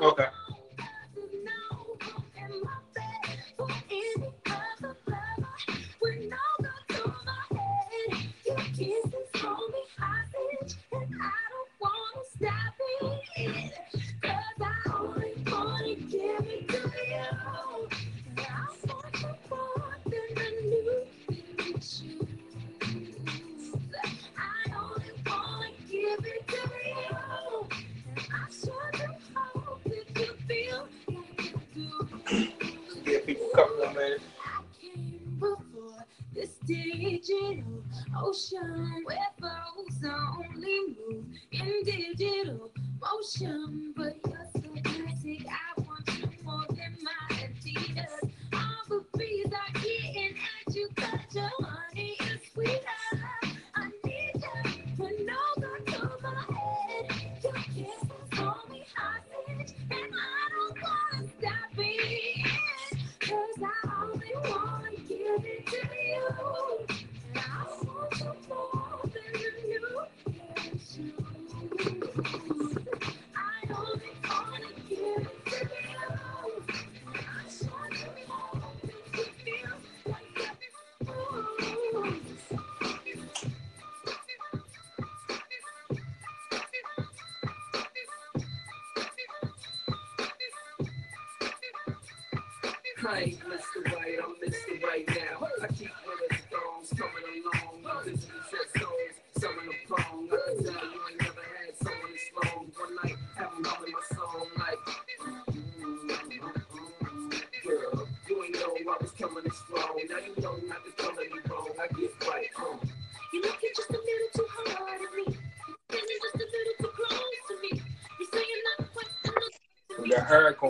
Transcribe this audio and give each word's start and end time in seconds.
Okay. 0.00 0.26
motion 38.38 39.02
where 39.04 39.18
phones 39.40 40.04
only 40.04 40.96
move 40.96 41.24
in 41.50 41.82
digital 41.84 42.70
motion, 43.00 43.92
but 43.96 44.17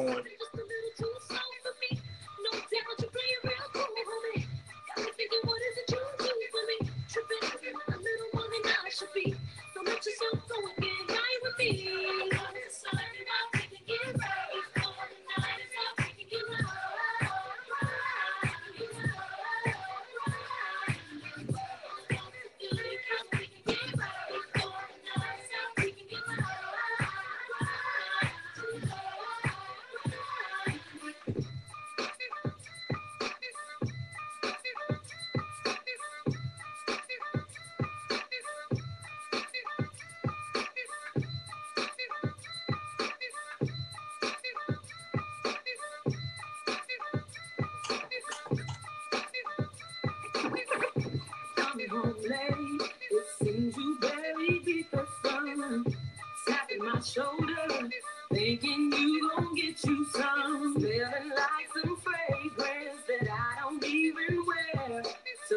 on 0.09 0.38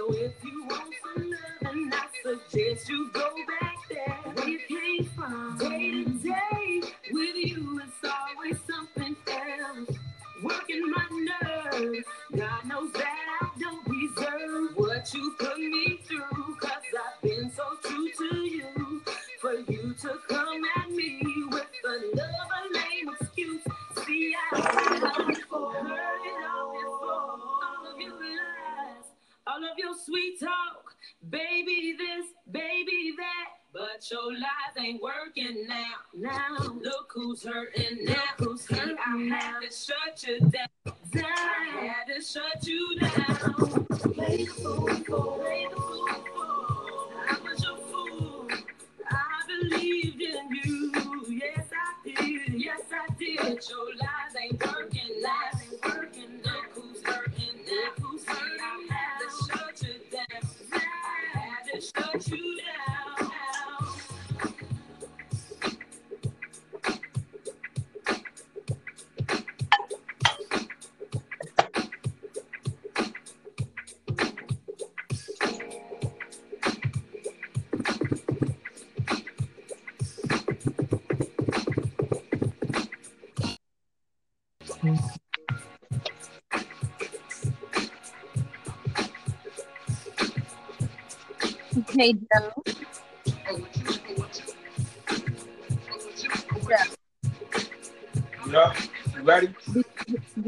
So 0.01 0.11
if 0.13 0.31
you 0.43 0.63
want 0.63 0.95
some 1.03 1.29
love, 1.29 1.73
and 1.73 1.93
I 1.93 2.07
suggest 2.23 2.89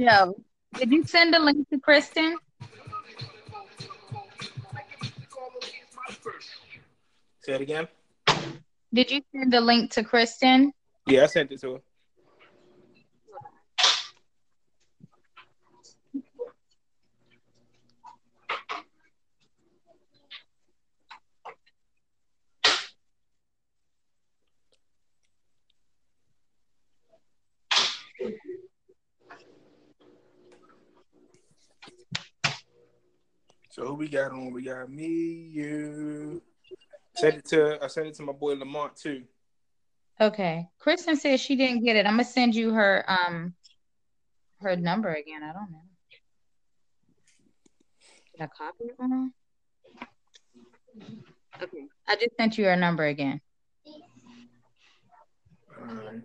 Joe, 0.03 0.35
did 0.73 0.91
you 0.91 1.05
send 1.05 1.33
a 1.33 1.39
link 1.39 1.69
to 1.69 1.79
Kristen? 1.79 2.38
Say 7.41 7.53
it 7.53 7.61
again. 7.61 7.88
Did 8.94 9.11
you 9.11 9.21
send 9.33 9.53
the 9.53 9.61
link 9.61 9.91
to 9.91 10.03
Kristen? 10.03 10.73
Yeah, 11.07 11.23
I 11.23 11.27
sent 11.27 11.53
it 11.53 11.61
to 11.61 11.75
her. 11.75 11.79
So 33.73 33.87
who 33.87 33.95
we 33.95 34.07
got 34.07 34.31
on? 34.31 34.53
We 34.53 34.61
got 34.61 34.87
me, 34.91 35.07
you. 35.07 36.43
Send 37.15 37.37
it 37.37 37.45
to 37.45 37.83
I 37.83 37.87
sent 37.87 38.05
it 38.05 38.13
to 38.17 38.21
my 38.21 38.31
boy 38.31 38.53
Lamont 38.53 38.95
too. 38.95 39.23
Okay. 40.21 40.69
Kristen 40.77 41.15
said 41.15 41.39
she 41.39 41.55
didn't 41.55 41.83
get 41.83 41.95
it. 41.95 42.05
I'm 42.05 42.13
gonna 42.13 42.23
send 42.23 42.53
you 42.53 42.71
her 42.71 43.03
um 43.07 43.55
her 44.61 44.75
number 44.75 45.11
again. 45.11 45.41
I 45.41 45.53
don't 45.53 45.71
know. 45.71 45.81
Did 48.37 48.43
I 48.43 48.47
copy 48.55 48.83
it 48.83 48.95
wrong? 48.99 49.31
Okay. 51.59 51.87
I 52.07 52.15
just 52.15 52.37
sent 52.37 52.59
you 52.59 52.65
her 52.65 52.75
number 52.75 53.05
again. 53.05 53.41
Alright. 55.81 56.21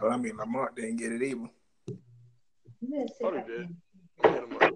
But 0.00 0.12
I 0.12 0.16
mean, 0.16 0.36
Lamont 0.36 0.74
didn't 0.74 0.96
get 0.96 1.12
it 1.12 1.22
either. 1.22 1.50
Oh, 3.22 3.32
he 3.32 3.42
did. 3.46 3.68
Hit 4.22 4.44
him 4.44 4.56
up. 4.60 4.74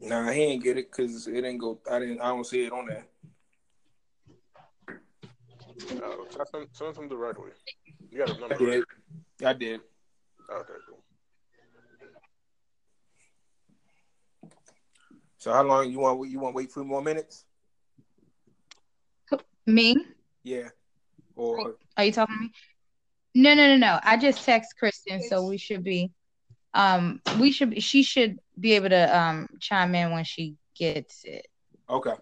Nah, 0.00 0.30
he 0.30 0.42
ain't 0.42 0.62
get 0.62 0.78
it 0.78 0.90
because 0.90 1.26
it 1.26 1.32
didn't 1.32 1.58
go. 1.58 1.80
I 1.90 1.98
didn't. 1.98 2.20
I 2.20 2.28
don't 2.28 2.46
see 2.46 2.64
it 2.64 2.72
on 2.72 2.86
there. 2.86 3.04
Oh, 6.02 6.26
send 6.30 6.62
him, 6.62 6.68
send 6.72 6.96
him 6.96 7.08
directly. 7.08 7.50
You 8.10 8.18
got 8.18 8.28
his 8.28 8.38
I 8.38 8.40
number. 8.40 8.56
did. 8.56 8.84
right? 9.42 9.48
I 9.50 9.52
did. 9.52 9.80
Okay, 10.50 10.72
cool. 10.88 11.02
So 15.38 15.52
how 15.52 15.62
long 15.62 15.90
you 15.90 15.98
want? 15.98 16.30
You 16.30 16.38
want 16.38 16.54
to 16.54 16.56
wait 16.56 16.72
three 16.72 16.84
more 16.84 17.02
minutes? 17.02 17.44
Me? 19.66 19.94
Yeah. 20.42 20.68
Or 21.36 21.76
Are 21.96 22.04
you 22.04 22.12
talking 22.12 22.34
to 22.36 22.42
me? 22.42 22.52
No, 23.34 23.54
no, 23.54 23.66
no, 23.68 23.76
no. 23.76 24.00
I 24.02 24.16
just 24.16 24.44
text 24.44 24.74
Kristen, 24.78 25.22
so 25.22 25.46
we 25.46 25.56
should 25.58 25.82
be 25.84 26.10
um 26.74 27.20
we 27.40 27.50
should 27.52 27.70
be, 27.70 27.80
she 27.80 28.02
should 28.02 28.38
be 28.58 28.72
able 28.72 28.88
to 28.90 29.18
um 29.18 29.48
chime 29.60 29.94
in 29.94 30.12
when 30.12 30.24
she 30.24 30.56
gets 30.76 31.24
it. 31.24 31.46
okay. 31.88 32.14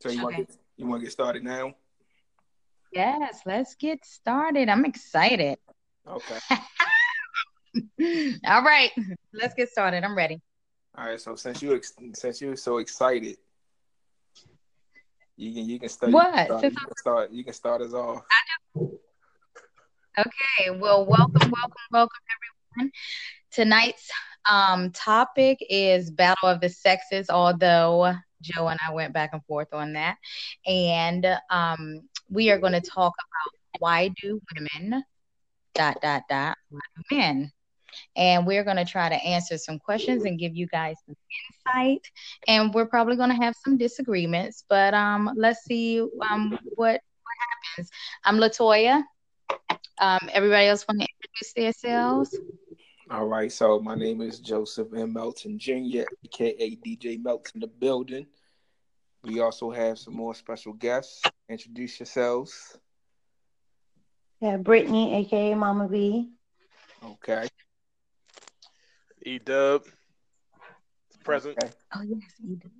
So 0.00 0.08
you 0.10 0.22
want 0.22 0.34
Okay. 0.36 0.44
to 0.44 0.58
you 0.76 0.86
want 0.86 1.00
to 1.00 1.04
get 1.06 1.12
started 1.12 1.42
now? 1.44 1.74
Yes, 2.92 3.40
let's 3.44 3.74
get 3.74 4.04
started. 4.04 4.68
I'm 4.68 4.84
excited. 4.84 5.58
Okay. 6.06 6.38
All 8.46 8.62
right, 8.62 8.90
let's 9.32 9.54
get 9.54 9.68
started. 9.68 10.04
I'm 10.04 10.16
ready. 10.16 10.40
All 10.96 11.06
right. 11.06 11.20
So 11.20 11.34
since 11.36 11.62
you 11.62 11.74
ex- 11.74 11.92
since 12.14 12.40
you're 12.40 12.56
so 12.56 12.78
excited, 12.78 13.36
you 15.38 15.54
can 15.54 15.68
you 15.68 15.78
can 15.78 15.88
start. 15.88 16.12
What? 16.12 16.32
You 16.32 16.34
can 16.34 16.58
start, 16.58 16.64
you 16.64 16.76
can 16.86 16.96
start, 16.96 17.30
you 17.32 17.44
can 17.44 17.52
start 17.54 17.82
us 17.82 17.94
off. 17.94 18.22
Okay, 20.18 20.70
well, 20.76 21.06
welcome, 21.06 21.50
welcome, 21.52 21.86
welcome, 21.92 22.20
everyone. 22.76 22.90
Tonight's 23.52 24.10
um, 24.50 24.90
topic 24.90 25.58
is 25.70 26.10
Battle 26.10 26.48
of 26.48 26.60
the 26.60 26.68
Sexes, 26.68 27.30
although 27.30 28.12
Joe 28.42 28.66
and 28.66 28.80
I 28.84 28.92
went 28.92 29.14
back 29.14 29.30
and 29.32 29.44
forth 29.44 29.72
on 29.72 29.92
that. 29.92 30.16
And 30.66 31.24
um, 31.50 32.08
we 32.28 32.50
are 32.50 32.58
going 32.58 32.72
to 32.72 32.80
talk 32.80 33.12
about 33.14 33.80
why 33.80 34.10
do 34.20 34.40
women, 34.56 35.04
dot, 35.74 35.98
dot, 36.02 36.22
dot, 36.28 36.56
why 36.70 36.80
do 36.96 37.16
men? 37.16 37.52
And 38.16 38.46
we're 38.46 38.64
going 38.64 38.76
to 38.76 38.84
try 38.84 39.08
to 39.08 39.14
answer 39.16 39.58
some 39.58 39.78
questions 39.78 40.24
and 40.24 40.38
give 40.38 40.54
you 40.54 40.66
guys 40.66 40.96
some 41.06 41.16
insight. 41.66 42.06
And 42.46 42.72
we're 42.72 42.86
probably 42.86 43.16
going 43.16 43.30
to 43.30 43.36
have 43.36 43.54
some 43.64 43.76
disagreements, 43.76 44.64
but 44.68 44.94
um, 44.94 45.30
let's 45.36 45.64
see 45.64 46.00
um, 46.00 46.58
what, 46.74 47.00
what 47.00 47.36
happens. 47.74 47.90
I'm 48.24 48.36
Latoya. 48.36 49.02
Um, 50.00 50.28
everybody 50.32 50.66
else 50.66 50.86
want 50.86 51.00
to 51.00 51.08
introduce 51.08 51.52
themselves? 51.54 52.38
All 53.10 53.26
right. 53.26 53.50
So 53.50 53.80
my 53.80 53.94
name 53.94 54.20
is 54.20 54.38
Joseph 54.38 54.88
M. 54.94 55.12
Melton 55.14 55.58
Jr., 55.58 56.02
aka 56.24 56.76
DJ 56.76 57.22
Melton 57.22 57.60
the 57.60 57.66
building. 57.66 58.26
We 59.24 59.40
also 59.40 59.70
have 59.70 59.98
some 59.98 60.14
more 60.14 60.34
special 60.34 60.72
guests. 60.74 61.22
Introduce 61.48 61.98
yourselves. 61.98 62.78
Yeah, 64.40 64.58
Brittany, 64.58 65.16
aka 65.16 65.54
Mama 65.54 65.88
B. 65.88 66.30
Okay. 67.04 67.48
E 69.28 69.38
Dub, 69.38 69.84
present. 71.22 71.58
Okay. 71.58 71.70
Oh 71.94 72.00
yes, 72.00 72.22
you 72.42 72.56
do. 72.56 72.70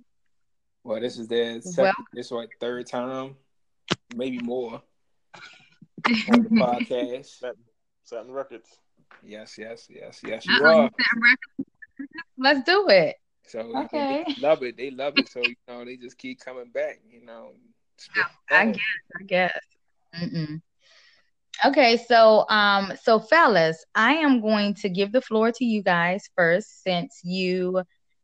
Well, 0.83 0.99
this 0.99 1.19
is 1.19 1.27
their 1.27 1.61
second, 1.61 2.05
this 2.11 2.25
is 2.27 2.31
like 2.31 2.49
third 2.59 2.87
time, 2.87 3.35
maybe 4.15 4.39
more 4.39 4.81
on 6.31 6.43
the 6.43 6.49
podcast. 6.49 7.43
Satin 8.03 8.31
Records. 8.31 8.79
Yes, 9.23 9.59
yes, 9.59 9.85
yes, 9.91 10.21
yes, 10.23 10.47
you 10.47 10.65
are. 10.65 10.89
said. 10.97 11.65
Let's 12.35 12.63
do 12.63 12.87
it. 12.89 13.17
So 13.45 13.59
Okay. 13.59 14.25
they 14.25 14.41
love 14.41 14.63
it. 14.63 14.75
They 14.75 14.89
love 14.89 15.17
it. 15.19 15.29
So 15.29 15.41
you 15.41 15.55
know, 15.67 15.85
they 15.85 15.97
just 15.97 16.17
keep 16.17 16.39
coming 16.39 16.71
back. 16.73 16.99
You 17.11 17.25
know. 17.27 17.51
I 18.49 18.65
guess. 18.65 18.79
I 19.19 19.23
guess. 19.23 19.59
Mm-mm. 20.15 20.61
Okay, 21.65 21.97
so 22.07 22.47
um, 22.49 22.93
so 23.01 23.19
fellas, 23.19 23.83
I 23.95 24.13
am 24.13 24.41
going 24.41 24.75
to 24.75 24.89
give 24.89 25.11
the 25.11 25.21
floor 25.21 25.51
to 25.51 25.65
you 25.65 25.83
guys 25.83 26.29
first, 26.35 26.83
since 26.83 27.21
you 27.23 27.83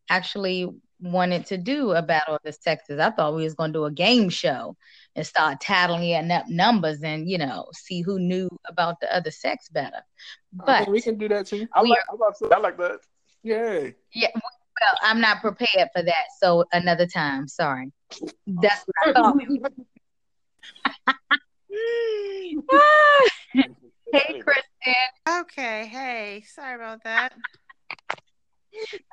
actually 0.10 0.70
wanted 1.02 1.46
to 1.48 1.58
do 1.58 1.92
a 1.92 2.02
battle 2.02 2.36
of 2.36 2.42
the 2.44 2.54
sexes. 2.54 3.00
I 3.00 3.12
thought 3.12 3.36
we 3.36 3.44
was 3.44 3.54
going 3.54 3.74
to 3.74 3.80
do 3.80 3.86
a 3.86 3.92
game 3.92 4.30
show 4.30 4.78
and 5.16 5.28
start 5.28 5.60
tallying 5.60 6.32
up 6.32 6.48
numbers 6.48 7.04
and 7.04 7.30
you 7.30 7.38
know 7.38 7.66
see 7.74 8.02
who 8.02 8.20
knew 8.20 8.50
about 8.68 9.00
the 9.02 9.14
other 9.14 9.32
sex 9.32 9.68
better. 9.70 10.02
But 10.54 10.90
we 10.90 11.02
can 11.02 11.18
do 11.18 11.28
that 11.30 11.48
too. 11.48 11.68
I 11.74 11.82
like, 11.82 12.00
I 12.10 12.16
like, 12.16 12.54
I 12.54 12.60
like 12.60 12.78
that. 12.78 13.00
Yeah. 13.44 13.90
Yeah, 14.14 14.30
well, 14.34 14.94
I'm 15.04 15.22
not 15.22 15.42
prepared 15.42 15.90
for 15.94 16.02
that. 16.02 16.26
So 16.40 16.66
another 16.72 17.06
time. 17.06 17.48
Sorry. 17.48 17.92
That's 18.48 18.84
what 18.86 19.08
I 19.08 19.14
thought. 19.14 19.38
hey, 24.14 24.42
Kristen. 24.42 24.96
Okay, 25.28 25.88
hey, 25.88 26.44
sorry 26.48 26.76
about 26.76 27.04
that. 27.04 27.34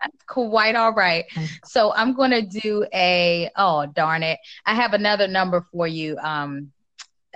That's 0.03 0.23
quite 0.27 0.75
all 0.75 0.93
right. 0.93 1.25
So 1.65 1.93
I'm 1.95 2.15
going 2.15 2.33
to 2.33 2.43
do 2.43 2.85
a. 2.93 3.51
Oh 3.57 3.87
darn 3.87 4.23
it! 4.23 4.39
I 4.67 4.75
have 4.75 4.93
another 4.93 5.29
number 5.29 5.65
for 5.73 5.87
you. 5.87 6.19
Um, 6.19 6.73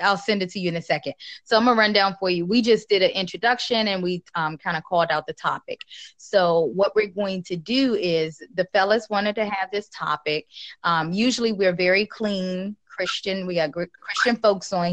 I'll 0.00 0.16
send 0.16 0.42
it 0.42 0.50
to 0.50 0.60
you 0.60 0.68
in 0.68 0.76
a 0.76 0.82
second. 0.82 1.14
So 1.44 1.56
I'm 1.56 1.64
gonna 1.64 1.78
run 1.78 1.92
down 1.92 2.16
for 2.18 2.30
you. 2.30 2.44
We 2.44 2.62
just 2.62 2.88
did 2.88 3.02
an 3.02 3.10
introduction 3.10 3.88
and 3.88 4.02
we 4.02 4.22
um, 4.34 4.58
kind 4.58 4.76
of 4.76 4.84
called 4.84 5.08
out 5.10 5.26
the 5.26 5.32
topic. 5.32 5.80
So 6.16 6.70
what 6.74 6.94
we're 6.94 7.08
going 7.08 7.42
to 7.44 7.56
do 7.56 7.94
is 7.94 8.42
the 8.54 8.66
fellas 8.72 9.08
wanted 9.08 9.36
to 9.36 9.44
have 9.46 9.70
this 9.72 9.88
topic. 9.88 10.46
Um, 10.82 11.12
usually 11.12 11.52
we're 11.52 11.74
very 11.74 12.06
clean 12.06 12.76
Christian. 12.96 13.46
We 13.46 13.56
got 13.56 13.72
Christian 13.72 14.36
folks 14.36 14.72
on 14.72 14.90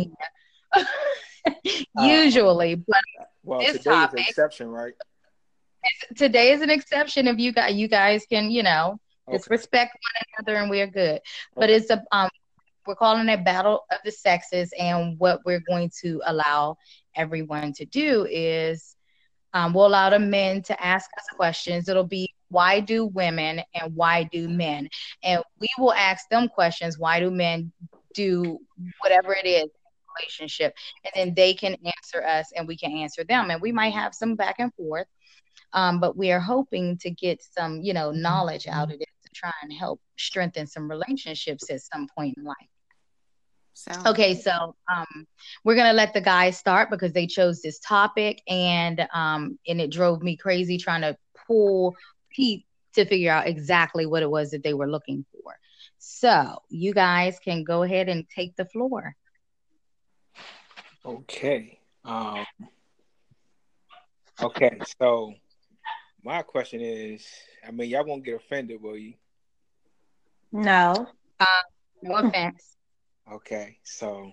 here. 0.76 0.86
usually, 2.00 2.76
but 2.76 3.02
Well, 3.44 3.60
This 3.60 3.78
today's 3.78 3.84
topic- 3.84 4.20
an 4.20 4.26
exception, 4.28 4.70
right? 4.70 4.94
today 6.16 6.52
is 6.54 6.62
an 6.62 6.70
exception. 6.70 7.28
If 7.28 7.40
you 7.40 7.52
got 7.52 7.74
you 7.76 7.88
guys 7.90 8.26
can 8.30 8.50
you 8.52 8.64
know 8.64 9.00
just 9.30 9.50
respect 9.50 9.92
one 9.94 10.46
another 10.48 10.60
and 10.62 10.70
we're 10.70 10.88
good. 10.88 11.20
But 11.56 11.66
Okay. 11.66 11.76
it's 11.76 11.90
a 11.90 12.02
um 12.12 12.30
we're 12.86 12.96
calling 12.96 13.28
it 13.30 13.44
battle 13.46 13.84
of 13.92 13.98
the 14.06 14.12
sexes 14.12 14.74
and 14.80 15.18
what 15.20 15.42
we're 15.46 15.62
going 15.68 15.90
to 16.02 16.22
allow 16.26 16.78
everyone 17.16 17.74
to 17.74 17.86
do 17.86 18.26
is 18.30 18.96
Um, 19.54 19.74
we'll 19.74 19.86
allow 19.86 20.10
the 20.10 20.18
men 20.20 20.64
to 20.64 20.84
ask 20.84 21.10
us 21.18 21.26
questions. 21.36 21.88
It'll 21.88 22.04
be 22.04 22.33
why 22.54 22.80
do 22.80 23.08
women 23.08 23.62
and 23.74 23.96
why 23.96 24.24
do 24.32 24.48
men? 24.48 24.88
And 25.24 25.42
we 25.60 25.68
will 25.80 25.94
ask 25.94 26.30
them 26.30 26.48
questions. 26.48 27.00
Why 27.00 27.20
do 27.20 27.32
men 27.32 27.72
do 28.14 28.60
whatever 29.02 29.34
it 29.34 29.48
is 29.48 29.64
in 29.64 29.70
relationship? 30.20 30.76
And 31.04 31.12
then 31.16 31.34
they 31.36 31.56
can 31.56 31.76
answer 31.84 32.24
us 32.26 32.52
and 32.56 32.68
we 32.68 32.78
can 32.78 32.92
answer 32.92 33.24
them. 33.24 33.50
And 33.50 33.60
we 33.62 33.72
might 33.72 33.94
have 33.94 34.14
some 34.14 34.36
back 34.36 34.56
and 34.60 34.74
forth. 34.76 35.08
Um, 35.74 36.00
but 36.00 36.16
we 36.16 36.32
are 36.32 36.40
hoping 36.40 36.98
to 37.00 37.10
get 37.10 37.42
some, 37.42 37.82
you 37.82 37.94
know, 37.94 38.12
knowledge 38.12 38.68
out 38.68 38.90
of 38.94 39.02
it 39.02 39.10
to 39.24 39.30
try 39.34 39.52
and 39.64 39.74
help 39.74 40.00
strengthen 40.18 40.68
some 40.68 40.90
relationships 40.90 41.70
at 41.72 41.82
some 41.82 42.08
point 42.16 42.38
in 42.38 42.44
life. 42.44 42.56
So 43.74 43.92
Okay, 44.06 44.36
so 44.36 44.76
um, 44.94 45.26
we're 45.64 45.76
gonna 45.76 45.94
let 45.94 46.14
the 46.14 46.22
guys 46.22 46.58
start 46.58 46.92
because 46.92 47.12
they 47.12 47.26
chose 47.26 47.62
this 47.62 47.80
topic, 47.80 48.42
and 48.48 49.08
um, 49.14 49.58
and 49.68 49.82
it 49.82 49.92
drove 49.92 50.22
me 50.22 50.38
crazy 50.38 50.78
trying 50.78 51.02
to 51.02 51.18
pull 51.48 51.96
Pete 52.34 52.66
to 52.94 53.06
figure 53.06 53.32
out 53.32 53.48
exactly 53.48 54.06
what 54.06 54.24
it 54.24 54.30
was 54.30 54.52
that 54.52 54.64
they 54.64 54.74
were 54.74 54.90
looking 54.90 55.26
for. 55.32 55.56
So 55.98 56.62
you 56.70 56.94
guys 56.94 57.40
can 57.40 57.64
go 57.64 57.84
ahead 57.84 58.10
and 58.10 58.28
take 58.30 58.56
the 58.56 58.66
floor. 58.66 59.16
Okay. 61.06 61.80
Um, 62.06 62.46
okay. 64.42 64.80
So 65.00 65.34
my 66.24 66.42
question 66.42 66.82
is, 66.82 67.26
I 67.68 67.72
mean, 67.72 67.90
y'all 67.90 68.06
won't 68.06 68.24
get 68.24 68.36
offended, 68.36 68.82
will 68.82 68.98
you? 68.98 69.14
No. 70.52 71.08
No 72.02 72.16
offense. 72.16 72.78
Okay. 73.32 73.78
So 73.84 74.32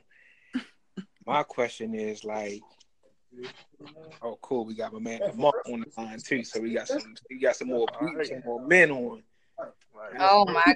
my 1.27 1.43
question 1.43 1.95
is 1.95 2.25
like, 2.25 2.63
oh, 4.23 4.39
cool. 4.43 4.65
We 4.65 4.75
got 4.75 4.93
my 4.93 4.99
man 4.99 5.21
Mark 5.35 5.55
on 5.67 5.81
the 5.81 6.03
line 6.03 6.19
too. 6.19 6.45
So 6.45 6.61
we 6.61 6.75
got 6.75 6.89
some, 6.89 7.15
we 7.29 7.39
got 7.39 7.57
some 7.57 7.69
more, 7.69 7.87
some 8.25 8.43
more 8.45 8.67
men 8.67 8.91
on. 8.91 9.23
Oh 10.19 10.45
my 10.47 10.75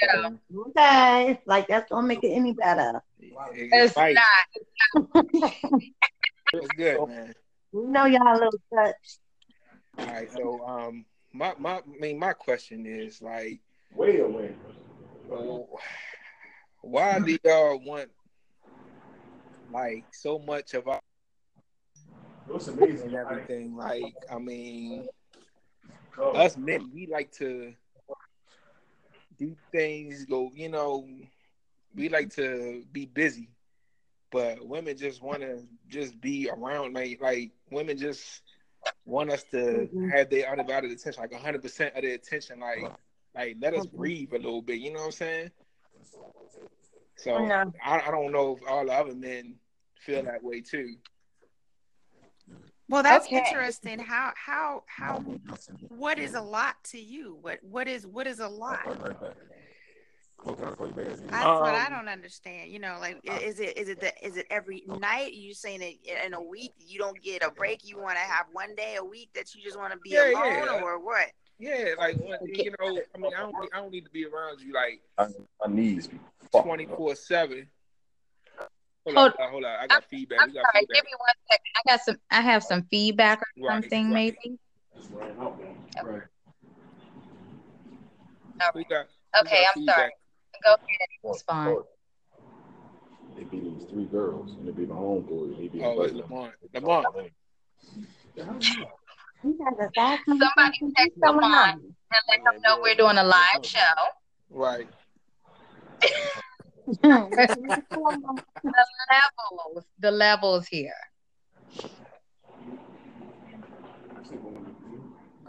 Yeah. 0.00 0.30
Okay. 0.56 1.40
Like 1.46 1.66
that's 1.68 1.90
gonna 1.90 2.06
make 2.06 2.22
it 2.22 2.30
any 2.30 2.52
better. 2.52 3.02
It's 3.20 3.96
Right. 3.96 4.16
not. 4.94 5.52
It's 6.52 6.70
good, 6.72 7.08
man. 7.08 7.34
We 7.72 7.86
know 7.86 8.04
y'all 8.04 8.32
a 8.32 8.34
little 8.34 8.60
touch. 8.72 8.94
All 9.98 10.06
right. 10.06 10.30
So 10.30 10.64
um, 10.64 11.04
my 11.32 11.54
my, 11.58 11.78
I 11.78 11.82
mean, 11.98 12.18
my 12.18 12.32
question 12.32 12.86
is 12.86 13.20
like, 13.20 13.58
Wait 13.92 14.20
a 14.20 14.28
minute. 14.28 14.56
why 16.80 17.18
do 17.18 17.36
y'all 17.44 17.80
want 17.84 18.10
like 19.72 20.04
so 20.12 20.38
much 20.38 20.74
of 20.74 20.86
our 20.86 21.00
It's 22.48 22.68
amazing. 22.68 23.08
and 23.08 23.14
everything? 23.16 23.76
Like, 23.76 24.14
I 24.30 24.38
mean, 24.38 25.08
Oh. 26.16 26.32
us 26.32 26.56
men, 26.56 26.90
we 26.94 27.06
like 27.06 27.32
to 27.32 27.74
do 29.38 29.56
things, 29.72 30.24
go, 30.26 30.50
you 30.54 30.68
know, 30.68 31.08
we 31.94 32.08
like 32.08 32.30
to 32.34 32.84
be 32.92 33.06
busy, 33.06 33.50
but 34.30 34.64
women 34.66 34.96
just 34.96 35.22
want 35.22 35.40
to 35.42 35.66
just 35.88 36.20
be 36.20 36.48
around. 36.50 36.94
Like, 36.94 37.20
like 37.20 37.50
women 37.70 37.96
just 37.96 38.42
want 39.04 39.30
us 39.30 39.42
to 39.44 39.88
Mhm. 39.92 40.10
have 40.12 40.30
their 40.30 40.48
undivided 40.50 40.90
attention, 40.92 41.20
like 41.22 41.32
hundred 41.32 41.62
percent 41.62 41.94
of 41.96 42.02
their 42.02 42.14
attention. 42.14 42.60
Like, 42.60 42.92
like 43.34 43.56
let 43.60 43.74
us 43.74 43.86
breathe 43.86 44.32
a 44.32 44.36
little 44.38 44.62
bit. 44.62 44.78
You 44.80 44.92
know 44.92 45.00
what 45.00 45.06
I'm 45.06 45.12
saying? 45.12 45.50
So 47.16 47.46
No. 47.46 47.72
I, 47.82 48.00
I 48.00 48.10
don't 48.10 48.30
know 48.32 48.56
if 48.56 48.62
all 48.68 48.84
the 48.86 48.92
other 48.92 49.14
men 49.14 49.58
feel 49.98 50.22
that 50.22 50.42
way 50.42 50.60
too. 50.60 50.96
Well, 52.88 53.02
that's 53.02 53.26
Okay. 53.26 53.38
interesting. 53.38 53.98
How 53.98 54.32
how 54.36 54.84
how 54.86 55.24
what 55.88 56.18
is 56.18 56.34
a 56.34 56.40
lot 56.40 56.82
to 56.84 57.00
you? 57.00 57.38
What 57.40 57.58
what 57.62 57.88
is 57.88 58.06
what 58.06 58.26
is 58.26 58.40
a 58.40 58.48
lot? 58.48 58.80
That's 61.30 61.60
what 61.60 61.74
I 61.74 61.86
Um, 61.86 61.92
don't 61.92 62.08
understand. 62.08 62.70
You 62.70 62.78
know, 62.78 62.98
like 63.00 63.20
is 63.24 63.60
it 63.60 63.78
is 63.78 63.88
it 63.88 64.00
the 64.00 64.12
is 64.24 64.36
it 64.36 64.46
every 64.50 64.84
night? 64.86 65.32
You 65.32 65.54
saying 65.54 65.80
it 65.82 65.98
in 66.26 66.34
a 66.34 66.42
week 66.42 66.72
you 66.78 66.98
don't 66.98 67.20
get 67.22 67.42
a 67.42 67.50
break? 67.50 67.80
You 67.84 67.98
want 67.98 68.16
to 68.16 68.24
have 68.24 68.46
one 68.52 68.74
day 68.74 68.96
a 68.96 69.04
week 69.04 69.30
that 69.34 69.54
you 69.54 69.62
just 69.62 69.78
want 69.78 69.92
to 69.92 69.98
be 69.98 70.10
Yeah, 70.10 70.30
alone, 70.30 70.54
yeah. 70.54 70.80
or 70.82 70.98
what? 70.98 71.26
Yeah, 71.58 71.94
like 71.98 72.16
you 72.42 72.72
know, 72.78 73.00
I 73.14 73.18
mean, 73.18 73.32
I 73.36 73.40
don't, 73.40 73.54
I 73.72 73.80
don't 73.80 73.92
need 73.92 74.04
to 74.04 74.10
be 74.10 74.26
around 74.26 74.60
you 74.60 74.72
like 74.74 75.00
I 75.16 75.28
knees 75.68 76.08
be 76.08 76.18
twenty 76.52 76.86
four 76.86 77.14
seven. 77.14 77.68
Hold 79.06 79.16
Hold- 79.16 79.32
on, 79.38 79.50
hold 79.50 79.64
on. 79.64 79.78
I 79.80 79.86
got 79.86 80.04
feedback. 80.04 80.40
I'm 80.40 80.48
got 80.52 80.62
sorry. 80.72 80.80
feedback. 80.80 80.96
Give 80.96 81.04
me 81.04 81.10
one 81.18 81.34
second. 81.50 81.64
I 81.76 81.80
got 81.90 82.00
some. 82.00 82.16
I 82.30 82.40
have 82.40 82.64
some 82.64 82.82
feedback 82.90 83.40
or 83.40 83.46
Right, 83.58 83.82
something, 83.82 84.10
right. 84.10 84.34
maybe. 84.44 84.58
Right. 86.02 86.22
We 88.74 88.84
got. 88.84 89.06
Okay, 89.40 89.64
got 89.64 89.76
I'm 89.76 89.84
sorry. 89.84 90.10
Go 90.64 90.70
ahead 90.70 91.08
and 91.22 91.32
respond. 91.32 91.76
They 93.36 93.44
be 93.44 93.60
these 93.60 93.84
three 93.90 94.04
girls, 94.06 94.52
and 94.52 94.66
they 94.66 94.72
be 94.72 94.86
my 94.86 94.94
homeboy. 94.94 95.58
They 95.58 95.68
be 95.68 95.82
Oh, 95.84 96.00
it's 96.02 96.12
inviting 96.12 96.20
them. 96.20 96.52
Lamont. 96.72 97.06
Lamont. 97.12 97.32
You 99.42 99.58
guys 99.58 99.74
are 99.78 99.90
back. 99.94 100.20
Somebody 100.26 100.78
text 100.96 101.20
Going 101.20 101.34
Lamont 101.36 101.54
on. 101.54 101.68
and 101.70 101.94
let 102.46 102.54
him 102.54 102.62
know 102.62 102.80
we're 102.80 102.94
doing 102.94 103.18
a 103.18 103.24
live 103.24 103.64
show. 103.64 103.78
Right. 104.50 104.88
The 106.86 108.36
levels, 109.10 109.84
the 109.98 110.10
levels 110.10 110.66
here. 110.66 110.92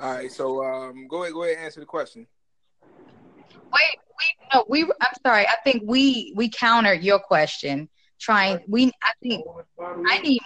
All 0.02 0.14
right. 0.14 0.32
So 0.32 0.64
um, 0.64 1.08
go 1.08 1.24
ahead. 1.24 1.34
Go 1.34 1.44
ahead 1.44 1.58
and 1.58 1.66
answer 1.66 1.80
the 1.80 1.86
question. 1.86 2.28
Wait, 3.52 4.00
we 4.08 4.26
no, 4.54 4.66
we. 4.70 4.84
I'm 4.84 5.14
sorry. 5.26 5.48
I 5.48 5.56
think 5.64 5.84
we 5.86 6.34
we 6.36 6.50
countered 6.50 7.04
your 7.04 7.20
question. 7.20 7.90
Trying, 8.20 8.60
we. 8.68 8.92
I 9.04 9.12
think 9.22 9.46
I 9.80 10.20
need 10.20 10.42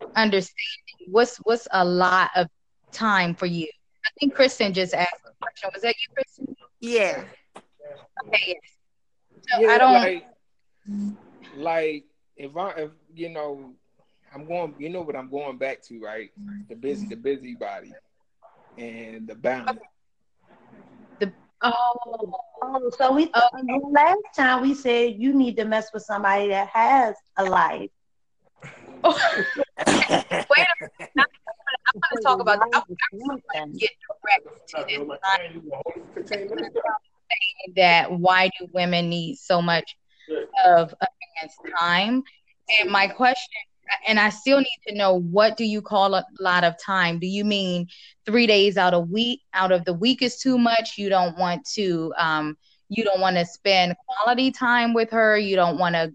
more 0.00 0.10
understanding. 0.16 1.08
What's 1.08 1.36
what's 1.38 1.68
a 1.72 1.84
lot 1.84 2.30
of 2.34 2.48
time 2.92 3.34
for 3.34 3.46
you? 3.46 3.68
I 4.06 4.10
think 4.18 4.34
Kristen 4.34 4.72
just 4.72 4.94
asked 4.94 5.22
the 5.24 5.32
question. 5.40 5.70
Was 5.72 5.82
that 5.82 5.94
you, 5.96 6.14
Kristen? 6.14 6.56
Yeah. 6.80 7.24
Okay, 8.26 8.42
yes. 8.46 8.73
So 9.48 9.60
yeah, 9.60 9.70
I 9.70 9.78
don't. 9.78 9.92
like, 9.92 10.26
like 11.56 12.04
if 12.36 12.56
I, 12.56 12.70
if 12.70 12.90
you 13.14 13.28
know, 13.28 13.72
I'm 14.34 14.46
going. 14.46 14.74
You 14.78 14.90
know 14.90 15.02
what 15.02 15.16
I'm 15.16 15.30
going 15.30 15.58
back 15.58 15.82
to, 15.84 16.00
right? 16.00 16.30
The 16.68 16.74
busy, 16.74 17.06
the 17.06 17.16
busybody, 17.16 17.92
and 18.78 19.26
the 19.26 19.34
balance. 19.34 19.78
The 21.20 21.32
oh, 21.62 22.34
Oh, 22.66 22.90
so 22.96 23.12
we 23.12 23.30
Oh. 23.34 23.48
last 23.90 24.22
time 24.34 24.62
we 24.62 24.74
said 24.74 25.16
you 25.18 25.34
need 25.34 25.56
to 25.58 25.64
mess 25.64 25.92
with 25.92 26.02
somebody 26.02 26.48
that 26.48 26.68
has 26.68 27.14
a 27.36 27.44
life. 27.44 27.90
wait 29.04 29.14
a 29.86 30.74
minute. 30.80 30.88
I'm 31.16 32.00
going 32.00 32.16
to 32.16 32.22
talk 32.22 32.40
about 32.40 32.60
that. 32.60 32.84
I'm 33.12 33.18
going 33.18 33.42
to 33.52 33.78
get 33.78 33.90
direct 34.08 34.68
to 34.70 34.84
this 34.88 34.98
line 37.30 37.74
that 37.76 38.12
why 38.12 38.50
do 38.58 38.68
women 38.72 39.08
need 39.08 39.36
so 39.36 39.60
much 39.62 39.96
of 40.66 40.94
a 41.00 41.06
man's 41.42 41.54
time? 41.78 42.22
And 42.80 42.90
my 42.90 43.06
question, 43.06 43.62
and 44.08 44.18
I 44.18 44.30
still 44.30 44.58
need 44.58 44.78
to 44.88 44.94
know 44.94 45.20
what 45.20 45.56
do 45.56 45.64
you 45.64 45.82
call 45.82 46.14
a 46.14 46.24
lot 46.40 46.64
of 46.64 46.74
time? 46.82 47.18
Do 47.18 47.26
you 47.26 47.44
mean 47.44 47.88
three 48.24 48.46
days 48.46 48.76
out 48.76 48.94
of 48.94 49.10
week 49.10 49.42
out 49.52 49.72
of 49.72 49.84
the 49.84 49.92
week 49.92 50.22
is 50.22 50.38
too 50.38 50.58
much? 50.58 50.96
You 50.96 51.08
don't 51.08 51.36
want 51.38 51.66
to 51.74 52.12
um 52.16 52.56
you 52.88 53.04
don't 53.04 53.20
want 53.20 53.36
to 53.36 53.44
spend 53.44 53.94
quality 54.06 54.50
time 54.50 54.94
with 54.94 55.10
her. 55.10 55.36
You 55.36 55.56
don't 55.56 55.78
want 55.78 55.94
to 55.94 56.12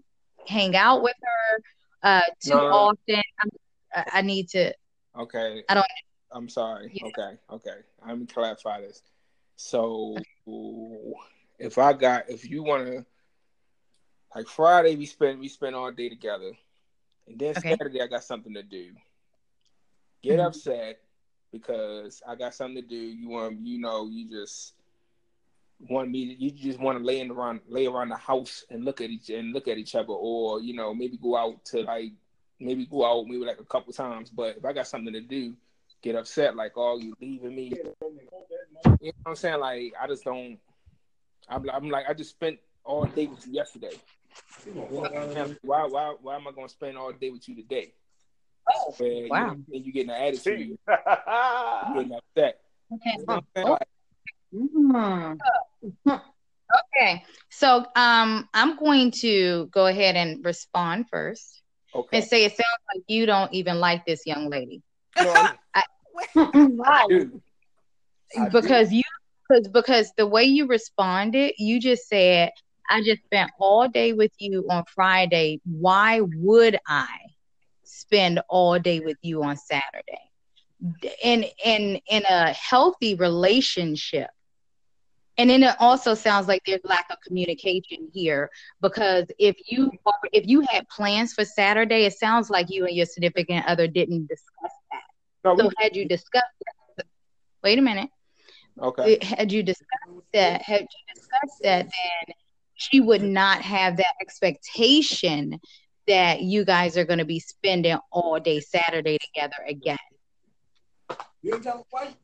hang 0.48 0.74
out 0.74 1.02
with 1.02 1.16
her 1.22 1.62
uh 2.02 2.22
too 2.42 2.50
No, 2.50 2.66
often. 2.66 3.22
I'm, 3.42 3.50
I 3.94 4.04
I 4.14 4.22
need 4.22 4.48
to. 4.50 4.72
Okay. 5.18 5.62
I 5.68 5.74
don't- 5.74 5.86
I'm 6.32 6.48
sorry. 6.48 6.92
Yeah. 6.94 7.06
Okay. 7.08 7.38
Okay. 7.50 7.76
Let 8.06 8.18
me 8.18 8.26
clarify 8.26 8.80
this. 8.80 9.02
So 9.56 10.16
if 11.58 11.78
I 11.78 11.92
got 11.92 12.28
if 12.30 12.48
you 12.48 12.62
wanna 12.62 13.04
like 14.34 14.46
Friday 14.46 14.96
we 14.96 15.06
spend 15.06 15.40
we 15.40 15.48
spend 15.48 15.74
all 15.76 15.90
day 15.92 16.08
together. 16.08 16.52
And 17.26 17.38
then 17.38 17.54
Okay. 17.56 17.76
Saturday 17.78 18.00
I 18.00 18.06
got 18.06 18.24
something 18.24 18.54
to 18.54 18.62
do. 18.62 18.92
Get 20.22 20.38
Mhm. 20.38 20.46
upset 20.46 21.00
because 21.52 22.22
I 22.26 22.34
got 22.34 22.54
something 22.54 22.82
to 22.82 22.88
do. 22.88 22.96
You 22.96 23.28
want 23.28 23.60
you 23.66 23.78
know, 23.78 24.06
you 24.06 24.28
just 24.28 24.74
want 25.88 26.10
me 26.10 26.36
you 26.38 26.50
just 26.50 26.78
want 26.78 26.98
to 26.98 27.04
lay 27.04 27.20
in 27.20 27.30
around 27.30 27.60
lay 27.68 27.86
around 27.86 28.10
the 28.10 28.16
house 28.16 28.64
and 28.70 28.84
look 28.84 29.00
at 29.00 29.08
each 29.10 29.30
and 29.30 29.52
look 29.52 29.66
at 29.66 29.78
each 29.78 29.94
other 29.94 30.12
or 30.12 30.60
you 30.60 30.74
know 30.74 30.94
maybe 30.94 31.16
go 31.16 31.36
out 31.36 31.64
to 31.64 31.82
like 31.82 32.12
maybe 32.58 32.84
go 32.84 33.04
out 33.04 33.26
maybe 33.26 33.44
like 33.46 33.58
a 33.60 33.64
couple 33.64 33.90
times 33.92 34.28
but 34.28 34.58
if 34.58 34.64
i 34.64 34.74
got 34.74 34.86
something 34.86 35.14
to 35.14 35.22
do 35.22 35.56
get 36.02 36.14
upset 36.14 36.54
like 36.54 36.72
oh 36.76 36.98
you 36.98 37.14
leaving 37.20 37.54
me 37.54 37.72
you 39.00 39.08
know 39.08 39.12
what 39.24 39.30
i'm 39.30 39.36
saying 39.36 39.60
like 39.60 39.92
i 40.00 40.06
just 40.06 40.24
don't 40.24 40.58
i'm, 41.48 41.68
I'm 41.70 41.88
like 41.90 42.06
i 42.08 42.14
just 42.14 42.30
spent 42.30 42.58
all 42.84 43.06
day 43.06 43.26
with 43.26 43.46
you 43.46 43.54
yesterday 43.54 43.92
why 45.62 45.86
why 45.86 46.14
why 46.20 46.36
am 46.36 46.46
i 46.46 46.52
going 46.52 46.66
to 46.66 46.72
spend 46.72 46.96
all 46.96 47.12
day 47.12 47.30
with 47.30 47.48
you 47.48 47.54
today 47.56 47.92
Oh, 48.72 48.94
where 48.98 49.26
wow. 49.28 49.46
know, 49.46 49.56
and 49.72 49.84
you 49.86 49.92
getting 49.92 50.10
an 50.10 50.22
attitude, 50.22 50.60
you 50.60 50.78
getting 50.86 52.12
upset. 52.12 52.60
Okay. 52.92 53.16
You 53.18 53.24
know 53.26 53.42
what 53.54 53.70
Like, 53.70 53.88
Mm. 54.54 55.38
Okay. 56.94 57.24
So 57.48 57.84
um 57.96 58.48
I'm 58.54 58.76
going 58.76 59.10
to 59.22 59.66
go 59.72 59.86
ahead 59.86 60.14
and 60.14 60.44
respond 60.44 61.06
first 61.10 61.62
okay. 61.94 62.18
and 62.18 62.24
say 62.26 62.44
it 62.44 62.52
sounds 62.52 62.82
like 62.94 63.02
you 63.08 63.26
don't 63.26 63.52
even 63.52 63.80
like 63.80 64.04
this 64.06 64.22
young 64.26 64.50
lady. 64.50 64.82
No, 65.20 65.30
I'm- 65.32 65.56
right. 66.76 67.08
dude, 67.08 67.40
I 68.36 68.48
because 68.50 68.92
you 68.92 69.02
because 69.48 69.68
because 69.68 70.12
the 70.16 70.26
way 70.26 70.44
you 70.44 70.66
responded, 70.66 71.54
you 71.58 71.80
just 71.80 72.08
said, 72.08 72.50
I 72.90 73.02
just 73.02 73.22
spent 73.24 73.50
all 73.58 73.88
day 73.88 74.12
with 74.12 74.32
you 74.38 74.66
on 74.70 74.84
Friday. 74.94 75.60
Why 75.64 76.20
would 76.20 76.78
I 76.86 77.08
spend 77.84 78.40
all 78.48 78.78
day 78.78 79.00
with 79.00 79.16
you 79.22 79.42
on 79.42 79.56
Saturday? 79.56 80.30
In 81.22 81.44
in 81.64 82.00
in 82.08 82.22
a 82.28 82.52
healthy 82.52 83.14
relationship. 83.14 84.30
And 85.38 85.50
then 85.50 85.62
it 85.62 85.74
also 85.80 86.14
sounds 86.14 86.48
like 86.48 86.62
there's 86.66 86.84
lack 86.84 87.06
of 87.10 87.18
communication 87.26 88.10
here 88.12 88.50
because 88.82 89.26
if 89.38 89.56
you 89.70 89.90
if 90.32 90.46
you 90.46 90.60
had 90.70 90.88
plans 90.88 91.32
for 91.32 91.44
Saturday, 91.44 92.04
it 92.04 92.12
sounds 92.12 92.50
like 92.50 92.66
you 92.68 92.86
and 92.86 92.94
your 92.94 93.06
significant 93.06 93.66
other 93.66 93.86
didn't 93.86 94.28
discuss 94.28 94.72
that. 94.92 95.02
no, 95.44 95.54
we, 95.54 95.62
So 95.64 95.70
had 95.78 95.96
you 95.96 96.06
discussed 96.06 96.44
that, 96.98 97.06
wait 97.62 97.78
a 97.78 97.82
minute. 97.82 98.10
Okay. 98.78 99.18
Had 99.22 99.52
you 99.52 99.62
discussed 99.62 99.88
that, 100.32 100.62
had 100.62 100.82
you 100.82 101.14
discussed 101.14 101.60
that, 101.62 101.84
then 101.84 102.34
she 102.74 103.00
would 103.00 103.22
not 103.22 103.60
have 103.62 103.96
that 103.98 104.14
expectation 104.20 105.60
that 106.06 106.42
you 106.42 106.64
guys 106.64 106.96
are 106.96 107.04
going 107.04 107.18
to 107.18 107.24
be 107.24 107.38
spending 107.38 107.98
all 108.10 108.40
day 108.40 108.60
Saturday 108.60 109.18
together 109.18 109.56
again. 109.68 109.98
You 111.42 111.54
ain't 111.54 111.62
telling 111.62 111.84
white. 111.90 112.16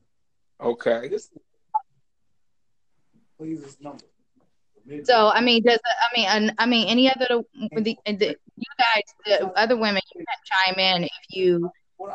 Okay. 0.61 1.11
Please 3.39 3.77
number. 3.81 4.05
So 5.05 5.29
I 5.29 5.41
mean, 5.41 5.63
does 5.65 5.79
I 5.85 6.17
mean, 6.17 6.53
I 6.59 6.67
mean, 6.67 6.89
any 6.89 7.11
other 7.11 7.43
the, 7.73 7.97
the 8.07 8.37
you 8.57 8.67
guys, 8.79 9.03
the 9.25 9.47
other 9.59 9.77
women, 9.77 10.01
you 10.15 10.25
can 10.25 10.37
chime 10.45 10.79
in 10.79 11.05
if 11.05 11.11
you 11.31 11.71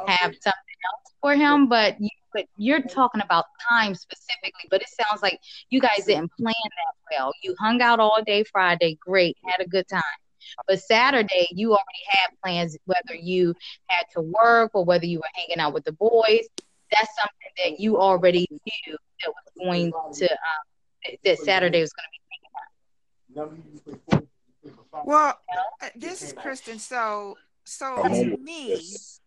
have 0.08 0.34
something 0.42 0.78
else 0.86 1.14
for 1.22 1.36
him, 1.36 1.68
but 1.68 2.00
you, 2.00 2.10
but 2.34 2.46
you're 2.58 2.82
talking 2.82 3.22
about 3.22 3.46
time 3.70 3.96
specifically. 3.96 4.68
But 4.70 4.82
it 4.82 4.90
sounds 4.90 5.22
like 5.22 5.40
you 5.70 5.80
guys 5.80 6.06
didn't 6.06 6.32
plan 6.38 6.54
that 6.64 7.18
well. 7.18 7.34
You 7.44 7.56
hung 7.60 7.82
out 7.82 8.00
all 8.00 8.22
day 8.26 8.44
Friday, 8.44 8.98
great, 9.06 9.38
had 9.46 9.60
a 9.60 9.68
good 9.68 9.88
time. 9.88 10.02
But 10.68 10.80
Saturday, 10.80 11.48
you 11.52 11.72
already 11.72 12.04
had 12.08 12.30
plans, 12.44 12.78
whether 12.86 13.16
you 13.16 13.54
had 13.88 14.06
to 14.14 14.22
work 14.22 14.72
or 14.74 14.84
whether 14.84 15.06
you 15.06 15.20
were 15.20 15.30
hanging 15.34 15.60
out 15.60 15.74
with 15.74 15.86
the 15.86 15.94
boys. 15.94 16.48
That's 16.92 17.10
something 17.16 17.52
that 17.72 17.80
you 17.80 17.98
already 17.98 18.48
knew 18.50 18.98
that 19.24 19.30
was 19.30 19.66
going 19.66 19.92
to 20.16 20.32
um, 20.32 21.18
that 21.24 21.40
Saturday 21.40 21.80
was 21.82 21.94
going 21.94 22.06
to 22.06 22.12
be 22.12 22.22
Well, 25.06 25.40
uh, 25.82 25.90
this 25.96 26.22
is 26.22 26.34
Kristen. 26.34 26.80
So, 26.80 27.38
so 27.64 28.04
to 28.04 28.38
me, 28.38 28.68
He 28.68 28.76
plays 28.76 29.21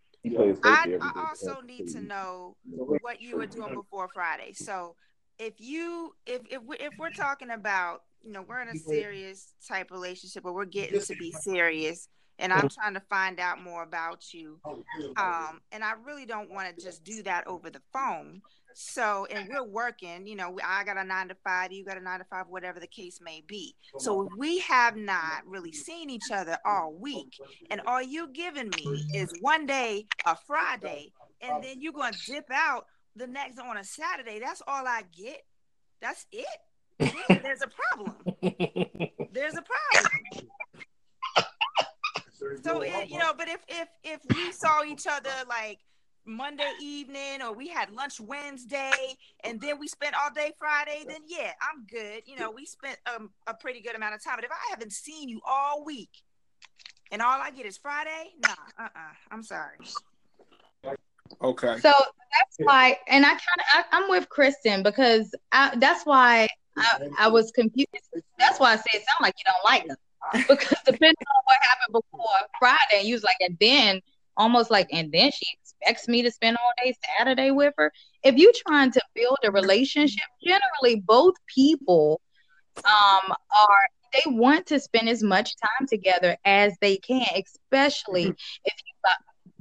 I, 0.64 0.86
I 1.00 1.26
also 1.28 1.60
need 1.60 1.88
to 1.88 2.00
know 2.00 2.56
what 3.02 3.20
you 3.20 3.36
were 3.36 3.46
doing 3.46 3.74
before 3.74 4.08
Friday. 4.14 4.52
So, 4.54 4.96
if 5.38 5.54
you, 5.58 6.14
if 6.26 6.42
if 6.50 6.62
we, 6.62 6.76
if 6.78 6.94
we're 6.98 7.10
talking 7.10 7.50
about, 7.50 8.02
you 8.22 8.32
know, 8.32 8.42
we're 8.42 8.62
in 8.62 8.68
a 8.68 8.72
serious 9.02 9.52
type 9.68 9.90
relationship, 9.90 10.42
but 10.44 10.54
we're 10.54 10.64
getting 10.64 11.00
to 11.00 11.14
be 11.16 11.30
serious, 11.32 12.08
and 12.38 12.52
I'm 12.52 12.68
trying 12.68 12.94
to 12.94 13.00
find 13.10 13.38
out 13.40 13.60
more 13.62 13.82
about 13.82 14.32
you, 14.32 14.60
um, 15.16 15.60
and 15.72 15.84
I 15.84 15.92
really 16.04 16.24
don't 16.24 16.50
want 16.50 16.74
to 16.76 16.82
just 16.82 17.04
do 17.04 17.22
that 17.24 17.46
over 17.46 17.68
the 17.70 17.82
phone. 17.92 18.40
So, 18.74 19.26
and 19.30 19.48
we're 19.52 19.64
working, 19.64 20.26
you 20.26 20.36
know, 20.36 20.58
I 20.64 20.84
got 20.84 20.96
a 20.96 21.04
nine 21.04 21.28
to 21.28 21.36
five, 21.44 21.72
you 21.72 21.84
got 21.84 21.96
a 21.96 22.02
nine 22.02 22.18
to 22.18 22.24
five, 22.26 22.46
whatever 22.48 22.80
the 22.80 22.86
case 22.86 23.20
may 23.22 23.42
be. 23.46 23.74
So, 23.98 24.28
we 24.36 24.58
have 24.60 24.96
not 24.96 25.46
really 25.46 25.72
seen 25.72 26.10
each 26.10 26.30
other 26.32 26.58
all 26.64 26.94
week, 26.94 27.38
and 27.70 27.80
all 27.86 28.02
you 28.02 28.28
giving 28.32 28.70
me 28.70 29.06
is 29.14 29.32
one 29.40 29.66
day, 29.66 30.06
a 30.26 30.36
Friday, 30.46 31.12
and 31.40 31.62
then 31.62 31.80
you're 31.80 31.92
going 31.92 32.12
to 32.12 32.32
dip 32.32 32.50
out 32.52 32.86
the 33.16 33.26
next 33.26 33.58
on 33.58 33.76
a 33.76 33.84
Saturday, 33.84 34.40
that's 34.40 34.62
all 34.66 34.86
I 34.86 35.02
get. 35.16 35.42
That's 36.00 36.26
it. 36.32 36.46
Yeah, 36.98 37.38
there's 37.42 37.62
a 37.62 37.68
problem. 37.68 38.14
There's 39.32 39.54
a 39.54 39.62
problem. 39.62 40.48
So 42.62 42.82
it, 42.82 43.08
you 43.08 43.18
know, 43.18 43.32
but 43.36 43.48
if 43.48 43.60
if 43.68 43.88
if 44.04 44.20
we 44.32 44.52
saw 44.52 44.84
each 44.84 45.06
other 45.08 45.30
like 45.48 45.80
Monday 46.26 46.70
evening 46.80 47.42
or 47.42 47.52
we 47.52 47.68
had 47.68 47.90
lunch 47.90 48.20
Wednesday 48.20 49.16
and 49.42 49.60
then 49.60 49.78
we 49.78 49.88
spent 49.88 50.14
all 50.14 50.30
day 50.34 50.52
Friday, 50.58 51.04
then 51.06 51.20
yeah, 51.26 51.52
I'm 51.60 51.84
good. 51.86 52.22
You 52.26 52.38
know, 52.38 52.50
we 52.50 52.64
spent 52.66 52.98
um, 53.14 53.30
a 53.46 53.54
pretty 53.54 53.80
good 53.80 53.94
amount 53.94 54.14
of 54.14 54.24
time. 54.24 54.36
But 54.36 54.44
if 54.44 54.50
I 54.50 54.70
haven't 54.70 54.92
seen 54.92 55.28
you 55.28 55.40
all 55.46 55.84
week 55.84 56.10
and 57.10 57.20
all 57.20 57.40
I 57.40 57.50
get 57.50 57.66
is 57.66 57.76
Friday, 57.76 58.32
nah, 58.42 58.52
uh, 58.78 58.82
uh-uh, 58.82 59.12
I'm 59.30 59.42
sorry. 59.42 59.78
Okay. 61.42 61.78
So 61.80 61.90
that's 61.90 62.56
why, 62.58 62.98
and 63.08 63.24
I 63.24 63.30
kind 63.30 63.40
of, 63.78 63.84
I'm 63.92 64.10
with 64.10 64.28
Kristen 64.28 64.82
because 64.82 65.34
I, 65.52 65.74
that's 65.76 66.04
why 66.04 66.48
I, 66.76 67.08
I 67.18 67.28
was 67.28 67.50
confused. 67.52 67.88
That's 68.38 68.58
why 68.58 68.72
I 68.72 68.76
said 68.76 68.84
it 68.94 69.04
sound 69.04 69.22
like 69.22 69.34
you 69.38 69.44
don't 69.44 69.64
like 69.64 69.88
her 69.88 69.96
because 70.48 70.78
depending 70.84 71.26
on 71.36 71.42
what 71.44 71.56
happened 71.62 71.92
before 71.92 72.28
Friday, 72.58 73.00
and 73.00 73.08
you 73.08 73.14
was 73.14 73.24
like, 73.24 73.36
and 73.40 73.56
then 73.60 74.00
almost 74.36 74.70
like, 74.70 74.88
and 74.92 75.12
then 75.12 75.30
she 75.30 75.46
expects 75.86 76.08
me 76.08 76.22
to 76.22 76.30
spend 76.30 76.56
all 76.56 76.72
day 76.84 76.94
Saturday 77.18 77.50
with 77.50 77.74
her. 77.78 77.92
If 78.22 78.36
you're 78.36 78.52
trying 78.66 78.92
to 78.92 79.00
build 79.14 79.38
a 79.44 79.50
relationship, 79.52 80.24
generally 80.44 81.00
both 81.06 81.34
people 81.54 82.20
um 82.84 83.32
are 83.32 83.88
they 84.12 84.22
want 84.32 84.66
to 84.66 84.80
spend 84.80 85.08
as 85.08 85.22
much 85.22 85.50
time 85.56 85.86
together 85.88 86.36
as 86.44 86.74
they 86.80 86.96
can, 86.98 87.26
especially 87.36 88.34
if 88.64 88.74
you 88.86 89.10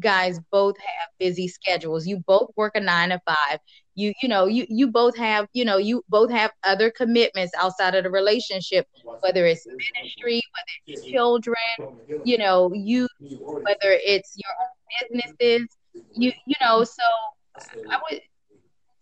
guys 0.02 0.40
both 0.52 0.76
have 0.78 1.10
busy 1.20 1.48
schedules. 1.48 2.08
You 2.08 2.20
both 2.28 2.50
work 2.56 2.74
a 2.76 2.80
nine 2.82 3.10
to 3.10 3.20
five. 3.26 3.60
You 3.96 4.14
you 4.22 4.30
know 4.30 4.46
you 4.48 4.66
you 4.70 4.88
both 4.88 5.16
have 5.18 5.48
you 5.54 5.66
know 5.66 5.78
you 5.78 6.04
both 6.10 6.32
have 6.32 6.52
other 6.64 6.92
commitments 6.92 7.54
outside 7.60 7.96
of 7.96 8.04
the 8.04 8.12
relationship, 8.12 8.88
whether 9.22 9.46
it's 9.46 9.68
ministry, 9.96 10.42
whether 10.54 10.72
it's 10.88 11.06
children. 11.06 11.56
You 12.24 12.38
know 12.38 12.72
you 12.74 13.08
whether 13.64 13.98
it's 14.04 14.36
your 14.38 14.52
own 14.62 15.20
businesses. 15.40 15.68
You 16.14 16.32
you 16.46 16.56
know 16.62 16.84
so 16.84 17.04
I 17.90 18.00
would 18.10 18.22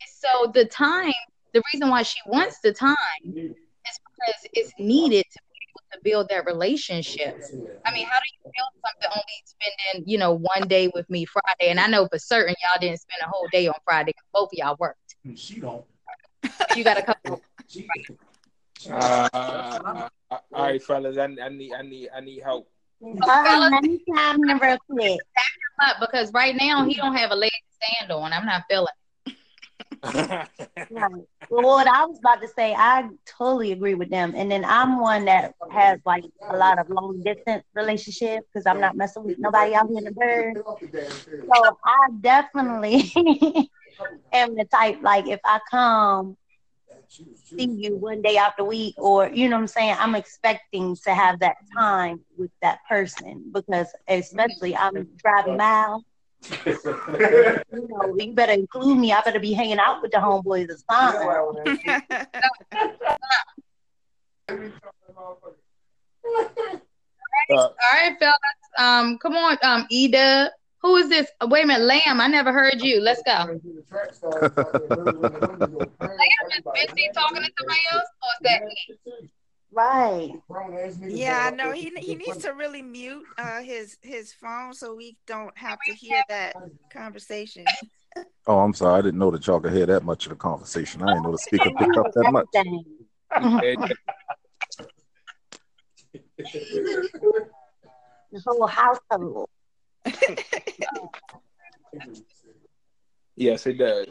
so 0.08 0.52
the 0.54 0.66
time 0.66 1.14
the 1.54 1.62
reason 1.74 1.90
why 1.90 2.04
she 2.04 2.20
wants 2.26 2.60
the 2.60 2.74
time 2.74 2.96
is 3.26 3.54
because 3.84 4.48
it's 4.54 4.72
needed 4.80 5.26
to 5.32 5.40
be 5.54 5.60
able 5.70 5.82
to 5.94 6.00
build 6.04 6.30
that 6.30 6.46
relationship. 6.46 7.42
I 7.86 7.94
mean, 7.94 8.06
how 8.08 8.20
do 8.20 8.26
you 8.34 8.44
build 8.44 8.74
something 8.86 9.10
only 9.12 9.24
spending, 9.44 10.10
you 10.10 10.18
know, 10.18 10.34
one 10.34 10.68
day 10.68 10.90
with 10.94 11.10
me 11.10 11.26
Friday? 11.26 11.70
And 11.70 11.80
I 11.80 11.88
know 11.88 12.08
for 12.08 12.20
certain 12.20 12.56
y'all 12.62 12.80
didn't 12.80 13.00
spend 13.02 13.22
a 13.22 13.28
whole 13.30 13.48
day 13.52 13.68
on 13.68 13.74
Friday 13.84 14.12
because 14.12 14.28
both 14.34 14.50
of 14.50 14.54
y'all 14.54 14.78
worked. 14.80 15.16
She 15.36 15.60
don't. 15.60 15.84
You 16.76 16.84
got 16.84 16.98
a 16.98 17.04
couple. 17.04 17.42
Uh, 18.90 19.30
uh, 19.34 20.10
all 20.32 20.40
right, 20.54 20.82
fellas. 20.82 21.18
I, 21.18 21.24
I 21.24 21.50
need, 21.50 21.74
I 21.74 21.82
need, 21.82 22.10
I 22.16 22.20
need 22.22 22.42
help. 22.42 22.70
Uh, 23.04 23.70
let 23.72 23.84
me 23.84 24.00
chime 24.08 24.40
in 24.50 24.58
real 24.58 24.78
quick. 24.90 25.20
Up 25.82 25.98
because 26.00 26.32
right 26.34 26.56
now 26.56 26.86
he 26.86 26.94
don't 26.94 27.16
have 27.16 27.32
a 27.32 27.36
leg 27.36 27.52
to 27.52 27.88
stand 27.88 28.12
on. 28.12 28.34
I'm 28.34 28.46
not 28.46 28.64
feeling. 28.70 28.88
Right. 30.92 31.24
Well, 31.50 31.64
what 31.64 31.88
I 31.88 32.06
was 32.06 32.20
about 32.20 32.42
to 32.42 32.48
say, 32.48 32.74
I 32.74 33.10
totally 33.26 33.72
agree 33.72 33.96
with 33.96 34.10
them. 34.10 34.34
And 34.36 34.52
then 34.52 34.66
I'm 34.66 35.00
one 35.00 35.26
that 35.26 35.54
has 35.72 36.00
like 36.06 36.24
a 36.50 36.56
lot 36.56 36.80
of 36.80 36.90
long 36.90 37.22
distance 37.24 37.64
relationships 37.74 38.46
because 38.52 38.66
I'm 38.66 38.80
not 38.80 38.96
messing 38.96 39.24
with 39.24 39.38
nobody 39.40 39.74
out 39.74 39.88
here 39.90 39.98
in 40.00 40.04
the 40.06 40.12
bird. 40.12 40.64
So 41.54 41.78
I 41.86 42.08
definitely 42.22 43.12
am 44.34 44.56
the 44.56 44.66
type 44.66 45.00
like 45.02 45.28
if 45.28 45.40
I 45.46 45.60
come 45.70 46.38
see 47.12 47.68
you 47.70 47.98
one 47.98 48.22
day 48.22 48.38
out 48.38 48.54
the 48.58 48.64
week 48.64 48.96
or 48.98 49.28
you 49.30 49.50
know 49.50 49.58
what 49.58 49.64
I'm 49.64 49.68
saying, 49.68 49.96
I'm 50.00 50.16
expecting 50.16 50.96
to 51.04 51.14
have 51.14 51.40
that 51.40 51.58
time 51.78 52.22
with 52.38 52.52
that 52.62 52.80
person 52.88 53.52
because 53.54 53.88
especially 54.08 54.74
I'm 54.76 55.08
driving 55.18 55.58
miles. 55.58 56.04
You 57.74 57.88
know, 57.88 58.16
you 58.18 58.34
better 58.34 58.52
include 58.54 58.98
me. 58.98 59.14
I 59.14 59.22
better 59.22 59.40
be 59.40 59.54
hanging 59.54 59.78
out 59.80 60.02
with 60.02 60.12
the 60.12 60.18
homeboys 60.18 60.70
or 60.70 60.78
something. 60.90 61.30
Uh, 67.50 67.56
All 67.58 67.74
right, 67.94 68.16
fellas. 68.20 68.36
Um, 68.78 69.18
come 69.18 69.36
on, 69.36 69.58
um, 69.64 69.86
Eda. 69.90 70.52
Who 70.82 70.96
is 70.96 71.10
this? 71.10 71.28
Oh, 71.40 71.46
wait 71.48 71.64
a 71.64 71.68
minute, 71.68 71.86
Lamb. 71.86 72.20
I 72.20 72.28
never 72.28 72.52
heard 72.52 72.82
you. 72.82 73.00
Let's 73.02 73.22
go. 73.24 73.32
Lamb 73.32 73.60
is 73.60 73.62
busy 76.74 77.10
talking 77.14 77.44
to 77.44 77.52
somebody 77.60 77.82
else, 77.92 78.08
or 78.22 78.30
is 78.34 78.40
that 78.44 78.66
me? 78.66 78.76
Right. 79.72 80.34
Yeah, 81.08 81.44
I 81.46 81.52
know. 81.52 81.72
He 81.72 81.94
he 81.98 82.16
needs 82.16 82.40
to 82.40 82.54
really 82.54 82.82
mute 82.82 83.24
uh 83.38 83.62
his 83.62 83.98
his 84.02 84.34
phone 84.34 84.74
so 84.74 84.96
we 84.96 85.16
don't 85.28 85.56
have 85.58 85.78
to 85.86 85.94
hear 85.94 86.24
that 86.30 86.56
conversation. 86.92 87.68
Oh, 88.48 88.60
I'm 88.60 88.74
sorry. 88.74 89.00
I 89.00 89.02
didn't 89.02 89.20
know 89.20 89.32
that 89.32 89.48
y'all 89.48 89.62
could 89.62 89.72
hear 89.72 89.86
that 89.86 90.04
much 90.04 90.26
of 90.26 90.32
the 90.32 90.36
conversation. 90.36 91.02
I 91.04 91.08
didn't 91.08 91.24
know 91.24 91.32
the 91.32 91.38
speaker 91.38 91.72
picked 91.78 91.96
up 91.98 92.12
that 92.14 92.32
much. 92.32 92.48
Everything. 93.36 93.96
The 98.32 98.42
whole 98.46 98.68
household. 98.68 99.50
Yes, 103.36 103.66
it 103.66 103.80
does. 103.80 104.08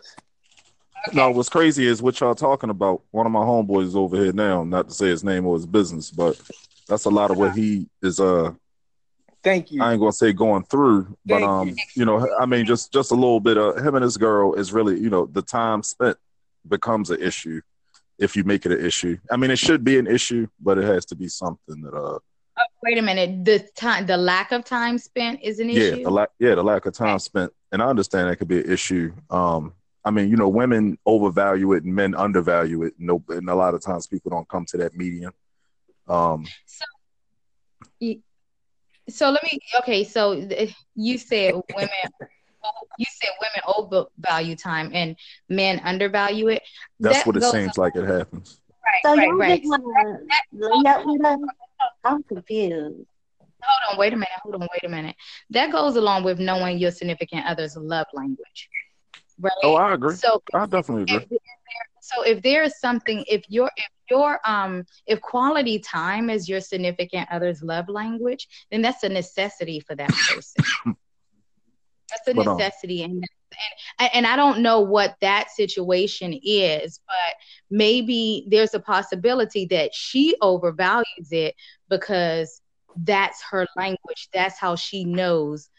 No, 1.12 1.31
what's 1.31 1.49
crazy 1.49 1.87
is 1.87 2.03
what 2.03 2.18
y'all 2.18 2.35
talking 2.35 2.68
about. 2.70 3.03
One 3.12 3.27
of 3.27 3.33
my 3.33 3.40
homeboys 3.40 3.87
is 3.87 3.96
over 3.96 4.16
here 4.16 4.33
now, 4.33 4.64
not 4.64 4.88
to 4.88 4.94
say 4.94 5.07
his 5.07 5.23
name 5.23 5.46
or 5.46 5.55
his 5.55 5.66
business, 5.66 6.11
but 6.11 6.40
that's 6.88 7.05
a 7.05 7.11
lot 7.11 7.31
of 7.31 7.38
what 7.38 7.55
he 7.55 7.87
is 8.03 8.18
uh 8.18 8.53
Thank 9.42 9.70
you. 9.70 9.83
I 9.83 9.92
ain't 9.92 10.01
gonna 10.01 10.12
say 10.12 10.33
going 10.33 10.64
through, 10.64 11.16
but 11.25 11.37
Thank 11.37 11.49
um, 11.49 11.68
you. 11.68 11.77
you 11.94 12.05
know, 12.05 12.29
I 12.38 12.44
mean 12.44 12.66
just 12.66 12.92
just 12.92 13.12
a 13.12 13.14
little 13.14 13.40
bit 13.40 13.57
of 13.57 13.79
him 13.79 13.94
and 13.94 14.03
his 14.03 14.16
girl 14.16 14.55
is 14.55 14.73
really, 14.73 15.01
you 15.01 15.09
know, 15.09 15.27
the 15.27 15.42
time 15.42 15.83
spent 15.83 16.18
becomes 16.68 17.11
an 17.11 17.23
issue 17.23 17.61
if 18.18 18.37
you 18.37 18.44
make 18.44 18.66
it 18.66 18.73
an 18.73 18.85
issue. 18.85 19.16
I 19.31 19.37
mean 19.37 19.51
it 19.51 19.59
should 19.59 19.85
be 19.85 19.99
an 19.99 20.07
issue, 20.07 20.49
but 20.61 20.77
it 20.77 20.85
has 20.85 21.07
to 21.07 21.14
be 21.14 21.29
something 21.29 21.81
that 21.83 21.94
uh 21.94 22.18
wait 22.83 22.99
a 22.99 23.03
minute. 23.03 23.45
The 23.45 23.66
time, 23.77 24.07
the 24.07 24.16
lack 24.16 24.53
of 24.53 24.64
time 24.64 24.99
spent 24.99 25.40
is 25.43 25.59
an 25.61 25.69
yeah, 25.69 25.81
issue. 25.81 26.03
the 26.05 26.11
lack 26.11 26.31
yeah, 26.38 26.55
the 26.55 26.62
lack 26.62 26.87
of 26.87 26.95
time 26.95 27.19
spent. 27.19 27.53
And 27.73 27.81
I 27.83 27.87
understand 27.87 28.29
that 28.29 28.37
could 28.37 28.49
be 28.49 28.61
an 28.61 28.71
issue. 28.71 29.12
Um 29.31 29.75
I 30.05 30.11
mean, 30.11 30.31
you 30.31 30.37
know, 30.37 30.49
women 30.49 30.97
overvalue 31.05 31.73
it 31.75 31.85
and 31.85 31.95
men 31.95 32.14
undervalue 32.14 32.85
it. 32.85 32.95
No, 32.99 33.23
and 33.29 33.49
a 33.51 33.55
lot 33.55 33.75
of 33.75 33.83
times 33.83 34.07
people 34.07 34.31
don't 34.31 34.49
come 34.49 34.64
to 34.66 34.79
that 34.79 34.97
medium. 34.97 35.33
Um, 36.09 36.47
So 36.66 36.85
so 39.09 39.31
let 39.31 39.43
me. 39.43 39.59
Okay, 39.81 40.05
so 40.05 40.49
you 40.95 41.19
said 41.19 41.55
women. 41.77 41.90
You 42.99 43.07
said 43.21 43.31
women 43.40 43.62
overvalue 44.16 44.55
time 44.57 44.90
and 44.95 45.16
men 45.49 45.81
undervalue 45.81 46.49
it. 46.49 46.62
that's 47.01 47.19
That 47.19 47.27
what 47.27 47.37
it 47.37 47.40
goes- 47.40 47.53
seems 47.53 47.79
like 47.79 47.97
it 47.97 48.05
happens. 48.07 48.61
Right, 48.85 49.01
So 49.03 49.16
right, 49.16 49.27
y'all 49.29 49.37
right. 49.37 49.62
just 49.62 49.83
wanna 49.83 50.19
lay 50.53 50.90
up 50.90 51.07
with 51.07 51.25
us? 51.25 51.38
I'm 52.05 52.23
confused. 52.23 53.07
Hold 53.62 53.93
on, 53.93 53.99
wait 53.99 54.12
a 54.12 54.16
minute. 54.16 54.29
Hold 54.43 54.55
on, 54.55 54.61
wait 54.61 54.85
a 54.85 54.88
minute. 54.88 55.16
That 55.51 55.71
goes 55.73 55.97
along 55.97 56.25
with 56.25 56.38
knowing 56.38 56.79
your 56.79 56.90
significant 56.90 57.47
other's 57.47 57.77
love 57.77 58.07
language, 58.12 58.69
right? 59.40 59.53
Oh, 59.62 59.75
I 59.75 59.93
agree. 59.95 60.16
So 60.16 60.43
I 60.55 60.66
definitely 60.66 61.03
agree. 61.05 61.16
if, 61.16 61.23
if 61.25 61.29
there, 61.31 61.87
so 62.01 62.23
if 62.23 62.43
there 62.43 62.62
is 62.62 62.79
something 62.81 63.25
if 63.29 63.45
your 63.49 63.71
if 63.77 63.88
your 64.11 64.40
um 64.45 64.85
if 65.07 65.21
quality 65.21 65.79
time 65.79 66.31
is 66.31 66.49
your 66.49 66.61
significant 66.61 67.29
other's 67.31 67.62
love 67.62 67.88
language 67.88 68.49
then 68.71 68.83
that's 68.83 69.03
a 69.03 69.09
necessity 69.09 69.81
for 69.81 69.95
that 69.95 70.11
person 70.11 70.64
that's 72.11 72.27
a 72.29 72.35
But, 72.35 72.49
um, 72.49 72.59
necessity 72.59 73.03
and 73.03 73.25
and 73.99 74.11
and 74.14 74.27
I 74.27 74.37
don't 74.37 74.61
know 74.61 74.81
what 74.81 75.16
that 75.21 75.51
situation 75.51 76.38
is, 76.43 77.01
but 77.07 77.37
maybe 77.70 78.44
there's 78.48 78.74
a 78.74 78.80
possibility 78.80 79.66
that 79.66 79.94
she 79.94 80.37
overvalues 80.42 81.30
it 81.30 81.54
because 81.88 82.61
that's 82.96 83.42
her 83.50 83.66
language. 83.76 84.28
That's 84.33 84.59
how 84.59 84.76
she 84.76 85.04
knows 85.04 85.70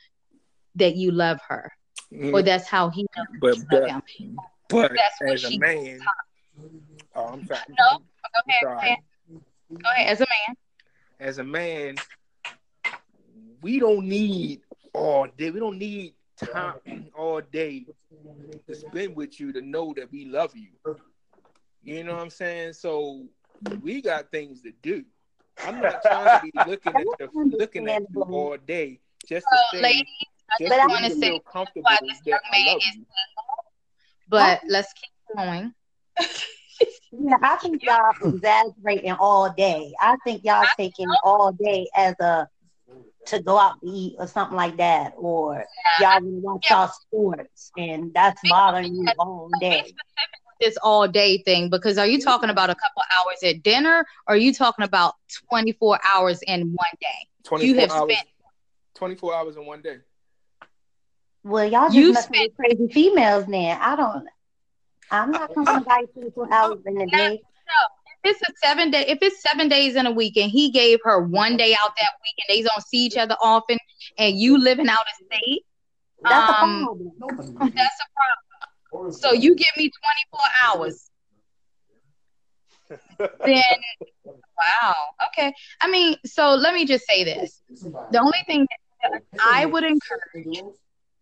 that 0.75 0.95
you 0.95 1.11
love 1.11 1.39
her, 1.49 1.71
or 2.33 2.41
that's 2.41 2.67
how 2.67 2.89
he 2.89 3.05
knows 3.17 3.27
Mm, 3.33 3.39
But 3.39 3.57
but, 3.69 3.89
him. 3.89 4.01
but 4.69 4.91
as 5.27 5.43
a 5.43 5.57
man, 5.57 5.99
oh, 7.15 7.25
I'm 7.25 7.45
sorry. 7.45 7.59
No, 7.77 7.97
go 7.99 8.41
ahead, 8.47 8.61
Sorry. 8.61 8.77
ahead. 8.77 8.97
Go 9.83 9.89
ahead. 9.89 10.07
As 10.07 10.21
a 10.21 10.25
man, 10.47 10.55
As 11.19 11.37
a 11.39 11.43
man, 11.43 11.95
we 13.61 13.79
don't 13.79 14.07
need 14.07 14.61
all 14.93 15.27
day. 15.37 15.51
We 15.51 15.59
don't 15.59 15.77
need 15.77 16.13
time 16.37 16.75
all 17.17 17.41
day 17.41 17.85
to 18.67 18.75
spend 18.75 19.15
with 19.15 19.39
you 19.39 19.51
to 19.53 19.61
know 19.61 19.93
that 19.97 20.11
we 20.11 20.25
love 20.25 20.55
you. 20.55 20.69
You 21.83 22.03
know 22.03 22.13
what 22.13 22.21
I'm 22.21 22.29
saying? 22.29 22.73
So 22.73 23.23
we 23.81 24.01
got 24.01 24.31
things 24.31 24.61
to 24.61 24.71
do. 24.81 25.03
I'm 25.63 25.81
not 25.81 26.01
trying 26.01 26.39
to 26.39 26.43
be 26.43 26.51
looking 26.69 26.95
at 26.95 27.05
the, 27.19 27.29
looking 27.57 27.89
at 27.89 28.03
you 28.13 28.21
all 28.23 28.57
day 28.57 28.99
just 29.27 29.45
to 29.51 29.57
So, 29.57 29.77
say, 29.77 29.83
ladies, 29.83 30.05
I 30.51 30.63
just 30.63 30.71
just 30.71 30.81
for 30.81 30.87
want 30.89 31.03
to 31.05 31.09
to 31.09 31.19
say 31.19 31.39
comfortable 31.51 31.83
why 31.83 31.97
this 32.01 32.19
young 32.25 32.39
man 32.51 32.77
is 32.77 32.95
you. 32.95 33.05
but 34.29 34.59
oh. 34.63 34.67
let's 34.69 34.93
keep 34.93 35.37
going. 35.37 35.73
Yeah, 37.11 37.37
I 37.43 37.57
think 37.57 37.83
y'all 37.83 38.11
exaggerating 38.23 39.11
all 39.11 39.51
day. 39.51 39.93
I 39.99 40.15
think 40.25 40.43
y'all 40.43 40.65
taking 40.77 41.07
all 41.23 41.51
day 41.51 41.87
as 41.95 42.15
a 42.19 42.47
to 43.27 43.41
go 43.41 43.59
out 43.59 43.79
to 43.81 43.87
eat 43.87 44.15
or 44.17 44.27
something 44.27 44.55
like 44.55 44.77
that, 44.77 45.13
or 45.15 45.63
y'all 45.99 46.21
wanna 46.21 46.39
watch 46.39 46.69
y'all 46.69 46.87
sports, 46.87 47.71
and 47.77 48.11
that's 48.13 48.41
bothering 48.49 48.95
you 48.95 49.07
all 49.19 49.49
day. 49.59 49.93
This 50.61 50.77
all 50.83 51.07
day 51.07 51.39
thing 51.43 51.69
because 51.69 51.97
are 51.97 52.07
you 52.07 52.21
talking 52.21 52.49
about 52.49 52.69
a 52.69 52.75
couple 52.75 53.01
hours 53.19 53.43
at 53.43 53.63
dinner 53.63 54.05
or 54.27 54.35
are 54.35 54.37
you 54.37 54.53
talking 54.53 54.85
about 54.85 55.15
24 55.49 55.99
hours 56.15 56.41
in 56.47 56.61
one 56.61 56.95
day? 57.01 57.27
24 57.43 57.67
You 57.67 57.79
have 57.81 57.91
hours, 57.91 58.13
spent 58.13 58.27
24 58.95 59.35
hours 59.35 59.57
in 59.57 59.65
one 59.65 59.81
day. 59.81 59.97
Well, 61.43 61.65
y'all 61.65 61.87
just 61.89 61.97
You 61.97 62.13
messing 62.13 62.39
with 62.39 62.55
crazy 62.55 62.87
females 62.93 63.47
now. 63.47 63.77
I 63.81 63.95
don't. 63.95 64.27
I'm 65.11 65.31
not 65.31 65.53
coming 65.53 65.79
to 65.79 65.81
buy 65.81 66.03
24 66.13 66.53
hours 66.53 66.79
in 66.85 67.01
a 67.01 67.07
day. 67.07 67.41
if 68.23 68.35
it's 68.35 68.41
a 68.49 68.53
seven 68.63 68.91
day 68.91 69.05
if 69.07 69.19
it's 69.21 69.41
seven 69.41 69.67
days 69.67 69.95
in 69.95 70.05
a 70.05 70.11
week 70.11 70.37
and 70.37 70.51
he 70.51 70.71
gave 70.71 70.99
her 71.03 71.21
one 71.21 71.57
day 71.57 71.73
out 71.73 71.91
that 71.99 72.11
week 72.23 72.35
and 72.47 72.55
they 72.55 72.61
don't 72.61 72.83
see 72.85 73.05
each 73.05 73.17
other 73.17 73.35
often 73.41 73.77
and 74.17 74.37
you 74.39 74.57
living 74.59 74.87
out 74.87 74.99
of 74.99 75.25
state 75.25 75.63
That's 76.23 76.49
a 76.49 76.63
um, 76.63 76.85
problem. 76.85 77.11
that's 77.19 77.49
a 77.49 78.09
problem 78.15 78.50
so 79.11 79.33
you 79.33 79.55
give 79.55 79.73
me 79.77 79.91
24 80.31 80.39
hours. 80.63 81.09
Then 83.45 83.63
wow 84.57 84.93
okay. 85.29 85.53
I 85.79 85.89
mean 85.89 86.17
so 86.25 86.55
let 86.55 86.73
me 86.73 86.85
just 86.85 87.05
say 87.07 87.23
this. 87.23 87.61
The 88.11 88.19
only 88.19 88.39
thing 88.47 88.67
that 88.69 89.21
i 89.41 89.65
would 89.65 89.83
encourage 89.83 90.45
you 90.45 90.73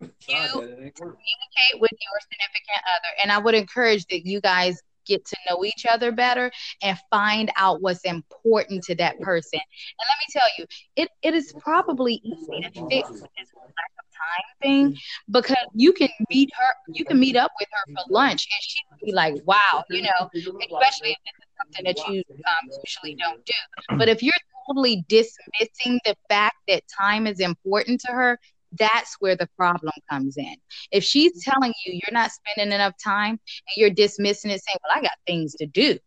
to 0.01 0.37
communicate 0.51 1.75
with 1.75 1.91
your 1.91 2.19
significant 2.21 2.81
other 2.95 3.11
and 3.21 3.31
i 3.31 3.37
would 3.37 3.55
encourage 3.55 4.05
that 4.07 4.25
you 4.25 4.41
guys 4.41 4.81
get 5.09 5.25
to 5.25 5.35
know 5.49 5.65
each 5.65 5.85
other 5.91 6.11
better 6.11 6.51
and 6.81 6.97
find 7.09 7.51
out 7.57 7.81
what's 7.81 8.05
important 8.05 8.83
to 8.83 8.95
that 8.95 9.19
person. 9.19 9.59
And 9.59 10.07
let 10.07 10.17
me 10.21 10.27
tell 10.31 10.49
you 10.57 10.65
it, 10.95 11.09
it 11.23 11.33
is 11.33 11.53
probably 11.59 12.21
easy 12.23 12.61
to 12.61 12.69
fix 12.89 13.09
this 13.09 13.49
lack 13.55 13.91
of 13.99 14.05
time 14.19 14.45
thing 14.61 14.95
because 15.31 15.55
you 15.73 15.93
can 15.93 16.09
meet 16.29 16.49
her 16.57 16.93
you 16.93 17.05
can 17.05 17.19
meet 17.19 17.35
up 17.35 17.51
with 17.59 17.69
her 17.71 17.93
for 17.93 18.13
lunch 18.13 18.47
and 18.51 18.61
she 18.61 18.79
would 18.91 19.05
be 19.05 19.13
like 19.13 19.35
wow 19.45 19.83
you 19.89 20.01
know 20.01 20.29
especially 20.35 21.11
if 21.11 21.17
this 21.25 21.35
is 21.39 21.49
something 21.57 21.85
that 21.85 21.97
you 22.07 22.23
um, 22.29 22.69
usually 22.85 23.15
don't 23.15 23.45
do. 23.45 23.97
But 23.97 24.09
if 24.09 24.21
you're 24.21 24.33
totally 24.67 25.03
dismissing 25.07 25.99
the 26.05 26.15
fact 26.29 26.55
that 26.67 26.83
time 26.87 27.27
is 27.27 27.39
important 27.39 28.01
to 28.01 28.11
her 28.11 28.39
that's 28.77 29.15
where 29.19 29.35
the 29.35 29.47
problem 29.57 29.93
comes 30.09 30.37
in. 30.37 30.55
If 30.91 31.03
she's 31.03 31.43
telling 31.43 31.73
you 31.85 31.93
you're 31.93 32.13
not 32.13 32.31
spending 32.31 32.73
enough 32.73 32.93
time 33.03 33.31
and 33.31 33.73
you're 33.75 33.89
dismissing 33.89 34.51
it, 34.51 34.61
saying, 34.63 34.77
"Well, 34.83 34.97
I 34.97 35.01
got 35.01 35.17
things 35.25 35.55
to 35.55 35.65
do," 35.65 35.97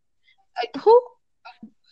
uh, 0.63 0.79
who? 0.79 1.01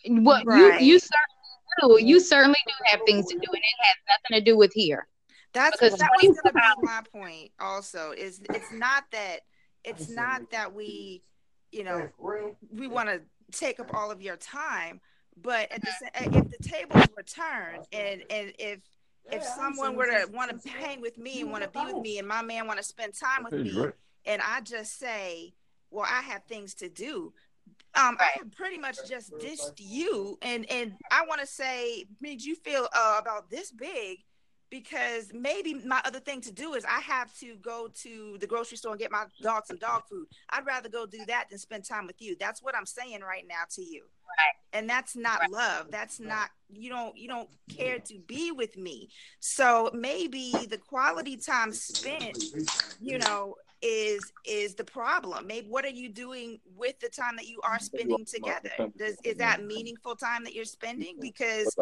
What 0.07 0.45
Right. 0.45 0.81
you 0.81 0.93
you 0.93 0.99
certainly 0.99 1.99
do. 1.99 2.05
You 2.05 2.19
certainly 2.19 2.57
do 2.65 2.73
have 2.85 3.01
things 3.05 3.27
to 3.27 3.35
do, 3.35 3.47
and 3.47 3.57
it 3.57 3.85
has 3.85 3.95
nothing 4.09 4.43
to 4.43 4.51
do 4.51 4.57
with 4.57 4.71
here. 4.73 5.07
That's 5.53 5.77
Because 5.77 5.97
that 5.99 6.09
was 6.15 6.37
24 6.37 6.51
gonna 6.53 6.75
be 6.77 6.83
my 6.87 7.01
point. 7.11 7.51
Also, 7.59 8.11
is 8.11 8.41
it's 8.49 8.71
not 8.71 9.03
that 9.11 9.41
it's 9.83 10.09
not 10.09 10.49
that 10.51 10.73
we, 10.73 11.23
you 11.71 11.83
know, 11.83 12.09
we 12.71 12.87
want 12.87 13.09
to 13.09 13.21
take 13.51 13.79
up 13.79 13.93
all 13.93 14.11
of 14.11 14.21
your 14.21 14.37
time, 14.37 15.01
but 15.35 15.71
at 15.71 15.81
the 15.81 15.91
if 16.15 16.49
the 16.49 16.69
tables 16.69 17.05
were 17.15 17.23
turned 17.23 17.85
and 17.91 18.23
and 18.29 18.53
if 18.59 18.79
if 19.31 19.43
someone 19.43 19.95
were 19.95 20.05
to 20.05 20.27
want 20.31 20.61
to 20.61 20.69
hang 20.69 21.01
with 21.01 21.17
me 21.17 21.41
and 21.41 21.51
want 21.51 21.63
to 21.63 21.69
be 21.69 21.85
with 21.85 22.01
me, 22.01 22.17
and 22.19 22.27
my 22.27 22.41
man 22.41 22.67
want 22.67 22.77
to 22.79 22.83
spend 22.83 23.13
time 23.13 23.43
with 23.43 23.53
me, 23.53 23.85
and 24.25 24.41
I 24.41 24.61
just 24.61 24.99
say, 24.99 25.53
well, 25.89 26.05
I 26.09 26.21
have 26.21 26.43
things 26.45 26.73
to 26.75 26.89
do. 26.89 27.33
Um, 27.93 28.17
I 28.19 28.29
have 28.37 28.51
pretty 28.51 28.77
much 28.77 28.97
just 29.07 29.37
dished 29.39 29.79
you, 29.79 30.37
and 30.41 30.69
and 30.71 30.93
I 31.11 31.25
want 31.27 31.41
to 31.41 31.47
say, 31.47 32.05
made 32.21 32.41
you 32.41 32.55
feel 32.55 32.87
uh, 32.95 33.17
about 33.19 33.49
this 33.49 33.71
big, 33.71 34.19
because 34.71 35.31
maybe 35.33 35.75
my 35.85 36.01
other 36.05 36.19
thing 36.19 36.41
to 36.41 36.51
do 36.51 36.73
is 36.73 36.85
I 36.85 37.01
have 37.01 37.37
to 37.39 37.57
go 37.57 37.89
to 38.01 38.37
the 38.39 38.47
grocery 38.47 38.77
store 38.77 38.93
and 38.93 38.99
get 38.99 39.11
my 39.11 39.25
dog 39.41 39.65
some 39.67 39.77
dog 39.77 40.03
food. 40.09 40.25
I'd 40.49 40.65
rather 40.65 40.89
go 40.89 41.05
do 41.05 41.23
that 41.27 41.47
than 41.49 41.59
spend 41.59 41.83
time 41.85 42.07
with 42.07 42.21
you. 42.21 42.35
That's 42.39 42.63
what 42.63 42.75
I'm 42.75 42.85
saying 42.85 43.19
right 43.21 43.45
now 43.47 43.63
to 43.75 43.83
you. 43.83 44.05
Right. 44.25 44.79
And 44.79 44.89
that's 44.89 45.15
not 45.15 45.51
love. 45.51 45.91
That's 45.91 46.19
not 46.21 46.49
you 46.69 46.89
don't 46.89 47.17
you 47.17 47.27
don't 47.27 47.49
care 47.69 47.99
to 47.99 48.17
be 48.27 48.53
with 48.53 48.77
me. 48.77 49.09
So 49.41 49.91
maybe 49.93 50.53
the 50.69 50.77
quality 50.77 51.35
time 51.35 51.73
spent, 51.73 52.41
you 53.01 53.19
know, 53.19 53.55
is 53.81 54.31
is 54.45 54.75
the 54.75 54.83
problem? 54.83 55.47
Maybe 55.47 55.67
what 55.67 55.85
are 55.85 55.89
you 55.89 56.09
doing 56.09 56.59
with 56.75 56.99
the 56.99 57.09
time 57.09 57.35
that 57.37 57.47
you 57.47 57.59
are 57.63 57.79
spending 57.79 58.25
together? 58.25 58.71
Does, 58.97 59.17
is 59.23 59.37
that 59.37 59.63
meaningful 59.63 60.15
time 60.15 60.43
that 60.43 60.53
you're 60.53 60.65
spending? 60.65 61.17
Because 61.19 61.75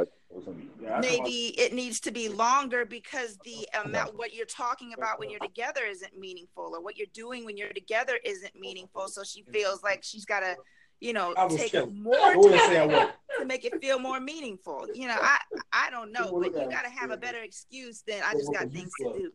maybe 1.01 1.53
it 1.59 1.73
needs 1.73 1.99
to 2.01 2.11
be 2.11 2.29
longer 2.29 2.85
because 2.85 3.37
the 3.43 3.67
amount 3.85 4.17
what 4.17 4.33
you're 4.33 4.45
talking 4.45 4.93
about 4.93 5.19
when 5.19 5.29
you're 5.29 5.39
together 5.39 5.81
isn't 5.85 6.17
meaningful 6.17 6.71
or 6.73 6.81
what 6.81 6.97
you're 6.97 7.07
doing 7.13 7.45
when 7.45 7.57
you're 7.57 7.73
together 7.73 8.19
isn't 8.23 8.55
meaningful. 8.59 9.07
So 9.07 9.23
she 9.23 9.43
feels 9.51 9.83
like 9.83 10.03
she's 10.03 10.25
got 10.25 10.41
to 10.41 10.55
you 10.99 11.13
know 11.13 11.33
I 11.37 11.45
was 11.45 11.55
take 11.55 11.71
killing. 11.71 12.03
more 12.03 12.15
I 12.15 12.35
wouldn't 12.35 12.61
say 12.61 12.81
I 12.81 12.87
time 12.87 13.09
to 13.39 13.45
make 13.45 13.65
it 13.65 13.79
feel 13.81 13.99
more 13.99 14.19
meaningful 14.19 14.87
you 14.93 15.07
know 15.07 15.17
i 15.19 15.37
i 15.71 15.89
don't 15.89 16.11
know 16.11 16.39
but 16.39 16.51
you 16.53 16.69
got 16.69 16.83
to 16.83 16.89
have 16.89 17.11
a 17.11 17.17
better 17.17 17.41
excuse 17.41 18.01
than 18.01 18.21
i 18.25 18.33
just 18.33 18.51
got 18.51 18.69
things 18.71 18.91
to 18.99 19.13
do 19.13 19.31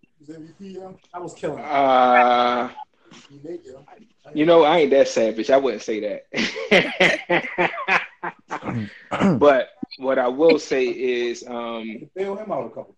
I 1.12 1.18
was 1.18 1.35
killing. 1.35 1.62
Uh, 1.62 2.70
you 4.33 4.46
know, 4.46 4.64
I 4.64 4.79
ain't 4.79 4.90
that 4.90 5.09
savage. 5.09 5.50
I 5.50 5.57
wouldn't 5.57 5.83
say 5.83 6.22
that. 6.31 7.68
but 9.38 9.68
what 9.98 10.18
I 10.18 10.29
will 10.29 10.59
say 10.59 10.87
is, 10.87 11.44
um, 11.46 12.09
Bail 12.14 12.37
him 12.37 12.50
out 12.50 12.66
a 12.66 12.68
couple 12.70 12.96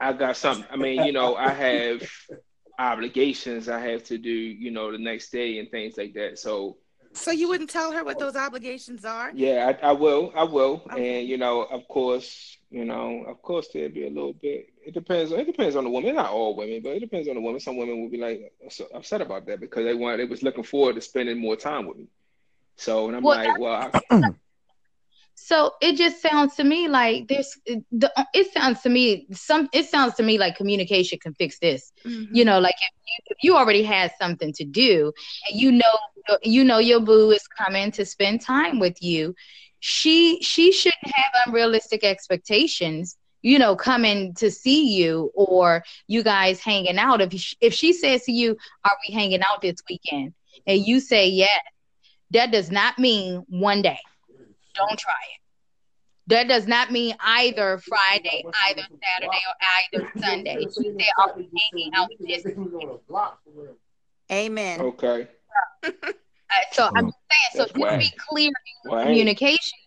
I 0.00 0.12
got 0.12 0.36
something. 0.36 0.66
I 0.70 0.76
mean, 0.76 1.04
you 1.04 1.12
know, 1.12 1.36
I 1.36 1.50
have 1.50 2.02
obligations 2.78 3.68
I 3.68 3.80
have 3.80 4.04
to 4.04 4.18
do, 4.18 4.30
you 4.30 4.70
know, 4.70 4.90
the 4.90 4.98
next 4.98 5.30
day 5.30 5.58
and 5.58 5.70
things 5.70 5.96
like 5.96 6.14
that. 6.14 6.38
So 6.38 6.76
so 7.14 7.30
you 7.30 7.48
wouldn't 7.48 7.70
tell 7.70 7.92
her 7.92 8.04
what 8.04 8.18
those 8.18 8.36
obligations 8.36 9.04
are 9.04 9.30
yeah, 9.34 9.72
I, 9.82 9.88
I 9.88 9.92
will, 9.92 10.32
I 10.36 10.44
will, 10.44 10.86
and 10.90 11.26
you 11.26 11.38
know, 11.38 11.62
of 11.62 11.86
course, 11.88 12.58
you 12.70 12.84
know, 12.84 13.24
of 13.28 13.40
course, 13.40 13.68
there'll 13.72 13.90
be 13.90 14.06
a 14.06 14.10
little 14.10 14.32
bit. 14.32 14.68
It 14.84 14.94
depends. 14.94 15.30
It 15.30 15.46
depends 15.46 15.76
on 15.76 15.84
the 15.84 15.90
woman. 15.90 16.16
Not 16.16 16.30
all 16.30 16.56
women, 16.56 16.80
but 16.82 16.90
it 16.96 17.00
depends 17.00 17.28
on 17.28 17.36
the 17.36 17.40
woman. 17.40 17.60
Some 17.60 17.76
women 17.76 18.02
will 18.02 18.10
be 18.10 18.18
like 18.18 18.52
so 18.68 18.86
upset 18.92 19.20
about 19.20 19.46
that 19.46 19.60
because 19.60 19.84
they 19.84 19.94
want 19.94 20.18
they 20.18 20.24
was 20.24 20.42
looking 20.42 20.64
forward 20.64 20.96
to 20.96 21.00
spending 21.00 21.38
more 21.38 21.56
time 21.56 21.86
with 21.86 21.98
me. 21.98 22.08
So, 22.76 23.06
and 23.06 23.16
I'm 23.16 23.22
Well, 23.22 23.38
like, 23.38 23.58
well, 23.60 23.90
I, 24.10 24.30
So 25.46 25.72
it 25.82 25.96
just 25.96 26.22
sounds 26.22 26.54
to 26.54 26.64
me 26.64 26.88
like 26.88 27.28
there's 27.28 27.54
the 27.92 28.10
it 28.32 28.50
sounds 28.54 28.80
to 28.80 28.88
me 28.88 29.26
some 29.30 29.68
it 29.74 29.84
sounds 29.84 30.14
to 30.14 30.22
me 30.22 30.38
like 30.38 30.56
communication 30.56 31.18
can 31.18 31.34
fix 31.34 31.58
this. 31.58 31.92
Mm-hmm. 32.06 32.34
You 32.34 32.46
know, 32.46 32.60
like 32.60 32.76
if 32.80 32.94
you, 33.06 33.24
if 33.26 33.36
you 33.42 33.54
already 33.54 33.82
had 33.82 34.10
something 34.18 34.54
to 34.54 34.64
do 34.64 35.12
and 35.50 35.60
you 35.60 35.70
know 35.70 36.38
you 36.42 36.64
know 36.64 36.78
your 36.78 37.00
boo 37.00 37.30
is 37.30 37.46
coming 37.46 37.90
to 37.90 38.06
spend 38.06 38.40
time 38.40 38.78
with 38.78 39.02
you, 39.02 39.34
she 39.80 40.40
she 40.40 40.72
shouldn't 40.72 41.12
have 41.14 41.32
unrealistic 41.46 42.04
expectations. 42.04 43.18
You 43.42 43.58
know, 43.58 43.76
coming 43.76 44.32
to 44.36 44.50
see 44.50 44.96
you 44.96 45.30
or 45.34 45.84
you 46.06 46.22
guys 46.22 46.58
hanging 46.58 46.96
out. 46.96 47.20
If 47.20 47.34
she, 47.38 47.56
if 47.60 47.74
she 47.74 47.92
says 47.92 48.22
to 48.22 48.32
you, 48.32 48.56
"Are 48.82 48.96
we 49.06 49.12
hanging 49.12 49.42
out 49.42 49.60
this 49.60 49.76
weekend?" 49.90 50.32
and 50.66 50.86
you 50.86 51.00
say 51.00 51.28
yes, 51.28 51.60
that 52.30 52.50
does 52.50 52.70
not 52.70 52.98
mean 52.98 53.44
one 53.50 53.82
day 53.82 53.98
don't 54.74 54.98
try 54.98 55.12
it. 55.34 55.40
That 56.26 56.48
does 56.48 56.66
not 56.66 56.90
mean 56.90 57.14
either 57.20 57.78
Friday, 57.78 58.44
either 58.66 58.82
Saturday, 58.82 59.40
or 59.46 60.02
either 60.02 60.10
Sunday. 60.18 60.60
She 60.60 60.90
said, 60.98 61.08
"Are 61.18 61.34
we 61.36 61.48
hanging 61.72 61.90
out 61.94 62.08
this?" 62.18 62.46
amen 64.32 64.80
okay, 64.80 65.28
Uh, 66.50 66.56
So 66.72 66.88
I'm 66.94 67.06
just 67.06 67.18
saying, 67.30 67.66
so 67.68 67.72
That's 67.78 67.98
just 68.00 68.12
be 68.12 68.18
clear 68.28 68.48
in 68.84 68.90
Whack. 68.90 69.06
communication 69.06 69.78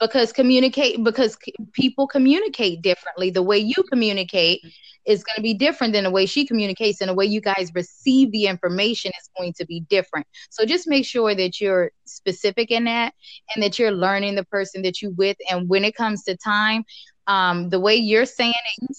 because 0.00 0.32
communicate 0.32 1.02
because 1.04 1.36
c- 1.44 1.54
people 1.72 2.06
communicate 2.06 2.82
differently. 2.82 3.30
The 3.30 3.42
way 3.42 3.58
you 3.58 3.82
communicate 3.90 4.60
is 5.06 5.24
going 5.24 5.36
to 5.36 5.42
be 5.42 5.54
different 5.54 5.92
than 5.92 6.04
the 6.04 6.10
way 6.10 6.26
she 6.26 6.46
communicates, 6.46 7.00
and 7.00 7.08
the 7.10 7.14
way 7.14 7.24
you 7.26 7.40
guys 7.40 7.70
receive 7.74 8.32
the 8.32 8.46
information 8.46 9.12
is 9.20 9.30
going 9.36 9.52
to 9.54 9.66
be 9.66 9.80
different. 9.90 10.26
So 10.50 10.64
just 10.64 10.88
make 10.88 11.04
sure 11.04 11.34
that 11.34 11.60
you're 11.60 11.90
specific 12.04 12.70
in 12.70 12.84
that, 12.84 13.14
and 13.54 13.62
that 13.62 13.78
you're 13.78 13.92
learning 13.92 14.36
the 14.36 14.44
person 14.44 14.82
that 14.82 15.02
you 15.02 15.10
with. 15.10 15.36
And 15.50 15.68
when 15.68 15.84
it 15.84 15.94
comes 15.94 16.24
to 16.24 16.36
time, 16.36 16.84
um, 17.26 17.68
the 17.70 17.80
way 17.80 17.96
you're 17.96 18.26
saying 18.26 18.54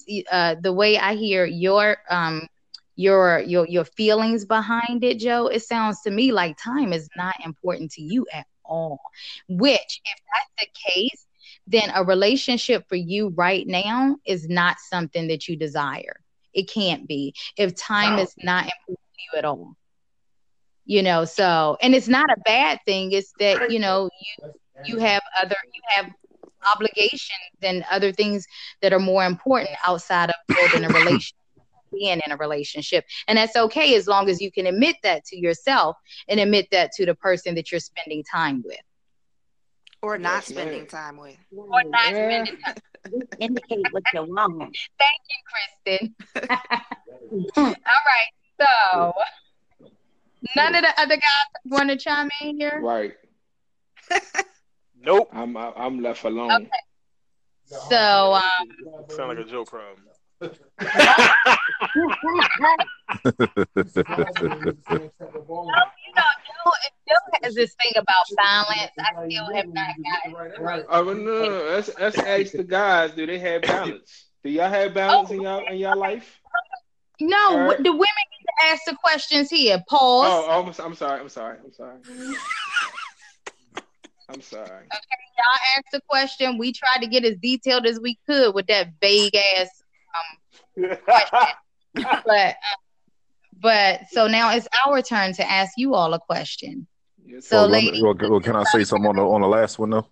it, 0.07 0.25
uh, 0.31 0.55
the 0.61 0.73
way 0.73 0.97
I 0.97 1.15
hear 1.15 1.45
your 1.45 1.97
um 2.09 2.47
your 2.95 3.39
your 3.41 3.67
your 3.67 3.85
feelings 3.85 4.45
behind 4.45 5.03
it, 5.03 5.19
Joe, 5.19 5.47
it 5.47 5.61
sounds 5.61 6.01
to 6.01 6.11
me 6.11 6.31
like 6.31 6.57
time 6.63 6.93
is 6.93 7.09
not 7.17 7.35
important 7.43 7.91
to 7.91 8.01
you 8.01 8.25
at 8.33 8.45
all. 8.71 9.01
Which, 9.49 10.01
if 10.05 10.19
that's 10.33 10.51
the 10.59 10.91
case, 10.91 11.27
then 11.67 11.91
a 11.93 12.03
relationship 12.03 12.87
for 12.89 12.95
you 12.95 13.29
right 13.29 13.67
now 13.67 14.17
is 14.25 14.47
not 14.47 14.77
something 14.79 15.27
that 15.27 15.47
you 15.47 15.55
desire. 15.55 16.19
It 16.53 16.69
can't 16.69 17.07
be 17.07 17.35
if 17.57 17.75
time 17.75 18.19
is 18.19 18.33
not 18.43 18.63
important 18.63 19.07
to 19.15 19.21
you 19.31 19.37
at 19.37 19.45
all. 19.45 19.75
You 20.85 21.03
know, 21.03 21.25
so 21.25 21.77
and 21.81 21.93
it's 21.93 22.07
not 22.07 22.29
a 22.29 22.39
bad 22.43 22.79
thing. 22.85 23.11
It's 23.11 23.31
that 23.39 23.71
you 23.71 23.79
know 23.79 24.09
you 24.19 24.51
you 24.85 24.97
have 24.97 25.21
other 25.41 25.55
you 25.73 25.81
have 25.95 26.11
obligations 26.75 27.57
and 27.61 27.85
other 27.89 28.11
things 28.11 28.45
that 28.81 28.93
are 28.93 28.99
more 28.99 29.25
important 29.25 29.75
outside 29.85 30.29
of 30.29 30.35
building 30.47 30.83
a 30.83 30.89
relationship 30.99 31.37
being 31.91 32.19
in 32.25 32.31
a 32.31 32.37
relationship. 32.37 33.05
And 33.27 33.37
that's 33.37 33.55
okay 33.55 33.95
as 33.95 34.07
long 34.07 34.29
as 34.29 34.41
you 34.41 34.51
can 34.51 34.65
admit 34.67 34.95
that 35.03 35.25
to 35.25 35.37
yourself 35.37 35.97
and 36.27 36.39
admit 36.39 36.67
that 36.71 36.91
to 36.93 37.05
the 37.05 37.15
person 37.15 37.55
that 37.55 37.71
you're 37.71 37.79
spending 37.79 38.23
time 38.31 38.63
with. 38.65 38.79
or 40.03 40.17
not 40.17 40.37
Yes, 40.37 40.45
spending 40.47 40.77
ma'am. 40.79 40.87
time 40.87 41.17
with 41.17 41.37
Or 41.55 41.83
not 41.83 42.11
Yeah. 42.11 42.43
spending 42.43 42.57
time. 42.63 42.75
Indicate 43.39 43.85
what 43.91 44.03
you 44.13 44.23
want. 44.23 44.77
Thank 44.99 45.21
you, 45.29 45.39
Kristen. 45.51 46.15
All 47.57 47.73
right. 48.13 48.31
So 48.59 49.13
none 50.55 50.75
of 50.75 50.81
the 50.81 50.99
other 51.01 51.15
guys 51.15 51.47
want 51.65 51.89
to 51.89 51.97
chime 51.97 52.29
in 52.41 52.57
here. 52.59 52.79
right. 52.81 53.13
Nope. 55.03 55.29
I'm 55.33 55.57
I- 55.57 55.73
I'm 55.75 56.01
left 56.01 56.23
alone. 56.25 56.51
Okay. 56.51 56.69
So 57.65 58.33
um, 58.33 58.67
Sound 59.09 59.29
like 59.29 59.45
a 59.47 59.49
joke 59.49 59.69
from. 59.69 59.95
You 60.41 60.47
know, 60.47 60.57
Joe, 66.47 66.71
Joe 67.07 67.39
has 67.43 67.55
this 67.55 67.75
thing 67.75 67.91
about 67.95 68.23
balance. 68.35 68.91
I 68.99 69.27
still 69.27 69.53
have 69.53 69.67
not 69.67 69.95
gotten. 70.03 70.85
Oh 70.89 71.03
no, 71.03 71.13
no, 71.13 71.43
no. 71.43 71.63
Let's 71.69 71.91
let's 71.99 72.17
ask 72.17 72.53
the 72.53 72.63
guys. 72.63 73.11
Do 73.11 73.25
they 73.25 73.39
have 73.39 73.61
balance? 73.63 74.25
Do 74.43 74.49
y'all 74.49 74.69
have 74.69 74.93
balance 74.93 75.29
in 75.29 75.41
y'all 75.41 75.65
in 75.67 75.77
your 75.77 75.95
life? 75.95 76.39
No, 77.19 77.67
right. 77.67 77.77
the 77.77 77.91
women 77.91 78.01
get 78.01 78.45
to 78.47 78.65
ask 78.65 78.81
the 78.87 78.95
questions 78.95 79.51
here. 79.51 79.83
Pause. 79.87 80.27
Oh, 80.27 80.47
oh, 80.49 80.63
I'm, 80.63 80.85
I'm 80.85 80.95
sorry. 80.95 81.19
I'm 81.19 81.29
sorry. 81.29 81.57
I'm 81.63 81.71
sorry. 81.71 81.97
I'm 84.27 84.41
sorry. 84.41 84.63
Okay, 84.65 85.21
y'all 85.37 85.77
asked 85.77 85.91
the 85.91 86.01
question. 86.09 86.57
We 86.57 86.73
tried 86.73 87.01
to 87.01 87.07
get 87.07 87.23
as 87.23 87.35
detailed 87.37 87.85
as 87.85 87.99
we 87.99 88.17
could 88.25 88.55
with 88.55 88.65
that 88.67 88.93
vague 88.99 89.35
ass 89.35 89.80
but 90.75 92.27
uh, 92.29 92.53
but 93.61 94.01
so 94.11 94.27
now 94.27 94.51
it's 94.55 94.67
our 94.85 95.01
turn 95.01 95.33
to 95.33 95.49
ask 95.49 95.73
you 95.77 95.93
all 95.93 96.13
a 96.13 96.19
question. 96.19 96.87
Yes, 97.25 97.47
So, 97.47 97.57
well, 97.57 97.67
let 97.67 97.83
ladies- 97.83 98.01
me- 98.01 98.01
well, 98.03 98.29
well, 98.31 98.39
can 98.39 98.55
I 98.55 98.63
say 98.63 98.83
something 98.83 99.07
on 99.09 99.15
the 99.15 99.21
on 99.23 99.41
the 99.41 99.47
last 99.47 99.79
one 99.79 99.89
though? 99.91 100.07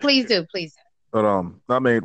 Please 0.00 0.26
do, 0.26 0.44
please. 0.50 0.74
But 1.12 1.24
um, 1.24 1.60
I 1.68 1.78
mean, 1.78 2.00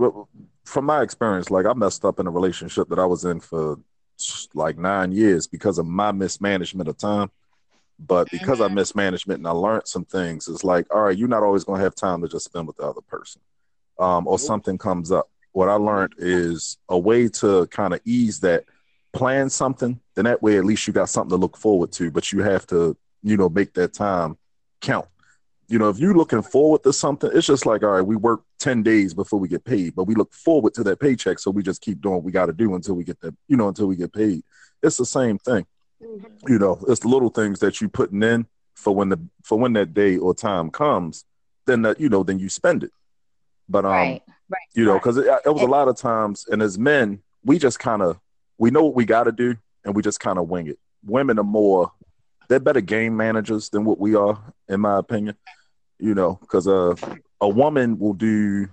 from 0.65 0.85
my 0.85 1.01
experience, 1.01 1.49
like 1.51 1.65
I 1.65 1.73
messed 1.73 2.05
up 2.05 2.19
in 2.19 2.27
a 2.27 2.31
relationship 2.31 2.87
that 2.89 2.99
I 2.99 3.05
was 3.05 3.25
in 3.25 3.39
for 3.39 3.77
like 4.53 4.77
nine 4.77 5.11
years 5.11 5.47
because 5.47 5.79
of 5.79 5.85
my 5.87 6.11
mismanagement 6.11 6.87
of 6.87 6.97
time. 6.97 7.31
But 7.99 8.29
because 8.31 8.61
I 8.61 8.67
mismanagement 8.67 9.39
and 9.39 9.47
I 9.47 9.51
learned 9.51 9.87
some 9.87 10.05
things, 10.05 10.47
it's 10.47 10.63
like, 10.63 10.87
all 10.93 11.01
right, 11.03 11.17
you're 11.17 11.27
not 11.27 11.43
always 11.43 11.63
gonna 11.63 11.83
have 11.83 11.93
time 11.93 12.21
to 12.21 12.27
just 12.27 12.45
spend 12.45 12.65
with 12.67 12.77
the 12.77 12.83
other 12.83 13.01
person, 13.01 13.41
um, 13.99 14.25
or 14.27 14.39
something 14.39 14.77
comes 14.77 15.11
up. 15.11 15.29
What 15.53 15.69
I 15.69 15.73
learned 15.73 16.15
is 16.17 16.77
a 16.89 16.97
way 16.97 17.27
to 17.29 17.67
kind 17.67 17.93
of 17.93 18.01
ease 18.05 18.39
that. 18.41 18.65
Plan 19.13 19.49
something, 19.49 19.99
then 20.15 20.23
that 20.23 20.41
way 20.41 20.57
at 20.57 20.63
least 20.63 20.87
you 20.87 20.93
got 20.93 21.09
something 21.09 21.31
to 21.31 21.35
look 21.35 21.57
forward 21.57 21.91
to. 21.93 22.09
But 22.09 22.31
you 22.31 22.43
have 22.43 22.65
to, 22.67 22.95
you 23.21 23.35
know, 23.35 23.49
make 23.49 23.73
that 23.73 23.93
time 23.93 24.37
count 24.79 25.05
you 25.71 25.79
know, 25.79 25.87
if 25.87 25.99
you're 25.99 26.13
looking 26.13 26.41
forward 26.41 26.83
to 26.83 26.91
something, 26.91 27.31
it's 27.33 27.47
just 27.47 27.65
like, 27.65 27.81
all 27.81 27.91
right, 27.91 28.01
we 28.01 28.17
work 28.17 28.41
10 28.59 28.83
days 28.83 29.13
before 29.13 29.39
we 29.39 29.47
get 29.47 29.63
paid, 29.63 29.95
but 29.95 30.03
we 30.03 30.15
look 30.15 30.33
forward 30.33 30.73
to 30.73 30.83
that 30.83 30.99
paycheck. 30.99 31.39
So 31.39 31.49
we 31.49 31.63
just 31.63 31.81
keep 31.81 32.01
doing 32.01 32.15
what 32.15 32.25
we 32.25 32.31
got 32.33 32.47
to 32.47 32.53
do 32.53 32.75
until 32.75 32.95
we 32.95 33.05
get 33.05 33.21
that, 33.21 33.33
you 33.47 33.55
know, 33.55 33.69
until 33.69 33.87
we 33.87 33.95
get 33.95 34.11
paid. 34.11 34.43
It's 34.83 34.97
the 34.97 35.05
same 35.05 35.37
thing. 35.37 35.65
You 36.01 36.59
know, 36.59 36.83
it's 36.89 36.99
the 36.99 37.07
little 37.07 37.29
things 37.29 37.59
that 37.59 37.79
you're 37.79 37.89
putting 37.89 38.21
in 38.21 38.47
for 38.75 38.93
when 38.93 39.07
the, 39.07 39.19
for 39.43 39.57
when 39.57 39.71
that 39.73 39.93
day 39.93 40.17
or 40.17 40.35
time 40.35 40.71
comes, 40.71 41.23
then 41.65 41.83
that, 41.83 42.01
you 42.01 42.09
know, 42.09 42.23
then 42.23 42.37
you 42.37 42.49
spend 42.49 42.83
it. 42.83 42.91
But, 43.69 43.85
um, 43.85 43.91
Right, 43.91 44.23
right. 44.51 44.61
you 44.73 44.85
know, 44.85 44.95
because 44.95 45.17
it, 45.17 45.25
it 45.45 45.49
was 45.49 45.61
a 45.61 45.67
lot 45.67 45.87
of 45.87 45.95
times, 45.97 46.45
and 46.49 46.61
as 46.61 46.77
men, 46.77 47.21
we 47.43 47.57
just 47.57 47.79
kind 47.79 48.01
of, 48.01 48.19
we 48.57 48.71
know 48.71 48.83
what 48.83 48.95
we 48.95 49.05
got 49.05 49.23
to 49.23 49.31
do 49.31 49.55
and 49.85 49.95
we 49.95 50.01
just 50.01 50.19
kind 50.19 50.37
of 50.37 50.49
wing 50.49 50.67
it. 50.67 50.77
Women 51.03 51.39
are 51.39 51.43
more, 51.43 51.91
they're 52.47 52.59
better 52.59 52.81
game 52.81 53.17
managers 53.17 53.69
than 53.69 53.85
what 53.85 53.99
we 53.99 54.15
are, 54.15 54.39
in 54.67 54.81
my 54.81 54.97
opinion 54.97 55.35
you 56.03 56.15
know 56.15 56.39
because 56.41 56.67
uh, 56.67 56.95
a 57.41 57.47
woman 57.47 57.99
will 57.99 58.13
do 58.13 58.67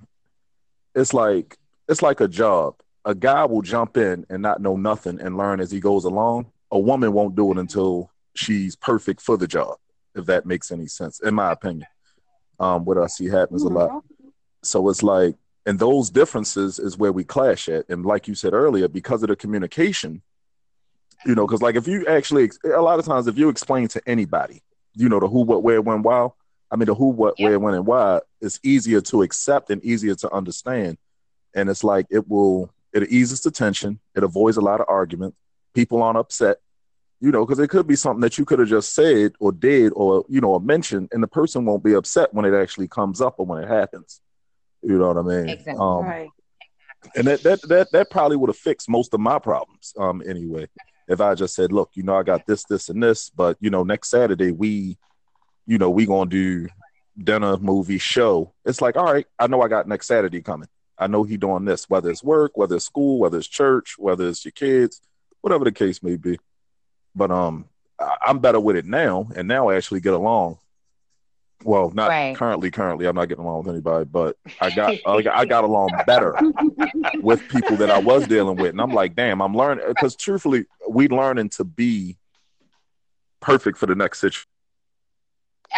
it's 0.94 1.12
like 1.12 1.58
it's 1.86 2.00
like 2.00 2.22
a 2.22 2.26
job 2.26 2.74
a 3.04 3.14
guy 3.14 3.44
will 3.44 3.60
jump 3.60 3.98
in 3.98 4.24
and 4.30 4.40
not 4.40 4.62
know 4.62 4.78
nothing 4.78 5.20
and 5.20 5.36
learn 5.36 5.60
as 5.60 5.70
he 5.70 5.78
goes 5.78 6.04
along 6.04 6.50
a 6.70 6.78
woman 6.78 7.12
won't 7.12 7.36
do 7.36 7.52
it 7.52 7.58
until 7.58 8.10
she's 8.34 8.76
perfect 8.76 9.20
for 9.20 9.36
the 9.36 9.46
job, 9.46 9.76
if 10.14 10.26
that 10.26 10.46
makes 10.46 10.70
any 10.70 10.86
sense, 10.86 11.20
in 11.20 11.34
my 11.34 11.52
opinion. 11.52 11.86
Um, 12.60 12.84
what 12.84 12.98
I 12.98 13.06
see 13.06 13.26
happens 13.26 13.62
a 13.62 13.68
lot. 13.68 14.02
So 14.62 14.88
it's 14.88 15.02
like, 15.02 15.34
and 15.66 15.78
those 15.78 16.10
differences 16.10 16.78
is 16.78 16.96
where 16.96 17.12
we 17.12 17.24
clash 17.24 17.68
at. 17.68 17.88
And 17.88 18.04
like 18.04 18.28
you 18.28 18.34
said 18.34 18.54
earlier, 18.54 18.88
because 18.88 19.22
of 19.22 19.28
the 19.28 19.36
communication, 19.36 20.22
you 21.26 21.34
know, 21.34 21.46
because 21.46 21.62
like 21.62 21.76
if 21.76 21.86
you 21.86 22.06
actually, 22.06 22.50
a 22.64 22.80
lot 22.80 22.98
of 22.98 23.04
times, 23.04 23.26
if 23.26 23.36
you 23.36 23.48
explain 23.48 23.88
to 23.88 24.02
anybody, 24.06 24.62
you 24.94 25.08
know, 25.08 25.20
the 25.20 25.28
who, 25.28 25.42
what, 25.42 25.62
where, 25.62 25.82
when, 25.82 26.02
why, 26.02 26.28
I 26.70 26.76
mean, 26.76 26.86
the 26.86 26.94
who, 26.94 27.08
what, 27.08 27.34
where, 27.38 27.58
when, 27.58 27.74
and 27.74 27.86
why, 27.86 28.20
it's 28.40 28.60
easier 28.62 29.00
to 29.02 29.22
accept 29.22 29.70
and 29.70 29.84
easier 29.84 30.14
to 30.16 30.32
understand. 30.32 30.98
And 31.54 31.68
it's 31.68 31.84
like 31.84 32.06
it 32.10 32.28
will, 32.28 32.72
it 32.92 33.10
eases 33.10 33.40
the 33.42 33.50
tension, 33.50 34.00
it 34.14 34.22
avoids 34.22 34.56
a 34.56 34.62
lot 34.62 34.80
of 34.80 34.86
argument. 34.88 35.34
People 35.74 36.02
aren't 36.02 36.18
upset, 36.18 36.58
you 37.20 37.30
know, 37.30 37.44
because 37.44 37.58
it 37.58 37.68
could 37.68 37.86
be 37.86 37.96
something 37.96 38.20
that 38.20 38.38
you 38.38 38.44
could 38.44 38.58
have 38.58 38.68
just 38.68 38.94
said 38.94 39.32
or 39.40 39.52
did 39.52 39.92
or, 39.94 40.24
you 40.28 40.40
know, 40.40 40.52
or 40.52 40.60
mentioned, 40.60 41.08
and 41.12 41.22
the 41.22 41.28
person 41.28 41.64
won't 41.64 41.84
be 41.84 41.94
upset 41.94 42.32
when 42.32 42.44
it 42.44 42.54
actually 42.54 42.88
comes 42.88 43.20
up 43.20 43.36
or 43.38 43.46
when 43.46 43.62
it 43.62 43.68
happens. 43.68 44.20
You 44.82 44.98
know 44.98 45.08
what 45.12 45.18
I 45.18 45.22
mean? 45.22 45.48
Exactly. 45.48 45.74
Um, 45.84 46.04
Right. 46.06 46.30
and 47.16 47.26
that 47.26 47.42
that 47.42 47.62
that 47.68 47.92
that 47.92 48.10
probably 48.10 48.36
would 48.36 48.48
have 48.48 48.56
fixed 48.56 48.88
most 48.88 49.14
of 49.14 49.20
my 49.20 49.38
problems 49.38 49.94
um 49.98 50.20
anyway 50.28 50.66
if 51.06 51.20
i 51.20 51.32
just 51.32 51.54
said 51.54 51.70
look 51.72 51.90
you 51.94 52.02
know 52.02 52.16
i 52.16 52.24
got 52.24 52.44
this 52.44 52.64
this 52.64 52.88
and 52.88 53.00
this 53.00 53.30
but 53.30 53.56
you 53.60 53.70
know 53.70 53.84
next 53.84 54.08
saturday 54.10 54.50
we 54.50 54.98
you 55.64 55.78
know 55.78 55.90
we 55.90 56.06
gonna 56.06 56.28
do 56.28 56.66
dinner 57.22 57.56
movie 57.58 57.98
show 57.98 58.52
it's 58.64 58.80
like 58.80 58.96
all 58.96 59.04
right 59.12 59.26
i 59.38 59.46
know 59.46 59.62
i 59.62 59.68
got 59.68 59.86
next 59.86 60.08
saturday 60.08 60.42
coming 60.42 60.68
i 60.98 61.06
know 61.06 61.22
he 61.22 61.36
doing 61.36 61.64
this 61.64 61.88
whether 61.88 62.10
it's 62.10 62.24
work 62.24 62.56
whether 62.56 62.74
it's 62.76 62.84
school 62.86 63.20
whether 63.20 63.38
it's 63.38 63.46
church 63.46 63.94
whether 63.96 64.28
it's 64.28 64.44
your 64.44 64.52
kids 64.52 65.00
whatever 65.40 65.64
the 65.64 65.72
case 65.72 66.02
may 66.02 66.16
be 66.16 66.36
but 67.14 67.30
um 67.30 67.66
I- 68.00 68.16
i'm 68.22 68.40
better 68.40 68.58
with 68.60 68.74
it 68.74 68.86
now 68.86 69.28
and 69.36 69.46
now 69.46 69.68
i 69.68 69.76
actually 69.76 70.00
get 70.00 70.14
along 70.14 70.58
well 71.64 71.90
not 71.90 72.08
Right. 72.08 72.36
currently 72.36 72.70
currently 72.70 73.06
i'm 73.06 73.16
not 73.16 73.28
getting 73.28 73.44
along 73.44 73.58
with 73.64 73.68
anybody 73.74 74.04
but 74.04 74.36
i 74.60 74.70
got 74.74 74.94
I 75.06 75.22
got- 75.22 75.36
I 75.36 75.44
got 75.44 75.64
along 75.64 75.90
better 76.06 76.34
with 77.20 77.46
people 77.48 77.76
that 77.76 77.90
I 77.90 77.98
was 77.98 78.26
dealing 78.28 78.56
with. 78.56 78.70
And 78.70 78.80
I'm 78.80 78.92
like, 78.92 79.14
damn, 79.16 79.40
I'm 79.42 79.54
learning 79.56 79.84
because 79.88 80.14
truthfully, 80.16 80.66
we 80.88 81.08
learning 81.08 81.48
to 81.50 81.64
be 81.64 82.16
perfect 83.40 83.76
for 83.78 83.86
the 83.86 83.94
next 83.94 84.20
situation 84.20 84.46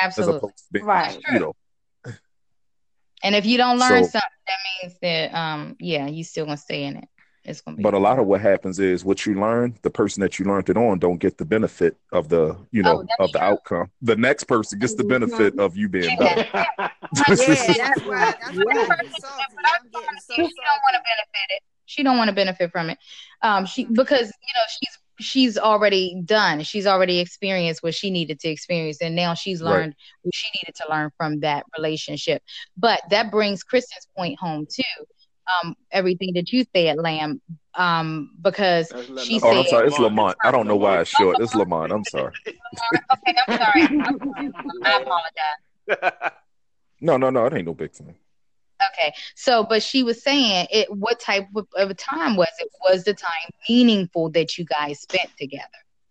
Absolutely. 0.00 0.50
being, 0.70 0.84
Right. 0.84 1.18
you 1.32 1.38
know. 1.40 1.54
And 3.22 3.34
if 3.34 3.44
you 3.46 3.56
don't 3.58 3.78
learn 3.78 4.04
So- 4.04 4.10
something, 4.10 4.30
that 4.46 4.58
means 4.82 4.98
that 5.02 5.34
um 5.34 5.76
yeah, 5.80 6.06
you 6.06 6.24
still 6.24 6.44
gonna 6.44 6.56
stay 6.56 6.84
in 6.84 6.96
it. 6.98 7.08
It's 7.44 7.60
gonna 7.62 7.76
be 7.76 7.82
But 7.82 7.94
a 7.94 7.98
lot 7.98 8.18
of 8.18 8.26
what 8.26 8.40
happens 8.40 8.78
is 8.78 9.04
what 9.04 9.24
you 9.26 9.34
learn, 9.40 9.78
the 9.82 9.90
person 9.90 10.20
that 10.20 10.38
you 10.38 10.44
learned 10.44 10.68
it 10.68 10.76
on 10.76 10.98
don't 10.98 11.18
get 11.18 11.38
the 11.38 11.44
benefit 11.44 11.96
of 12.12 12.28
the, 12.28 12.56
you 12.70 12.82
know, 12.82 13.00
Oh, 13.00 13.24
of 13.24 13.32
the 13.32 13.38
true. 13.38 13.48
outcome. 13.48 13.90
The 14.02 14.16
next 14.16 14.44
person 14.44 14.78
gets 14.78 14.94
the 14.94 15.04
benefit 15.04 15.58
of 15.58 15.76
you 15.76 15.88
being 15.88 16.16
better. 16.16 16.44
Yeah, 16.54 16.64
that's 17.12 17.46
why 17.46 17.56
that's 17.78 18.02
why 18.02 18.72
I'm 18.72 18.88
getting 18.88 19.10
salty. 19.10 19.56
I'm 19.64 19.90
getting 19.90 20.18
so 20.20 20.34
she 20.34 20.42
don't 20.42 20.80
want 20.82 20.94
to 20.94 21.00
benefit 21.02 21.50
it. 21.50 21.62
She 21.86 22.02
don't 22.04 22.18
want 22.18 22.28
to 22.28 22.34
benefit 22.34 22.70
from 22.70 22.90
it. 22.90 22.98
Um, 23.42 23.66
she 23.66 23.84
because 23.84 24.26
you 24.28 24.54
know 24.54 24.62
she's 24.68 25.26
she's 25.26 25.58
already 25.58 26.20
done. 26.24 26.62
She's 26.62 26.86
already 26.86 27.18
experienced 27.18 27.82
what 27.82 27.94
she 27.94 28.10
needed 28.10 28.38
to 28.40 28.48
experience, 28.48 28.98
and 29.02 29.16
now 29.16 29.34
she's 29.34 29.60
Right. 29.60 29.70
learned 29.70 29.94
what 30.22 30.34
she 30.34 30.48
needed 30.56 30.74
to 30.76 30.84
learn 30.90 31.10
from 31.16 31.40
that 31.40 31.64
relationship. 31.76 32.42
But 32.76 33.00
that 33.10 33.30
brings 33.30 33.62
Kristen's 33.64 34.06
point 34.16 34.38
home 34.38 34.66
too. 34.72 34.82
Um, 35.62 35.76
everything 35.90 36.32
that 36.34 36.52
you 36.52 36.64
said, 36.74 36.98
Lamb. 36.98 37.40
Um, 37.74 38.30
because 38.40 38.88
That's 38.88 39.08
La- 39.08 39.22
she 39.22 39.40
Oh, 39.42 39.50
I'm 39.58 39.66
sorry. 39.66 39.86
It's 39.86 39.98
Lamont. 39.98 40.36
I 40.44 40.50
don't 40.50 40.66
know 40.66 40.76
why 40.76 41.00
it's 41.00 41.10
short. 41.10 41.38
It's 41.40 41.54
Lamont. 41.54 41.92
I'm 41.92 42.04
sorry. 42.04 42.32
okay, 42.46 43.34
I'm 43.48 43.56
sorry. 43.56 44.02
I'm 44.04 44.18
sorry. 44.18 44.52
I 44.84 45.02
apologize. 45.88 46.32
No, 47.00 47.16
no, 47.16 47.30
no. 47.30 47.46
It 47.46 47.54
ain't 47.54 47.66
no 47.66 47.74
big 47.74 47.92
thing. 47.92 48.14
Okay, 48.92 49.12
so 49.34 49.64
but 49.64 49.82
she 49.82 50.02
was 50.02 50.22
saying 50.22 50.66
it. 50.70 50.90
What 50.94 51.20
type 51.20 51.46
of, 51.54 51.66
of 51.76 51.96
time 51.96 52.36
was 52.36 52.48
it? 52.58 52.68
Was 52.88 53.04
the 53.04 53.14
time 53.14 53.50
meaningful 53.68 54.30
that 54.30 54.56
you 54.56 54.64
guys 54.64 55.00
spent 55.00 55.30
together? 55.38 55.66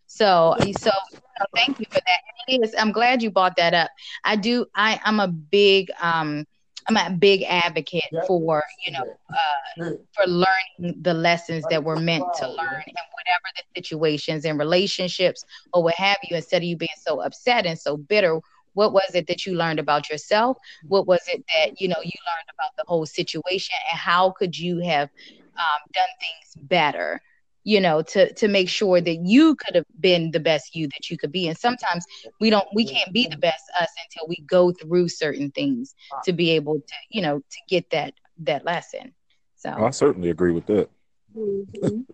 So, 0.06 0.56
so 0.78 0.92
you 1.12 1.20
know, 1.40 1.46
thank 1.56 1.80
you 1.80 1.86
for 1.90 2.00
that. 2.06 2.20
And 2.48 2.62
it 2.62 2.68
is. 2.68 2.76
I'm 2.78 2.92
glad 2.92 3.22
you 3.24 3.32
brought 3.32 3.56
that 3.58 3.74
up. 3.74 3.90
I 4.24 4.36
do. 4.36 4.66
I 4.76 5.00
I'm 5.04 5.20
a 5.20 5.28
big 5.28 5.90
um. 6.02 6.46
I'm 6.90 7.14
a 7.14 7.16
big 7.16 7.44
advocate 7.44 8.04
for 8.28 8.64
you 8.86 8.92
know 8.94 9.06
uh, 9.30 9.92
for 10.14 10.26
learning 10.28 11.02
the 11.02 11.14
lessons 11.14 11.66
that 11.70 11.84
we're 11.84 11.96
meant 11.98 12.26
to 12.38 12.48
learn 12.48 12.84
in 12.88 12.96
whatever 13.14 13.48
the 13.56 13.64
situations 13.82 14.46
and 14.46 14.58
relationships 14.58 15.46
or 15.74 15.84
what 15.84 15.96
have 15.96 16.18
you. 16.24 16.36
Instead 16.36 16.58
of 16.58 16.64
you 16.64 16.78
being 16.78 16.90
so 17.06 17.22
upset 17.22 17.66
and 17.66 17.78
so 17.78 17.98
bitter, 17.98 18.40
what 18.74 18.94
was 18.94 19.14
it 19.14 19.28
that 19.28 19.46
you 19.46 19.56
learned 19.56 19.80
about 19.80 20.10
yourself? 20.10 20.58
What 20.88 21.08
was 21.08 21.22
it 21.28 21.44
that 21.56 21.80
you 21.80 21.88
know 21.88 21.98
you 22.04 22.12
learned 22.26 22.50
about 22.54 22.72
the 22.78 22.84
whole 22.88 23.06
situation, 23.06 23.76
and 23.92 24.00
how 24.00 24.32
could 24.32 24.58
you 24.58 24.80
have 24.80 25.10
um, 25.58 25.82
done 25.94 26.10
things 26.20 26.68
better? 26.68 27.22
You 27.66 27.82
know, 27.82 28.02
to 28.02 28.34
to 28.36 28.48
make 28.48 28.70
sure 28.70 29.02
that 29.02 29.16
you 29.24 29.56
could 29.56 29.76
have 29.76 29.86
been 30.00 30.32
the 30.32 30.40
best 30.40 30.76
you 30.76 30.88
that 30.88 31.10
you 31.10 31.18
could 31.18 31.32
be. 31.32 31.48
And 31.48 31.58
sometimes 31.58 32.06
we 32.40 32.50
don't, 32.50 32.68
we 32.74 32.86
can't 32.86 33.12
be 33.14 33.28
the 33.28 33.38
best 33.38 33.64
us 33.80 33.90
until 34.06 34.28
we 34.28 34.38
go 34.48 34.72
through 34.72 35.10
certain 35.10 35.52
things 35.52 35.94
to 36.24 36.34
be 36.34 36.52
able 36.52 36.76
to, 36.76 36.94
you 37.10 37.22
know, 37.22 37.40
to 37.40 37.58
get 37.68 37.90
that 37.92 38.14
that 38.40 38.64
lesson. 38.66 39.14
So 39.58 39.70
I 39.72 39.90
certainly 39.92 40.30
agree 40.30 40.54
with 40.54 40.66
that. 40.68 40.90
Mhm. 41.38 42.06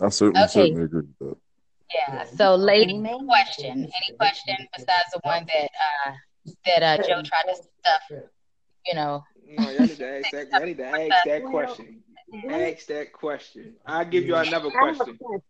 I 0.00 0.08
certainly, 0.08 0.40
Okay. 0.44 0.52
certainly 0.52 0.82
agree 0.84 1.02
with 1.02 1.18
that. 1.18 1.36
yeah. 1.94 2.24
So, 2.24 2.56
lady, 2.56 2.94
Amen. 2.94 3.26
question. 3.26 3.84
Any 3.84 4.16
question 4.18 4.56
besides 4.74 5.10
the 5.12 5.20
one 5.22 5.46
that 5.46 5.70
uh 6.06 6.12
that 6.66 6.82
uh 6.82 6.96
Joe 7.06 7.22
tried 7.22 7.52
to 7.52 7.54
stuff? 7.54 8.02
You 8.86 8.94
know, 8.94 9.22
No, 9.58 9.70
y'all 9.70 9.86
need 9.86 9.98
to 9.98 10.18
ask 10.18 10.30
that. 10.30 10.50
Y'all 10.50 10.64
need 10.64 10.78
to 10.78 10.86
ask 10.86 11.24
that 11.26 11.44
question. 11.50 12.02
Ask 12.48 12.86
that 12.86 13.12
question. 13.12 13.74
I'll 13.86 14.04
give 14.04 14.24
you 14.24 14.34
another 14.34 14.68
I 14.68 14.86
have 14.86 14.94
a 14.94 14.94
question. 14.94 15.18
question. 15.18 15.42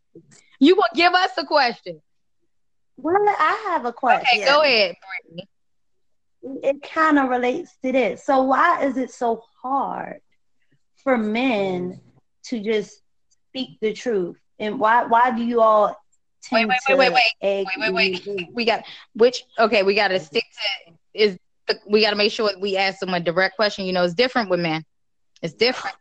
you 0.59 0.75
will 0.75 0.85
give 0.95 1.13
us 1.13 1.31
a 1.37 1.47
question. 1.47 2.01
Well, 2.97 3.17
I 3.29 3.65
have 3.69 3.85
a 3.85 3.93
question. 3.93 4.27
Okay, 4.33 4.45
go 4.45 4.63
ahead, 4.63 4.97
Brittany. 6.43 6.61
it 6.63 6.83
kind 6.83 7.19
of 7.19 7.29
relates 7.29 7.73
to 7.85 7.93
this. 7.93 8.25
So 8.25 8.43
why 8.43 8.85
is 8.85 8.97
it 8.97 9.11
so 9.11 9.43
hard 9.63 10.21
for 11.03 11.17
men 11.17 12.01
to 12.47 12.61
just 12.61 13.01
speak 13.49 13.79
the 13.81 13.93
truth? 13.93 14.37
And 14.59 14.79
why 14.79 15.05
why 15.05 15.31
do 15.31 15.43
you 15.43 15.61
all 15.61 15.97
Wait, 16.51 16.67
tend 16.67 16.69
wait, 16.69 16.79
wait, 16.89 16.99
wait, 16.99 17.09
to 17.09 17.15
wait, 17.15 17.33
egg 17.43 17.67
wait, 17.79 17.93
wait, 17.95 18.27
women? 18.27 18.49
We 18.53 18.65
got 18.65 18.85
which? 19.15 19.45
Okay, 19.59 19.83
we 19.85 19.95
got 19.95 20.09
to 20.09 20.19
stick 20.19 20.43
to 20.43 20.93
is 21.15 21.39
we 21.87 22.03
got 22.03 22.11
to 22.11 22.17
make 22.17 22.33
sure 22.33 22.51
we 22.61 22.77
ask 22.77 22.99
them 22.99 23.15
a 23.15 23.21
direct 23.21 23.57
question. 23.57 23.85
You 23.85 23.93
know, 23.93 24.05
it's 24.05 24.15
different 24.15 24.51
with 24.51 24.61
men. 24.61 24.85
It's 25.41 25.55
different. 25.55 25.97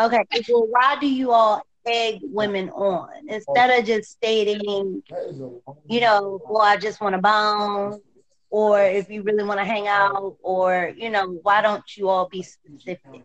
Okay, 0.00 0.24
well, 0.48 0.66
why 0.68 0.96
do 1.00 1.08
you 1.08 1.32
all 1.32 1.62
egg 1.86 2.20
women 2.22 2.68
on 2.70 3.08
instead 3.28 3.78
of 3.78 3.84
just 3.86 4.10
stating, 4.10 5.02
you 5.88 6.00
know, 6.00 6.40
well, 6.48 6.62
I 6.62 6.76
just 6.76 7.00
want 7.00 7.14
to 7.14 7.20
bone, 7.22 8.00
or 8.50 8.82
if 8.82 9.08
you 9.10 9.22
really 9.22 9.44
want 9.44 9.58
to 9.58 9.64
hang 9.64 9.88
out, 9.88 10.36
or 10.42 10.92
you 10.96 11.10
know, 11.10 11.38
why 11.42 11.62
don't 11.62 11.84
you 11.96 12.08
all 12.08 12.28
be 12.28 12.42
specific? 12.42 13.22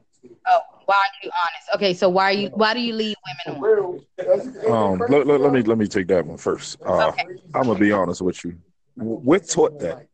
Oh, 0.48 0.60
why 0.86 0.96
aren't 0.96 1.24
you 1.24 1.32
honest? 1.32 1.76
Okay, 1.76 1.94
so 1.94 2.10
why 2.10 2.26
are 2.26 2.32
you? 2.32 2.50
Why 2.54 2.74
do 2.74 2.80
you 2.80 2.94
lead 2.94 3.16
women 3.48 3.64
on? 3.64 4.00
Um, 4.72 5.00
let, 5.10 5.28
let, 5.28 5.42
let 5.42 5.52
me 5.52 5.62
let 5.62 5.78
me 5.78 5.88
take 5.88 6.08
that 6.08 6.26
one 6.26 6.38
first. 6.38 6.78
Uh, 6.86 7.10
Okay. 7.10 7.26
I'm 7.54 7.64
gonna 7.68 7.80
be 7.80 7.92
honest 7.92 8.22
with 8.22 8.44
you. 8.46 8.58
We're 8.96 9.40
taught 9.40 9.80
that. 9.80 10.08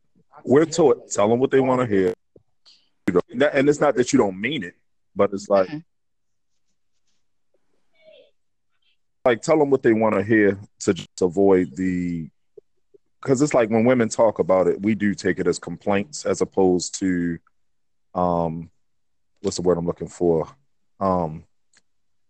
We're 0.44 0.64
taught 0.64 1.08
tell 1.10 1.28
them 1.28 1.38
what 1.38 1.50
they 1.50 1.60
want 1.60 1.80
to 1.82 1.86
hear. 1.86 2.14
You 3.06 3.14
know, 3.14 3.46
and 3.52 3.68
it's 3.68 3.80
not 3.80 3.94
that 3.96 4.12
you 4.12 4.18
don't 4.18 4.40
mean 4.40 4.64
it, 4.64 4.74
but 5.14 5.32
it's 5.32 5.48
like 5.48 5.68
Mhm. 5.68 5.84
Like 9.24 9.42
tell 9.42 9.58
them 9.58 9.70
what 9.70 9.82
they 9.82 9.92
want 9.92 10.14
to 10.14 10.22
hear 10.22 10.58
to 10.80 10.94
just 10.94 11.22
avoid 11.22 11.76
the 11.76 12.28
because 13.20 13.42
it's 13.42 13.52
like 13.52 13.68
when 13.68 13.84
women 13.84 14.08
talk 14.08 14.38
about 14.38 14.66
it, 14.66 14.80
we 14.80 14.94
do 14.94 15.14
take 15.14 15.38
it 15.38 15.46
as 15.46 15.58
complaints 15.58 16.24
as 16.24 16.40
opposed 16.40 16.98
to 17.00 17.38
um 18.14 18.70
what's 19.42 19.56
the 19.56 19.62
word 19.62 19.78
I'm 19.78 19.86
looking 19.86 20.08
for? 20.08 20.48
Um 21.00 21.44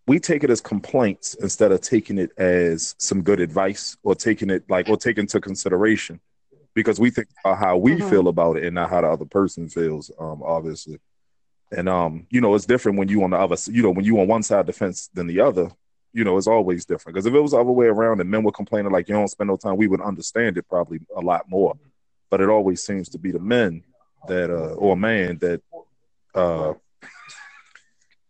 we 0.06 0.18
take 0.18 0.42
it 0.42 0.50
as 0.50 0.60
complaints 0.60 1.34
instead 1.34 1.70
of 1.70 1.80
taking 1.80 2.18
it 2.18 2.32
as 2.36 2.96
some 2.98 3.22
good 3.22 3.38
advice 3.38 3.96
or 4.02 4.14
taking 4.16 4.50
it 4.50 4.64
like 4.68 4.88
or 4.88 4.96
taking 4.96 5.22
into 5.22 5.40
consideration 5.40 6.20
because 6.74 6.98
we 6.98 7.10
think 7.10 7.28
about 7.44 7.58
how 7.58 7.76
we 7.76 7.92
Mhm. 7.92 8.10
feel 8.10 8.26
about 8.28 8.56
it 8.56 8.64
and 8.64 8.74
not 8.74 8.90
how 8.90 9.00
the 9.02 9.08
other 9.08 9.24
person 9.24 9.68
feels 9.68 10.10
um 10.18 10.42
obviously 10.42 10.98
and 11.70 11.88
um 11.88 12.26
you 12.30 12.40
know 12.40 12.54
it's 12.56 12.66
different 12.66 12.98
when 12.98 13.08
you 13.08 13.22
on 13.22 13.30
the 13.30 13.36
other 13.38 13.56
you 13.70 13.82
know 13.82 13.90
when 13.90 14.04
you 14.04 14.18
on 14.18 14.26
one 14.26 14.42
side 14.42 14.60
of 14.60 14.66
the 14.66 14.72
fence 14.72 15.08
than 15.14 15.28
the 15.28 15.38
other 15.38 15.70
you 16.12 16.24
know 16.24 16.36
it's 16.36 16.46
always 16.46 16.84
different 16.84 17.14
because 17.14 17.26
if 17.26 17.34
it 17.34 17.40
was 17.40 17.52
the 17.52 17.56
other 17.58 17.70
way 17.70 17.86
around 17.86 18.20
and 18.20 18.30
men 18.30 18.42
were 18.42 18.52
complaining 18.52 18.90
like 18.90 19.08
you 19.08 19.14
don't 19.14 19.28
spend 19.28 19.48
no 19.48 19.56
time 19.56 19.76
we 19.76 19.86
would 19.86 20.00
understand 20.00 20.56
it 20.56 20.68
probably 20.68 20.98
a 21.16 21.20
lot 21.20 21.48
more 21.48 21.76
but 22.30 22.40
it 22.40 22.48
always 22.48 22.82
seems 22.82 23.08
to 23.08 23.18
be 23.18 23.30
the 23.30 23.38
men 23.38 23.82
that 24.28 24.50
uh 24.50 24.74
or 24.74 24.94
a 24.94 24.96
man 24.96 25.38
that 25.38 25.60
uh 26.34 26.72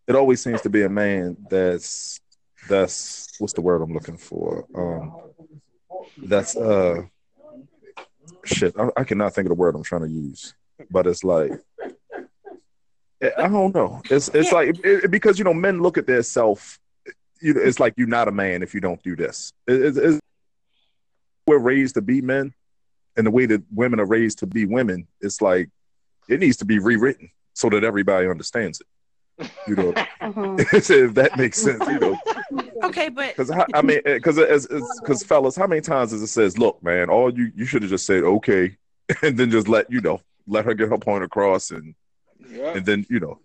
it 0.06 0.14
always 0.16 0.42
seems 0.42 0.60
to 0.62 0.68
be 0.70 0.82
a 0.82 0.88
man 0.88 1.36
that's 1.48 2.20
that's 2.68 3.28
what's 3.38 3.52
the 3.54 3.60
word 3.60 3.80
I'm 3.82 3.92
looking 3.94 4.16
for? 4.18 4.66
Um 4.74 5.12
that's 6.18 6.56
uh 6.56 7.02
shit. 8.44 8.74
I, 8.78 8.88
I 8.96 9.04
cannot 9.04 9.34
think 9.34 9.46
of 9.46 9.50
the 9.50 9.54
word 9.60 9.74
I'm 9.74 9.82
trying 9.82 10.02
to 10.02 10.08
use, 10.08 10.54
but 10.90 11.06
it's 11.06 11.24
like 11.24 11.52
I 13.22 13.48
don't 13.48 13.74
know. 13.74 14.02
It's 14.10 14.28
it's 14.28 14.50
Yeah. 14.50 14.58
like 14.58 14.80
it, 14.82 15.10
because 15.10 15.38
you 15.38 15.44
know 15.44 15.54
men 15.54 15.80
look 15.82 15.98
at 15.98 16.06
their 16.06 16.22
self. 16.22 16.78
You 17.40 17.54
it's 17.56 17.80
like 17.80 17.94
you're 17.96 18.06
not 18.08 18.28
a 18.28 18.32
man 18.32 18.62
if 18.62 18.74
you 18.74 18.80
don't 18.80 19.02
do 19.02 19.16
this. 19.16 19.52
It, 19.66 19.74
it's- 19.80 19.96
it's- 19.96 20.20
we're 21.46 21.58
raised 21.58 21.94
to 21.94 22.02
be 22.02 22.20
men, 22.20 22.52
and 23.16 23.26
the 23.26 23.30
way 23.30 23.46
that 23.46 23.62
women 23.72 23.98
are 23.98 24.04
raised 24.06 24.38
to 24.40 24.46
be 24.46 24.66
women, 24.66 25.06
it's 25.20 25.40
like 25.42 25.68
it 26.28 26.38
needs 26.38 26.58
to 26.58 26.64
be 26.64 26.78
rewritten 26.78 27.30
so 27.54 27.68
that 27.70 27.82
everybody 27.82 28.28
understands 28.28 28.80
it. 28.80 28.86
You 29.66 29.74
know, 29.76 29.92
Mhm. 30.20 30.60
if 30.90 31.14
that 31.14 31.36
makes 31.38 31.60
sense. 31.60 31.82
You 31.88 31.98
know, 31.98 32.18
Okay, 32.84 33.08
but 33.08 33.34
because 33.36 33.50
I 33.50 33.82
mean, 33.82 34.00
because 34.04 34.38
as 34.38 34.66
because 35.00 35.22
fellas, 35.24 35.56
how 35.56 35.66
many 35.66 35.80
times 35.80 36.10
does 36.10 36.22
it 36.22 36.26
says, 36.28 36.58
"Look, 36.58 36.82
man, 36.82 37.08
all 37.10 37.32
you 37.36 37.50
you 37.56 37.64
should 37.64 37.82
have 37.82 37.90
just 37.90 38.06
said 38.06 38.22
okay," 38.22 38.76
and 39.22 39.36
then 39.36 39.50
just 39.50 39.66
let 39.66 39.90
you 39.90 40.00
know, 40.02 40.20
let 40.46 40.64
her 40.66 40.74
get 40.74 40.88
her 40.90 40.98
point 40.98 41.24
across, 41.24 41.70
and 41.70 41.94
Yeah. 42.50 42.74
and 42.76 42.84
then 42.86 43.06
you 43.08 43.18
know, 43.20 43.40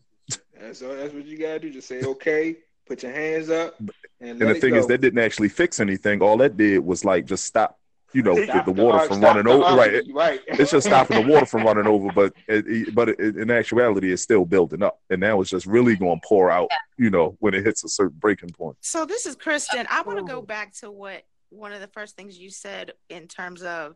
That's, 0.59 0.81
all, 0.81 0.95
that's 0.95 1.13
what 1.13 1.25
you 1.25 1.37
gotta 1.37 1.59
do. 1.59 1.71
Just 1.71 1.87
say 1.87 2.01
okay, 2.03 2.57
put 2.85 3.03
your 3.03 3.11
hands 3.11 3.49
up, 3.49 3.75
and, 4.19 4.41
and 4.41 4.41
the 4.41 4.55
thing 4.55 4.71
go. 4.71 4.79
is, 4.79 4.87
that 4.87 5.01
didn't 5.01 5.19
actually 5.19 5.49
fix 5.49 5.79
anything. 5.79 6.21
All 6.21 6.37
that 6.37 6.57
did 6.57 6.79
was 6.79 7.03
like 7.03 7.25
just 7.25 7.45
stop, 7.45 7.79
you 8.13 8.21
know, 8.21 8.35
the, 8.35 8.63
the 8.65 8.71
water 8.71 9.07
from 9.07 9.21
running 9.21 9.43
the 9.43 9.51
over. 9.51 9.75
Right, 9.75 10.03
right. 10.13 10.41
it's 10.47 10.71
just 10.71 10.87
stopping 10.87 11.25
the 11.25 11.31
water 11.33 11.45
from 11.45 11.63
running 11.63 11.87
over, 11.87 12.11
but 12.13 12.33
it, 12.47 12.65
it- 12.67 12.95
but 12.95 13.09
it, 13.09 13.19
in 13.19 13.51
actuality, 13.51 14.11
it's 14.11 14.21
still 14.21 14.45
building 14.45 14.83
up, 14.83 14.99
and 15.09 15.19
now 15.19 15.41
it's 15.41 15.49
just 15.49 15.65
really 15.65 15.95
going 15.95 16.19
to 16.19 16.27
pour 16.27 16.51
out, 16.51 16.69
you 16.97 17.09
know, 17.09 17.35
when 17.39 17.53
it 17.53 17.65
hits 17.65 17.83
a 17.83 17.89
certain 17.89 18.17
breaking 18.19 18.51
point. 18.51 18.77
So 18.81 19.05
this 19.05 19.25
is 19.25 19.35
Kristen. 19.35 19.87
I 19.89 20.01
want 20.03 20.19
to 20.19 20.25
go 20.25 20.39
oh. 20.39 20.41
back 20.41 20.73
to 20.75 20.91
what 20.91 21.23
one 21.49 21.73
of 21.73 21.81
the 21.81 21.87
first 21.87 22.15
things 22.15 22.37
you 22.37 22.49
said 22.49 22.93
in 23.09 23.27
terms 23.27 23.61
of, 23.63 23.95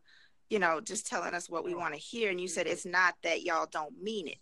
you 0.50 0.60
know, 0.60 0.82
just 0.82 1.06
telling 1.06 1.34
us 1.34 1.50
what 1.50 1.64
we 1.64 1.76
want 1.76 1.94
to 1.94 2.00
hear, 2.00 2.32
and 2.32 2.42
you 2.42 2.48
said 2.48 2.68
it's 2.68 2.86
not 2.86 3.16
that 3.24 3.44
y'all 3.44 3.68
don't 3.72 4.02
mean 4.02 4.28
it, 4.30 4.38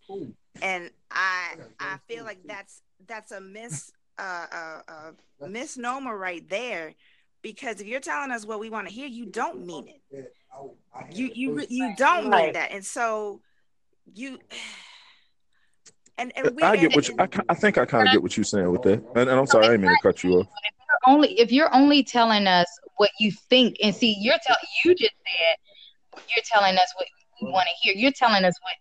and 0.62 0.90
I 1.12 1.56
I 1.80 1.98
feel 2.08 2.24
like 2.24 2.40
that's 2.46 2.82
that's 3.06 3.32
a 3.32 3.42
mis 3.42 3.92
uh, 4.20 4.46
uh, 4.52 4.82
uh, 4.88 5.48
misnomer 5.48 6.18
right 6.18 6.48
there, 6.50 6.94
because 7.42 7.82
if 7.82 7.88
you're 7.88 8.00
telling 8.00 8.32
us 8.32 8.46
what 8.46 8.60
we 8.60 8.70
want 8.70 8.88
to 8.88 8.94
hear, 8.94 9.08
you 9.08 9.26
don't 9.26 9.66
mean 9.66 9.88
it. 9.88 10.34
You 11.12 11.30
you 11.34 11.66
you 11.70 11.94
don't 11.98 12.30
mean 12.30 12.54
that, 12.54 12.72
and 12.72 12.86
so 12.86 13.42
you. 14.14 14.40
And, 16.20 16.34
and 16.36 16.56
we 16.56 16.64
I 16.64 16.76
get 16.76 16.86
and- 16.86 16.96
what 16.96 17.08
you, 17.10 17.16
I, 17.20 17.28
I 17.50 17.54
think 17.54 17.78
I 17.78 17.86
kind 17.86 18.08
of 18.08 18.12
get 18.12 18.24
what 18.24 18.36
you're 18.36 18.44
saying 18.44 18.72
with 18.72 18.82
that, 18.82 19.04
and, 19.16 19.30
and 19.30 19.40
I'm 19.40 19.46
sorry, 19.46 19.66
I 19.68 19.70
didn't 19.70 19.82
mean 19.82 19.92
to 19.92 20.00
cut 20.02 20.24
you 20.24 20.40
off. 20.40 20.48
you're 20.48 21.14
only 21.14 21.40
if 21.40 21.52
you're 21.52 21.72
only 21.76 22.02
telling 22.04 22.48
us 22.48 22.66
what 22.96 23.12
you 23.20 23.32
think 23.32 23.76
and 23.84 23.96
see 23.96 24.16
you're 24.20 24.34
tell 24.44 24.56
you 24.84 24.96
just 24.96 25.12
said 25.12 26.24
you're 26.36 26.44
telling 26.52 26.76
us 26.76 26.92
what 26.96 27.06
we 27.40 27.52
want 27.52 27.68
to 27.68 27.74
hear 27.84 27.94
you're 27.96 28.12
telling 28.12 28.44
us 28.46 28.56
what 28.64 28.74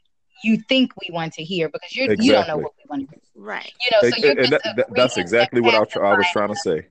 you 0.44 0.58
think 0.68 0.92
we 1.00 1.12
want 1.12 1.32
to 1.34 1.42
hear 1.42 1.68
because 1.68 1.94
you 1.94 2.14
you 2.18 2.32
don't 2.32 2.48
know 2.48 2.56
what 2.56 2.72
we 2.78 2.84
want 2.88 3.08
to 3.08 3.14
hear. 3.14 3.20
Right. 3.34 3.72
you 3.84 3.90
know 3.92 4.10
so 4.10 4.16
you're 4.16 4.34
just 4.34 4.50
that- 4.50 4.76
that- 4.76 4.94
that's 4.94 5.16
exactly 5.16 5.60
what 5.60 5.74
I, 5.74 5.80
was- 5.80 5.96
I 5.96 6.16
was 6.16 6.26
trying 6.32 6.48
to 6.48 6.56
say. 6.56 6.86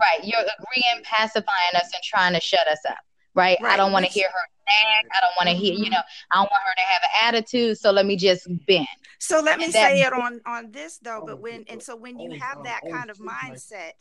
right. 0.00 0.20
You're 0.22 0.40
agreeing 0.40 1.04
pacifying 1.04 1.74
us 1.76 1.90
and 1.94 2.02
trying 2.02 2.34
to 2.34 2.40
shut 2.40 2.66
us 2.68 2.80
up. 2.88 2.98
Right, 3.32 3.56
I 3.64 3.76
don't 3.76 3.92
want 3.92 4.04
to 4.06 4.10
hear 4.10 4.26
her 4.26 4.48
nag. 4.66 5.06
I 5.16 5.20
don't 5.20 5.32
want 5.38 5.48
to 5.48 5.54
hear 5.54 5.72
you 5.72 5.84
mm-hmm. 5.84 5.92
know 5.92 6.00
I 6.32 6.36
don't 6.36 6.50
want 6.50 6.62
her 6.66 6.74
to 6.74 6.82
have 6.82 7.02
an 7.04 7.28
attitude 7.28 7.78
so 7.78 7.92
let 7.92 8.04
me 8.04 8.16
just 8.16 8.48
bend. 8.66 8.88
So 9.20 9.40
let 9.40 9.58
me 9.58 9.66
And 9.66 9.72
that- 9.74 9.90
say 9.92 10.00
it 10.02 10.12
on 10.12 10.40
on 10.46 10.72
this 10.72 10.98
though, 10.98 11.22
but 11.24 11.40
when 11.40 11.64
and 11.68 11.80
so 11.80 11.94
when 11.94 12.18
you 12.18 12.38
have 12.40 12.64
that 12.64 12.80
kind 12.90 13.08
of 13.08 13.18
mindset, 13.18 13.92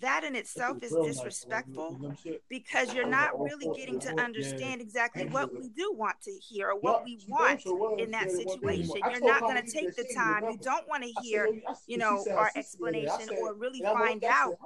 that 0.00 0.24
in 0.24 0.34
itself 0.34 0.82
is 0.82 0.96
disrespectful 1.04 2.14
because 2.48 2.94
you're 2.94 3.06
not 3.06 3.38
really 3.38 3.68
getting 3.76 4.00
to 4.00 4.20
understand 4.20 4.80
exactly 4.80 5.26
what 5.26 5.52
we 5.52 5.68
do 5.68 5.92
want 5.94 6.20
to 6.22 6.30
hear 6.30 6.70
or 6.70 6.80
what 6.80 7.04
we 7.04 7.18
want 7.28 7.60
in 8.00 8.10
that 8.10 8.30
situation. 8.30 8.96
You're 9.10 9.20
not 9.20 9.40
going 9.40 9.62
to 9.62 9.70
take 9.70 9.94
the 9.96 10.06
time. 10.16 10.44
You 10.50 10.58
don't 10.62 10.88
want 10.88 11.02
to 11.02 11.12
hear, 11.22 11.48
you 11.86 11.98
know, 11.98 12.24
our 12.36 12.50
explanation 12.56 13.28
or 13.42 13.54
really 13.54 13.80
find 13.80 14.24
out, 14.24 14.56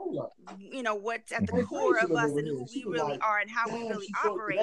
you 0.58 0.82
know, 0.82 0.94
what's 0.94 1.32
at 1.32 1.46
the 1.46 1.64
core 1.64 1.98
of 1.98 2.12
us 2.12 2.30
and 2.30 2.46
who 2.46 2.66
we 2.74 2.84
really 2.86 3.18
are 3.18 3.40
and 3.40 3.50
how 3.50 3.66
we 3.72 3.88
really 3.88 4.08
operate. 4.24 4.60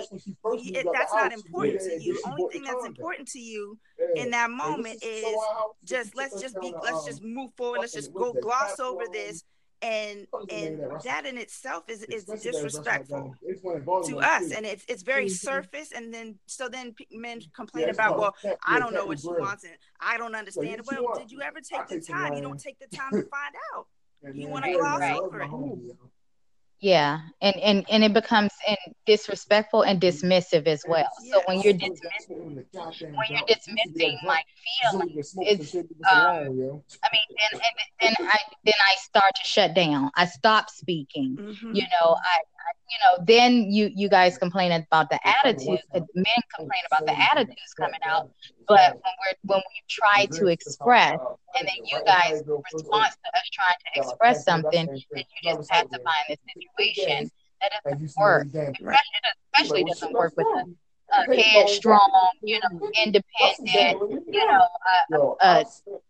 That's 0.93 1.13
not 1.13 1.33
important 1.33 1.81
to 1.81 2.01
you. 2.01 2.13
The 2.23 2.29
Only 2.31 2.53
thing 2.53 2.63
that's 2.63 2.85
important 2.85 3.27
to 3.29 3.39
you 3.39 3.77
in 4.15 4.31
that 4.31 4.49
moment 4.49 5.03
is 5.03 5.35
just 5.83 6.15
let's 6.15 6.39
just 6.41 6.59
be 6.61 6.73
let's 6.81 7.05
just 7.05 7.21
move 7.23 7.51
forward. 7.57 7.79
Let's 7.79 7.93
just 7.93 8.13
go 8.13 8.33
gloss 8.41 8.79
over 8.79 9.03
this. 9.11 9.43
And 9.83 10.27
and 10.51 10.79
that 11.03 11.25
in 11.25 11.37
itself 11.37 11.89
is 11.89 12.03
is 12.03 12.25
disrespectful 12.25 13.35
to 14.05 14.19
us 14.19 14.51
and 14.51 14.63
it's 14.63 14.85
it's 14.87 15.01
very 15.01 15.27
surface 15.27 15.91
and 15.91 16.13
then 16.13 16.37
so 16.45 16.69
then 16.69 16.93
men 17.11 17.41
complain 17.55 17.89
about 17.89 18.19
well 18.19 18.35
i 18.67 18.77
don't 18.77 18.93
know 18.93 19.05
what 19.05 19.19
she 19.19 19.27
wants 19.27 19.63
and 19.63 19.73
i 19.99 20.19
don't 20.19 20.35
understand 20.35 20.81
it. 20.81 20.85
well 20.85 21.17
did 21.17 21.31
you 21.31 21.41
ever 21.41 21.59
take 21.61 21.87
the 21.87 21.99
time 21.99 22.33
you 22.33 22.41
don't 22.41 22.59
take 22.59 22.77
the 22.77 22.87
time 22.95 23.11
to 23.11 23.23
find 23.23 23.55
out. 23.73 23.87
You 24.35 24.49
want 24.49 24.65
to 24.65 24.73
gloss 24.73 25.01
over 25.19 25.41
it 25.41 25.49
Yeah, 26.81 27.19
and 27.41 27.55
and 27.57 27.85
and 27.89 28.03
it 28.03 28.13
becomes 28.13 28.51
and 28.67 28.77
disrespectful 29.05 29.83
and 29.83 30.01
dismissive 30.01 30.67
as 30.67 30.83
well. 30.87 31.09
So 31.31 31.41
when 31.45 31.61
you're 31.61 31.73
dismissing, 31.73 32.37
when 33.15 33.27
you're 33.31 33.55
dismissing 33.55 34.17
my 34.27 34.41
feelings, 34.65 35.35
it's 35.41 35.75
um, 36.11 36.35
I 37.03 37.09
mean, 37.13 37.27
then 37.37 37.51
and 37.53 37.75
then 38.01 38.15
I 38.27 38.39
then 38.65 38.73
I 38.91 38.95
start 38.97 39.31
to 39.35 39.45
shut 39.47 39.73
down. 39.75 40.11
I 40.15 40.25
stop 40.25 40.69
speaking. 40.69 41.39
Mhm. 41.39 41.75
You 41.75 41.83
know, 41.83 42.15
I, 42.23 42.37
I 42.39 42.60
you 42.91 42.97
know 43.03 43.23
then 43.25 43.71
you 43.71 43.89
you 43.95 44.09
guys 44.09 44.37
complain 44.37 44.71
about 44.71 45.09
the 45.09 45.19
attitude. 45.25 45.79
uh, 45.95 45.99
Men 46.15 46.41
complain 46.55 46.83
about 46.91 47.05
the 47.05 47.15
attitudes 47.31 47.73
coming 47.73 47.99
out, 48.05 48.29
but 48.67 48.93
when 49.03 49.13
we're 49.21 49.37
when 49.55 49.61
we 49.71 49.81
try 49.89 50.25
to 50.39 50.47
express, 50.47 51.19
and 51.57 51.67
then 51.67 51.77
you 51.85 51.99
guys 52.05 52.43
response 52.73 53.15
to 53.23 53.29
us 53.39 53.47
trying 53.53 53.79
to 53.85 53.89
express 54.01 54.45
something, 54.45 54.87
then 54.87 55.23
you 55.43 55.55
just 55.55 55.69
pacifying 55.69 56.25
the 56.29 56.37
situation. 56.53 57.31
That 57.61 57.71
doesn't 57.85 58.11
work. 58.19 58.47
Especially, 58.53 59.21
especially 59.53 59.83
doesn't 59.85 60.13
work 60.13 60.33
with 60.37 60.47
a, 60.47 60.65
a 61.13 61.35
headstrong, 61.35 62.31
you 62.41 62.59
know, 62.59 62.91
independent, 63.05 63.99
you 64.27 64.45
know, 64.47 64.65
a, 65.41 65.45
a, 65.45 65.65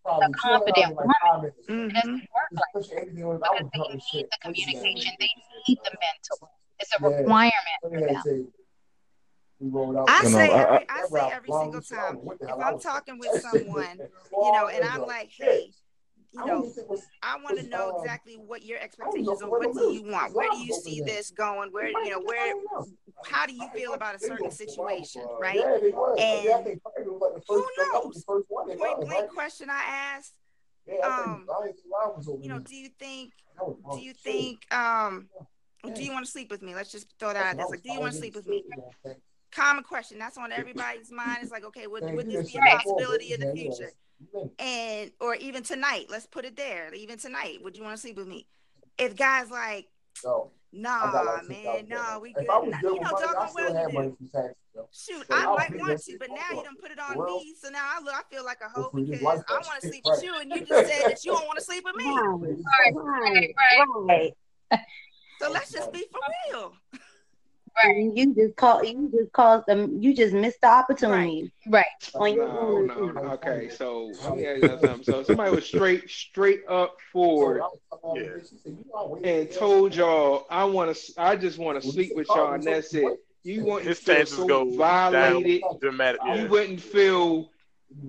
a 0.08 0.30
confident 0.34 0.96
woman. 0.96 1.52
It 1.58 1.72
Mhm. 1.72 1.94
doesn't 1.94 2.30
work 2.34 2.52
like 2.56 2.86
that 2.86 3.08
because 3.08 3.70
they 3.74 3.80
need 3.80 4.28
the 4.32 4.38
communication. 4.42 5.14
They 5.20 5.30
need 5.68 5.80
the 5.84 5.92
mental. 6.00 6.50
It's 6.82 6.92
a 7.00 7.04
requirement 7.04 7.54
for 7.82 7.90
them. 7.90 8.08
I 9.62 9.64
You 9.64 9.70
know, 9.72 10.30
say 10.30 10.50
I- 10.52 10.64
every, 10.64 10.90
I 10.90 11.06
say 11.08 11.30
every 11.32 11.52
single 11.52 11.82
time 11.82 12.20
if 12.42 12.50
I'm 12.66 12.80
talking 12.80 13.20
with 13.20 13.42
someone, 13.42 14.00
you 14.32 14.52
know, 14.54 14.68
and 14.68 14.84
I'm 14.84 15.06
like, 15.06 15.30
hey, 15.32 15.72
you 16.34 16.46
know, 16.46 16.74
I 17.22 17.38
want 17.44 17.60
to 17.60 17.68
know 17.68 18.00
exactly 18.00 18.36
what 18.38 18.64
your 18.64 18.80
expectations 18.80 19.42
are. 19.42 19.50
What 19.50 19.74
do 19.74 19.92
you 19.94 20.04
want? 20.04 20.34
Where 20.34 20.50
do 20.50 20.58
you 20.58 20.74
see 20.74 21.02
this 21.02 21.30
going? 21.30 21.72
Where 21.72 21.90
you 21.90 22.10
know 22.10 22.22
where? 22.22 22.54
How 23.26 23.46
do 23.46 23.54
you 23.54 23.68
feel 23.76 23.94
about 23.94 24.16
a 24.16 24.20
certain 24.20 24.50
situation, 24.50 25.24
right? 25.40 25.60
And 26.18 26.80
who 27.48 27.68
knows? 27.78 28.24
Point 28.26 29.02
blank 29.02 29.30
question 29.30 29.70
I 29.70 29.84
asked. 30.16 30.34
Um, 31.04 31.48
you 32.42 32.50
know, 32.50 32.60
do 32.60 32.76
you 32.76 32.90
think? 32.98 33.34
Do 33.94 34.00
you 34.00 34.14
think? 34.14 34.66
Um, 34.74 35.30
do 35.90 36.04
you 36.04 36.12
want 36.12 36.26
to 36.26 36.32
sleep 36.32 36.52
with 36.52 36.62
me? 36.62 36.76
Let's 36.76 36.92
just 36.92 37.08
throw 37.20 37.34
that 37.34 37.38
out 37.38 37.56
there. 37.58 37.64
It's 37.64 37.72
like, 37.72 37.84
do 37.84 37.92
you 37.92 38.00
want 38.00 38.14
to 38.14 38.18
sleep 38.18 38.36
with 38.36 38.48
me? 38.48 38.64
Common 39.52 39.84
question. 39.84 40.18
That's 40.20 40.38
on 40.38 40.52
everybody's 40.52 41.12
mind. 41.12 41.40
It's 41.42 41.52
like, 41.52 41.66
okay, 41.66 41.88
would, 41.88 42.04
would 42.16 42.30
this 42.30 42.52
be 42.52 42.58
a 42.58 42.78
possibility 42.78 43.34
in 43.34 43.40
the 43.42 43.54
future? 43.54 43.92
And 44.60 45.12
or 45.20 45.36
even 45.36 45.64
tonight, 45.64 46.06
let's 46.10 46.28
put 46.28 46.46
it 46.46 46.56
there. 46.56 46.94
Even 46.94 47.18
tonight, 47.18 47.58
would 47.64 47.76
you 47.76 47.84
want 47.84 47.96
to 47.96 48.02
sleep 48.02 48.18
with 48.18 48.28
me? 48.28 48.48
If 48.98 49.18
guys 49.18 49.50
like, 49.50 49.88
nah, 50.72 51.40
man, 51.48 51.88
nah, 51.90 52.20
we 52.20 52.34
good. 52.34 52.46
Nah, 52.48 52.78
you 52.84 53.00
know, 53.00 53.10
doggone 53.10 53.50
well 53.56 53.92
you 53.92 54.18
do. 54.30 54.48
Shoot, 54.94 55.26
I 55.30 55.46
might 55.48 55.78
want 55.78 56.00
to, 56.00 56.18
but 56.18 56.30
now 56.30 56.58
you 56.58 56.64
don't 56.64 56.80
put 56.80 56.92
it 56.92 57.00
on 57.00 57.26
me. 57.26 57.56
So 57.60 57.70
now 57.70 57.84
I 57.84 58.02
look, 58.02 58.14
I 58.14 58.22
feel 58.34 58.46
like 58.46 58.60
a 58.62 58.70
hoe 58.70 58.92
because 58.94 59.44
I 59.50 59.54
want 59.54 59.82
to 59.82 59.88
sleep 59.88 60.04
with 60.06 60.24
you, 60.24 60.34
and 60.40 60.50
you 60.50 60.64
just 60.64 60.90
said 60.90 61.12
that 61.12 61.26
you 61.26 61.34
don't 61.34 61.46
want 61.46 61.60
to 61.60 61.66
sleep 61.66 61.84
with 61.84 61.96
me. 61.96 62.06
Right, 62.80 62.94
right, 62.96 64.34
right. 64.70 64.82
So 65.42 65.52
let's 65.52 65.72
just 65.72 65.92
be 65.92 66.06
for 66.12 66.20
real. 66.52 66.74
And 67.84 68.18
You 68.18 68.36
just 68.36 68.56
call. 68.58 68.84
You 68.84 69.10
just 69.12 69.32
caused 69.32 69.66
them. 69.66 70.02
You 70.02 70.14
just 70.14 70.34
missed 70.34 70.62
the 70.62 70.68
opportunity. 70.68 71.52
Right. 71.68 71.86
On 72.16 72.34
your 72.34 72.48
No, 72.48 72.82
no. 72.82 73.22
Okay, 73.34 73.70
so 73.70 74.12
let 74.24 74.36
me 74.36 74.46
ask 74.46 74.62
you 74.62 74.78
something. 74.80 75.04
So 75.04 75.24
somebody 75.24 75.56
was 75.56 75.66
straight, 75.66 76.10
straight 76.10 76.62
up 76.68 76.98
forward 77.12 77.62
and 79.24 79.50
told 79.52 79.96
y'all, 79.96 80.46
"I 80.50 80.66
want 80.66 80.96
to, 80.96 81.14
I 81.22 81.36
just 81.36 81.58
want 81.58 81.82
to 81.82 81.88
sleep 81.90 82.16
with 82.16 82.28
y'all," 82.28 82.54
and 82.54 82.64
that's 82.64 82.94
it. 82.94 83.20
You 83.44 83.64
wouldn't 83.64 83.88
His 83.88 84.00
feel 84.00 84.16
chances 84.16 84.38
so 84.38 84.46
go 84.46 84.66
violated. 84.76 85.62
dramatic. 85.80 86.22
You 86.36 86.48
wouldn't 86.48 86.82
feel 86.82 87.50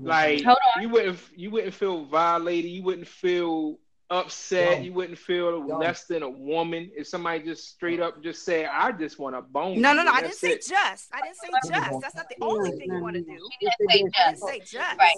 like 0.03 0.43
Hold 0.45 0.59
on. 0.77 0.83
you 0.83 0.89
wouldn't, 0.89 1.19
you 1.37 1.51
wouldn't 1.51 1.75
feel 1.75 2.05
violated. 2.05 2.71
You 2.71 2.83
wouldn't 2.83 3.09
feel 3.09 3.79
upset. 4.13 4.85
You 4.85 4.93
wouldn't 4.93 5.19
feel 5.19 5.67
less 5.79 6.05
than 6.05 6.23
a 6.23 6.29
woman 6.31 6.91
if 6.95 7.09
somebody 7.09 7.43
just 7.43 7.71
straight 7.71 7.99
up 7.99 8.23
just 8.23 8.45
say, 8.45 8.67
"I 8.67 8.93
just 8.93 9.19
want 9.19 9.35
to 9.35 9.43
bone." 9.43 9.81
No, 9.81 9.93
no, 9.93 10.03
no. 10.05 10.13
I 10.13 10.21
didn't 10.21 10.35
say 10.35 10.51
it. 10.53 10.67
just. 10.67 11.09
I 11.13 11.21
didn't 11.23 11.37
say 11.37 11.49
just. 11.73 12.01
That's 12.01 12.15
not 12.15 12.29
the 12.29 12.37
only 12.43 12.71
thing 12.73 12.93
you 12.93 13.01
want 13.01 13.17
to 13.17 13.23
do. 13.23 13.39
She 13.61 13.67
didn't 13.67 13.91
say 13.91 13.95
I 13.95 13.97
didn't 13.97 14.15
just. 14.15 14.47
say 14.47 14.59
just. 14.61 14.99
Right. 14.99 15.17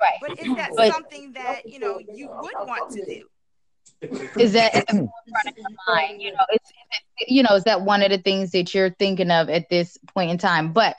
Right. 0.00 0.14
But 0.20 0.38
is 0.38 0.56
that 0.56 0.70
But- 0.76 0.92
something 0.92 1.32
that 1.32 1.68
you 1.68 1.78
know 1.78 1.98
you 2.12 2.28
would 2.28 2.54
want 2.66 2.92
to 2.92 3.04
do? 3.04 3.24
is 4.38 4.52
that 4.52 4.74
at 4.74 4.86
the 4.86 4.92
forefront 4.92 5.48
of 5.48 5.54
your 5.56 5.70
mind? 5.88 6.22
You 6.22 6.32
know, 6.32 6.44
it's, 6.50 6.70
it's 7.18 7.30
you 7.30 7.42
know, 7.42 7.56
is 7.56 7.64
that 7.64 7.82
one 7.82 8.02
of 8.02 8.10
the 8.10 8.18
things 8.18 8.52
that 8.52 8.72
you're 8.74 8.90
thinking 8.90 9.30
of 9.30 9.48
at 9.48 9.68
this 9.70 9.98
point 10.14 10.30
in 10.30 10.38
time? 10.38 10.72
But 10.72 10.96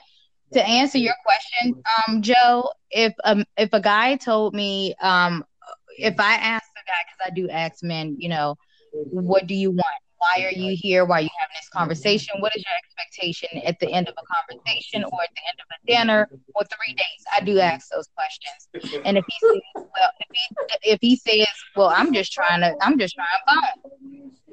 to 0.52 0.66
answer 0.66 0.98
your 0.98 1.14
question, 1.24 1.82
um, 2.08 2.22
Joe, 2.22 2.68
if 2.90 3.14
um 3.24 3.44
if 3.56 3.70
a 3.72 3.80
guy 3.80 4.16
told 4.16 4.54
me, 4.54 4.94
um, 5.00 5.44
if 5.96 6.18
I 6.18 6.34
asked 6.34 6.69
guy, 6.90 7.02
because 7.06 7.20
I 7.26 7.34
do 7.34 7.48
ask 7.48 7.82
men, 7.82 8.16
you 8.18 8.28
know, 8.28 8.56
what 8.92 9.46
do 9.46 9.54
you 9.54 9.70
want? 9.70 9.84
Why 10.18 10.44
are 10.44 10.52
you 10.52 10.76
here? 10.78 11.06
Why 11.06 11.18
are 11.18 11.22
you 11.22 11.30
having 11.40 11.54
this 11.58 11.68
conversation? 11.70 12.34
What 12.40 12.54
is 12.54 12.62
your 12.62 12.76
expectation 12.84 13.48
at 13.64 13.78
the 13.80 13.90
end 13.90 14.06
of 14.08 14.14
a 14.18 14.24
conversation 14.34 15.02
or 15.04 15.22
at 15.22 15.30
the 15.34 15.42
end 15.48 15.58
of 15.60 15.66
a 15.72 15.86
dinner 15.86 16.28
or 16.54 16.64
three 16.64 16.92
days? 16.94 17.24
I 17.34 17.42
do 17.42 17.58
ask 17.58 17.88
those 17.88 18.08
questions. 18.14 19.00
And 19.06 19.16
if 19.16 19.24
he 19.26 19.34
says, 19.40 19.60
well, 19.76 20.10
if 20.20 20.28
he 20.32 20.90
if 20.90 20.98
he 21.00 21.16
says, 21.16 21.48
well, 21.74 21.88
I'm 21.88 22.12
just 22.12 22.32
trying 22.32 22.60
to, 22.60 22.74
I'm 22.82 22.98
just 22.98 23.14
trying 23.14 23.28
to 23.48 23.90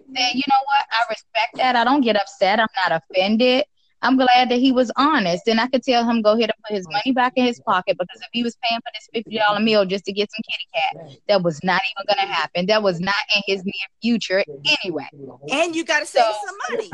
then 0.09 0.31
you 0.35 0.43
know 0.47 0.63
what? 0.65 0.85
I 0.91 1.03
respect 1.09 1.57
that. 1.57 1.75
I 1.75 1.83
don't 1.83 2.01
get 2.01 2.15
upset. 2.15 2.59
I'm 2.59 2.67
not 2.89 3.01
offended. 3.03 3.65
I'm 4.01 4.15
glad 4.15 4.49
that 4.49 4.59
he 4.59 4.71
was 4.71 4.91
honest, 4.95 5.47
and 5.47 5.59
I 5.59 5.67
could 5.67 5.81
tell 5.83 6.07
him 6.07 6.21
go 6.21 6.33
ahead 6.33 6.51
and 6.51 6.63
put 6.67 6.75
his 6.75 6.87
money 6.89 7.13
back 7.13 7.33
in 7.35 7.45
his 7.45 7.59
pocket 7.59 7.97
because 7.97 8.21
if 8.21 8.27
he 8.31 8.43
was 8.43 8.55
paying 8.63 8.79
for 8.81 8.91
this 8.93 9.09
fifty 9.13 9.37
dollar 9.37 9.59
meal 9.59 9.85
just 9.85 10.05
to 10.05 10.13
get 10.13 10.29
some 10.31 10.43
kitty 10.49 10.67
cat, 10.75 11.19
that 11.27 11.43
was 11.43 11.59
not 11.63 11.81
even 11.95 12.15
going 12.15 12.27
to 12.27 12.31
happen. 12.33 12.65
That 12.67 12.83
was 12.83 12.99
not 12.99 13.15
in 13.35 13.41
his 13.47 13.65
near 13.65 13.73
future 14.01 14.43
anyway. 14.83 15.07
And 15.51 15.75
you 15.75 15.83
got 15.83 15.99
to 16.01 16.05
save 16.05 16.23
So- 16.23 16.33
some 16.45 16.77
money. 16.77 16.89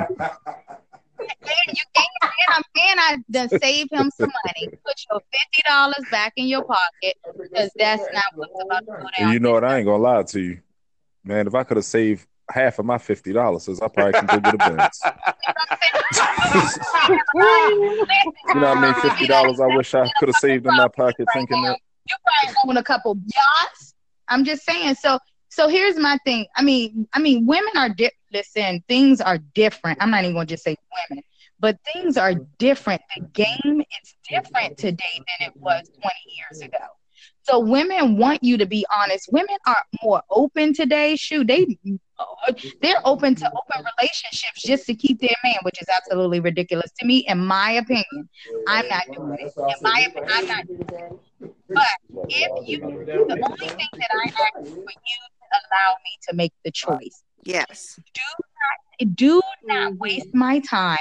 And 1.19 1.77
you 1.77 1.83
and, 1.95 2.05
and, 2.21 2.31
I'm, 2.49 2.63
and 2.75 2.99
I 2.99 3.17
done 3.31 3.49
save 3.61 3.87
him 3.91 4.09
some 4.17 4.31
money. 4.45 4.67
Put 4.85 4.95
your 5.09 5.21
fifty 5.31 5.61
dollars 5.67 6.03
back 6.11 6.33
in 6.35 6.47
your 6.47 6.63
pocket 6.65 7.15
because 7.41 7.69
that's 7.77 8.03
not 8.13 8.25
what's 8.35 8.51
about 8.61 8.79
to 8.79 8.85
go 9.03 9.07
down. 9.17 9.31
You 9.33 9.39
know 9.39 9.51
what? 9.53 9.63
I 9.63 9.77
ain't 9.77 9.85
gonna 9.85 10.03
lie 10.03 10.23
to 10.23 10.41
you, 10.41 10.59
man. 11.23 11.47
If 11.47 11.55
I 11.55 11.63
could 11.63 11.77
have 11.77 11.85
saved 11.85 12.27
half 12.53 12.79
of 12.79 12.85
my 12.85 12.97
fifty 12.97 13.33
dollars, 13.33 13.67
I 13.81 13.87
probably 13.87 14.13
can 14.13 14.25
go 14.27 14.39
get 14.39 14.53
a 14.53 14.57
Benz. 14.57 15.01
You 18.53 18.59
know 18.59 18.69
what 18.69 18.77
I 18.77 18.81
mean? 18.81 18.93
Fifty 19.01 19.27
dollars. 19.27 19.59
I 19.59 19.75
wish 19.75 19.93
I 19.95 20.09
could 20.19 20.29
have 20.29 20.35
saved 20.35 20.67
in 20.67 20.75
my 20.75 20.87
pocket, 20.87 21.27
thinking 21.33 21.61
that. 21.63 21.79
you 22.07 22.15
probably 22.43 22.55
own 22.67 22.77
a 22.77 22.83
couple 22.83 23.15
yachts. 23.15 23.95
I'm 24.27 24.43
just 24.45 24.63
saying. 24.63 24.95
So 24.95 25.17
so 25.49 25.67
here's 25.67 25.97
my 25.97 26.17
thing. 26.25 26.45
I 26.55 26.63
mean, 26.63 27.07
I 27.13 27.19
mean, 27.19 27.45
women 27.45 27.73
are 27.75 27.89
di- 27.89 28.11
listen, 28.31 28.83
things 28.87 29.21
are 29.21 29.37
different. 29.37 29.97
I'm 30.01 30.11
not 30.11 30.23
even 30.23 30.35
gonna 30.35 30.45
just 30.45 30.63
say 30.63 30.75
women, 31.09 31.23
but 31.59 31.77
things 31.93 32.17
are 32.17 32.33
different. 32.57 33.01
The 33.15 33.21
game 33.33 33.81
is 33.81 34.15
different 34.29 34.77
today 34.77 35.15
than 35.15 35.47
it 35.47 35.53
was 35.57 35.89
20 35.89 36.13
years 36.37 36.61
ago. 36.61 36.85
So 37.43 37.59
women 37.59 38.17
want 38.17 38.43
you 38.43 38.57
to 38.57 38.65
be 38.65 38.85
honest. 38.95 39.29
Women 39.31 39.57
are 39.67 39.83
more 40.01 40.21
open 40.29 40.73
today. 40.73 41.15
Shoot, 41.15 41.47
they 41.47 41.77
they're 42.81 43.01
open 43.05 43.35
to 43.35 43.45
open 43.45 43.85
relationships 43.97 44.61
just 44.63 44.85
to 44.85 44.95
keep 44.95 45.19
their 45.19 45.35
man, 45.43 45.55
which 45.63 45.81
is 45.81 45.87
absolutely 45.89 46.39
ridiculous 46.39 46.91
to 46.99 47.05
me, 47.05 47.25
in 47.27 47.39
my 47.39 47.71
opinion. 47.71 48.29
I'm 48.67 48.87
not 48.87 49.03
doing 49.11 49.37
it. 49.39 49.53
In 49.57 49.75
my 49.81 50.07
opinion, 50.07 50.31
I'm 50.31 50.47
not. 50.47 50.67
Doing 50.67 50.87
it. 50.89 51.19
But 51.69 51.87
if 52.29 52.67
you, 52.67 52.79
the 52.79 53.39
only 53.43 53.67
thing 53.67 53.87
that 53.93 54.09
I 54.13 54.27
ask 54.27 54.53
for 54.53 54.69
you 54.69 54.75
to 54.75 55.59
allow 55.59 55.95
me 56.03 56.17
to 56.29 56.35
make 56.35 56.53
the 56.63 56.71
choice. 56.71 57.23
Yes. 57.43 57.99
Do 58.13 58.21
not, 59.01 59.15
do 59.15 59.41
not 59.65 59.97
waste 59.97 60.33
my 60.33 60.59
time 60.59 60.97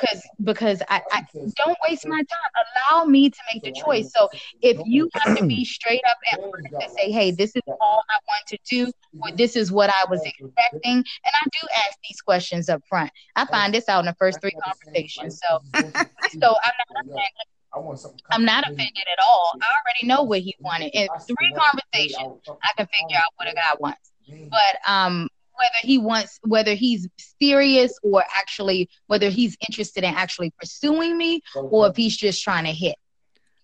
because 0.00 0.22
because 0.42 0.82
I, 0.88 1.02
I 1.12 1.22
don't 1.56 1.78
waste 1.88 2.06
my 2.06 2.18
time. 2.18 2.50
Allow 2.92 3.04
me 3.04 3.30
to 3.30 3.38
make 3.52 3.62
the 3.62 3.72
choice. 3.72 4.12
So 4.12 4.28
if 4.60 4.80
you 4.84 5.08
have 5.14 5.36
to 5.38 5.46
be 5.46 5.64
straight 5.64 6.02
up 6.08 6.16
and 6.32 6.40
honest 6.42 6.74
and 6.80 6.98
say, 6.98 7.10
hey, 7.12 7.30
this 7.32 7.54
is 7.56 7.62
all 7.80 8.02
I 8.10 8.18
want 8.28 8.46
to 8.48 8.58
do, 8.68 8.92
or 9.20 9.32
this 9.36 9.56
is 9.56 9.72
what 9.72 9.90
I 9.90 10.04
was 10.10 10.22
expecting, 10.24 10.96
and 10.96 11.04
I 11.06 11.44
do 11.60 11.68
ask 11.86 11.98
these 12.08 12.20
questions 12.20 12.68
up 12.68 12.82
front. 12.88 13.10
I 13.36 13.46
find 13.46 13.74
this 13.74 13.88
out 13.88 14.00
in 14.00 14.06
the 14.06 14.16
first 14.18 14.40
three 14.40 14.56
conversations. 14.64 15.40
So 15.48 15.60
so 15.74 16.54
I'm 16.64 16.74
not 16.78 17.04
offended. 17.04 17.46
I'm 18.30 18.44
not 18.44 18.64
offended 18.64 19.04
at 19.10 19.24
all. 19.24 19.52
I 19.60 19.66
already 19.80 20.06
know 20.06 20.22
what 20.22 20.40
he 20.40 20.54
wanted. 20.60 20.90
In 20.94 21.08
three 21.26 21.52
conversations, 21.56 22.40
I 22.62 22.70
can 22.76 22.86
figure 22.86 23.16
out 23.16 23.32
what 23.36 23.48
a 23.48 23.54
guy 23.54 23.74
wants. 23.78 24.12
But 24.50 24.90
um 24.90 25.28
whether 25.56 25.80
he 25.82 25.98
wants 25.98 26.38
whether 26.42 26.74
he's 26.74 27.08
serious 27.40 27.98
or 28.02 28.24
actually 28.36 28.88
whether 29.06 29.28
he's 29.28 29.56
interested 29.68 30.04
in 30.04 30.14
actually 30.14 30.52
pursuing 30.58 31.16
me 31.16 31.42
or 31.54 31.88
if 31.88 31.96
he's 31.96 32.16
just 32.16 32.42
trying 32.42 32.64
to 32.64 32.72
hit. 32.72 32.96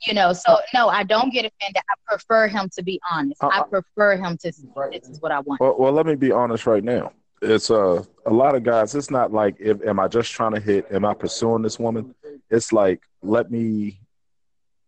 You 0.06 0.14
know, 0.14 0.32
so 0.32 0.58
no, 0.72 0.88
I 0.88 1.02
don't 1.02 1.32
get 1.32 1.44
offended. 1.44 1.82
I 1.90 1.94
prefer 2.06 2.46
him 2.46 2.68
to 2.76 2.82
be 2.84 3.00
honest. 3.10 3.42
I 3.42 3.62
prefer 3.62 4.16
him 4.16 4.36
to 4.38 4.52
say 4.52 4.68
this 4.92 5.08
is 5.08 5.20
what 5.20 5.32
I 5.32 5.40
want. 5.40 5.60
Well, 5.60 5.74
well, 5.76 5.92
let 5.92 6.06
me 6.06 6.14
be 6.14 6.30
honest 6.30 6.66
right 6.66 6.84
now. 6.84 7.12
It's 7.42 7.70
uh, 7.70 8.04
a 8.26 8.32
lot 8.32 8.54
of 8.54 8.62
guys. 8.62 8.94
It's 8.94 9.10
not 9.10 9.32
like, 9.32 9.56
if, 9.58 9.82
am 9.84 10.00
I 10.00 10.08
just 10.08 10.32
trying 10.32 10.54
to 10.54 10.60
hit? 10.60 10.86
Am 10.92 11.04
I 11.04 11.14
pursuing 11.14 11.62
this 11.62 11.78
woman? 11.78 12.14
It's 12.50 12.72
like, 12.72 13.02
let 13.22 13.50
me, 13.50 14.00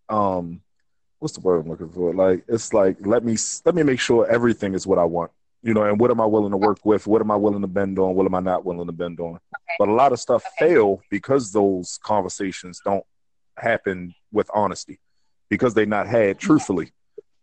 um, 0.09 0.61
what's 1.19 1.35
the 1.35 1.41
word 1.41 1.61
I'm 1.61 1.69
looking 1.69 1.91
for? 1.91 2.13
Like, 2.13 2.45
it's 2.49 2.73
like, 2.73 2.97
let 3.01 3.25
me, 3.25 3.37
let 3.65 3.75
me 3.75 3.83
make 3.83 4.01
sure 4.01 4.27
everything 4.29 4.75
is 4.75 4.87
what 4.87 4.99
I 4.99 5.05
want. 5.05 5.31
You 5.63 5.75
know, 5.75 5.83
and 5.85 6.01
what 6.01 6.11
am 6.11 6.21
I 6.21 6.27
willing 6.27 6.53
to 6.53 6.57
work 6.57 6.79
with? 6.85 7.07
What 7.07 7.21
am 7.21 7.31
I 7.31 7.37
willing 7.37 7.61
to 7.61 7.67
bend 7.69 7.99
on? 7.99 8.15
What 8.15 8.25
am 8.25 8.35
I 8.35 8.41
not 8.41 8.65
willing 8.65 8.87
to 8.87 8.93
bend 8.93 9.21
on? 9.21 9.39
But 9.79 9.89
a 9.89 9.93
lot 9.93 10.13
of 10.13 10.19
stuff 10.21 10.43
Okay. 10.61 10.73
fail 10.73 11.01
because 11.11 11.53
those 11.53 11.99
conversations 12.03 12.81
don't 12.85 13.05
happen 13.59 14.15
with 14.33 14.51
honesty, 14.55 15.01
because 15.51 15.75
they 15.75 15.85
not 15.85 16.07
had 16.07 16.39
truthfully. 16.39 16.93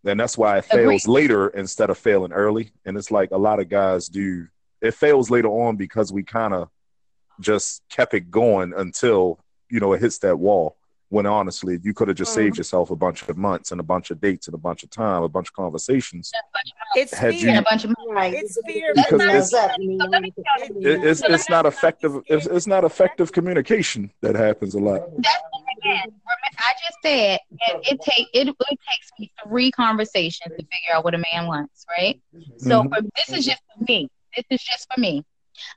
And 0.05 0.20
that's 0.20 0.38
why 0.38 0.57
it 0.57 0.65
fails 0.65 1.03
Agreed. 1.03 1.13
later 1.13 1.47
instead 1.49 1.89
of 1.89 1.97
failing 1.97 2.32
early. 2.32 2.72
And 2.86 2.97
it's 2.97 3.11
like 3.11 3.32
a 3.32 3.38
lot 3.38 3.59
of 3.59 3.70
guys 3.70 4.07
do. 4.07 4.47
It 4.82 4.93
fails 4.93 5.30
later 5.30 5.49
on 5.49 5.76
because 5.76 6.13
we 6.13 6.24
kind 6.24 6.53
of 6.53 6.70
just 7.39 7.82
kept 7.89 8.13
it 8.13 8.32
going 8.32 8.74
until 8.76 9.39
you 9.70 9.80
know 9.80 9.93
it 9.93 10.01
hits 10.01 10.20
that 10.20 10.38
wall. 10.38 10.76
When 11.10 11.26
honestly, 11.26 11.80
you 11.84 11.93
could 11.93 12.10
have 12.10 12.18
just 12.18 12.34
saved 12.34 12.58
yourself 12.58 12.91
a 12.91 12.95
bunch 12.95 13.22
of 13.30 13.38
months 13.38 13.72
and 13.72 13.80
a 13.80 13.84
bunch 13.84 14.12
of 14.12 14.20
dates 14.20 14.47
and 14.47 14.53
a 14.53 14.58
bunch 14.58 14.84
of 14.84 14.89
time, 14.89 15.24
a 15.24 15.30
bunch 15.30 15.47
of 15.47 15.53
conversations. 15.53 16.32
It's 16.95 17.14
Had 17.14 17.34
fear. 17.36 17.53
you- 17.53 17.60
a 17.60 17.62
bunch 17.62 17.86
of 17.86 17.93
Right. 18.10 18.34
It's 18.34 18.58
fear. 18.66 18.91
Because 18.93 19.12
because- 19.22 19.53
it's- 19.53 19.78
It- 19.80 20.86
It, 20.86 21.05
it's 21.05 21.22
it's 21.22 21.49
not 21.49 21.66
effective. 21.66 22.22
It's, 22.28 22.45
it's 22.45 22.68
not 22.68 22.84
effective 22.84 23.32
communication 23.32 24.12
that 24.22 24.36
happens 24.36 24.76
a 24.76 24.80
lot. 24.80 25.01
That's 25.18 25.38
again. 25.80 26.12
I 26.60 26.74
just 26.86 26.97
said 27.03 27.39
it, 27.51 27.82
it 27.91 28.01
take 28.01 28.28
it, 28.34 28.47
it 28.49 28.58
takes 28.70 29.12
me 29.20 29.32
three 29.45 29.72
conversations 29.72 30.49
to 30.58 30.58
figure 30.58 30.93
out 30.95 31.03
what 31.05 31.14
a 31.14 31.20
man 31.32 31.47
wants, 31.47 31.86
right? 31.97 32.20
So 32.58 32.84
Mhm. 32.84 32.89
for, 32.89 33.01
this 33.16 33.38
is 33.38 33.45
just 33.45 33.62
for 33.78 33.84
me. 33.88 34.10
This 34.36 34.45
is 34.49 34.64
just 34.64 34.88
for 34.93 34.99
me. 34.99 35.24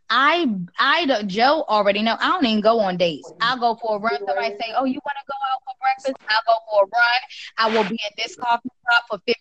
I 0.09 0.47
I 0.79 1.07
don't- 1.07 1.29
Joe 1.29 1.65
already 1.69 2.03
know. 2.03 2.17
I 2.21 2.29
don't 2.29 2.45
even 2.47 2.61
go 2.61 2.81
on 2.81 2.97
dates. 2.97 3.33
I'll 3.41 3.59
go 3.59 3.77
for 3.81 3.97
a 3.97 3.99
run. 4.01 4.19
Somebody 4.27 4.57
say, 4.61 4.73
"Oh, 4.77 4.85
you 4.85 5.01
want 5.05 5.17
to 5.21 5.27
go 5.27 5.37
out 5.53 5.61
for 5.65 5.75
breakfast?" 5.81 6.17
I'll 6.29 6.43
go 6.47 6.55
for 6.71 6.85
a 6.85 6.87
run. 6.87 7.21
I 7.59 7.77
will 7.77 7.89
be 7.89 7.99
at 8.07 8.17
this 8.17 8.37
coffee 8.37 8.71
shop 8.91 9.05
for 9.09 9.19
15 9.27 9.35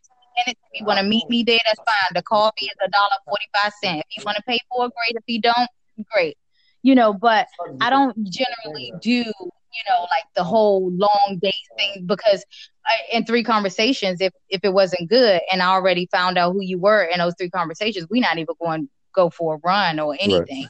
minutes. 0.45 0.59
If 0.71 0.79
you 0.81 0.85
want 0.85 0.99
to 0.99 1.05
meet 1.05 1.29
me 1.29 1.43
there, 1.43 1.59
that's 1.65 1.79
fine. 1.79 2.09
The 2.13 2.21
coffee 2.23 2.65
is 2.65 2.75
a 2.85 2.89
dollar 2.89 3.17
forty-five 3.25 3.73
cent. 3.83 3.99
If 4.09 4.17
you 4.17 4.23
want 4.25 4.37
to 4.37 4.43
pay 4.43 4.59
for 4.69 4.85
it, 4.85 4.93
great. 4.95 5.15
If 5.17 5.23
you 5.27 5.41
don't, 5.41 5.69
great. 6.13 6.37
You 6.81 6.95
know, 6.95 7.13
but 7.13 7.47
I 7.81 7.89
don't 7.89 8.15
generally 8.29 8.93
do, 9.01 9.11
you 9.17 9.83
know, 9.89 10.01
like 10.03 10.23
the 10.35 10.43
whole 10.45 10.89
long 10.91 11.39
date 11.41 11.53
thing 11.77 12.05
because 12.05 12.45
I, 12.85 12.93
in 13.11 13.25
three 13.25 13.43
conversations, 13.43 14.21
if 14.21 14.31
if 14.49 14.61
it 14.63 14.73
wasn't 14.73 15.09
good 15.09 15.41
and 15.51 15.61
I 15.61 15.67
already 15.67 16.07
found 16.11 16.37
out 16.37 16.53
who 16.53 16.61
you 16.61 16.79
were 16.79 17.03
in 17.03 17.19
those 17.19 17.33
three 17.37 17.49
conversations, 17.49 18.07
we're 18.09 18.21
not 18.21 18.37
even 18.37 18.55
going 18.61 18.89
go 19.19 19.29
for 19.37 19.55
a 19.55 19.59
run 19.71 19.99
or 19.99 20.11
anything. 20.19 20.67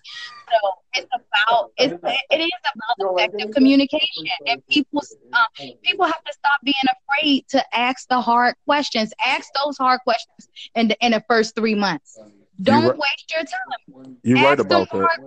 So 0.51 0.59
it's 0.97 1.11
about 1.19 1.63
it's, 1.77 1.93
it 2.35 2.39
is 2.49 2.61
about 2.73 2.95
effective 3.11 3.49
communication, 3.57 4.23
and 4.47 4.57
people 4.67 5.01
um, 5.33 5.49
people 5.87 6.05
have 6.05 6.23
to 6.29 6.33
stop 6.33 6.59
being 6.63 6.87
afraid 6.95 7.47
to 7.49 7.59
ask 7.87 8.07
the 8.13 8.19
hard 8.29 8.55
questions. 8.65 9.07
Ask 9.25 9.47
those 9.63 9.77
hard 9.77 9.99
questions 10.09 10.43
in 10.73 10.87
the, 10.89 10.97
in 11.05 11.11
the 11.11 11.23
first 11.27 11.55
three 11.55 11.75
months. 11.75 12.17
Don't 12.61 12.85
right. 12.85 12.97
waste 13.05 13.27
your 13.33 13.45
time. 13.55 14.17
You're 14.23 14.37
ask 14.39 14.45
right 14.47 14.59
about 14.59 14.89
that. 14.91 15.19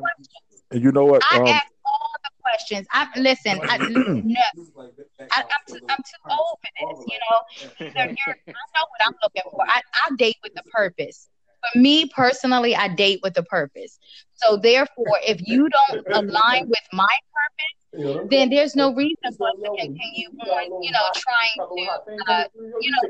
And 0.73 0.83
you 0.83 0.91
know 0.91 1.07
what? 1.13 1.23
I 1.31 1.39
Um, 1.39 1.47
ask 1.47 1.67
all 1.85 2.11
the 2.25 2.31
questions. 2.45 2.87
I 2.91 3.09
listen. 3.17 3.61
I, 3.63 3.77
no, 3.79 4.41
I, 5.31 5.43
I'm 5.55 5.65
too, 5.69 5.81
I'm 5.89 6.03
too 6.11 6.23
old 6.31 6.59
for 6.63 6.71
this. 6.81 6.99
You 7.13 7.19
know, 7.25 7.39
you're, 8.17 8.37
I 8.49 8.65
know 8.75 8.87
what 8.93 9.01
I'm 9.07 9.15
looking 9.23 9.47
for. 9.51 9.63
I, 9.67 9.81
I 10.03 10.15
date 10.17 10.37
with 10.43 10.53
a 10.59 10.65
purpose. 10.71 11.29
For 11.63 11.79
me 11.79 12.07
personally, 12.07 12.75
I 12.75 12.89
date 12.89 13.21
with 13.23 13.37
a 13.39 13.43
purpose. 13.43 13.99
So 14.35 14.57
therefore, 14.57 15.19
if 15.27 15.41
you 15.47 15.69
don't 15.69 16.01
align 16.13 16.69
with 16.69 16.87
my 16.93 17.15
purpose, 17.33 18.29
then 18.31 18.51
there's 18.51 18.75
no 18.75 18.95
reason 18.95 19.33
for 19.39 19.49
us 19.49 19.55
to 19.65 19.71
continue 19.71 20.29
on, 20.51 20.65
you 20.81 20.91
know, 20.93 21.07
trying 21.15 21.63
to, 21.77 22.33
uh, 22.33 22.45
you 22.81 22.91
know, 22.91 23.03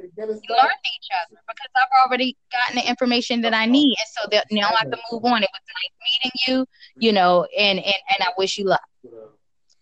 learn 0.50 0.78
each 0.96 1.08
other 1.22 1.40
because 1.48 1.70
I've 1.76 2.06
already 2.06 2.36
gotten 2.52 2.76
the 2.76 2.88
information 2.88 3.40
that 3.42 3.54
I 3.54 3.66
need, 3.66 3.94
and 3.98 4.08
so 4.22 4.28
that 4.32 4.46
now 4.50 4.68
I 4.68 4.84
can 4.90 5.00
move 5.10 5.24
on. 5.24 5.42
It 5.42 5.50
was 5.52 5.62
nice 5.68 5.94
meeting 6.06 6.32
you, 6.46 6.66
you 6.98 7.12
know, 7.12 7.46
and 7.56 7.78
and 7.78 7.86
and 7.86 8.18
I 8.20 8.28
wish 8.36 8.58
you 8.58 8.64
luck. 8.66 8.82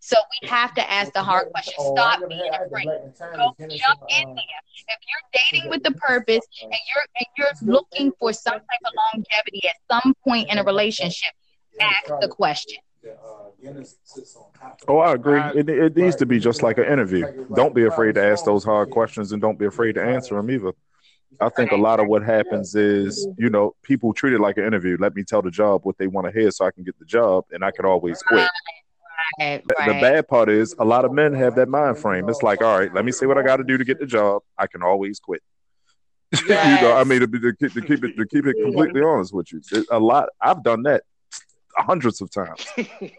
So 0.00 0.16
we 0.42 0.48
have 0.48 0.74
to 0.74 0.90
ask 0.90 1.12
the 1.12 1.22
hard 1.22 1.50
questions. 1.50 1.76
Stop 1.92 2.26
being 2.28 2.50
afraid. 2.52 2.86
Go 2.86 3.54
jump 3.58 4.00
in 4.08 4.34
there. 4.34 4.60
If 4.88 4.98
you're 5.06 5.42
dating 5.52 5.70
with 5.70 5.82
the 5.82 5.92
purpose 5.92 6.44
and 6.62 6.72
you're 6.72 7.04
and 7.18 7.26
you're 7.36 7.72
looking 7.72 8.10
for 8.18 8.32
some 8.32 8.54
type 8.54 8.82
of 8.86 8.92
longevity 9.12 9.60
at 9.68 9.76
some 10.02 10.14
point 10.24 10.50
in 10.50 10.58
a 10.58 10.64
relationship, 10.64 11.30
ask 11.80 12.06
the 12.20 12.28
question. 12.28 12.78
Oh, 14.88 14.98
I 14.98 15.14
agree. 15.14 15.40
It, 15.54 15.68
it 15.68 15.96
needs 15.96 16.16
to 16.16 16.26
be 16.26 16.38
just 16.38 16.62
like 16.62 16.78
an 16.78 16.84
interview. 16.84 17.46
Don't 17.54 17.74
be 17.74 17.84
afraid 17.84 18.14
to 18.14 18.24
ask 18.24 18.44
those 18.44 18.64
hard 18.64 18.90
questions 18.90 19.32
and 19.32 19.40
don't 19.40 19.58
be 19.58 19.66
afraid 19.66 19.94
to 19.94 20.02
answer 20.02 20.34
them 20.34 20.50
either. 20.50 20.72
I 21.40 21.48
think 21.48 21.72
a 21.72 21.76
lot 21.76 22.00
of 22.00 22.08
what 22.08 22.22
happens 22.22 22.74
is, 22.74 23.28
you 23.38 23.50
know, 23.50 23.74
people 23.82 24.12
treat 24.12 24.32
it 24.32 24.40
like 24.40 24.58
an 24.58 24.64
interview. 24.64 24.96
Let 24.98 25.14
me 25.14 25.24
tell 25.24 25.42
the 25.42 25.50
job 25.50 25.84
what 25.84 25.96
they 25.98 26.06
want 26.06 26.26
to 26.26 26.32
hear 26.32 26.50
so 26.50 26.66
I 26.66 26.70
can 26.70 26.84
get 26.84 26.98
the 26.98 27.04
job 27.04 27.44
and 27.52 27.64
I 27.64 27.70
can 27.70 27.84
always 27.84 28.22
quit. 28.22 28.48
Right, 29.38 29.62
The- 29.66 29.74
The 29.86 29.92
bad 30.00 30.28
part 30.28 30.48
is 30.48 30.74
a 30.78 30.84
lot 30.84 31.04
of 31.04 31.12
men 31.12 31.32
have 31.34 31.54
that 31.56 31.68
mind 31.68 31.98
frame. 31.98 32.28
It's 32.28 32.42
like, 32.42 32.62
all 32.62 32.78
right, 32.78 32.92
let 32.92 33.04
me 33.04 33.12
see 33.12 33.26
what 33.26 33.38
I 33.38 33.42
got 33.42 33.56
to 33.56 33.64
do 33.64 33.78
to 33.78 33.84
get 33.84 33.98
the 34.00 34.06
job. 34.06 34.42
I 34.58 34.66
can 34.66 34.82
always 34.82 35.20
quit. 35.20 35.42
you 36.42 36.48
know, 36.48 36.94
I 36.96 37.04
mean, 37.04 37.20
to, 37.20 37.26
be- 37.26 37.40
to, 37.40 37.52
keep, 37.54 37.72
to 37.72 37.80
keep 37.80 38.04
it 38.04 38.16
to 38.16 38.24
keep 38.26 38.46
it 38.46 38.56
completely 38.62 39.02
honest 39.02 39.32
with 39.34 39.52
you, 39.52 39.60
it- 39.72 39.86
a 39.90 39.98
lot. 39.98 40.28
I've 40.40 40.62
done 40.62 40.82
that 40.84 41.02
hundreds 41.76 42.20
of 42.20 42.30
times. 42.30 42.66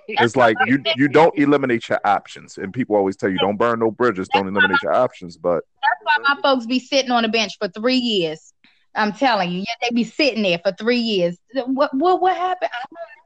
It's 0.07 0.35
like 0.35 0.55
you 0.65 0.81
you 0.95 1.07
don't 1.09 1.37
eliminate 1.37 1.89
your 1.89 1.99
options, 2.05 2.57
and 2.57 2.73
people 2.73 2.95
always 2.95 3.15
tell 3.17 3.29
you 3.29 3.37
don't 3.39 3.57
burn 3.57 3.79
no 3.79 3.91
bridges, 3.91 4.27
don't 4.29 4.47
eliminate 4.47 4.81
your 4.83 4.93
options. 4.93 5.35
But 5.37 5.63
That's 5.81 6.01
why 6.03 6.35
my 6.35 6.41
folks 6.41 6.65
be 6.65 6.79
sitting 6.79 7.11
on 7.11 7.23
the 7.23 7.29
bench 7.29 7.57
for 7.59 7.67
three 7.67 7.95
years. 7.97 8.53
I'm 8.95 9.13
telling 9.13 9.51
you, 9.51 9.59
yeah, 9.59 9.65
they 9.81 9.93
be 9.93 10.03
sitting 10.03 10.43
there 10.43 10.59
for 10.63 10.71
three 10.73 10.97
years. 10.99 11.37
What 11.65 11.93
what 11.93 12.21
what 12.21 12.35
happened? 12.37 12.71
I 12.73 12.79
don't 12.79 12.93
know. 12.93 13.20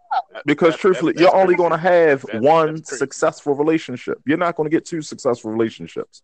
Because 0.46 0.70
That's- 0.70 0.80
truthfully, 0.82 1.14
that's- 1.14 1.32
you're 1.32 1.42
only 1.42 1.56
going 1.56 1.72
to 1.72 1.78
have 1.78 2.22
That's- 2.24 2.42
one 2.42 2.84
successful 2.84 3.54
relationship. 3.56 4.20
You're 4.26 4.38
not 4.38 4.56
going 4.56 4.70
to 4.70 4.76
get 4.76 4.86
two 4.86 5.02
successful 5.02 5.52
relationships. 5.52 6.24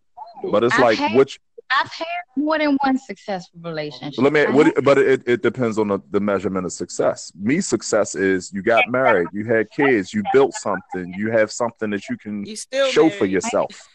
But 0.50 0.64
it's 0.64 0.74
I've 0.74 0.80
like 0.80 0.98
had- 0.98 1.16
which 1.16 1.40
I've 1.70 1.90
had 1.90 2.06
more 2.36 2.58
than 2.58 2.76
one 2.82 2.98
successful 2.98 3.60
relationship. 3.62 4.22
Let 4.22 4.32
me. 4.32 4.44
What, 4.46 4.84
but 4.84 4.98
it, 4.98 5.22
it 5.26 5.42
depends 5.42 5.78
on 5.78 5.88
the, 5.88 6.00
the 6.10 6.20
measurement 6.20 6.66
of 6.66 6.72
success. 6.72 7.32
Me, 7.40 7.60
success 7.60 8.14
is 8.14 8.52
you 8.52 8.62
got 8.62 8.90
married, 8.90 9.28
you 9.32 9.44
had 9.44 9.70
kids, 9.70 10.12
you 10.12 10.22
built 10.32 10.52
something, 10.54 11.14
you 11.16 11.30
have 11.30 11.50
something 11.50 11.90
that 11.90 12.08
you 12.10 12.18
can 12.18 12.44
You 12.44 12.56
still 12.56 12.88
show 12.88 13.08
for 13.08 13.24
yourself. 13.24 13.88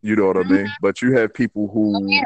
You 0.00 0.16
know 0.16 0.26
what 0.26 0.36
I 0.36 0.40
mm-hmm. 0.40 0.54
mean? 0.54 0.72
But 0.80 1.02
you 1.02 1.12
have 1.16 1.32
people 1.32 1.68
who, 1.68 2.20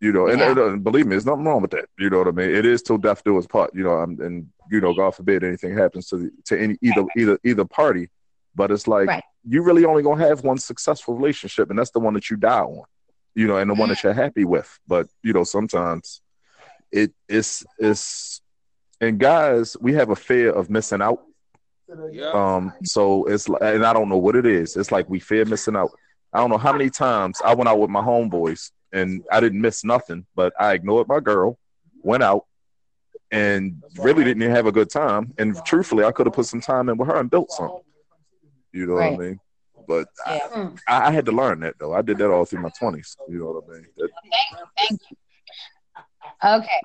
you 0.00 0.12
know, 0.12 0.26
and, 0.28 0.38
Yeah. 0.38 0.50
and, 0.50 0.58
uh, 0.58 0.76
believe 0.76 1.06
me, 1.06 1.10
there's 1.10 1.26
nothing 1.26 1.44
wrong 1.44 1.62
with 1.62 1.70
that. 1.72 1.86
You 1.98 2.10
know 2.10 2.18
what 2.18 2.28
I 2.28 2.32
mean? 2.32 2.50
It 2.50 2.66
is 2.66 2.82
till 2.82 2.98
death 2.98 3.22
do 3.24 3.38
us 3.38 3.46
part. 3.46 3.74
You 3.74 3.84
know, 3.84 4.02
and, 4.02 4.18
and 4.20 4.48
you 4.70 4.80
know, 4.80 4.92
God 4.94 5.14
forbid 5.14 5.42
anything 5.44 5.76
happens 5.76 6.08
to 6.08 6.16
the, 6.16 6.30
to 6.46 6.60
any 6.60 6.76
either 6.82 7.04
either 7.16 7.38
either 7.44 7.64
party. 7.64 8.10
But 8.54 8.70
it's 8.70 8.86
like 8.88 9.08
Right. 9.08 9.22
you 9.48 9.62
really 9.62 9.84
only 9.84 10.02
gonna 10.02 10.26
have 10.26 10.42
one 10.44 10.58
successful 10.58 11.14
relationship, 11.14 11.70
and 11.70 11.78
that's 11.78 11.90
the 11.90 12.00
one 12.00 12.14
that 12.14 12.30
you 12.30 12.36
die 12.36 12.60
on. 12.60 12.84
You 13.34 13.46
know, 13.46 13.56
and 13.58 13.68
the 13.70 13.74
one 13.74 13.90
that 13.90 14.02
you're 14.02 14.14
happy 14.14 14.44
with. 14.44 14.78
But 14.86 15.08
you 15.22 15.32
know, 15.32 15.44
sometimes 15.44 16.20
it 16.90 17.12
it's 17.28 17.64
it's 17.78 18.40
and 19.00 19.18
guys, 19.18 19.76
we 19.80 19.92
have 19.94 20.08
a 20.10 20.16
fear 20.16 20.50
of 20.52 20.70
missing 20.70 21.02
out. 21.02 21.20
Yeah. 22.10 22.30
Um, 22.32 22.72
so 22.82 23.24
it's 23.26 23.48
like, 23.48 23.60
and 23.62 23.84
I 23.84 23.92
don't 23.92 24.08
know 24.08 24.16
what 24.16 24.36
it 24.36 24.46
is. 24.46 24.76
It's 24.76 24.90
like 24.90 25.08
we 25.08 25.20
fear 25.20 25.44
missing 25.44 25.76
out. 25.76 25.90
I 26.32 26.38
don't 26.38 26.50
know 26.50 26.56
how 26.58 26.72
many 26.72 26.90
times 26.90 27.40
I 27.44 27.54
went 27.54 27.68
out 27.68 27.78
with 27.78 27.90
my 27.90 28.00
homeboys 28.00 28.70
and 28.92 29.24
I 29.30 29.40
didn't 29.40 29.60
miss 29.60 29.84
nothing, 29.84 30.26
but 30.34 30.52
I 30.58 30.72
ignored 30.74 31.08
my 31.08 31.20
girl, 31.20 31.58
went 32.02 32.22
out, 32.22 32.44
and 33.30 33.82
really 33.98 34.24
didn't 34.24 34.42
even 34.42 34.54
have 34.54 34.66
a 34.66 34.72
good 34.72 34.90
time. 34.90 35.32
And 35.38 35.56
truthfully, 35.64 36.04
I 36.04 36.12
could 36.12 36.26
have 36.26 36.34
put 36.34 36.46
some 36.46 36.60
time 36.60 36.88
in 36.88 36.96
with 36.96 37.08
her 37.08 37.16
and 37.16 37.30
built 37.30 37.50
something. 37.50 37.80
You 38.72 38.86
know 38.86 38.94
what 38.94 39.04
I 39.04 39.16
mean? 39.16 39.40
But 39.88 40.08
I, 40.26 40.34
Yeah. 40.36 40.48
Hmm. 40.48 40.74
I 40.88 41.06
I 41.08 41.10
had 41.12 41.26
to 41.26 41.32
learn 41.32 41.60
that 41.60 41.74
though. 41.78 41.92
I 41.94 42.02
did 42.02 42.18
that 42.18 42.30
all 42.30 42.44
through 42.44 42.60
my 42.62 42.70
twenties. 42.78 43.16
You 43.28 43.38
know 43.38 43.52
what 43.52 43.64
I 43.68 43.72
mean? 43.74 43.86
That- 43.96 44.10
Thank 44.22 44.60
you, 44.60 44.66
thank 44.76 45.00
you. 45.10 45.16
Okay, 46.44 46.80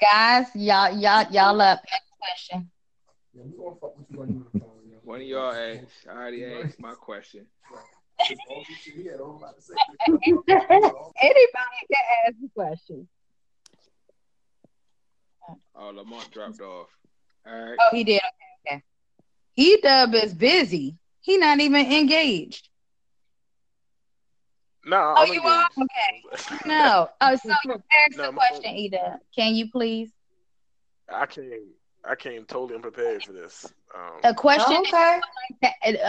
guys, 0.00 0.46
y'all, 0.54 0.96
y'all, 0.96 1.26
y'all 1.32 1.60
up. 1.60 1.80
Next 1.90 2.12
question. 2.20 2.70
One 5.02 5.20
of 5.20 5.26
y'all 5.26 5.52
asked. 5.52 6.06
I 6.08 6.12
already 6.12 6.44
asked 6.44 6.80
my 6.80 6.94
question. 6.94 7.46
Anybody 10.08 10.26
can 11.22 12.04
ask 12.26 12.36
a 12.44 12.48
question. 12.54 13.08
Oh, 15.74 15.90
Lamont 15.90 16.30
dropped 16.30 16.60
off. 16.60 16.88
All 17.46 17.52
right. 17.52 17.76
Oh, 17.80 17.88
he 17.94 18.04
did. 18.04 18.20
Okay, 18.20 18.74
okay. 18.76 18.82
He 19.52 19.76
dub 19.82 20.14
is 20.14 20.34
busy. 20.34 20.96
He 21.20 21.36
not 21.38 21.60
even 21.60 21.86
engaged. 21.92 22.68
No, 24.84 24.96
Oh, 24.96 25.14
I'm 25.26 25.32
you 25.32 25.42
are 25.42 25.68
okay. 25.78 26.22
No. 26.64 27.08
Oh, 27.20 27.36
so 27.36 27.48
you 27.64 27.72
asked 27.72 28.16
No, 28.16 28.26
the 28.26 28.32
my- 28.32 28.46
question, 28.48 28.74
Eda. 28.76 29.20
Can 29.36 29.54
you 29.54 29.70
please? 29.70 30.10
I 31.12 31.26
came. 31.26 31.70
I 32.08 32.14
came 32.14 32.44
totally 32.44 32.76
unprepared 32.76 33.24
for 33.24 33.32
this. 33.32 33.66
Um, 33.94 34.20
A 34.24 34.34
question. 34.34 34.82
Okay. 34.86 35.20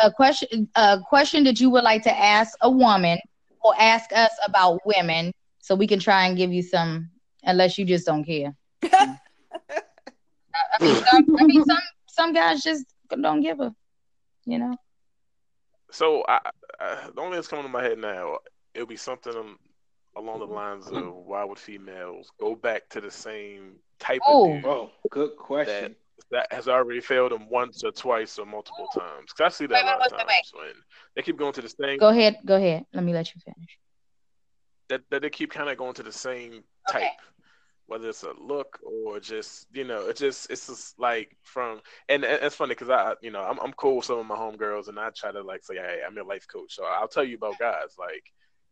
A 0.03 0.11
question. 0.11 0.69
A 0.75 0.99
question 1.07 1.43
that 1.45 1.59
you 1.59 1.69
would 1.69 1.83
like 1.83 2.03
to 2.03 2.17
ask 2.17 2.57
a 2.61 2.69
woman 2.69 3.19
or 3.61 3.73
ask 3.79 4.11
us 4.13 4.31
about 4.45 4.79
women, 4.85 5.31
so 5.59 5.75
we 5.75 5.87
can 5.87 5.99
try 5.99 6.27
and 6.27 6.37
give 6.37 6.51
you 6.51 6.61
some. 6.61 7.09
Unless 7.43 7.77
you 7.77 7.85
just 7.85 8.05
don't 8.05 8.23
care. 8.23 8.53
I 8.83 9.17
mean, 10.81 10.95
some, 10.95 11.35
I 11.39 11.43
mean, 11.45 11.63
some 11.65 11.77
some 12.07 12.33
guys 12.33 12.63
just 12.63 12.85
don't 13.09 13.41
give 13.41 13.59
a. 13.59 13.73
You 14.45 14.59
know. 14.59 14.77
so 15.91 16.23
I, 16.27 16.39
I, 16.79 17.09
the 17.13 17.21
only 17.21 17.31
thing 17.31 17.31
that's 17.31 17.47
coming 17.47 17.65
to 17.65 17.71
my 17.71 17.83
head 17.83 17.97
now, 17.97 18.37
it'll 18.73 18.87
be 18.87 18.95
something 18.95 19.57
along 20.15 20.39
the 20.39 20.45
lines 20.45 20.87
of 20.87 21.13
why 21.13 21.43
would 21.43 21.59
females 21.59 22.31
go 22.39 22.55
back 22.55 22.89
to 22.89 23.01
the 23.01 23.11
same 23.11 23.75
type 23.99 24.21
Oh. 24.25 24.55
of 24.57 24.61
dude 24.61 24.65
Oh, 24.65 24.91
good 25.09 25.35
question. 25.37 25.95
that 26.31 26.51
has 26.51 26.67
already 26.67 26.99
failed 26.99 27.31
them 27.31 27.47
once 27.49 27.83
or 27.83 27.91
twice 27.91 28.37
or 28.37 28.45
multiple 28.45 28.87
times? 28.93 29.31
Because 29.35 29.53
I 29.53 29.55
see 29.55 29.65
that 29.67 29.73
Wait, 29.75 29.83
a 29.83 29.85
lot 29.85 29.99
wait, 29.99 30.05
of 30.07 30.11
wait, 30.17 30.27
times 30.27 30.51
wait, 30.53 30.59
when 30.61 30.73
they 31.15 31.21
keep 31.21 31.37
going 31.37 31.53
to 31.53 31.61
the 31.61 31.69
same 31.69 31.97
Go 31.99 32.09
ahead. 32.09 32.37
Go 32.45 32.55
ahead. 32.55 32.85
Let 32.93 33.03
me 33.03 33.13
let 33.13 33.33
you 33.33 33.39
finish. 33.41 33.77
that, 34.89 35.01
that 35.09 35.21
they 35.21 35.29
keep 35.29 35.51
kind 35.51 35.69
of 35.69 35.77
going 35.77 35.93
to 35.95 36.03
the 36.03 36.11
same 36.11 36.63
Okay. 36.89 36.99
type, 36.99 37.19
whether 37.87 38.09
it's 38.09 38.23
a 38.23 38.33
look 38.39 38.79
or 38.83 39.19
just 39.19 39.67
you 39.73 39.83
know, 39.83 40.07
it's 40.07 40.19
just 40.19 40.49
it's 40.49 40.67
just 40.67 40.99
like 40.99 41.35
from 41.43 41.81
and, 42.09 42.23
and 42.23 42.43
it's 42.43 42.55
funny 42.55 42.71
because 42.71 42.89
I 42.89 43.13
you 43.21 43.31
know 43.31 43.41
I'm 43.41 43.59
I'm 43.59 43.73
cool 43.73 43.97
with 43.97 44.05
some 44.05 44.19
of 44.19 44.25
my 44.25 44.35
homegirls 44.35 44.87
and 44.87 44.99
I 44.99 45.09
try 45.15 45.31
to 45.31 45.41
like 45.41 45.63
say 45.63 45.75
hey 45.75 46.01
I'm 46.05 46.15
your 46.15 46.25
life 46.25 46.45
coach 46.47 46.75
so 46.75 46.83
I'll 46.85 47.07
tell 47.07 47.23
you 47.23 47.35
about 47.35 47.59
guys 47.59 47.95
like 47.99 48.23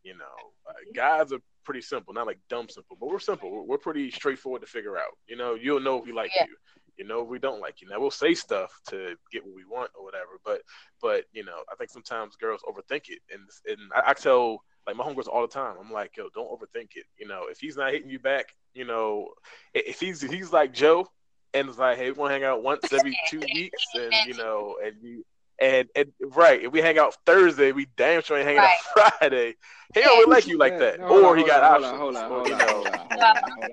you 0.06 0.16
know 0.16 0.36
uh, 0.70 0.74
guys 0.96 1.34
are 1.34 1.40
pretty 1.66 1.82
simple 1.82 2.14
not 2.14 2.28
like 2.28 2.40
dumb 2.50 2.70
simple 2.70 2.96
but 3.00 3.10
we're 3.10 3.20
simple 3.20 3.52
we're, 3.52 3.64
we're 3.64 3.78
pretty 3.78 4.10
straightforward 4.12 4.62
to 4.62 4.68
figure 4.68 4.98
out 4.98 5.12
you 5.28 5.36
know 5.36 5.56
you'll 5.56 5.80
know 5.82 5.98
if 6.00 6.06
we 6.06 6.14
like 6.14 6.32
Yeah. 6.36 6.46
you 6.48 6.56
you 6.98 7.06
know 7.06 7.22
if 7.24 7.28
we 7.28 7.40
don't 7.40 7.60
like 7.60 7.82
you 7.82 7.90
now 7.90 8.00
we'll 8.00 8.12
say 8.12 8.34
stuff 8.36 8.72
to 8.90 9.16
get 9.32 9.44
what 9.46 9.56
we 9.56 9.66
want 9.66 9.92
or 9.98 10.06
whatever 10.06 10.40
but 10.46 10.62
but 11.02 11.26
you 11.34 11.44
know 11.44 11.58
I 11.72 11.76
think 11.76 11.90
sometimes 11.90 12.36
girls 12.38 12.62
overthink 12.70 13.10
it 13.10 13.20
and 13.34 13.42
and 13.68 13.80
I, 13.94 14.12
I 14.12 14.14
tell 14.14 14.64
like 14.88 14.96
my 14.96 15.04
homegirls 15.04 15.28
all 15.28 15.42
the 15.42 15.48
time. 15.48 15.78
I'm 15.82 15.92
like, 15.92 16.16
yo, 16.16 16.30
don't 16.36 16.48
overthink 16.48 16.90
it. 16.96 17.06
You 17.18 17.28
know, 17.28 17.46
if 17.50 17.58
he's 17.60 17.76
not 17.76 17.92
hitting 17.92 18.08
you 18.12 18.20
back, 18.20 18.50
you 18.76 18.86
know, 18.86 19.30
if 19.74 20.00
he's 20.00 20.24
if 20.24 20.32
he's 20.32 20.54
like 20.54 20.74
Joe 20.74 21.08
and 21.56 21.68
it's 21.68 21.80
like, 21.80 21.98
hey, 21.98 22.12
we 22.12 22.18
want 22.20 22.30
to 22.30 22.34
hang 22.36 22.44
out 22.44 22.62
once 22.62 22.94
every 22.94 23.18
two 23.32 23.40
weeks, 23.40 23.84
and 23.96 24.14
you 24.28 24.36
know, 24.36 24.76
and 24.86 24.94
you 25.02 25.26
and 25.60 25.88
and 25.96 26.12
right, 26.22 26.64
if 26.64 26.72
we 26.72 26.82
hang 26.82 26.98
out 26.98 27.16
Thursday, 27.26 27.72
we 27.72 27.88
damn 27.98 28.22
sure 28.22 28.38
ain't 28.38 28.46
hanging 28.48 28.62
out 28.62 29.10
Friday. 29.20 29.56
He 29.94 30.02
don't 30.02 30.30
like 30.30 30.48
you 30.48 30.58
like 30.58 30.78
that, 30.80 31.00
No, 31.00 31.08
or 31.08 31.32
on, 31.32 31.38
he 31.38 31.44
got 31.46 31.64
on, 31.64 31.84
options. 31.84 32.00
Hold 32.00 32.16
on, 32.18 32.32
or, 32.32 32.40
hold 32.40 32.56
on, 32.56 32.62
hold 32.62 32.94
on, 32.94 32.98
hold 33.08 33.22
on, 33.22 33.52
hold 33.52 33.64
on. 33.64 33.70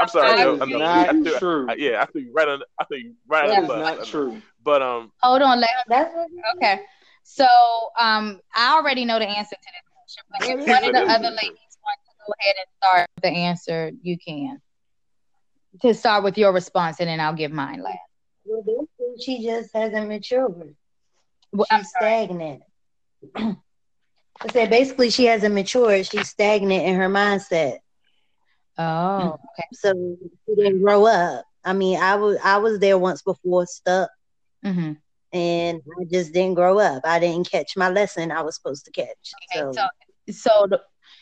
I'm 0.00 0.08
sorry, 0.08 0.36
That 0.36 0.38
Joe. 0.38 0.54
is 0.54 0.62
I 0.62 0.64
know. 0.66 0.78
not 0.78 1.08
I 1.08 1.12
threw, 1.22 1.38
true. 1.38 1.66
I, 1.70 1.74
yeah, 1.74 2.02
I 2.02 2.06
think 2.06 2.28
right 2.32 2.48
on. 2.48 2.62
I 2.78 2.84
threw 2.84 2.96
you 2.98 3.14
right 3.28 3.48
That 3.48 3.56
on 3.58 3.62
is 3.62 3.68
the 3.68 3.74
bus. 3.74 3.92
I 3.92 3.96
not 3.96 4.06
true. 4.06 4.42
But 4.62 4.82
um, 4.82 5.12
Hold 5.22 5.42
on. 5.42 5.60
Let 5.60 5.70
That's 5.88 6.14
Okay. 6.56 6.80
So 7.22 7.44
um 7.98 8.40
I 8.54 8.74
already 8.76 9.04
know 9.04 9.18
the 9.18 9.28
answer 9.28 9.56
to 9.56 9.62
this 9.62 9.88
question, 9.94 10.24
but 10.30 10.42
if 10.42 10.68
one 10.68 10.84
of 10.84 10.92
the 10.92 11.12
other 11.12 11.30
ladies 11.42 11.78
want 11.82 11.98
to 12.04 12.12
go 12.26 12.32
ahead 12.40 12.54
and 12.58 12.66
start 12.82 13.08
the 13.22 13.28
answer, 13.28 13.92
you 14.02 14.18
can. 14.18 14.60
To 15.82 15.94
start 15.94 16.24
with 16.24 16.36
your 16.36 16.52
response 16.52 17.00
and 17.00 17.08
then 17.08 17.20
I'll 17.20 17.32
give 17.32 17.52
mine 17.52 17.82
last. 17.82 17.96
well, 18.44 18.86
she 19.18 19.42
just 19.42 19.70
hasn't 19.72 20.08
matured. 20.08 20.74
Well, 21.52 21.66
I'm 21.70 21.84
stagnant. 21.84 22.62
I 23.36 23.56
said 24.52 24.70
basically 24.70 25.10
she 25.10 25.26
hasn't 25.26 25.54
matured. 25.54 26.06
She's 26.06 26.28
stagnant 26.30 26.84
in 26.84 26.96
her 26.96 27.08
mindset. 27.08 27.78
Oh, 28.78 29.34
okay. 29.34 29.68
So 29.72 30.16
she 30.46 30.54
didn't 30.54 30.82
grow 30.82 31.06
up. 31.06 31.44
I 31.64 31.72
mean, 31.72 31.98
I 32.00 32.16
was 32.16 32.38
I 32.42 32.58
was 32.58 32.78
there 32.80 32.98
once 32.98 33.22
before, 33.22 33.66
stuck. 33.66 34.10
hmm 34.62 34.92
and 35.32 35.80
I 36.00 36.04
just 36.10 36.32
didn't 36.32 36.54
grow 36.54 36.78
up. 36.78 37.02
I 37.04 37.18
didn't 37.18 37.50
catch 37.50 37.76
my 37.76 37.88
lesson 37.88 38.30
I 38.30 38.42
was 38.42 38.54
supposed 38.56 38.84
to 38.84 38.90
catch. 38.90 39.34
So, 39.54 39.72
so, 39.72 39.86
so 40.30 40.66
the, 40.68 40.80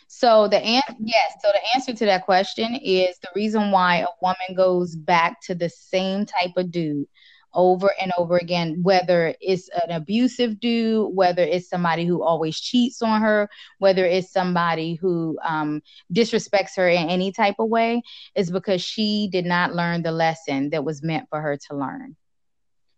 so 0.09 0.49
the 0.49 0.59
an- 0.59 0.97
yes, 1.01 1.35
so 1.43 1.49
the 1.53 1.61
answer 1.75 1.93
to 1.95 2.05
that 2.07 2.25
question 2.25 2.75
is 2.75 3.17
the 3.23 3.29
reason 3.37 3.71
why 3.71 3.99
a 3.99 4.07
woman 4.21 4.57
goes 4.57 4.97
back 4.97 5.41
to 5.43 5.55
the 5.55 5.69
same 5.69 6.27
type 6.27 6.53
of 6.57 6.71
dude 6.73 7.07
over 7.55 7.91
and 8.01 8.13
over 8.17 8.37
again, 8.37 8.81
whether 8.83 9.35
it's 9.41 9.69
an 9.85 9.91
abusive 9.91 10.61
dude, 10.61 11.15
whether 11.15 11.43
it's 11.43 11.69
somebody 11.69 12.05
who 12.05 12.23
always 12.23 12.61
cheats 12.61 13.03
on 13.03 13.21
her, 13.23 13.49
whether 13.79 14.05
it's 14.05 14.33
somebody 14.33 14.95
who 14.95 15.39
um, 15.45 15.83
disrespects 16.13 16.77
her 16.77 16.89
in 16.89 17.09
any 17.09 17.33
type 17.33 17.57
of 17.59 17.69
way, 17.69 18.03
is 18.35 18.51
because 18.51 18.83
she 18.83 19.29
did 19.31 19.45
not 19.45 19.75
learn 19.75 20.03
the 20.03 20.13
lesson 20.13 20.71
that 20.71 20.85
was 20.85 21.03
meant 21.03 21.29
for 21.29 21.41
her 21.41 21.57
to 21.69 21.77
learn. 21.77 22.17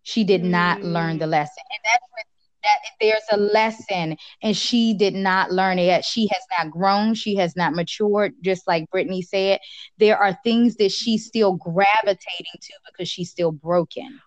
She 0.02 0.24
did 0.24 0.44
not 0.44 0.78
mm. 0.78 0.92
learn 0.92 1.18
the 1.18 1.26
mm. 1.26 1.30
lesson. 1.30 1.62
And 1.70 1.80
that's 1.84 2.06
what 2.10 2.26
that 2.62 2.78
there's 3.00 3.22
a 3.32 3.36
lesson 3.36 4.16
and 4.40 4.56
she 4.56 4.94
did 4.94 5.14
not 5.14 5.50
learn 5.50 5.80
it 5.80 5.86
yet. 5.86 6.04
She 6.04 6.28
has 6.32 6.42
not 6.56 6.70
grown. 6.70 7.14
She 7.14 7.34
has 7.36 7.56
not 7.56 7.74
matured. 7.74 8.34
Just 8.40 8.68
like 8.68 8.88
Brittany 8.90 9.20
said, 9.22 9.58
there 9.98 10.16
are 10.16 10.38
things 10.44 10.76
that 10.76 10.92
she's 10.92 11.26
still 11.26 11.54
gravitating 11.54 12.52
to 12.60 12.72
because 12.86 13.08
she's 13.08 13.30
still 13.30 13.50
broken 13.50 14.20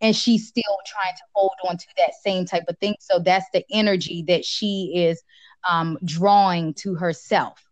and 0.00 0.14
she's 0.14 0.48
still 0.48 0.78
trying 0.86 1.14
to 1.14 1.22
hold 1.34 1.52
on 1.68 1.76
to 1.76 1.86
that 1.98 2.12
same 2.22 2.44
type 2.44 2.64
of 2.68 2.78
thing. 2.78 2.96
So 3.00 3.18
that's 3.18 3.46
the 3.52 3.64
energy 3.70 4.24
that 4.28 4.44
she 4.44 4.92
is 4.94 5.22
um, 5.68 5.98
drawing 6.04 6.74
to 6.74 6.94
herself. 6.94 7.62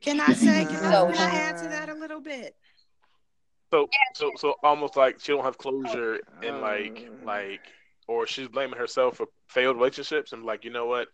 Can 0.00 0.20
I 0.20 0.32
say? 0.32 0.64
Can, 0.64 0.76
so, 0.76 1.08
I, 1.08 1.12
can 1.12 1.30
I 1.30 1.34
add 1.34 1.56
to 1.58 1.68
that 1.68 1.88
a 1.88 1.94
little 1.94 2.20
bit? 2.20 2.54
So, 3.72 3.88
so, 4.14 4.30
so 4.36 4.54
almost 4.62 4.96
like 4.96 5.20
she 5.20 5.32
don't 5.32 5.44
have 5.44 5.58
closure 5.58 6.20
and 6.42 6.60
like, 6.60 7.08
like, 7.24 7.62
or 8.06 8.26
she's 8.26 8.48
blaming 8.48 8.78
herself 8.78 9.16
for 9.16 9.26
failed 9.48 9.76
relationships 9.76 10.32
and 10.32 10.44
like, 10.44 10.64
you 10.64 10.70
know 10.70 10.86
what? 10.86 11.08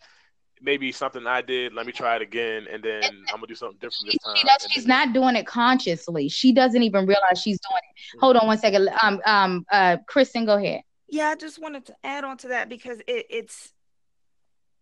Maybe 0.63 0.93
something 0.93 1.27
I 1.27 1.43
did. 1.43 1.75
Let 1.75 1.87
me 1.87 1.93
try 1.93 2.17
it 2.17 2.23
again, 2.23 2.67
and 2.71 2.83
then 2.83 3.03
I'm 3.05 3.37
gonna 3.37 3.47
do 3.49 3.55
something 3.55 3.79
different 3.81 4.13
this 4.13 4.19
time. 4.25 4.37
She 4.37 4.47
does, 4.47 4.67
she's 4.71 4.85
then... 4.85 5.09
not 5.09 5.13
doing 5.13 5.37
it 5.37 5.47
consciously. 5.47 6.29
She 6.29 6.53
doesn't 6.53 6.83
even 6.83 7.07
realize 7.07 7.41
she's 7.41 7.59
doing 7.61 7.81
it. 7.91 7.99
Mm-hmm. 7.99 8.21
Hold 8.21 8.37
on 8.37 8.47
one 8.47 8.59
second. 8.59 8.89
Um, 9.03 9.21
um, 9.27 9.67
uh, 9.71 9.99
Kristen, 10.07 10.45
go 10.45 10.57
ahead. 10.57 10.83
Yeah, 11.09 11.29
I 11.29 11.35
just 11.35 11.61
wanted 11.61 11.87
to 11.87 11.95
add 12.05 12.25
on 12.25 12.39
to 12.39 12.49
that 12.49 12.69
because 12.69 13.01
it, 13.01 13.27
it's 13.29 13.73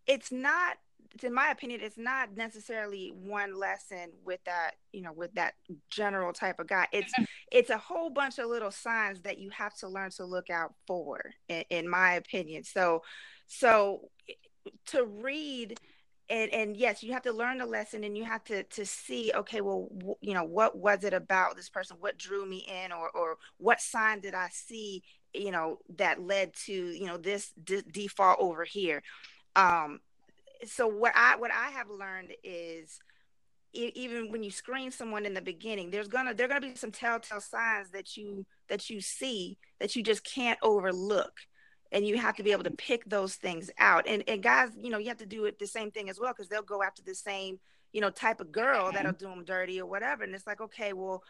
it's 0.06 0.30
not 0.30 0.76
in 1.22 1.34
my 1.34 1.48
opinion, 1.48 1.80
it's 1.82 1.98
not 1.98 2.36
necessarily 2.36 3.12
one 3.14 3.58
lesson 3.58 4.10
with 4.24 4.40
that, 4.44 4.72
you 4.92 5.02
know, 5.02 5.12
with 5.12 5.32
that 5.34 5.54
general 5.90 6.32
type 6.32 6.60
of 6.60 6.68
guy. 6.68 6.86
It's 6.92 7.12
it's 7.50 7.70
a 7.70 7.78
whole 7.78 8.10
bunch 8.10 8.38
of 8.38 8.46
little 8.46 8.70
signs 8.70 9.20
that 9.22 9.38
you 9.38 9.50
have 9.50 9.74
to 9.78 9.88
learn 9.88 10.10
to 10.12 10.24
look 10.24 10.50
out 10.50 10.74
for, 10.86 11.20
in, 11.48 11.64
in 11.70 11.88
my 11.88 12.14
opinion. 12.14 12.64
So, 12.64 13.02
so 13.46 14.08
to 14.86 15.04
read 15.04 15.78
and, 16.28 16.52
and 16.52 16.76
yes 16.76 17.02
you 17.02 17.12
have 17.12 17.22
to 17.22 17.32
learn 17.32 17.58
the 17.58 17.66
lesson 17.66 18.04
and 18.04 18.16
you 18.16 18.24
have 18.24 18.44
to 18.44 18.62
to 18.64 18.86
see 18.86 19.32
okay 19.34 19.60
well 19.60 19.88
w- 19.98 20.14
you 20.20 20.34
know 20.34 20.44
what 20.44 20.76
was 20.76 21.04
it 21.04 21.12
about 21.12 21.56
this 21.56 21.68
person? 21.68 21.96
What 22.00 22.18
drew 22.18 22.46
me 22.46 22.66
in 22.68 22.92
or 22.92 23.10
or 23.10 23.36
what 23.58 23.80
sign 23.80 24.20
did 24.20 24.34
i 24.34 24.48
see 24.50 25.02
you 25.34 25.50
know 25.50 25.78
that 25.96 26.22
led 26.22 26.54
to 26.66 26.72
you 26.72 27.06
know 27.06 27.16
this 27.16 27.52
d- 27.64 27.82
default 27.90 28.38
over 28.40 28.64
here? 28.64 29.02
Um 29.56 30.00
so 30.64 30.86
what 30.86 31.12
i 31.16 31.36
what 31.36 31.50
i 31.50 31.70
have 31.70 31.88
learned 31.88 32.32
is 32.44 33.00
even 33.72 34.32
when 34.32 34.42
you 34.42 34.50
screen 34.50 34.90
someone 34.90 35.24
in 35.24 35.34
the 35.34 35.40
beginning 35.40 35.90
there's 35.90 36.08
gonna 36.08 36.34
there 36.34 36.48
gonna 36.48 36.60
be 36.60 36.74
some 36.74 36.90
telltale 36.90 37.40
signs 37.40 37.90
that 37.90 38.16
you 38.16 38.44
that 38.68 38.90
you 38.90 39.00
see 39.00 39.56
that 39.78 39.94
you 39.94 40.02
just 40.02 40.24
can't 40.24 40.58
overlook 40.62 41.32
and 41.92 42.06
you 42.06 42.18
have 42.18 42.36
to 42.36 42.42
be 42.42 42.52
able 42.52 42.64
to 42.64 42.70
pick 42.70 43.04
those 43.04 43.34
things 43.34 43.70
out. 43.78 44.06
And 44.06 44.24
and 44.28 44.42
guys 44.42 44.70
you 44.76 44.90
know 44.90 44.98
you 44.98 45.08
have 45.08 45.18
to 45.18 45.26
do 45.26 45.44
it 45.44 45.58
the 45.58 45.66
same 45.66 45.90
thing 45.90 46.08
as 46.10 46.18
well 46.18 46.32
because 46.32 46.48
they'll 46.48 46.62
go 46.62 46.82
after 46.82 47.02
the 47.02 47.14
same 47.14 47.58
you 47.92 48.00
know 48.00 48.10
type 48.10 48.40
of 48.40 48.52
girl 48.52 48.92
that'll 48.92 49.12
do 49.12 49.28
them 49.28 49.44
dirty 49.44 49.80
or 49.80 49.86
whatever. 49.86 50.24
And 50.24 50.34
it's 50.34 50.46
like 50.46 50.60
okay 50.60 50.92
well 50.92 51.22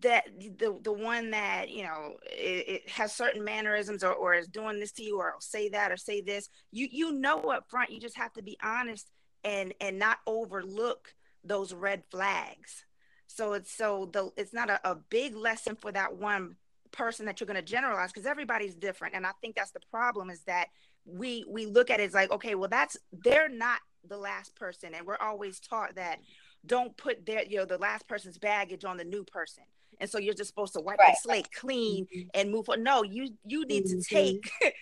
that 0.00 0.24
the 0.58 0.78
the 0.82 0.92
one 0.92 1.30
that 1.30 1.68
you 1.68 1.82
know 1.82 2.16
it, 2.30 2.68
it, 2.68 2.88
has 2.88 3.12
certain 3.12 3.44
mannerisms 3.44 4.04
or, 4.04 4.12
or 4.12 4.34
is 4.34 4.46
doing 4.46 4.78
this 4.78 4.92
to 4.92 5.02
you 5.02 5.18
or 5.18 5.34
say 5.40 5.68
that 5.68 5.90
or 5.90 5.96
say 5.96 6.20
this 6.20 6.48
you 6.70 6.86
you 6.90 7.12
know 7.12 7.40
up 7.50 7.64
front 7.68 7.90
you 7.90 8.00
just 8.00 8.16
have 8.16 8.32
to 8.32 8.42
be 8.42 8.56
honest 8.62 9.10
and 9.44 9.74
and 9.80 9.98
not 9.98 10.18
overlook 10.26 11.14
those 11.44 11.72
red 11.72 12.02
flags. 12.10 12.84
So 13.26 13.52
it's 13.52 13.72
so 13.74 14.08
the 14.12 14.30
it's 14.36 14.54
not 14.54 14.70
a, 14.70 14.80
a 14.90 14.94
big 14.94 15.36
lesson 15.36 15.76
for 15.76 15.92
that 15.92 16.16
one 16.16 16.56
person 16.92 17.26
that 17.26 17.40
you're 17.40 17.46
going 17.46 17.56
to 17.56 17.62
generalize 17.62 18.12
because 18.12 18.26
everybody's 18.26 18.74
different 18.74 19.14
and 19.14 19.26
i 19.26 19.30
think 19.40 19.54
that's 19.54 19.70
the 19.70 19.80
problem 19.90 20.30
is 20.30 20.42
that 20.42 20.68
we 21.04 21.44
we 21.48 21.66
look 21.66 21.90
at 21.90 22.00
it 22.00 22.04
as 22.04 22.14
like 22.14 22.30
okay 22.30 22.54
well 22.54 22.68
that's 22.68 22.96
they're 23.24 23.48
not 23.48 23.80
the 24.08 24.16
last 24.16 24.54
person 24.56 24.94
and 24.94 25.06
we're 25.06 25.16
always 25.16 25.60
taught 25.60 25.94
that 25.94 26.18
don't 26.66 26.96
put 26.96 27.24
their 27.24 27.44
you 27.44 27.56
know 27.56 27.64
the 27.64 27.78
last 27.78 28.06
person's 28.08 28.38
baggage 28.38 28.84
on 28.84 28.96
the 28.96 29.04
new 29.04 29.24
person 29.24 29.64
and 30.00 30.08
so 30.08 30.18
you're 30.18 30.34
just 30.34 30.48
supposed 30.48 30.74
to 30.74 30.80
wipe 30.80 30.98
right. 30.98 31.14
the 31.14 31.18
slate 31.22 31.48
clean 31.52 32.06
mm-hmm. 32.06 32.28
and 32.34 32.50
move 32.50 32.68
on 32.68 32.82
no 32.82 33.02
you 33.02 33.30
you 33.44 33.64
need 33.66 33.84
mm-hmm. 33.84 34.00
to 34.00 34.04
take 34.04 34.50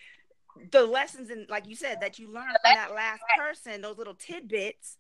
the 0.73 0.85
lessons 0.85 1.31
and 1.31 1.49
like 1.49 1.67
you 1.67 1.77
said 1.77 2.01
that 2.01 2.19
you 2.19 2.33
learned 2.33 2.57
from 2.63 2.75
that 2.75 2.95
last 2.95 3.23
person 3.39 3.81
those 3.83 3.99
little 3.99 4.15
tidbits 4.15 4.97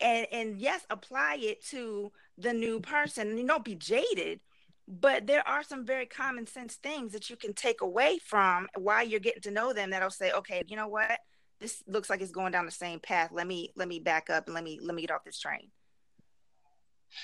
and 0.00 0.26
and 0.32 0.58
yes 0.58 0.84
apply 0.90 1.36
it 1.40 1.64
to 1.64 2.10
the 2.38 2.52
new 2.52 2.80
person 2.80 3.28
and 3.28 3.38
you 3.38 3.46
don't 3.46 3.64
be 3.64 3.74
jaded 3.74 4.40
but 4.86 5.26
there 5.26 5.46
are 5.46 5.62
some 5.62 5.86
very 5.86 6.06
common 6.06 6.46
sense 6.46 6.74
things 6.74 7.12
that 7.12 7.30
you 7.30 7.36
can 7.36 7.54
take 7.54 7.80
away 7.80 8.18
from 8.24 8.68
while 8.76 9.06
you're 9.06 9.20
getting 9.20 9.42
to 9.42 9.50
know 9.50 9.72
them 9.72 9.90
that'll 9.90 10.10
say 10.10 10.30
okay 10.32 10.62
you 10.66 10.76
know 10.76 10.88
what? 10.88 11.18
This 11.60 11.82
looks 11.86 12.10
like 12.10 12.20
it's 12.20 12.32
going 12.32 12.52
down 12.52 12.66
the 12.66 12.72
same 12.72 13.00
path. 13.00 13.30
Let 13.32 13.46
me 13.46 13.72
let 13.76 13.88
me 13.88 14.00
back 14.00 14.28
up 14.28 14.46
and 14.46 14.54
let 14.54 14.64
me 14.64 14.78
let 14.82 14.94
me 14.94 15.02
get 15.02 15.10
off 15.12 15.24
this 15.24 15.38
train. 15.38 15.70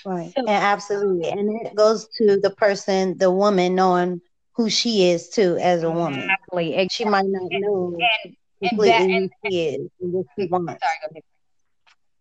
Right. 0.05 0.31
And 0.35 0.49
absolutely. 0.49 1.29
And 1.29 1.61
it 1.65 1.75
goes 1.75 2.07
to 2.17 2.39
the 2.39 2.51
person 2.51 3.17
the 3.17 3.29
woman 3.29 3.75
knowing 3.75 4.21
who 4.53 4.69
she 4.69 5.09
is 5.09 5.29
too 5.29 5.57
as 5.61 5.83
a 5.83 5.91
woman. 5.91 6.21
Exactly 6.21 6.87
she 6.89 7.05
might 7.05 7.25
not 7.25 7.47
know 7.51 7.97
and, 8.23 8.35
completely 8.69 8.91
and 8.91 9.09
that, 9.09 9.15
and, 9.15 9.29
who 9.43 9.49
she 9.51 9.67
is 9.67 9.89
and 9.99 10.13
what 10.13 10.25
she 10.39 10.47
wants. 10.47 10.81
Sorry, 10.81 11.23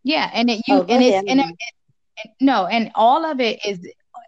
yeah 0.02 0.30
and 0.32 0.50
it 0.50 0.62
you 0.66 0.74
oh, 0.74 0.86
and 0.88 1.02
it's 1.02 1.30
and 1.30 1.40
it, 1.40 1.56
no 2.40 2.66
and 2.66 2.90
all 2.94 3.24
of 3.24 3.40
it 3.40 3.64
is 3.64 3.78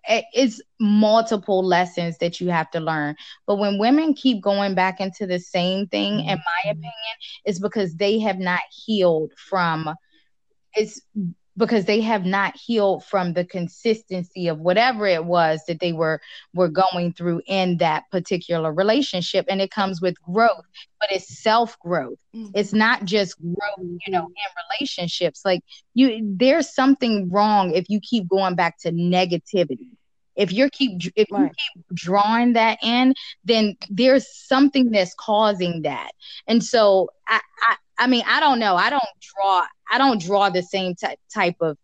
it's 0.08 0.60
multiple 0.80 1.64
lessons 1.64 2.18
that 2.18 2.40
you 2.40 2.50
have 2.50 2.70
to 2.72 2.80
learn. 2.80 3.16
But 3.46 3.56
when 3.56 3.78
women 3.78 4.14
keep 4.14 4.42
going 4.42 4.74
back 4.74 5.00
into 5.00 5.26
the 5.26 5.38
same 5.38 5.86
thing, 5.86 6.20
in 6.20 6.26
my 6.26 6.32
mm-hmm. 6.32 6.70
opinion, 6.70 6.92
it's 7.44 7.58
because 7.60 7.94
they 7.94 8.18
have 8.20 8.38
not 8.38 8.60
healed 8.70 9.32
from 9.36 9.94
it's 10.74 11.02
because 11.56 11.84
they 11.84 12.00
have 12.00 12.24
not 12.24 12.56
healed 12.56 13.04
from 13.04 13.32
the 13.32 13.44
consistency 13.44 14.48
of 14.48 14.58
whatever 14.58 15.06
it 15.06 15.24
was 15.24 15.60
that 15.68 15.80
they 15.80 15.92
were 15.92 16.20
were 16.54 16.68
going 16.68 17.12
through 17.12 17.42
in 17.46 17.78
that 17.78 18.04
particular 18.10 18.72
relationship. 18.72 19.46
And 19.48 19.60
it 19.60 19.70
comes 19.70 20.00
with 20.00 20.20
growth 20.22 20.64
but 21.02 21.10
it's 21.10 21.42
self 21.42 21.76
growth 21.80 22.18
mm-hmm. 22.34 22.50
it's 22.54 22.72
not 22.72 23.04
just 23.04 23.36
growth 23.40 23.78
you 24.06 24.12
know 24.12 24.26
in 24.26 24.32
relationships. 24.70 25.42
Like 25.44 25.62
you 25.94 26.20
there's 26.36 26.72
something 26.72 27.28
wrong 27.30 27.72
if 27.74 27.90
you 27.90 28.00
keep 28.00 28.28
going 28.28 28.54
back 28.54 28.78
to 28.80 28.92
negativity. 28.92 29.96
If 30.36 30.52
you 30.52 30.70
keep 30.70 31.02
if 31.16 31.28
you 31.30 31.50
keep 31.50 31.84
drawing 31.92 32.54
that 32.54 32.78
in 32.82 33.14
then 33.44 33.76
there's 33.90 34.26
something 34.32 34.90
that's 34.90 35.14
causing 35.14 35.82
that. 35.82 36.12
And 36.46 36.64
so 36.64 37.10
I, 37.28 37.40
I 37.68 37.76
I 37.98 38.06
mean, 38.06 38.24
I 38.26 38.40
don't 38.40 38.58
know. 38.58 38.76
I 38.76 38.90
don't 38.90 39.02
draw. 39.20 39.64
I 39.90 39.98
don't 39.98 40.20
draw 40.20 40.50
the 40.50 40.62
same 40.62 40.94
type 40.94 41.18
type 41.32 41.56
of, 41.60 41.76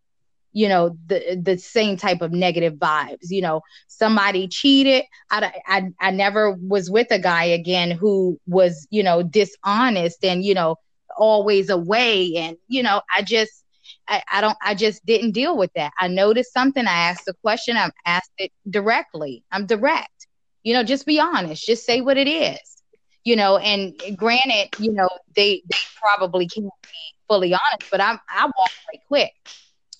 you 0.53 0.69
know, 0.69 0.97
the 1.07 1.41
the 1.43 1.59
same 1.59 1.97
type 1.97 2.23
of 2.23 2.33
negative 2.33 2.75
vibes. 2.75 3.31
You 3.31 3.43
know, 3.43 3.63
somebody 3.89 4.49
cheated. 4.49 5.05
I 5.31 5.53
I 5.67 5.91
I 6.01 6.11
never 6.11 6.53
was 6.53 6.91
with 6.91 7.09
a 7.11 7.19
guy 7.19 7.45
again 7.45 7.91
who 7.91 8.39
was 8.47 8.87
you 8.91 9.03
know 9.03 9.23
dishonest 9.23 10.25
and 10.25 10.45
you 10.45 10.55
know 10.55 10.77
always 11.17 11.69
away 11.71 12.37
and 12.37 12.57
you 12.69 12.83
know 12.83 13.03
I 13.15 13.23
just 13.23 13.65
I, 14.09 14.23
I 14.33 14.41
don't 14.41 14.57
I 14.65 14.75
just 14.75 15.05
didn't 15.05 15.33
deal 15.33 15.57
with 15.57 15.73
that. 15.75 15.93
I 15.99 16.09
noticed 16.09 16.53
something. 16.53 16.87
I 16.87 17.09
asked 17.11 17.29
a 17.29 17.35
question. 17.43 17.77
I 17.77 17.91
asked 18.07 18.33
it 18.39 18.53
directly. 18.69 19.45
I'm 19.53 19.67
direct. 19.67 20.27
You 20.63 20.75
know, 20.75 20.83
just 20.85 21.07
be 21.07 21.21
honest. 21.21 21.67
Just 21.67 21.85
say 21.85 22.01
what 22.01 22.17
it 22.17 22.29
is 22.29 22.78
you 23.25 23.37
know, 23.37 23.59
and 23.59 23.95
granted, 24.17 24.71
you 24.79 24.93
know, 24.93 25.09
they 25.35 25.63
they 25.69 25.79
probably 26.01 26.47
can't 26.49 26.67
be 26.83 27.17
fully 27.29 27.53
honest, 27.55 27.91
but 27.91 28.01
I'm 28.01 28.19
I 28.29 28.45
walk 28.47 28.71
right 28.91 29.01
quick. 29.09 29.33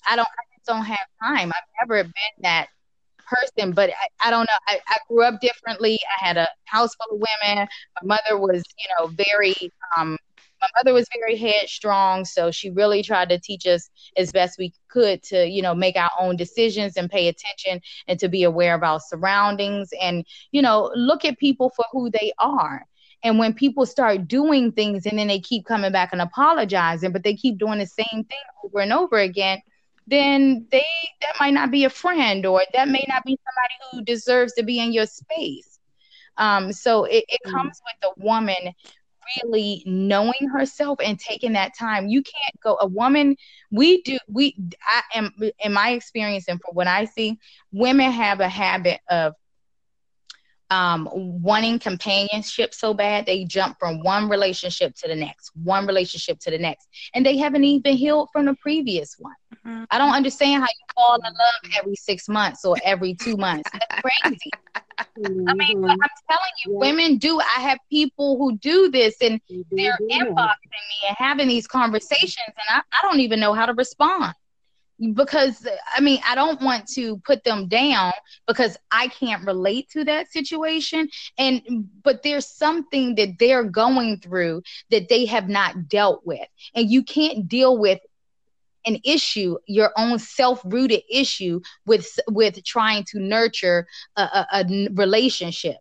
I 0.07 0.15
don't 0.15 0.27
I 0.27 0.43
just 0.55 0.65
don't 0.67 0.85
have 0.85 1.07
time. 1.21 1.49
I've 1.49 1.87
never 1.87 2.03
been 2.03 2.13
that 2.43 2.67
person, 3.27 3.71
but 3.73 3.89
I, 3.89 4.27
I 4.27 4.31
don't 4.31 4.45
know. 4.45 4.57
I, 4.67 4.79
I 4.87 4.97
grew 5.07 5.23
up 5.23 5.39
differently. 5.41 5.99
I 6.21 6.25
had 6.25 6.37
a 6.37 6.47
house 6.65 6.95
full 6.95 7.17
of 7.17 7.23
women. 7.43 7.67
My 8.03 8.17
mother 8.17 8.39
was, 8.39 8.63
you 8.77 8.85
know, 8.99 9.07
very 9.07 9.55
um 9.97 10.17
my 10.61 10.67
mother 10.77 10.93
was 10.93 11.07
very 11.17 11.37
headstrong, 11.37 12.25
so 12.25 12.51
she 12.51 12.69
really 12.69 13.01
tried 13.01 13.29
to 13.29 13.39
teach 13.39 13.65
us 13.65 13.89
as 14.17 14.31
best 14.33 14.57
we 14.59 14.73
could 14.89 15.23
to, 15.23 15.47
you 15.47 15.61
know, 15.61 15.73
make 15.73 15.95
our 15.95 16.11
own 16.19 16.35
decisions 16.35 16.97
and 16.97 17.09
pay 17.09 17.29
attention 17.29 17.81
and 18.07 18.19
to 18.19 18.27
be 18.27 18.43
aware 18.43 18.75
of 18.75 18.83
our 18.83 18.99
surroundings 18.99 19.89
and, 20.01 20.25
you 20.51 20.61
know, 20.61 20.91
look 20.95 21.23
at 21.23 21.37
people 21.37 21.71
for 21.75 21.85
who 21.93 22.09
they 22.09 22.33
are 22.39 22.85
And 23.23 23.37
when 23.39 23.53
people 23.53 23.85
start 23.85 24.27
doing 24.27 24.71
things 24.71 25.05
and 25.05 25.17
then 25.17 25.27
they 25.27 25.39
keep 25.39 25.65
coming 25.65 25.91
back 25.91 26.09
and 26.11 26.21
apologizing, 26.21 27.11
but 27.11 27.23
they 27.23 27.35
keep 27.35 27.57
doing 27.57 27.79
the 27.79 27.85
same 27.85 28.23
thing 28.23 28.39
over 28.63 28.79
and 28.79 28.93
over 28.93 29.17
again, 29.17 29.59
then 30.07 30.67
they 30.71 30.83
that 31.21 31.33
might 31.39 31.53
not 31.53 31.71
be 31.71 31.83
a 31.85 31.89
friend 31.89 32.45
or 32.45 32.61
that 32.73 32.87
may 32.87 33.03
not 33.07 33.23
be 33.25 33.37
somebody 33.45 33.73
who 33.91 34.03
deserves 34.03 34.53
to 34.53 34.63
be 34.63 34.79
in 34.79 34.91
your 34.93 35.05
space. 35.05 35.79
Um, 36.37 36.71
so 36.71 37.05
it, 37.05 37.23
it 37.27 37.39
Mhm. 37.45 37.51
comes 37.51 37.81
with 37.85 37.95
the 38.01 38.23
woman 38.23 38.73
really 39.43 39.83
knowing 39.85 40.49
herself 40.53 40.99
and 41.03 41.19
taking 41.19 41.53
that 41.53 41.73
time. 41.77 42.07
You 42.07 42.21
can't 42.23 42.59
go 42.61 42.77
a 42.79 42.87
woman, 42.87 43.35
we 43.71 44.01
do 44.03 44.17
we 44.27 44.55
I 44.87 45.01
am 45.15 45.33
in 45.63 45.73
my 45.73 45.91
experience 45.91 46.47
and 46.47 46.59
from 46.61 46.75
what 46.75 46.87
I 46.87 47.05
see, 47.05 47.37
women 47.71 48.11
have 48.11 48.39
a 48.39 48.49
habit 48.49 48.99
of 49.09 49.33
um, 50.69 51.09
wanting 51.13 51.79
companionship 51.79 52.73
so 52.73 52.93
bad 52.93 53.25
they 53.25 53.45
jump 53.45 53.77
from 53.79 54.01
one 54.03 54.29
relationship 54.29 54.95
to 54.95 55.07
the 55.07 55.15
next, 55.15 55.51
one 55.55 55.85
relationship 55.87 56.39
to 56.41 56.51
the 56.51 56.57
next, 56.57 56.87
and 57.13 57.25
they 57.25 57.37
haven't 57.37 57.63
even 57.63 57.95
healed 57.95 58.29
from 58.31 58.45
the 58.45 58.55
previous 58.55 59.15
one. 59.19 59.33
Mhm. 59.65 59.85
I 59.91 59.97
don't 59.97 60.13
understand 60.13 60.61
how 60.61 60.67
you 60.67 60.85
fall 60.95 61.15
in 61.15 61.21
love 61.33 61.81
every 61.81 61.95
six 61.95 62.27
months 62.29 62.65
or 62.65 62.77
every 62.83 63.15
two 63.15 63.37
months. 63.37 63.69
That's 63.73 63.95
crazy. 64.03 64.51
I 65.17 65.53
mean, 65.57 65.75
but 65.81 65.91
Mhm. 65.91 65.97
I'm 66.01 66.09
telling 66.29 66.51
you, 66.63 66.71
Yeah. 66.73 66.79
women 66.79 67.17
do. 67.17 67.39
I 67.39 67.61
have 67.61 67.79
people 67.89 68.37
who 68.37 68.57
do 68.57 68.89
this, 68.89 69.15
and 69.21 69.41
they 69.49 69.63
they're 69.75 69.97
do 69.97 70.07
that. 70.09 70.27
inboxing 70.27 70.83
me 70.91 71.07
and 71.09 71.15
having 71.17 71.47
these 71.47 71.67
conversations, 71.67 72.47
and 72.47 72.55
I, 72.69 72.81
I 72.91 73.01
don't 73.07 73.19
even 73.19 73.39
know 73.39 73.53
how 73.53 73.65
to 73.65 73.73
respond 73.73 74.33
because 75.13 75.67
I 75.95 76.01
mean, 76.01 76.19
I 76.27 76.35
don't 76.35 76.61
want 76.61 76.87
to 76.95 77.17
put 77.25 77.43
them 77.43 77.67
down 77.67 78.13
because 78.47 78.77
I 78.91 79.07
can't 79.07 79.45
relate 79.45 79.89
to 79.91 80.03
that 80.05 80.31
situation. 80.31 81.09
And 81.37 81.61
but 82.03 82.23
there's 82.23 82.47
something 82.47 83.15
that 83.15 83.39
they're 83.39 83.63
going 83.63 84.19
through 84.19 84.63
that 84.91 85.09
they 85.09 85.25
have 85.25 85.49
not 85.49 85.87
dealt 85.89 86.21
with, 86.25 86.47
and 86.75 86.89
you 86.89 87.03
can't 87.03 87.47
deal 87.47 87.77
with 87.77 87.99
an 88.85 88.97
issue, 89.03 89.57
your 89.67 89.91
own 89.97 90.19
self-rooted 90.19 91.01
issue, 91.09 91.59
with 91.85 92.19
with 92.27 92.63
trying 92.63 93.03
to 93.05 93.19
nurture 93.19 93.87
a 94.17 94.65
relationship 94.93 95.77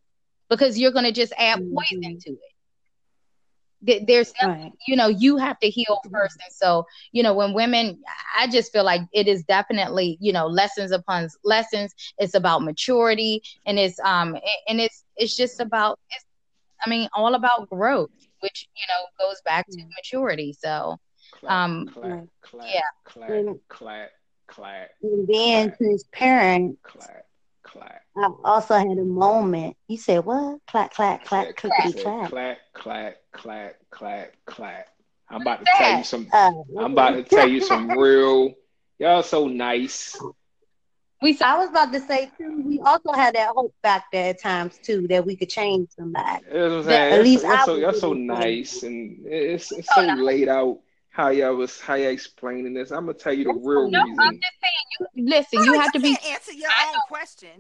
because 0.49 0.79
you're 0.79 0.93
going 0.93 1.05
to 1.05 1.13
just 1.13 1.33
add 1.39 1.61
poison 1.75 2.17
Mhm. 2.17 2.21
to 2.21 2.31
it. 2.31 2.55
There- 3.83 4.01
There's 4.07 4.33
Right. 4.43 4.73
you 4.87 4.97
know 4.97 5.09
you 5.09 5.37
have 5.37 5.59
to 5.61 5.69
heal 5.71 6.01
first 6.11 6.37
and 6.45 6.53
so 6.53 6.87
you 7.13 7.23
know 7.23 7.35
when 7.35 7.53
women 7.55 8.03
i 8.39 8.47
just 8.49 8.73
feel 8.73 8.85
like 8.85 9.03
it 9.13 9.29
is 9.29 9.45
definitely 9.45 10.17
you 10.21 10.33
know 10.33 10.47
lessons 10.47 10.91
upon 10.91 11.29
lessons 11.45 11.95
it's 12.19 12.35
about 12.35 12.63
maturity 12.63 13.43
and 13.67 13.79
it's 13.79 13.99
um 14.01 14.37
and 14.69 14.81
it's 14.81 15.05
it's 15.17 15.37
just 15.37 15.61
about 15.61 15.99
it's 16.11 16.25
i 16.85 16.91
mean 16.91 17.09
all 17.15 17.35
about 17.35 17.69
growth 17.71 18.11
which 18.41 18.69
you 18.75 18.87
know 18.89 19.05
goes 19.27 19.41
back 19.45 19.67
to 19.71 19.79
Mm. 19.81 19.89
maturity 19.97 20.53
so 20.53 20.97
Clap, 21.33 21.53
Um, 21.53 21.87
clap, 21.93 22.25
clap, 22.41 22.67
yeah. 22.75 22.81
clap, 23.05 23.31
And- 23.31 23.61
clap, 23.69 24.11
clap, 24.49 24.91
And 25.03 25.27
being 25.27 25.69
Clap. 25.69 25.79
transparent, 25.79 26.83
clap, 26.83 27.28
clap. 27.71 28.03
I've 28.17 28.33
also 28.45 28.75
had 28.75 28.99
a 28.99 29.05
moment. 29.05 29.77
You 29.87 29.97
said 29.97 30.25
what? 30.25 30.61
Clack, 30.67 30.95
clack, 30.95 31.25
clack, 31.25 31.47
said, 31.47 31.49
I 31.49 31.53
clickety 31.53 31.93
said 31.93 32.03
clack. 32.03 32.31
clap, 32.31 32.59
clap, 32.75 33.17
clap, 33.33 33.77
clap, 33.91 34.33
clap. 34.47 34.89
I'm 35.31 35.43
about 35.43 35.61
to 35.61 35.67
tell 35.77 35.99
you 35.99 36.05
some. 36.05 36.27
Uh, 36.33 36.53
I'm 36.79 36.93
about 36.93 37.11
to 37.11 37.23
tell 37.23 37.49
you 37.49 37.61
some 37.61 37.91
real. 37.91 38.55
Y'all 38.99 39.23
so 39.23 39.47
nice. 39.47 40.19
we 41.23 41.39
I 41.41 41.59
was 41.59 41.69
about 41.69 41.93
to 41.93 42.01
say 42.01 42.31
too. 42.39 42.63
We 42.65 42.81
also 42.81 43.13
had 43.13 43.35
that 43.35 43.51
hope 43.55 43.75
factor 43.83 44.17
at 44.17 44.41
times 44.41 44.79
too 44.83 45.07
that 45.09 45.25
we 45.25 45.37
could 45.37 45.51
change 45.51 45.91
somebody. 45.91 46.45
Know 46.53 46.63
what 46.63 46.79
I'm 46.79 46.85
saying? 46.85 47.13
At 47.13 47.23
least 47.23 47.43
so, 47.43 47.49
y'all 47.49 47.57
I 47.57 47.65
so, 47.65 47.73
was 47.75 47.83
y'all 47.83 47.93
so 47.93 48.13
nice, 48.15 48.83
and 48.83 49.27
it's 49.27 49.71
it's 49.71 49.95
so 49.95 50.01
laid 50.01 50.49
out 50.49 50.81
how 51.19 51.31
y'all 51.31 51.57
was 51.57 51.81
how 51.81 51.95
y'all 51.97 52.11
explaining 52.11 52.73
this. 52.73 52.93
I'm 52.93 53.07
gonna 53.07 53.19
tell 53.19 53.33
you 53.33 53.45
the 53.45 53.53
That's 53.53 53.67
real 53.67 53.91
fine. 53.91 53.91
no 53.91 54.01
i'm 54.23 54.35
just 54.35 54.55
saying 54.63 55.11
you 55.17 55.35
listen 55.35 55.59
Bro, 55.59 55.65
you 55.65 55.81
have 55.81 55.93
to 55.93 55.99
be 55.99 56.15
can't 56.15 56.27
answer 56.33 56.53
your 56.53 56.71
I 56.71 56.93
own 56.95 57.01
question. 57.09 57.51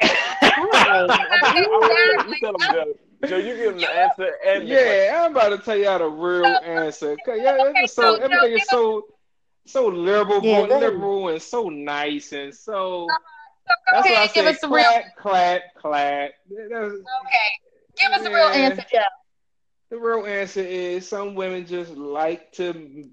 Right. 0.40 2.26
You 2.28 2.36
tell 2.40 2.50
him, 2.50 2.72
Joe. 2.72 2.94
Joe, 3.28 3.36
you 3.38 3.56
give 3.56 3.72
him 3.74 3.78
the 3.80 3.90
answer 3.90 4.30
and 4.46 4.62
the. 4.62 4.66
Yeah, 4.66 5.24
I'm 5.24 5.32
about 5.32 5.48
to 5.48 5.58
tell 5.58 5.76
y'all 5.76 5.98
the 5.98 6.06
real 6.06 6.46
answer. 6.46 7.16
Cause 7.26 7.38
y'all, 7.38 7.58
y'all 7.58 7.72
so 7.86 7.86
so 7.86 8.16
Joe, 8.18 8.22
everything 8.24 8.52
is 8.52 8.58
give 8.60 8.68
so 8.68 9.04
so 9.66 9.86
liberal, 9.88 10.40
Yeah, 10.44 10.60
liberal, 10.60 11.28
and 11.28 11.42
so 11.42 11.68
nice, 11.68 12.32
and 12.32 12.54
so. 12.54 13.06
Uh-huh, 13.10 13.18
go 13.68 13.74
That's 13.92 14.06
why 14.08 14.12
I 14.12 14.14
ahead 14.14 14.34
give 14.34 14.44
said 14.44 14.54
us 14.54 14.60
the 14.60 14.68
real 14.68 14.84
clap, 14.84 15.16
clap, 15.16 15.62
clap. 15.74 16.30
That's- 16.48 16.92
okay 16.92 17.50
give 18.00 18.12
us 18.12 18.24
a 18.26 18.30
real 18.30 18.46
answer 18.46 18.84
joe 18.92 18.98
The 19.90 19.98
real 19.98 20.26
answer 20.26 20.60
is 20.60 21.08
some 21.08 21.34
women 21.34 21.66
just 21.66 21.92
like 21.96 22.52
to 22.52 23.10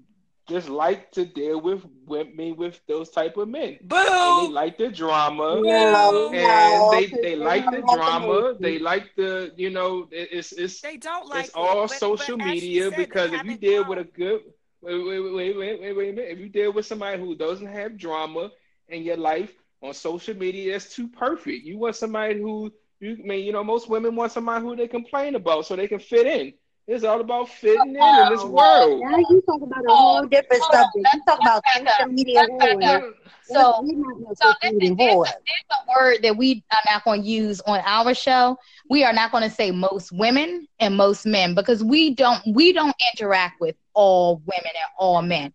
just 0.48 0.68
like 0.68 1.10
to 1.12 1.24
deal 1.24 1.60
with 1.60 1.84
women 2.06 2.56
with 2.56 2.80
those 2.86 3.10
type 3.10 3.36
of 3.36 3.48
men. 3.48 3.78
And 4.20 4.36
they 4.36 4.48
like 4.48 4.78
the 4.78 4.88
drama. 4.90 5.62
No, 5.62 6.30
And 6.32 6.86
no, 6.86 6.90
they 6.90 7.06
'cause 7.06 7.18
they 7.20 7.36
like 7.36 7.70
the 7.70 7.82
drama. 7.82 8.54
They 8.60 8.78
like 8.78 9.14
the 9.16 9.52
you 9.56 9.70
know 9.70 10.08
it- 10.10 10.28
it's 10.32 10.52
it's 10.52 10.80
They 10.82 10.96
don't 10.96 11.28
like 11.28 11.46
it's 11.46 11.54
all 11.54 11.84
it, 11.84 11.88
but, 11.88 11.98
social 11.98 12.36
but 12.36 12.44
media 12.44 12.82
said, 12.82 12.96
because 12.96 13.32
if 13.32 13.44
you 13.44 13.54
deal 13.56 13.84
grown. 13.84 13.88
with 13.98 13.98
a 13.98 14.04
good 14.04 14.42
wait 14.82 15.00
wait 15.06 15.20
wait 15.20 15.34
wait 15.34 15.56
wait 15.56 15.80
wait, 15.80 15.92
wait 15.96 16.08
a 16.10 16.12
minute 16.12 16.30
if 16.30 16.38
you 16.38 16.48
deal 16.48 16.72
with 16.72 16.86
somebody 16.86 17.18
who 17.18 17.34
doesn't 17.34 17.66
have 17.66 17.96
drama 17.96 18.50
in 18.88 19.02
your 19.02 19.16
life 19.16 19.52
on 19.82 19.92
social 19.94 20.34
media 20.36 20.72
that's 20.72 20.94
too 20.94 21.08
perfect. 21.08 21.64
You 21.64 21.78
want 21.78 21.96
somebody 21.96 22.40
who 22.40 22.72
you 23.00 23.12
I 23.12 23.26
mean 23.26 23.44
you 23.44 23.52
know 23.52 23.64
most 23.64 23.88
women 23.88 24.14
want 24.14 24.32
somebody 24.32 24.62
who 24.64 24.76
they 24.76 24.88
complain 24.88 25.34
about 25.34 25.66
so 25.66 25.76
they 25.76 25.88
can 25.88 25.98
fit 26.00 26.26
in. 26.26 26.52
It's 26.86 27.04
all 27.04 27.20
about 27.20 27.48
fitting 27.48 27.96
in 27.96 28.18
in 28.18 28.28
this 28.28 28.44
Oh, 28.44 28.46
world. 28.46 29.06
Now 29.10 29.16
you 29.18 29.42
talk 29.46 29.62
about 29.62 29.84
a 29.86 29.96
whole 29.96 30.26
different 30.26 30.62
hold 30.62 30.74
on, 30.74 30.90
subject. 30.92 31.12
You 31.12 31.22
talk 31.26 31.40
about 31.40 31.64
social 31.68 32.06
media 32.06 32.42
Let's 32.42 32.52
back 32.58 32.78
whores. 32.78 32.82
up. 32.82 33.04
so 33.42 33.80
we 33.82 33.94
not 33.94 34.16
no 34.20 34.34
So 34.34 34.52
social 34.52 34.58
this 34.62 34.72
media 34.72 34.90
is 34.90 34.96
there's 34.96 35.20
a, 35.24 35.30
there's 35.30 35.70
a 35.70 35.80
word 36.00 36.22
that 36.22 36.36
we 36.36 36.62
are 36.72 36.92
not 36.92 37.04
going 37.04 37.22
to 37.22 37.28
use 37.28 37.60
on 37.62 37.80
our 37.84 38.14
show. 38.14 38.56
We 38.88 39.04
are 39.04 39.12
not 39.12 39.30
going 39.30 39.42
to 39.44 39.50
say 39.50 39.70
most 39.70 40.12
women 40.12 40.66
and 40.78 40.96
most 40.96 41.26
men 41.26 41.54
because 41.54 41.82
we 41.84 42.14
don't 42.14 42.40
we 42.54 42.72
don't 42.72 42.94
interact 43.12 43.60
with 43.60 43.76
all 43.94 44.36
women 44.46 44.70
and 44.74 44.90
all 44.98 45.22
men. 45.22 45.52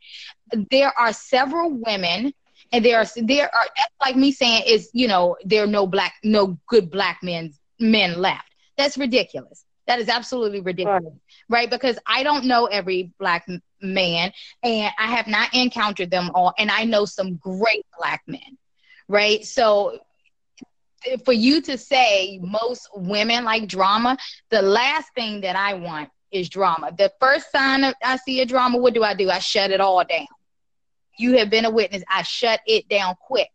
There 0.72 0.92
are 0.98 1.14
several 1.14 1.72
women 1.72 2.34
and 2.72 2.84
there 2.86 3.00
are 3.00 3.06
there 3.18 3.46
are 3.54 3.66
that's 3.78 3.94
like 4.02 4.16
me 4.16 4.32
saying 4.32 4.64
is 4.68 4.90
you 4.94 5.08
know 5.08 5.36
there 5.44 5.64
are 5.64 5.68
no 5.68 5.88
black 5.88 6.14
no 6.24 6.58
good 6.68 6.90
black 6.92 7.20
men 7.24 7.54
men 7.80 8.20
left. 8.20 8.46
That's 8.78 8.98
ridiculous. 8.98 9.66
That 9.88 10.00
is 10.00 10.10
absolutely 10.10 10.62
ridiculous 10.62 11.04
Right. 11.04 11.14
right? 11.50 11.70
Because 11.70 11.98
I 12.06 12.24
don't 12.24 12.46
know 12.46 12.66
every 12.66 13.12
black 13.20 13.48
man 13.82 14.32
and 14.64 14.92
I 14.98 15.08
have 15.08 15.28
not 15.28 15.54
encountered 15.54 16.12
them 16.12 16.32
all. 16.34 16.54
And 16.58 16.70
I 16.72 16.84
know 16.86 17.06
some 17.06 17.36
great 17.38 17.86
black 17.98 18.22
men, 18.28 18.58
right? 19.08 19.44
So 19.46 20.00
eh, 21.06 21.18
for 21.26 21.34
you 21.34 21.62
to 21.62 21.78
say 21.78 22.40
most 22.42 22.88
women 22.96 23.44
like 23.44 23.68
drama, 23.68 24.18
the 24.50 24.62
last 24.62 25.14
thing 25.16 25.42
that 25.42 25.56
I 25.56 25.74
want 25.74 26.10
is 26.32 26.50
drama. 26.50 26.92
The 26.98 27.12
first 27.20 27.52
sign 27.52 27.84
of 27.84 27.94
I 28.04 28.18
see 28.18 28.42
a 28.42 28.46
drama, 28.46 28.78
what 28.78 28.94
do 28.94 29.04
I 29.04 29.14
do? 29.14 29.30
I 29.30 29.40
shut 29.40 29.72
it 29.72 29.82
all 29.82 30.04
down. 30.04 30.28
You 31.18 31.38
have 31.38 31.50
been 31.50 31.66
a 31.66 31.72
witness. 31.72 32.04
I 32.10 32.24
shut 32.24 32.62
it 32.66 32.88
down 32.88 33.16
quick 33.20 33.50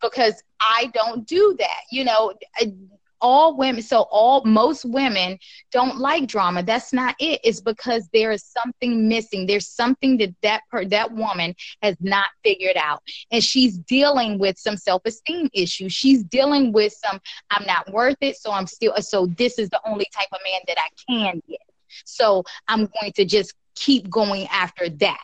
because 0.00 0.42
I 0.60 0.90
don't 0.92 1.26
do 1.26 1.56
that. 1.58 1.80
You 1.90 2.04
know, 2.04 2.32
I- 2.56 2.72
all 3.20 3.56
women, 3.56 3.82
so 3.82 4.02
all 4.10 4.44
most 4.44 4.84
women 4.84 5.38
don't 5.72 5.98
like 5.98 6.26
drama. 6.28 6.62
That's 6.62 6.92
not 6.92 7.14
it. 7.18 7.40
It's 7.44 7.60
because 7.60 8.08
there 8.12 8.30
is 8.30 8.44
something 8.44 9.08
missing. 9.08 9.46
There's 9.46 9.68
something 9.68 10.16
that 10.18 10.34
that 10.42 10.62
per, 10.70 10.84
that 10.86 11.12
woman 11.12 11.54
has 11.82 11.96
not 12.00 12.26
figured 12.44 12.76
out, 12.76 13.02
and 13.30 13.42
she's 13.42 13.78
dealing 13.78 14.38
with 14.38 14.58
some 14.58 14.76
self-esteem 14.76 15.50
issues. 15.52 15.92
She's 15.92 16.22
dealing 16.24 16.72
with 16.72 16.92
some 16.92 17.20
I'm 17.50 17.66
not 17.66 17.92
worth 17.92 18.16
it, 18.20 18.36
so 18.36 18.52
I'm 18.52 18.66
still 18.66 18.94
so 19.00 19.26
this 19.26 19.58
is 19.58 19.68
the 19.70 19.80
only 19.84 20.06
type 20.14 20.28
of 20.32 20.38
man 20.44 20.60
that 20.66 20.76
I 20.78 20.88
can 21.10 21.42
get. 21.48 21.58
So 22.04 22.44
I'm 22.68 22.86
going 23.00 23.12
to 23.16 23.24
just 23.24 23.54
keep 23.74 24.08
going 24.10 24.46
after 24.48 24.88
that. 24.88 25.18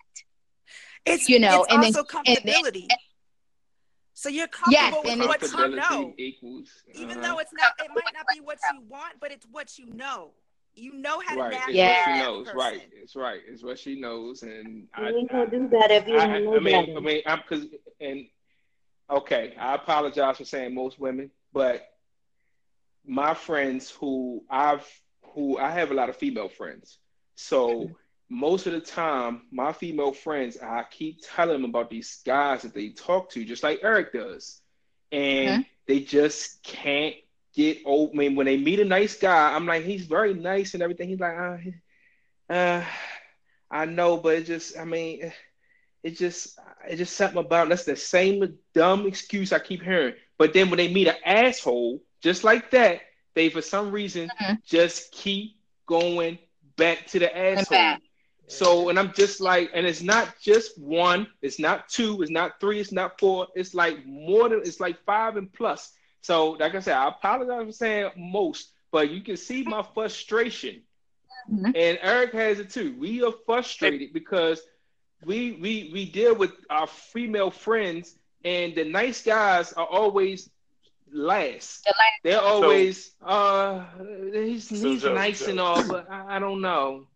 It's 1.07 1.28
You 1.28 1.38
know, 1.38 1.64
it's 1.64 1.72
and 1.74 1.82
then- 1.82 1.95
also 1.97 2.18
and 2.26 2.38
then- 2.45 2.62
comfortability. 2.64 2.88
So 4.15 4.29
you're 4.29 4.47
comfortable 4.47 5.03
and 5.11 5.21
with 5.21 5.29
what 5.29 5.43
it's- 5.43 5.53
you 5.53 5.77
know, 5.77 6.15
equals 6.17 6.71
even 6.95 7.19
uh-huh. 7.19 7.35
though 7.35 7.39
it's 7.41 7.53
not. 7.53 7.73
It 7.79 7.91
might 7.95 8.15
not 8.15 8.27
be 8.33 8.41
what 8.41 8.59
you 8.73 8.81
want, 8.89 9.15
but 9.21 9.33
it's 9.33 9.47
what 9.51 9.79
you 9.79 9.87
know. 9.87 10.31
You 10.77 10.93
know 10.93 11.21
how 11.21 11.35
to 11.35 11.41
right. 11.41 11.53
It's 11.53 11.61
navigate 11.61 11.77
Yeah. 11.77 12.05
she 12.05 12.23
knows. 12.23 12.47
person. 12.47 12.59
Right. 12.59 12.91
It's 12.95 13.15
right. 13.17 13.41
It's 13.47 13.62
what 13.62 13.79
she 13.79 14.01
knows, 14.01 14.43
and 14.43 14.89
I, 14.95 15.11
You 15.11 15.19
ain't 15.19 15.31
gonna 15.31 15.51
do 15.51 15.69
that 15.69 15.91
if 15.91 16.09
you 16.09 16.17
I, 16.19 16.27
don't 16.27 16.45
know 16.45 16.57
I 16.57 16.61
mean, 16.61 16.87
better. 16.87 16.97
I 16.97 17.01
mean, 17.01 17.23
I'm 17.27 17.39
because 17.49 17.67
and 18.01 18.27
okay, 19.11 19.55
I 19.59 19.75
apologize 19.75 20.39
for 20.39 20.45
saying 20.45 20.75
most 20.75 20.99
women, 20.99 21.31
but 21.53 21.87
my 23.07 23.35
friends 23.35 23.91
who 23.91 24.43
I've 24.51 24.87
who 25.35 25.59
I 25.59 25.71
have 25.71 25.91
a 25.91 25.95
lot 25.95 26.09
of 26.09 26.17
female 26.17 26.49
friends, 26.49 26.99
so 27.35 27.91
most 28.35 28.66
of 28.66 28.72
the 28.72 28.80
time, 28.80 29.43
my 29.51 29.72
female 29.72 30.12
friends, 30.12 30.59
I 30.61 30.85
keep 30.91 31.20
telling 31.22 31.62
them 31.62 31.70
about 31.70 31.91
these 31.91 32.20
guys 32.24 32.62
that 32.62 32.74
they 32.74 32.91
talk 32.91 33.30
to, 33.32 33.45
just 33.45 33.62
like 33.62 33.80
Eric 33.82 34.12
does, 34.12 34.61
and 35.12 35.61
they 35.87 36.01
just 36.01 36.62
can't 36.62 37.14
get 37.55 37.78
old. 37.87 38.11
I 38.14 38.16
mean, 38.16 38.37
when 38.37 38.47
they 38.47 38.57
meet 38.57 38.80
a 38.80 38.85
nice 38.85 39.16
guy, 39.16 39.55
I'm 39.55 39.66
like, 39.66 39.85
he's 39.85 40.07
very 40.07 40.35
nice 40.35 40.74
and 40.74 40.82
everything. 40.82 41.09
He's 41.11 41.20
like, 41.20 41.37
uh, 41.37 42.53
uh 42.53 42.85
I 43.70 43.87
know, 43.87 44.16
but 44.18 44.37
it 44.37 44.45
just, 44.47 44.78
I 44.78 44.85
mean, 44.85 45.32
it 46.03 46.16
just, 46.16 46.59
it's 46.87 46.99
just 46.99 47.16
something 47.16 47.39
about 47.39 47.68
that's 47.68 47.85
the 47.85 47.97
same 47.97 48.59
dumb 48.74 49.07
excuse 49.07 49.53
I 49.53 49.59
keep 49.59 49.82
hearing. 49.82 50.14
But 50.39 50.53
then 50.53 50.70
when 50.70 50.78
they 50.78 50.93
meet 50.93 51.09
an 51.09 51.16
asshole, 51.24 52.03
just 52.22 52.45
like 52.45 52.70
that, 52.72 53.01
they 53.35 53.51
for 53.51 53.62
some 53.62 53.91
reason 53.93 54.30
Mhm. 54.41 54.62
just 54.64 55.12
keep 55.12 55.57
going 55.87 56.39
back 56.76 57.07
to 57.09 57.18
the 57.18 57.37
asshole. 57.37 57.99
Back. 58.49 58.53
So, 58.53 58.88
and 58.88 58.99
I'm 58.99 59.12
just 59.12 59.40
like, 59.40 59.70
and 59.74 59.86
it's 59.86 60.03
not 60.03 60.34
just 60.40 60.78
one, 60.78 61.26
it's 61.42 61.59
not 61.59 61.88
two, 61.88 62.22
it's 62.22 62.30
not 62.30 62.61
three, 62.61 62.80
it's 62.80 62.92
not 62.92 63.18
four, 63.18 63.49
it's 63.55 63.74
like 63.74 64.05
more 64.07 64.49
than, 64.49 64.61
it's 64.64 64.80
like 64.80 65.03
five 65.05 65.36
and 65.36 65.53
plus. 65.53 65.92
So, 66.20 66.51
like 66.53 66.74
I 66.74 66.80
said, 66.80 66.97
I 66.97 67.09
apologize 67.09 67.66
for 67.66 67.72
saying 67.72 68.11
most, 68.16 68.72
but 68.90 69.11
you 69.11 69.20
can 69.22 69.36
see 69.36 69.62
my 69.64 69.82
frustration. 69.95 70.82
Mhm. 71.51 71.66
And 71.76 71.99
Eric 72.01 72.32
has 72.32 72.59
it 72.59 72.70
too. 72.70 72.95
We 72.99 73.22
are 73.22 73.32
frustrated 73.45 74.12
because 74.14 74.62
we 75.24 75.53
we 75.53 75.90
we 75.92 76.11
deal 76.11 76.34
with 76.34 76.53
our 76.70 76.86
female 76.86 77.51
friends, 77.51 78.16
and 78.45 78.74
the 78.74 78.84
nice 78.84 79.22
guys 79.22 79.72
are 79.74 79.86
always 79.86 80.49
last. 81.12 81.84
The 81.84 81.90
last- 81.90 82.22
They're 82.22 82.40
always 82.40 83.14
uh 83.22 83.84
he's 84.32 84.68
So, 84.68 84.74
he's 84.76 85.03
Joe, 85.03 85.14
nice 85.14 85.40
Joe. 85.45 85.51
and 85.51 85.61
all, 85.61 85.86
but 85.86 86.11
I, 86.11 86.36
I 86.36 86.38
don't 86.38 86.62
know. 86.62 87.07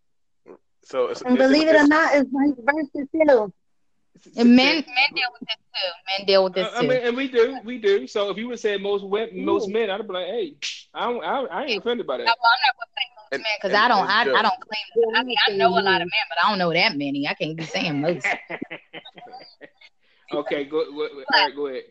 So 0.89 1.09
it's, 1.09 1.20
And 1.20 1.36
believe 1.36 1.68
it 1.68 1.76
or 1.76 1.86
not, 1.86 2.14
it's 2.14 2.30
vice 2.30 2.55
versa 2.59 3.07
too. 3.12 3.53
And 4.36 4.57
men 4.57 4.76
men 4.76 4.84
deal 5.14 5.28
with 5.32 5.47
this 5.49 5.57
too. 5.74 5.91
Men 6.18 6.26
deal 6.26 6.45
with 6.45 6.55
this 6.55 6.66
Uh, 6.66 6.78
I 6.78 6.82
mean, 6.82 6.91
and 7.03 7.16
we 7.16 7.28
do, 7.28 7.59
we 7.62 7.78
do. 7.78 8.07
So 8.07 8.30
if 8.30 8.39
you 8.39 8.49
would 8.49 8.59
say 8.59 8.76
most 8.78 9.05
women, 9.05 9.45
most 9.45 9.68
men, 9.68 9.91
I'd 9.91 10.07
be 10.07 10.12
like, 10.14 10.26
hey, 10.26 10.55
I 10.95 11.05
don't, 11.12 11.22
I, 11.22 11.45
I 11.45 11.64
ain't 11.66 11.78
offended 11.82 12.07
by 12.07 12.16
No, 12.16 12.24
that. 12.24 12.36
well, 12.43 12.51
I'm 12.53 12.59
not 12.66 12.74
gonna 12.74 12.91
say 12.97 13.05
most 13.16 13.28
And- 13.32 13.43
men 13.43 13.53
because 13.62 13.74
I 13.78 13.89
don't 13.89 14.09
I, 14.09 14.20
I 14.22 14.43
don't 14.43 14.61
claim 14.61 15.12
that. 15.12 15.18
I 15.18 15.22
mean 15.24 15.36
I 15.47 15.53
know 15.53 15.68
a 15.68 15.82
lot 15.82 16.01
of 16.01 16.09
men, 16.09 16.26
but 16.30 16.39
I 16.43 16.49
don't 16.49 16.59
know 16.59 16.72
that 16.72 16.97
many. 16.97 17.28
I 17.28 17.34
can't 17.34 17.57
be 17.57 17.64
saying 17.64 18.01
most. 18.01 18.26
okay, 20.32 20.64
go, 20.64 20.84
go, 20.91 21.09
go, 21.09 21.24
Eric, 21.36 21.55
go 21.57 21.66
ahead. 21.68 21.82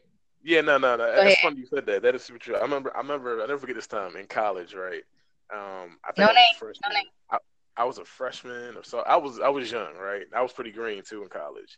Yeah, 0.44 0.62
no, 0.62 0.78
no, 0.78 0.96
no. 0.96 1.06
Go 1.06 1.12
That's 1.16 1.20
ahead. 1.26 1.38
funny 1.44 1.60
you 1.60 1.66
said 1.68 1.86
that. 1.86 2.02
That 2.02 2.16
is 2.16 2.24
super 2.24 2.40
true. 2.40 2.56
I 2.56 2.62
remember, 2.62 2.96
I 2.96 3.00
remember, 3.02 3.42
I 3.44 3.48
never 3.48 3.58
forget 3.60 3.76
this 3.76 3.88
time 3.88 4.16
in 4.16 4.28
college, 4.28 4.74
right? 4.74 5.04
Um, 5.54 5.98
I 6.04 6.12
think 6.14 6.28
No 6.28 6.34
name, 6.34 6.38
a 6.54 6.58
freshman. 6.58 6.90
no 6.90 6.96
name. 6.96 7.06
I, 7.78 7.84
was 7.84 7.98
a 7.98 8.06
freshman 8.06 8.76
or 8.76 8.84
so. 8.84 9.00
I 9.00 9.18
was, 9.18 9.40
I 9.40 9.50
was 9.50 9.72
young, 9.72 9.96
right? 9.96 10.26
I 10.36 10.42
was 10.42 10.52
pretty 10.52 10.72
green 10.72 11.04
too 11.04 11.24
in 11.24 11.30
college, 11.30 11.78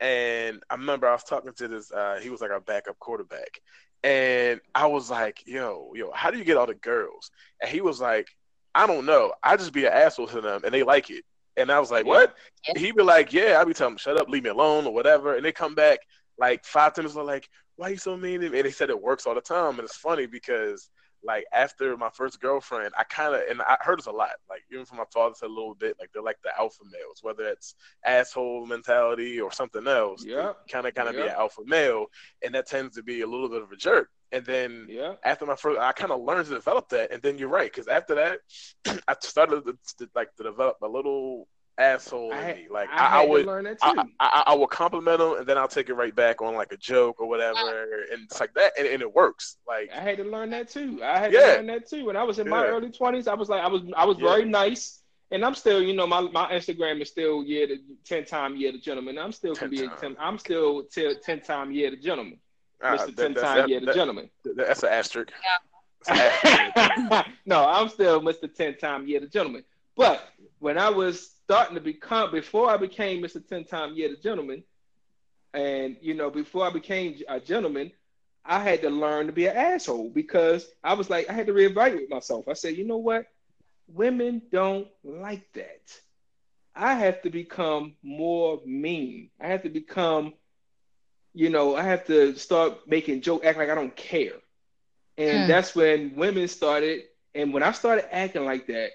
and 0.00 0.62
I 0.70 0.74
remember 0.74 1.08
I 1.08 1.12
was 1.12 1.24
talking 1.24 1.52
to 1.52 1.68
this. 1.68 1.90
Uh, 1.90 2.18
he 2.22 2.30
was 2.30 2.40
like 2.40 2.50
our 2.50 2.60
backup 2.60 2.98
quarterback, 2.98 3.60
and 4.02 4.60
I 4.74 4.86
was 4.86 5.10
like, 5.10 5.46
"Yo, 5.46 5.92
yo, 5.94 6.10
how 6.12 6.30
do 6.30 6.38
you 6.38 6.44
get 6.44 6.56
all 6.56 6.66
the 6.66 6.74
girls?" 6.74 7.30
And 7.60 7.70
he 7.70 7.80
was 7.80 8.00
like, 8.00 8.28
"I 8.74 8.86
don't 8.86 9.06
know. 9.06 9.32
I 9.42 9.56
just 9.56 9.72
be 9.72 9.86
an 9.86 9.92
asshole 9.92 10.28
to 10.28 10.40
them, 10.40 10.62
and 10.64 10.72
they 10.72 10.82
like 10.82 11.10
it." 11.10 11.24
And 11.56 11.70
I 11.72 11.80
was 11.80 11.90
like, 11.90 12.06
"What?" 12.06 12.34
Yeah. 12.68 12.78
He'd 12.78 12.96
be 12.96 13.02
like, 13.02 13.32
"Yeah." 13.32 13.58
I'd 13.60 13.66
be 13.66 13.74
telling 13.74 13.94
them, 13.94 13.98
"Shut 13.98 14.20
up, 14.20 14.28
leave 14.28 14.44
me 14.44 14.50
alone," 14.50 14.86
or 14.86 14.94
whatever, 14.94 15.34
and 15.34 15.44
they 15.44 15.52
come 15.52 15.74
back 15.74 16.00
like 16.38 16.64
five 16.64 16.96
minutes 16.96 17.16
later, 17.16 17.26
like, 17.26 17.48
"Why 17.76 17.88
are 17.88 17.90
you 17.90 17.96
so 17.96 18.16
mean?" 18.16 18.40
to 18.40 18.50
me?" 18.50 18.58
And 18.58 18.66
they 18.66 18.72
said 18.72 18.90
it 18.90 19.02
works 19.02 19.26
all 19.26 19.34
the 19.34 19.40
time, 19.40 19.78
and 19.78 19.80
it's 19.80 19.96
funny 19.96 20.26
because 20.26 20.90
like 21.24 21.44
after 21.52 21.96
my 21.96 22.10
first 22.10 22.40
girlfriend, 22.40 22.92
I 22.96 23.04
kind 23.04 23.34
of 23.34 23.42
and 23.50 23.60
I 23.62 23.76
heard 23.80 23.98
this 23.98 24.06
a 24.06 24.12
lot. 24.12 24.30
Like 24.48 24.62
even 24.72 24.84
from 24.84 24.98
my 24.98 25.04
father 25.12 25.34
said 25.36 25.46
a 25.46 25.52
little 25.52 25.74
bit, 25.74 25.96
like 25.98 26.10
they're 26.12 26.22
like 26.22 26.38
the 26.42 26.56
alpha 26.58 26.84
males, 26.90 27.18
whether 27.22 27.44
it's 27.44 27.74
asshole 28.04 28.66
mentality 28.66 29.40
or 29.40 29.52
something 29.52 29.86
else. 29.86 30.24
Yep. 30.24 30.56
Kind 30.70 30.86
of 30.86 30.94
kind 30.94 31.08
of 31.08 31.16
be 31.16 31.22
an 31.22 31.28
alpha 31.28 31.62
male, 31.66 32.06
and 32.44 32.54
that 32.54 32.66
tends 32.66 32.96
to 32.96 33.02
be 33.02 33.22
a 33.22 33.26
little 33.26 33.48
bit 33.48 33.62
of 33.62 33.72
a 33.72 33.76
jerk. 33.76 34.10
And 34.30 34.44
then 34.44 34.86
Yeah. 34.88 35.14
after 35.24 35.46
my 35.46 35.56
first, 35.56 35.80
I 35.80 35.92
kind 35.92 36.12
of 36.12 36.20
learned 36.20 36.46
to 36.46 36.54
develop 36.54 36.88
that. 36.90 37.10
And 37.12 37.22
then 37.22 37.38
you're 37.38 37.48
right, 37.48 37.70
because 37.72 37.88
after 37.88 38.14
that, 38.16 38.40
I 39.08 39.16
started 39.20 39.64
to, 39.64 39.78
to, 39.98 40.10
like 40.14 40.34
to 40.36 40.42
develop 40.42 40.76
a 40.82 40.88
little 40.88 41.48
asshole 41.78 42.32
I, 42.32 42.50
in 42.50 42.56
me. 42.56 42.66
Like 42.70 42.88
I, 42.90 43.06
I, 43.18 43.22
I 43.22 43.26
would. 43.26 43.46
learn 43.46 43.64
that 43.64 43.78
I, 43.82 43.92
too. 43.94 44.10
I, 44.20 44.42
I 44.48 44.54
will 44.54 44.66
compliment 44.66 45.18
them 45.18 45.34
and 45.38 45.46
then 45.46 45.56
I'll 45.56 45.68
take 45.68 45.88
it 45.88 45.94
right 45.94 46.14
back 46.14 46.42
on 46.42 46.54
like 46.54 46.72
a 46.72 46.76
joke 46.76 47.20
or 47.20 47.28
whatever, 47.28 48.02
and 48.12 48.22
it's 48.24 48.40
like 48.40 48.52
that, 48.54 48.72
and, 48.78 48.86
and 48.86 49.00
it 49.02 49.14
works. 49.14 49.56
Like 49.66 49.90
I 49.94 50.00
had 50.00 50.18
to 50.18 50.24
learn 50.24 50.50
that 50.50 50.68
too. 50.68 51.00
I 51.02 51.18
had 51.18 51.32
Yeah. 51.32 51.40
to 51.40 51.46
learn 51.56 51.66
that 51.68 51.88
too. 51.88 52.04
When 52.06 52.16
I 52.16 52.22
was 52.24 52.38
in 52.38 52.48
my 52.48 52.64
Yeah. 52.64 52.70
early 52.70 52.90
twenties, 52.90 53.26
I 53.28 53.34
was 53.34 53.48
like, 53.48 53.62
I 53.62 53.68
was, 53.68 53.82
I 53.96 54.04
was 54.04 54.18
Yeah. 54.18 54.28
very 54.28 54.44
nice, 54.44 55.02
and 55.30 55.44
I'm 55.44 55.54
still, 55.54 55.80
you 55.82 55.94
know, 55.94 56.06
my, 56.06 56.20
my 56.20 56.50
Instagram 56.52 57.00
is 57.00 57.08
still 57.10 57.42
yeah, 57.44 57.66
the 57.66 57.80
ten 58.04 58.24
time 58.24 58.56
year 58.56 58.72
the 58.72 58.78
gentleman. 58.78 59.18
I'm 59.18 59.32
still 59.32 59.54
can 59.54 59.70
10 59.70 59.78
be 59.78 59.84
a 59.84 59.88
time. 59.88 59.98
ten, 60.00 60.16
I'm 60.18 60.38
still 60.38 60.82
till 60.84 61.14
ten 61.16 61.40
time 61.40 61.70
year 61.72 61.90
the 61.90 61.96
gentleman, 61.96 62.38
ah, 62.82 62.92
Mister 62.92 63.06
that- 63.12 63.16
ten 63.16 63.34
that's- 63.34 63.48
time 63.48 63.56
that- 63.62 63.68
year 63.68 63.80
the 63.80 63.86
that- 63.86 63.94
gentleman. 63.94 64.30
that's 64.56 64.82
an 64.82 64.88
asterisk. 64.90 65.32
That's 66.06 66.44
an 66.44 66.50
asterisk. 66.54 67.28
no, 67.46 67.66
I'm 67.66 67.88
still 67.88 68.20
Mr. 68.20 68.52
10 68.52 68.76
time 68.78 69.06
Yeah 69.06 69.18
the 69.20 69.26
gentleman. 69.26 69.64
But 69.96 70.22
when 70.60 70.78
I 70.78 70.90
was 70.90 71.30
starting 71.48 71.74
to 71.76 71.80
become, 71.80 72.30
before 72.30 72.70
I 72.70 72.76
became 72.76 73.22
Mr. 73.22 73.40
10 73.40 73.64
time 73.64 73.94
year 73.94 74.08
the 74.10 74.16
gentleman, 74.16 74.64
and 75.54 75.96
you 76.00 76.14
know, 76.14 76.30
before 76.30 76.66
I 76.66 76.70
became 76.70 77.16
a 77.28 77.40
gentleman, 77.40 77.92
I 78.44 78.60
had 78.60 78.82
to 78.82 78.90
learn 78.90 79.26
to 79.26 79.32
be 79.32 79.46
an 79.46 79.56
asshole 79.56 80.10
because 80.14 80.68
I 80.84 80.94
was 80.94 81.10
like, 81.10 81.28
I 81.28 81.32
had 81.32 81.46
to 81.46 81.52
reevaluate 81.52 82.10
myself. 82.10 82.48
I 82.48 82.54
said, 82.54 82.76
you 82.76 82.86
know 82.86 82.98
what? 82.98 83.24
Women 83.88 84.42
don't 84.52 84.88
like 85.04 85.44
that. 85.54 86.00
I 86.74 86.94
have 86.94 87.22
to 87.22 87.30
become 87.30 87.94
more 88.02 88.60
mean. 88.64 89.30
I 89.40 89.48
have 89.48 89.62
to 89.62 89.70
become, 89.70 90.34
you 91.34 91.50
know, 91.50 91.76
I 91.76 91.82
have 91.82 92.04
to 92.06 92.34
start 92.36 92.74
making 92.86 93.22
joke, 93.22 93.44
act 93.44 93.58
like 93.58 93.70
I 93.70 93.74
don't 93.74 93.94
care. 93.96 94.32
And 95.18 95.46
Mm. 95.46 95.48
that's 95.48 95.74
when 95.74 96.14
women 96.16 96.48
started. 96.48 97.02
And 97.34 97.52
when 97.52 97.62
I 97.62 97.72
started 97.72 98.06
acting 98.14 98.44
like 98.44 98.66
that, 98.68 98.90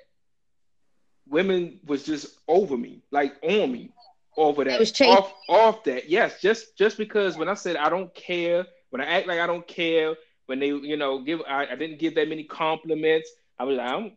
women 1.28 1.80
was 1.86 2.04
just 2.04 2.38
over 2.48 2.78
me, 2.78 3.02
like 3.12 3.36
on 3.44 3.72
me, 3.72 3.92
over 4.38 4.64
that, 4.64 5.02
off, 5.02 5.34
off 5.48 5.84
that. 5.86 6.10
Yes, 6.10 6.42
just 6.42 6.78
just 6.78 6.98
because 6.98 7.38
when 7.38 7.50
I 7.50 7.54
said 7.54 7.76
I 7.76 7.90
don't 7.90 8.14
care, 8.14 8.66
when 8.90 9.02
I 9.02 9.06
act 9.06 9.28
like 9.28 9.40
I 9.40 9.48
don't 9.48 9.68
care, 9.68 10.16
when 10.48 10.60
they, 10.60 10.68
you 10.68 10.98
know, 10.98 11.20
give 11.22 11.42
I, 11.48 11.68
I 11.68 11.76
didn't 11.76 12.00
give 12.00 12.16
that 12.16 12.30
many 12.30 12.44
compliments. 12.44 13.32
I 13.60 13.64
was 13.66 13.78
like, 13.78 13.92
I'm 13.92 14.12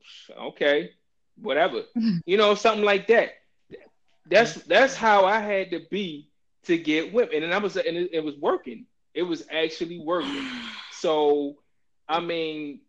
okay, 0.49 0.91
whatever, 1.41 1.83
you 2.27 2.37
know, 2.37 2.55
something 2.55 2.85
like 2.85 3.07
that. 3.09 3.35
That's 4.29 4.55
that's 4.55 4.97
how 4.97 5.25
I 5.25 5.39
had 5.39 5.71
to 5.71 5.81
be 5.91 6.29
to 6.65 6.77
get 6.77 7.13
women, 7.13 7.43
and 7.43 7.55
I 7.55 7.59
was 7.59 7.77
and 7.77 7.97
it, 7.97 8.11
it 8.13 8.25
was 8.25 8.37
working. 8.37 8.87
It 9.15 9.23
was 9.23 9.45
actually 9.51 10.01
working. 10.01 10.47
So, 10.99 11.57
I 12.09 12.21
mean, 12.21 12.81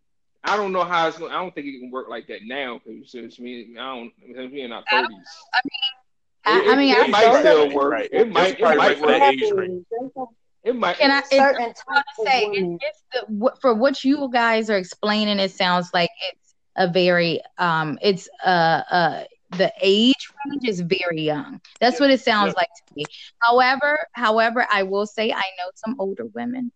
I 0.44 0.56
don't 0.56 0.72
know 0.72 0.84
how 0.84 1.08
it's 1.08 1.18
going. 1.18 1.32
I 1.32 1.40
don't 1.40 1.54
think 1.54 1.66
it 1.66 1.78
can 1.80 1.90
work 1.90 2.08
like 2.08 2.26
that 2.28 2.40
now. 2.44 2.80
Because 2.86 3.14
it's 3.14 3.38
me, 3.38 3.74
I 3.78 3.94
don't. 3.94 4.12
Since 4.34 4.52
we 4.52 4.62
in 4.62 4.72
our 4.72 4.82
I 4.90 5.00
don't- 5.02 5.10
thirties, 5.10 5.26
I, 6.44 6.58
mean 6.60 6.70
I 6.70 6.76
mean, 6.76 6.94
it, 6.96 7.04
I, 7.04 7.06
might 7.08 7.40
still 7.40 7.66
right, 7.66 7.74
work. 7.74 7.92
right. 7.92 8.08
It 8.12 8.20
It's 8.28 8.34
might. 8.34 8.58
It 8.58 8.62
might 8.62 8.76
right 8.78 8.98
for 8.98 9.06
that 9.08 9.20
work. 9.20 9.32
age 9.34 9.52
range. 9.52 9.84
It 10.64 10.76
might. 10.76 10.96
can 10.98 11.10
I? 11.10 11.18
It's, 11.18 11.30
certain 11.30 11.62
I 11.62 11.66
types 11.66 11.82
was 11.88 11.98
of 11.98 12.24
gonna 12.24 12.30
say 12.30 12.48
women. 12.50 12.78
it's 12.82 13.02
the, 13.12 13.20
what- 13.32 13.60
for 13.60 13.74
what 13.74 14.04
you 14.04 14.30
guys 14.32 14.70
are 14.70 14.76
explaining. 14.78 15.38
It 15.38 15.50
sounds 15.50 15.90
like 15.92 16.10
it's 16.32 16.54
a 16.76 16.88
very 16.88 17.40
um, 17.58 17.98
it's 18.00 18.28
uh 18.44 18.82
uh 18.90 19.24
the 19.56 19.72
age 19.80 20.30
range 20.46 20.68
is 20.68 20.80
very 20.80 21.22
young. 21.22 21.60
That's 21.80 21.98
Yeah, 21.98 22.04
what 22.06 22.10
it 22.12 22.20
sounds 22.20 22.48
yeah. 22.54 22.60
like 22.60 22.68
to 22.86 22.94
me. 22.94 23.04
However, 23.40 23.98
however, 24.12 24.66
I 24.70 24.82
will 24.84 25.06
say 25.06 25.32
I 25.32 25.36
know 25.40 25.70
some 25.74 25.96
older 25.98 26.26
women. 26.26 26.70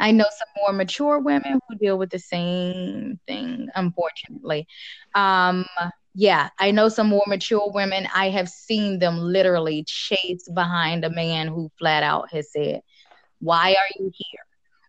I 0.00 0.12
know 0.12 0.26
some 0.30 0.48
more 0.56 0.72
mature 0.72 1.18
women 1.18 1.60
who 1.68 1.76
deal 1.76 1.98
with 1.98 2.10
the 2.10 2.18
same 2.18 3.18
thing, 3.26 3.68
unfortunately. 3.74 4.66
Um, 5.14 5.66
yeah, 6.14 6.50
I 6.58 6.70
know 6.70 6.88
some 6.88 7.08
more 7.08 7.24
mature 7.26 7.70
women. 7.72 8.08
I 8.14 8.30
have 8.30 8.48
seen 8.48 8.98
them 8.98 9.18
literally 9.18 9.84
chase 9.86 10.48
behind 10.52 11.04
a 11.04 11.10
man 11.10 11.48
who 11.48 11.70
flat 11.78 12.02
out 12.02 12.30
has 12.32 12.52
said, 12.52 12.80
Why 13.40 13.70
are 13.70 13.88
you 13.98 14.10
here? 14.14 14.40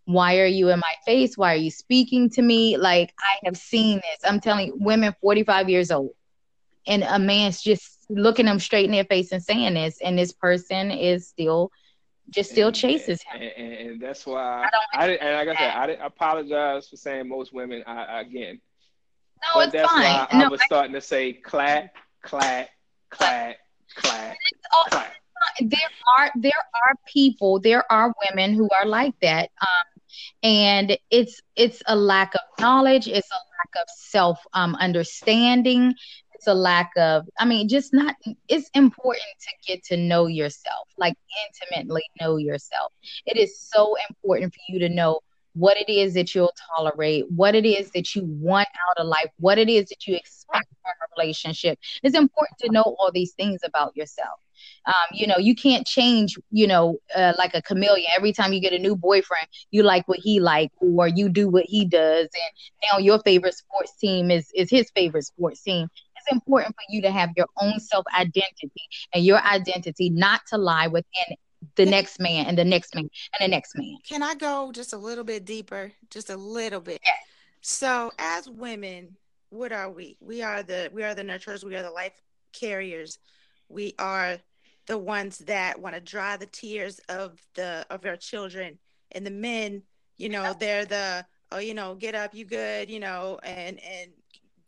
Why 0.05 0.39
are 0.39 0.45
you 0.45 0.69
in 0.69 0.79
my 0.79 0.93
face? 1.05 1.37
Why 1.37 1.53
are 1.53 1.57
you 1.57 1.69
speaking 1.69 2.31
to 2.31 2.41
me? 2.41 2.77
Like, 2.77 3.13
I 3.19 3.45
have 3.45 3.57
seen 3.57 3.97
this. 3.97 4.19
I'm 4.23 4.39
telling 4.39 4.67
you, 4.67 4.77
women 4.79 5.13
45 5.21 5.69
years 5.69 5.91
old, 5.91 6.11
and 6.87 7.03
a 7.03 7.19
man's 7.19 7.61
just 7.61 8.05
looking 8.09 8.47
them 8.47 8.59
straight 8.59 8.85
in 8.85 8.91
their 8.91 9.05
face 9.05 9.31
and 9.31 9.43
saying 9.43 9.75
this, 9.75 9.99
and 10.03 10.17
this 10.17 10.31
person 10.31 10.89
is 10.89 11.27
still 11.27 11.71
just 12.31 12.51
still 12.51 12.69
and, 12.69 12.75
chases 12.75 13.21
him. 13.23 13.41
and, 13.41 13.51
and, 13.57 13.73
and 13.91 14.01
that's 14.01 14.25
why 14.25 14.69
I 14.93 15.05
I, 15.05 15.07
did, 15.07 15.19
and 15.19 15.33
like 15.35 15.47
I 15.49 15.55
said, 15.59 15.71
I, 15.71 15.87
did, 15.87 15.99
I 15.99 16.05
apologize 16.07 16.87
for 16.89 16.97
saying 16.97 17.27
most 17.27 17.53
women. 17.53 17.83
I, 17.85 18.03
I- 18.03 18.21
again, 18.21 18.59
No, 19.41 19.59
but 19.59 19.63
it's 19.63 19.73
that's 19.73 19.93
fine. 19.93 20.03
why 20.03 20.27
I 20.31 20.43
No, 20.43 20.49
was 20.49 20.61
starting 20.63 20.93
to 20.93 21.01
say 21.01 21.33
clap, 21.33 21.93
clap, 22.21 22.69
clap, 23.09 23.57
clap, 23.95 24.35
oh, 24.73 24.85
clap. 24.89 25.11
there 25.61 25.79
are 26.19 26.31
there 26.35 26.51
are 26.75 26.95
people 27.07 27.59
there 27.59 27.83
are 27.91 28.13
women 28.29 28.53
who 28.53 28.67
are 28.79 28.85
like 28.87 29.13
that 29.21 29.49
um 29.61 30.01
and 30.43 30.97
it's 31.09 31.41
it's 31.55 31.81
a 31.87 31.95
lack 31.95 32.33
of 32.35 32.41
knowledge 32.59 33.07
it's 33.07 33.29
a 33.31 33.35
lack 33.35 33.83
of 33.83 33.87
self 33.95 34.39
um 34.53 34.75
understanding 34.75 35.93
it's 36.39 36.47
a 36.47 36.53
lack 36.53 36.91
of 36.97 37.27
i 37.39 37.45
mean 37.45 37.67
just 37.67 37.93
not 37.93 38.15
it's 38.47 38.69
important 38.73 39.21
to 39.41 39.49
get 39.67 39.83
to 39.83 39.97
know 39.97 40.27
yourself 40.27 40.87
like 40.97 41.13
intimately 41.45 42.03
know 42.21 42.37
yourself 42.37 42.93
it 43.25 43.37
is 43.37 43.59
so 43.59 43.95
important 44.09 44.53
for 44.53 44.59
you 44.69 44.79
to 44.79 44.89
know 44.89 45.19
what 45.53 45.77
it 45.77 45.91
is 45.91 46.13
that 46.13 46.33
you'll 46.33 46.53
tolerate, 46.75 47.25
what 47.31 47.55
it 47.55 47.65
is 47.65 47.91
that 47.91 48.15
you 48.15 48.23
want 48.25 48.67
out 48.89 49.01
of 49.01 49.07
life, 49.07 49.29
what 49.39 49.57
it 49.57 49.69
is 49.69 49.89
that 49.89 50.07
you 50.07 50.15
expect 50.15 50.67
from 50.81 50.91
a 51.01 51.05
relationship. 51.17 51.77
It's 52.03 52.15
important 52.15 52.57
to 52.59 52.71
know 52.71 52.83
all 52.83 53.11
these 53.13 53.33
things 53.33 53.61
about 53.65 53.95
yourself. 53.95 54.39
Um, 54.85 54.93
you 55.13 55.27
know, 55.27 55.37
you 55.37 55.55
can't 55.55 55.85
change, 55.85 56.37
you 56.51 56.67
know, 56.67 56.97
uh, 57.15 57.33
like 57.37 57.51
a 57.53 57.61
chameleon. 57.61 58.07
Every 58.15 58.33
time 58.33 58.53
you 58.53 58.61
get 58.61 58.73
a 58.73 58.79
new 58.79 58.95
boyfriend, 58.95 59.47
you 59.71 59.83
like 59.83 60.07
what 60.07 60.19
he 60.19 60.39
like, 60.39 60.71
or 60.79 61.07
you 61.07 61.29
do 61.29 61.49
what 61.49 61.65
he 61.65 61.85
does, 61.85 62.27
and 62.33 62.89
now 62.91 62.97
your 62.97 63.19
favorite 63.19 63.55
sports 63.55 63.95
team 63.97 64.31
is 64.31 64.51
is 64.55 64.69
his 64.69 64.89
favorite 64.95 65.25
sports 65.25 65.61
team. 65.61 65.87
Important 66.31 66.75
for 66.75 66.83
you 66.89 67.01
to 67.01 67.11
have 67.11 67.31
your 67.35 67.47
own 67.61 67.79
self 67.79 68.05
identity 68.17 68.81
and 69.13 69.23
your 69.23 69.39
identity 69.39 70.09
not 70.09 70.41
to 70.47 70.57
lie 70.57 70.87
within 70.87 71.37
the 71.75 71.85
next 71.85 72.19
man 72.19 72.45
and 72.45 72.57
the 72.57 72.65
next 72.65 72.95
man 72.95 73.09
and 73.39 73.47
the 73.47 73.47
next 73.47 73.75
man. 73.75 73.97
Can 74.07 74.23
I 74.23 74.35
go 74.35 74.71
just 74.71 74.93
a 74.93 74.97
little 74.97 75.23
bit 75.23 75.45
deeper? 75.45 75.91
Just 76.09 76.29
a 76.29 76.37
little 76.37 76.81
bit. 76.81 77.01
Yes. 77.03 77.15
So 77.61 78.11
as 78.17 78.49
women, 78.49 79.17
what 79.49 79.71
are 79.71 79.89
we? 79.89 80.17
We 80.19 80.41
are 80.41 80.63
the 80.63 80.89
we 80.93 81.03
are 81.03 81.15
the 81.15 81.23
nurturers, 81.23 81.63
we 81.63 81.75
are 81.75 81.83
the 81.83 81.91
life 81.91 82.21
carriers. 82.53 83.17
We 83.67 83.93
are 83.99 84.37
the 84.87 84.97
ones 84.97 85.39
that 85.39 85.79
want 85.79 85.95
to 85.95 86.01
dry 86.01 86.37
the 86.37 86.47
tears 86.47 86.99
of 87.09 87.39
the 87.55 87.85
of 87.89 88.05
our 88.05 88.17
children. 88.17 88.79
And 89.11 89.25
the 89.25 89.31
men, 89.31 89.83
you 90.17 90.29
know, 90.29 90.53
they're 90.59 90.85
the 90.85 91.25
oh, 91.51 91.59
you 91.59 91.73
know, 91.73 91.95
get 91.95 92.15
up, 92.15 92.33
you 92.33 92.45
good, 92.45 92.89
you 92.89 92.99
know, 92.99 93.39
and 93.43 93.79
and 93.79 94.11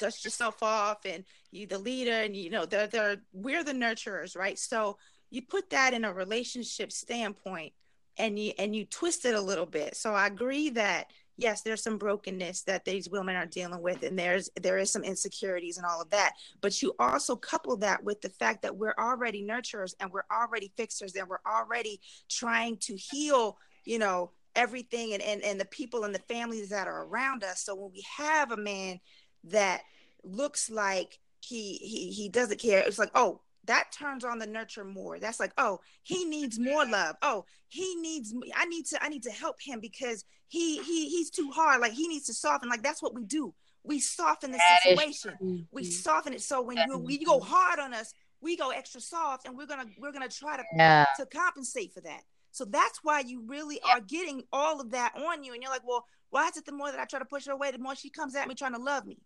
dust 0.02 0.26
yourself 0.26 0.64
off 0.64 1.06
and 1.06 1.24
you 1.52 1.68
the 1.68 1.78
leader 1.78 2.12
and 2.12 2.36
you 2.36 2.50
know 2.50 2.66
they're 2.66 2.88
they're 2.88 3.18
we're 3.34 3.64
the 3.64 3.72
nurturers 3.72 4.36
right? 4.36 4.58
So 4.58 4.98
you 5.30 5.44
put 5.44 5.70
that 5.70 5.94
in 5.94 6.04
a 6.04 6.14
relationship 6.14 6.92
standpoint 6.92 7.74
and 8.18 8.38
you 8.38 8.52
and 8.58 8.76
you 8.76 8.86
twist 8.86 9.26
it 9.26 9.36
a 9.36 9.42
little 9.42 9.68
bit. 9.68 9.96
So 9.96 10.14
i 10.14 10.26
agree 10.26 10.72
that 10.72 11.12
yes 11.38 11.62
there's 11.62 11.84
some 11.84 11.98
brokenness 11.98 12.64
that 12.64 12.84
these 12.84 13.10
women 13.10 13.36
are 13.36 13.46
dealing 13.46 13.82
with 13.82 14.04
and 14.04 14.18
there's 14.18 14.50
there 14.60 14.80
is 14.80 14.92
some 14.92 15.04
insecurities 15.04 15.78
and 15.78 15.86
all 15.86 16.02
of 16.02 16.10
that. 16.10 16.34
But 16.62 16.82
you 16.82 16.94
also 16.98 17.36
couple 17.36 17.78
that 17.78 18.04
with 18.04 18.22
the 18.22 18.30
fact 18.30 18.64
that 18.64 18.76
we're 18.76 18.96
already 18.98 19.46
nurturers 19.46 19.94
and 20.00 20.12
we're 20.12 20.26
already 20.32 20.72
fixers 20.76 21.16
and 21.16 21.28
we're 21.28 21.46
already 21.46 22.02
trying 22.28 22.78
to 22.78 22.96
heal 22.96 23.58
you 23.86 24.00
know 24.00 24.32
everything 24.56 25.14
and, 25.14 25.22
and 25.22 25.44
and 25.44 25.60
the 25.60 25.66
people 25.66 26.04
and 26.04 26.14
the 26.14 26.20
families 26.20 26.70
that 26.70 26.88
are 26.88 27.06
around 27.06 27.44
us. 27.44 27.64
So 27.64 27.76
when 27.76 27.92
we 27.94 28.04
have 28.18 28.52
a 28.52 28.58
man 28.58 29.00
that 29.46 29.82
looks 30.24 30.70
like 30.70 31.20
he 31.40 31.74
he 31.78 32.12
he 32.12 32.30
doesn't 32.30 32.60
care. 32.60 32.80
It's 32.80 33.00
like 33.00 33.12
oh 33.16 33.42
that 33.66 33.92
turns 33.92 34.24
on 34.24 34.40
the 34.40 34.48
nurture 34.48 34.84
more. 34.84 35.20
That's 35.20 35.40
like 35.40 35.54
oh 35.58 35.80
he 36.04 36.26
needs 36.26 36.60
more 36.60 36.86
love. 36.86 37.16
Oh 37.22 37.46
he 37.68 37.96
needs 37.96 38.34
i 38.56 38.66
need 38.66 38.86
to 38.88 39.04
i 39.04 39.08
need 39.08 39.24
to 39.24 39.32
help 39.32 39.62
him 39.62 39.80
because 39.80 40.26
he 40.48 40.82
he 40.84 41.10
he's 41.10 41.30
too 41.30 41.52
hard. 41.52 41.82
Like 41.82 41.94
he 41.94 42.08
needs 42.08 42.26
to 42.28 42.34
soften. 42.34 42.70
Like 42.70 42.84
that's 42.84 43.02
what 43.02 43.16
we 43.16 43.24
do. 43.24 43.54
We 43.84 44.00
soften 44.00 44.52
the 44.52 44.62
situation. 44.84 45.66
We 45.72 45.82
mm-hmm. 45.84 45.92
soften 45.92 46.34
it. 46.34 46.42
So 46.42 46.62
when 46.62 46.78
you 46.78 46.98
when 46.98 47.20
you 47.20 47.26
go 47.26 47.40
hard 47.40 47.80
on 47.80 47.94
us 47.94 48.14
we 48.44 48.58
go 48.58 48.72
extra 48.72 49.00
soft 49.00 49.48
and 49.48 49.56
we're 49.56 49.68
gonna 49.68 49.86
we're 50.00 50.12
gonna 50.12 50.30
try 50.30 50.58
to 50.58 50.64
Yeah. 50.76 51.06
to 51.18 51.26
compensate 51.26 51.94
for 51.94 52.02
that. 52.02 52.24
So 52.52 52.66
that's 52.66 53.00
why 53.04 53.22
you 53.22 53.44
really 53.46 53.80
are 53.82 54.02
getting 54.02 54.44
all 54.52 54.82
of 54.82 54.92
that 54.92 55.14
on 55.16 55.44
you. 55.44 55.54
And 55.54 55.62
you're 55.62 55.72
like 55.72 55.88
well 55.88 56.06
why 56.32 56.48
is 56.48 56.58
it 56.58 56.66
the 56.66 56.72
more 56.72 56.90
that 56.90 57.00
i 57.00 57.06
try 57.06 57.20
to 57.20 57.26
push 57.26 57.46
her 57.46 57.52
away 57.52 57.72
the 57.72 57.78
more 57.78 57.96
she 57.96 58.10
comes 58.10 58.36
at 58.36 58.48
me 58.48 58.56
trying 58.56 58.74
to 58.74 58.80
love 58.80 59.06
me 59.06 59.20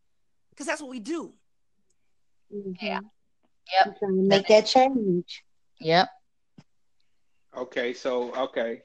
because 0.56 0.66
that's 0.68 0.82
what 0.82 0.90
we 0.90 1.00
do 1.00 1.34
mm-hmm. 2.54 2.72
Yeah. 2.86 3.00
I'm 3.86 3.96
trying 3.98 4.16
to 4.18 4.22
make 4.24 4.48
that 4.48 4.66
change. 4.68 5.44
Yep. 5.80 6.08
Okay, 7.58 7.94
so 7.94 8.34
okay, 8.36 8.82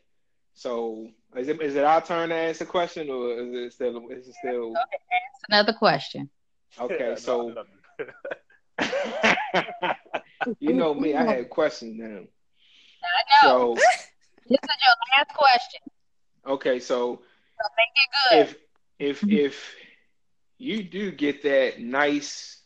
so 0.54 1.08
is 1.36 1.48
it 1.48 1.60
is 1.60 1.74
it 1.76 1.84
our 1.84 2.00
turn 2.00 2.30
to 2.30 2.34
ask 2.34 2.60
a 2.60 2.66
question, 2.66 3.10
or 3.10 3.32
is 3.32 3.52
it 3.54 3.72
still 3.72 4.08
is 4.10 4.28
it 4.28 4.34
still 4.34 4.72
That's 4.72 5.44
another 5.48 5.72
question. 5.72 6.30
okay? 6.80 7.14
So 7.16 7.54
you 10.60 10.72
know 10.72 10.94
me, 10.94 11.14
I 11.14 11.24
had 11.24 11.50
questions 11.50 11.98
now. 11.98 12.06
I 12.06 13.46
know. 13.46 13.74
So 13.74 13.74
this 14.48 14.58
is 14.62 14.76
your 14.86 14.96
last 15.18 15.34
question. 15.36 15.80
okay, 16.46 16.80
so 16.80 17.20
So 17.60 17.68
make 17.76 17.94
it 17.96 18.10
good. 18.30 18.38
if 18.98 19.22
if 19.22 19.28
if 19.28 19.74
you 20.60 20.82
do 20.82 21.10
get 21.10 21.42
that 21.42 21.80
nice 21.80 22.60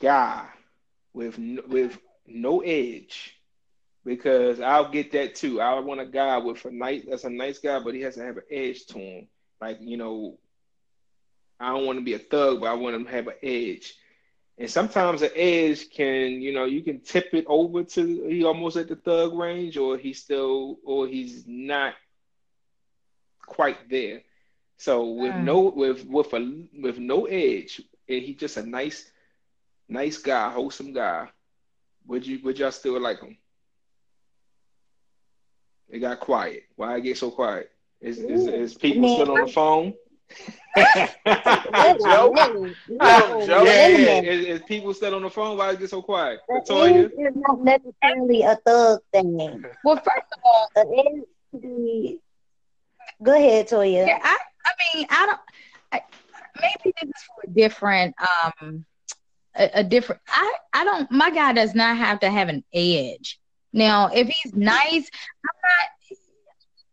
guy 0.00 0.46
with 1.12 1.38
with 1.68 1.98
no 2.26 2.60
edge 2.62 3.36
because 4.02 4.60
I'll 4.60 4.90
get 4.90 5.12
that 5.12 5.34
too. 5.34 5.60
I 5.60 5.78
want 5.80 6.00
a 6.00 6.06
guy 6.06 6.38
with 6.38 6.64
a 6.64 6.70
nice 6.70 7.02
that's 7.06 7.24
a 7.24 7.30
nice 7.30 7.58
guy, 7.58 7.80
but 7.80 7.94
he 7.94 8.00
has 8.00 8.14
to 8.14 8.24
have 8.24 8.38
an 8.38 8.44
edge 8.50 8.86
to 8.86 8.98
him. 8.98 9.28
Like 9.60 9.76
you 9.82 9.98
know, 9.98 10.38
I 11.60 11.68
don't 11.68 11.84
want 11.84 11.98
to 11.98 12.04
be 12.04 12.14
a 12.14 12.18
thug, 12.18 12.60
but 12.60 12.70
I 12.70 12.74
want 12.74 12.96
him 12.96 13.04
to 13.04 13.10
have 13.10 13.28
an 13.28 13.34
edge. 13.42 13.94
And 14.56 14.70
sometimes 14.70 15.20
an 15.20 15.32
edge 15.36 15.90
can, 15.90 16.40
you 16.40 16.54
know, 16.54 16.64
you 16.64 16.80
can 16.82 17.00
tip 17.00 17.34
it 17.34 17.44
over 17.46 17.84
to 17.84 18.26
he 18.26 18.42
almost 18.42 18.78
at 18.78 18.88
the 18.88 18.96
thug 18.96 19.34
range, 19.34 19.76
or 19.76 19.98
he's 19.98 20.22
still, 20.22 20.78
or 20.82 21.06
he's 21.06 21.44
not 21.46 21.92
quite 23.44 23.90
there. 23.90 24.22
So 24.78 25.10
with 25.10 25.34
no 25.36 25.60
with 25.60 26.04
with 26.06 26.32
a 26.34 26.64
with 26.78 26.98
no 26.98 27.24
edge, 27.26 27.80
and 28.08 28.22
he's 28.22 28.36
just 28.36 28.56
a 28.56 28.62
nice, 28.62 29.10
nice 29.88 30.18
guy, 30.18 30.50
wholesome 30.50 30.92
guy. 30.92 31.28
Would 32.06 32.26
you 32.26 32.40
would 32.44 32.58
y'all 32.58 32.70
still 32.72 33.00
like 33.00 33.20
him? 33.20 33.36
It 35.88 36.00
got 36.00 36.20
quiet. 36.20 36.64
Why 36.76 36.96
it 36.96 37.02
get 37.02 37.16
so 37.16 37.30
quiet? 37.30 37.70
Is 38.00 38.18
is, 38.18 38.46
is 38.46 38.74
people 38.74 39.08
still 39.14 39.32
on 39.32 39.46
the 39.46 39.52
phone? 39.52 39.94
Joe? 40.76 42.32
No, 42.88 43.46
Joe? 43.46 43.46
no, 43.46 43.62
Yeah, 43.64 43.88
yeah. 43.88 44.20
Is, 44.20 44.46
is 44.46 44.62
people 44.62 44.92
still 44.92 45.14
on 45.14 45.22
the 45.22 45.30
phone? 45.30 45.56
Why 45.56 45.70
it 45.72 45.78
get 45.78 45.90
so 45.90 46.02
quiet? 46.02 46.40
The 46.48 46.54
Latoya? 46.54 47.04
edge 47.06 47.12
is 47.12 47.36
not 47.36 47.64
necessarily 47.64 48.42
a 48.42 48.56
thug 48.56 49.00
thing. 49.12 49.64
Well, 49.84 49.96
first 49.96 50.26
of 50.32 50.40
all, 50.44 50.68
The 50.74 51.04
edge 51.06 51.62
be. 51.62 52.20
Go 53.22 53.32
ahead, 53.34 53.68
Toya. 53.68 54.06
yeah, 54.06 54.18
I, 54.22 54.36
I 54.66 54.96
mean, 54.96 55.06
I 55.10 55.26
don't. 55.26 55.40
I, 55.92 56.00
maybe 56.60 56.94
this 57.02 57.08
is 57.10 57.22
for 57.24 57.50
a 57.50 57.54
different, 57.54 58.14
um, 58.20 58.84
a, 59.56 59.70
a 59.80 59.84
different. 59.84 60.22
I, 60.28 60.54
I 60.74 60.84
don't. 60.84 61.10
My 61.10 61.30
guy 61.30 61.52
does 61.52 61.74
not 61.74 61.96
have 61.96 62.20
to 62.20 62.30
have 62.30 62.48
an 62.48 62.64
edge. 62.74 63.38
Now, 63.72 64.08
if 64.12 64.28
he's 64.28 64.54
nice, 64.54 65.10
I'm 65.44 65.58
not. 65.64 66.18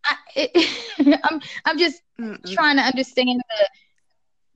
I, 0.06 0.16
it, 0.36 1.20
I'm, 1.32 1.42
I'm 1.66 1.78
just 1.78 2.02
Mm-mm. 2.20 2.52
trying 2.54 2.78
to 2.78 2.84
understand 2.84 3.42
the. 3.50 3.68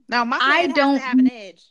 no 0.09 0.26
my 0.26 0.38
I 0.41 0.68
don't- 0.68 0.99
have 0.99 1.20
an 1.20 1.32
edge 1.32 1.63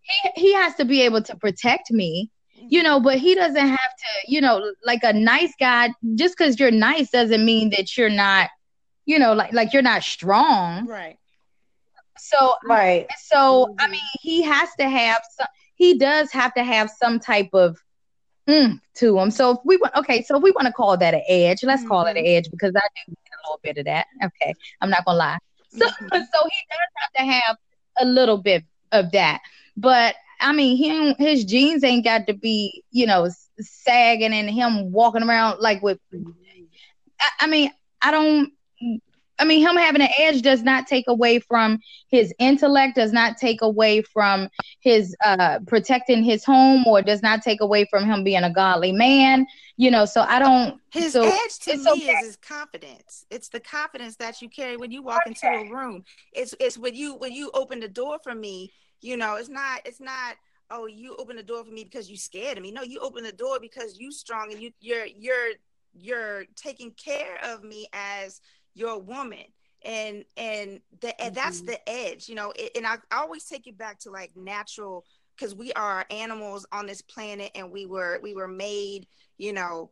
He, 0.00 0.30
he 0.42 0.54
has 0.54 0.74
to 0.76 0.84
be 0.84 1.02
able 1.02 1.22
to 1.22 1.36
protect 1.36 1.90
me. 1.90 2.30
you 2.68 2.82
know 2.82 3.00
but 3.00 3.18
he 3.18 3.34
doesn't 3.34 3.68
have 3.68 3.92
to 4.02 4.10
you 4.28 4.40
know 4.40 4.72
like 4.84 5.02
a 5.02 5.12
nice 5.12 5.54
guy 5.58 5.90
just 6.16 6.36
because 6.36 6.58
you're 6.60 6.70
nice 6.70 7.10
doesn't 7.10 7.44
mean 7.44 7.70
that 7.70 7.96
you're 7.96 8.10
not 8.26 8.48
you 9.10 9.18
know 9.18 9.32
like 9.34 9.52
like 9.52 9.72
you're 9.72 9.82
not 9.92 10.02
strong. 10.04 10.86
Right. 10.86 11.18
So 12.18 12.54
Right. 12.64 13.06
so 13.30 13.66
i 13.78 13.86
Mhm. 13.86 13.90
mean 13.90 14.08
he 14.20 14.42
has 14.42 14.68
to 14.78 14.88
have 14.88 15.20
some 15.36 15.48
he 15.74 15.98
does 15.98 16.30
have 16.32 16.52
to 16.54 16.64
have 16.64 16.90
some 16.90 17.18
type 17.18 17.48
of 17.54 17.78
mm, 18.48 18.80
to 18.96 19.18
him. 19.18 19.30
So 19.30 19.52
if 19.52 19.58
we 19.64 19.76
want 19.76 19.94
okay 19.96 20.22
so 20.22 20.36
if 20.36 20.42
we 20.42 20.50
want 20.52 20.66
to 20.66 20.72
call 20.72 20.96
that 20.98 21.14
an 21.14 21.22
edge. 21.28 21.62
Let's 21.62 21.84
call 21.84 22.06
it 22.06 22.16
an 22.16 22.24
edge 22.26 22.48
because 22.50 22.72
i 22.76 22.80
do 22.96 23.12
get 23.12 23.32
a 23.38 23.40
little 23.46 23.60
bit 23.62 23.78
of 23.78 23.84
that. 23.86 24.06
Okay 24.26 24.54
i'm 24.80 24.90
not 24.90 25.04
gonna 25.04 25.18
lie. 25.18 25.38
So 25.68 25.86
Mhm. 25.86 26.10
so 26.12 26.40
he 26.54 26.60
does 26.70 26.90
have 27.02 27.12
to 27.18 27.24
have 27.32 27.56
a 28.00 28.04
little 28.06 28.38
bit 28.38 28.64
of 28.92 29.10
that. 29.12 29.40
But 29.76 30.14
i 30.40 30.52
mean 30.52 30.76
him 30.76 31.14
his 31.18 31.44
jeans 31.44 31.84
ain't 31.84 32.04
got 32.04 32.26
to 32.26 32.34
be 32.34 32.82
you 32.90 33.06
know 33.06 33.28
sagging 33.60 34.32
and 34.32 34.50
him 34.50 34.90
walking 34.92 35.22
around 35.22 35.60
like 35.60 35.82
with 35.82 35.98
I, 37.20 37.28
I 37.40 37.46
mean 37.46 37.70
i 38.02 38.10
don't 38.10 38.52
I 39.40 39.44
mean, 39.44 39.66
him 39.66 39.76
having 39.76 40.02
an 40.02 40.10
edge 40.18 40.42
does 40.42 40.62
not 40.62 40.86
take 40.86 41.08
away 41.08 41.38
from 41.38 41.80
his 42.08 42.32
intellect, 42.38 42.96
does 42.96 43.12
not 43.12 43.38
take 43.38 43.62
away 43.62 44.02
from 44.02 44.48
his 44.80 45.16
uh, 45.24 45.60
protecting 45.66 46.22
his 46.22 46.44
home, 46.44 46.84
or 46.86 47.00
does 47.00 47.22
not 47.22 47.42
take 47.42 47.60
away 47.60 47.86
from 47.90 48.04
him 48.04 48.22
being 48.22 48.44
a 48.44 48.52
godly 48.52 48.92
man. 48.92 49.46
You 49.76 49.90
know, 49.90 50.04
so 50.04 50.20
I 50.20 50.38
don't. 50.38 50.78
His 50.90 51.14
so 51.14 51.22
edge 51.22 51.58
to 51.60 51.76
me 51.76 51.90
okay. 51.90 52.12
is 52.12 52.26
his 52.26 52.36
confidence. 52.36 53.24
It's 53.30 53.48
the 53.48 53.60
confidence 53.60 54.16
that 54.16 54.42
you 54.42 54.48
carry 54.48 54.76
when 54.76 54.90
you 54.90 55.02
walk 55.02 55.22
into 55.26 55.46
a 55.46 55.70
room. 55.70 56.04
It's 56.32 56.54
it's 56.60 56.76
when 56.76 56.94
you 56.94 57.14
when 57.14 57.32
you 57.32 57.50
open 57.54 57.80
the 57.80 57.88
door 57.88 58.18
for 58.22 58.34
me. 58.34 58.72
You 59.00 59.16
know, 59.16 59.36
it's 59.36 59.48
not 59.48 59.80
it's 59.86 60.00
not. 60.00 60.36
Oh, 60.72 60.86
you 60.86 61.16
open 61.16 61.34
the 61.34 61.42
door 61.42 61.64
for 61.64 61.70
me 61.72 61.82
because 61.82 62.08
you 62.08 62.16
scared 62.16 62.56
of 62.56 62.62
me. 62.62 62.70
No, 62.70 62.82
you 62.82 63.00
open 63.00 63.24
the 63.24 63.32
door 63.32 63.58
because 63.60 63.98
you 63.98 64.12
strong 64.12 64.52
and 64.52 64.62
you 64.62 64.70
you're 64.80 65.06
you're 65.06 65.54
you're 65.94 66.44
taking 66.54 66.92
care 66.92 67.38
of 67.42 67.64
me 67.64 67.88
as 67.92 68.40
your 68.74 68.98
woman. 68.98 69.44
And 69.82 70.24
and 70.36 70.80
the 71.00 71.18
and 71.20 71.34
that's 71.34 71.62
Mhm. 71.62 71.66
the 71.66 71.88
edge, 71.88 72.28
you 72.28 72.34
know. 72.34 72.52
It, 72.54 72.72
and 72.76 72.86
I, 72.86 72.96
I 73.10 73.22
always 73.22 73.46
take 73.46 73.66
it 73.66 73.78
back 73.78 73.98
to 74.00 74.10
like 74.10 74.36
natural 74.36 75.04
because 75.36 75.54
we 75.54 75.72
are 75.72 76.04
animals 76.10 76.66
on 76.70 76.86
this 76.86 77.00
planet 77.00 77.50
and 77.54 77.70
we 77.72 77.86
were 77.86 78.20
we 78.22 78.34
were 78.34 78.48
made 78.48 79.06
you 79.38 79.54
know 79.54 79.90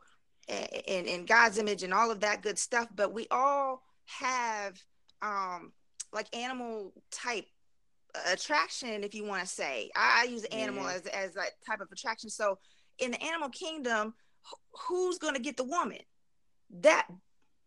in, 0.49 1.07
in 1.07 1.25
God's 1.25 1.57
image 1.59 1.83
and 1.83 1.95
all 1.95 2.11
of 2.11 2.21
that 2.21 2.43
good 2.43 2.59
stuff. 2.59 2.89
But 2.95 3.15
we 3.15 3.27
all 3.31 3.83
have 4.05 4.79
um 5.23 5.73
like 6.13 6.35
animal 6.37 6.93
type 7.11 7.47
attraction, 8.31 9.05
if 9.05 9.15
you 9.15 9.25
want 9.25 9.43
to 9.43 9.49
say. 9.49 9.91
I, 9.97 10.23
I 10.23 10.31
use 10.31 10.45
animal 10.45 10.85
Mhm. 10.85 10.95
as 10.95 11.07
as 11.07 11.35
that 11.35 11.53
type 11.67 11.81
of 11.81 11.89
attraction. 11.91 12.31
So 12.31 12.59
in 12.99 13.11
the 13.11 13.23
animal 13.23 13.49
kingdom, 13.49 14.15
who's 14.87 15.19
gonna 15.19 15.39
get 15.39 15.57
the 15.57 15.65
woman? 15.65 16.01
That 16.81 17.07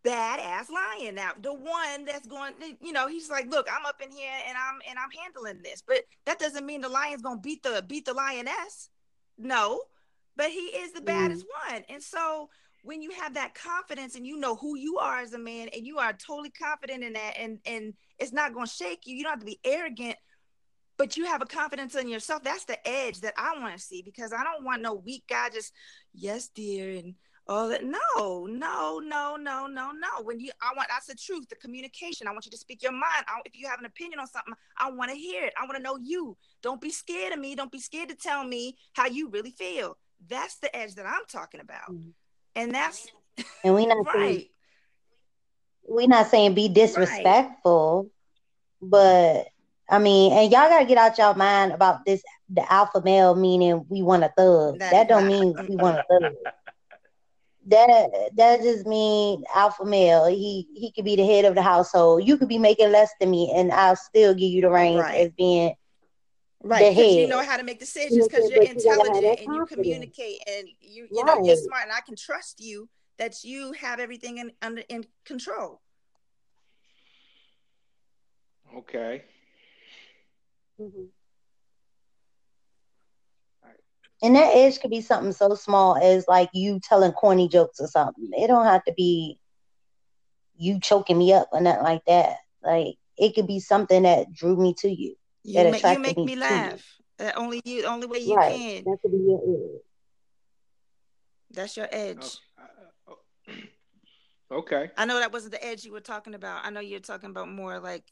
badass 0.04 0.66
lion 0.68 1.14
now 1.14 1.30
the 1.40 1.54
one 1.54 2.04
that's 2.04 2.26
going 2.26 2.52
you 2.80 2.92
know 2.92 3.06
he's 3.06 3.30
like 3.30 3.48
look 3.48 3.68
i'm 3.72 3.86
up 3.86 4.00
in 4.02 4.10
here 4.10 4.32
and 4.48 4.56
i'm 4.58 4.80
and 4.88 4.98
i'm 4.98 5.10
handling 5.22 5.62
this. 5.62 5.82
But 5.86 6.02
that 6.26 6.38
doesn't 6.38 6.66
mean 6.66 6.80
the 6.80 6.88
lion's 6.88 7.22
gonna 7.22 7.40
beat 7.40 7.62
the 7.62 7.84
beat 7.86 8.04
the 8.04 8.14
lioness. 8.14 8.90
No 9.38 9.82
but 10.36 10.50
he 10.50 10.60
is 10.60 10.92
the 10.92 11.00
mm. 11.00 11.06
baddest 11.06 11.44
one. 11.68 11.82
And 11.88 12.02
so 12.02 12.48
when 12.82 13.02
you 13.02 13.10
have 13.12 13.34
that 13.34 13.54
confidence 13.54 14.16
and 14.16 14.26
you 14.26 14.38
know 14.38 14.56
who 14.56 14.76
you 14.76 14.98
are 14.98 15.20
as 15.20 15.32
a 15.34 15.38
man 15.38 15.68
and 15.74 15.86
you 15.86 15.98
are 15.98 16.12
totally 16.12 16.50
confident 16.50 17.04
in 17.04 17.12
that 17.12 17.34
and 17.38 17.58
and 17.64 17.94
it's 18.18 18.32
not 18.32 18.52
going 18.52 18.66
to 18.66 18.72
shake 18.72 19.00
you 19.04 19.16
you 19.16 19.22
don't 19.22 19.32
have 19.32 19.40
to 19.40 19.46
be 19.46 19.60
arrogant 19.64 20.16
but 20.98 21.16
you 21.16 21.24
have 21.24 21.42
a 21.42 21.46
confidence 21.46 21.94
in 21.94 22.08
yourself 22.08 22.42
that's 22.42 22.64
the 22.64 22.88
edge 22.88 23.20
that 23.20 23.34
i 23.36 23.56
want 23.60 23.72
to 23.76 23.80
see 23.80 24.02
because 24.02 24.32
i 24.32 24.42
don't 24.42 24.64
want 24.64 24.82
no 24.82 24.94
weak 24.94 25.22
guy 25.28 25.48
just 25.48 25.72
yes 26.12 26.48
dear 26.48 26.90
and 26.90 27.14
all 27.48 27.68
that 27.68 27.82
no 27.84 28.46
no 28.46 28.98
no 29.00 29.36
no 29.36 29.66
no 29.66 29.90
no. 29.92 30.22
When 30.22 30.38
you 30.40 30.50
i 30.62 30.72
want 30.76 30.88
that's 30.88 31.06
the 31.06 31.14
truth 31.14 31.48
the 31.48 31.56
communication. 31.56 32.28
I 32.28 32.32
want 32.32 32.44
you 32.46 32.52
to 32.52 32.56
speak 32.58 32.82
your 32.82 32.92
mind. 32.92 33.24
I, 33.26 33.40
if 33.44 33.58
you 33.58 33.66
have 33.68 33.78
an 33.80 33.84
opinion 33.86 34.20
on 34.20 34.26
something 34.28 34.54
i 34.78 34.90
want 34.90 35.10
to 35.10 35.16
hear 35.16 35.44
it. 35.44 35.52
I 35.60 35.64
want 35.64 35.76
to 35.76 35.82
know 35.82 35.96
you. 36.00 36.36
Don't 36.62 36.80
be 36.80 36.90
scared 36.90 37.32
of 37.32 37.38
me. 37.40 37.54
Don't 37.54 37.72
be 37.72 37.80
scared 37.80 38.08
to 38.10 38.14
tell 38.14 38.44
me 38.44 38.76
how 38.92 39.06
you 39.06 39.28
really 39.28 39.50
feel. 39.50 39.96
That's 40.28 40.56
the 40.58 40.74
edge 40.74 40.94
that 40.94 41.06
i'm 41.06 41.22
talking 41.28 41.60
about. 41.60 41.90
Mhm. 41.90 42.12
and 42.54 42.72
that's 42.72 43.08
And 43.64 43.74
we 43.74 43.86
not 43.86 44.06
saying 44.12 44.24
right. 44.24 44.50
we 45.88 46.06
not 46.06 46.28
saying 46.28 46.54
be 46.54 46.68
disrespectful, 46.68 48.08
but 48.80 49.48
I 49.90 49.98
mean, 49.98 50.32
and 50.32 50.50
y'all 50.50 50.68
gotta 50.68 50.86
get 50.86 50.96
out 50.96 51.18
y'all 51.18 51.34
mind 51.34 51.72
about 51.72 52.04
this 52.06 52.22
the 52.48 52.70
alpha 52.72 53.02
male 53.04 53.34
meaning 53.34 53.84
we 53.88 54.00
want 54.02 54.22
a 54.24 54.32
thug. 54.36 54.78
That 54.78 54.92
That, 54.92 55.02
is 55.02 55.08
don't 55.08 55.28
not- 55.28 55.32
mean 55.32 55.66
we 55.68 55.76
want 55.76 55.98
a 55.98 56.04
thug. 56.08 56.32
That 57.66 58.30
that 58.34 58.60
just 58.62 58.86
mean 58.86 59.44
alpha 59.54 59.84
male. 59.84 60.26
He 60.26 60.66
he 60.74 60.90
could 60.92 61.04
be 61.04 61.14
the 61.16 61.24
head 61.24 61.44
of 61.44 61.54
the 61.54 61.62
household. 61.62 62.26
You 62.26 62.36
could 62.36 62.48
be 62.48 62.58
making 62.58 62.90
less 62.90 63.10
than 63.20 63.30
me, 63.30 63.52
and 63.54 63.72
I'll 63.72 63.96
still 63.96 64.34
give 64.34 64.50
you 64.50 64.62
the 64.62 64.70
reins 64.70 65.00
Right. 65.00 65.26
as 65.26 65.30
being 65.32 65.74
right 66.64 66.94
the 66.94 67.02
because 67.02 67.16
you 67.16 67.28
know 67.28 67.42
how 67.42 67.56
to 67.56 67.62
make 67.62 67.78
decisions 67.78 68.26
because 68.26 68.50
you're 68.50 68.62
you 68.62 68.66
gotta 68.66 68.88
have 68.90 68.98
intelligent 68.98 69.22
that 69.22 69.44
and 69.44 69.54
you 69.54 69.66
communicate 69.66 70.38
and 70.46 70.68
you 70.80 71.08
you 71.10 71.24
know 71.24 71.44
you're 71.44 71.56
smart 71.56 71.82
and 71.82 71.92
i 71.92 72.00
can 72.00 72.14
trust 72.16 72.60
you 72.60 72.88
that 73.18 73.42
you 73.44 73.72
have 73.72 73.98
everything 74.00 74.38
in 74.38 74.52
under 74.62 74.82
in 74.88 75.04
control 75.24 75.80
Okay. 78.74 79.22
Mhm. 80.80 81.08
And 84.22 84.36
that 84.36 84.54
edge 84.54 84.80
could 84.80 84.90
be 84.90 85.00
something 85.00 85.32
so 85.32 85.54
small 85.54 85.96
as 85.96 86.26
like 86.28 86.50
you 86.54 86.80
telling 86.82 87.12
corny 87.12 87.48
jokes 87.48 87.80
or 87.80 87.88
something. 87.88 88.30
It 88.32 88.46
don't 88.48 88.64
have 88.66 88.84
to 88.84 88.92
be 88.94 89.38
you 90.56 90.80
choking 90.80 91.18
me 91.18 91.32
up 91.32 91.48
or 91.52 91.60
nothing 91.60 91.82
like 91.84 92.04
that. 92.06 92.36
Like 92.62 92.96
it 93.16 93.34
could 93.34 93.46
be 93.46 93.60
something 93.60 94.02
that 94.02 94.32
drew 94.32 94.56
me 94.56 94.74
to 94.78 94.88
you. 94.88 95.16
you 95.44 95.64
That 95.64 95.66
make 95.66 95.86
you 95.86 95.98
attracted 95.98 95.98
make 95.98 96.24
me 96.24 96.24
me 96.24 96.36
to 96.48 96.54
you. 96.54 96.70
laugh 96.70 97.00
uh, 97.20 97.32
only 97.36 97.60
you 97.64 97.84
only 97.84 98.06
way 98.06 98.18
you 98.18 98.36
right. 98.36 98.60
can 98.60 98.84
That 98.84 98.98
could 99.02 99.12
be 99.12 99.18
your 99.18 99.40
edge. 99.42 99.82
that's 101.50 101.76
your 101.76 101.88
edge 101.90 102.22
Oh, 102.22 102.38
uh, 103.08 103.14
Okay. 104.50 104.90
I 104.96 105.04
know 105.06 105.18
that 105.18 105.32
wasn't 105.32 105.52
the 105.52 105.64
edge 105.64 105.84
you 105.84 105.92
were 105.92 106.00
talking 106.00 106.34
about. 106.34 106.64
I 106.64 106.70
know 106.70 106.80
you're 106.80 107.00
talking 107.00 107.30
about 107.30 107.48
more 107.48 107.80
like 107.80 108.04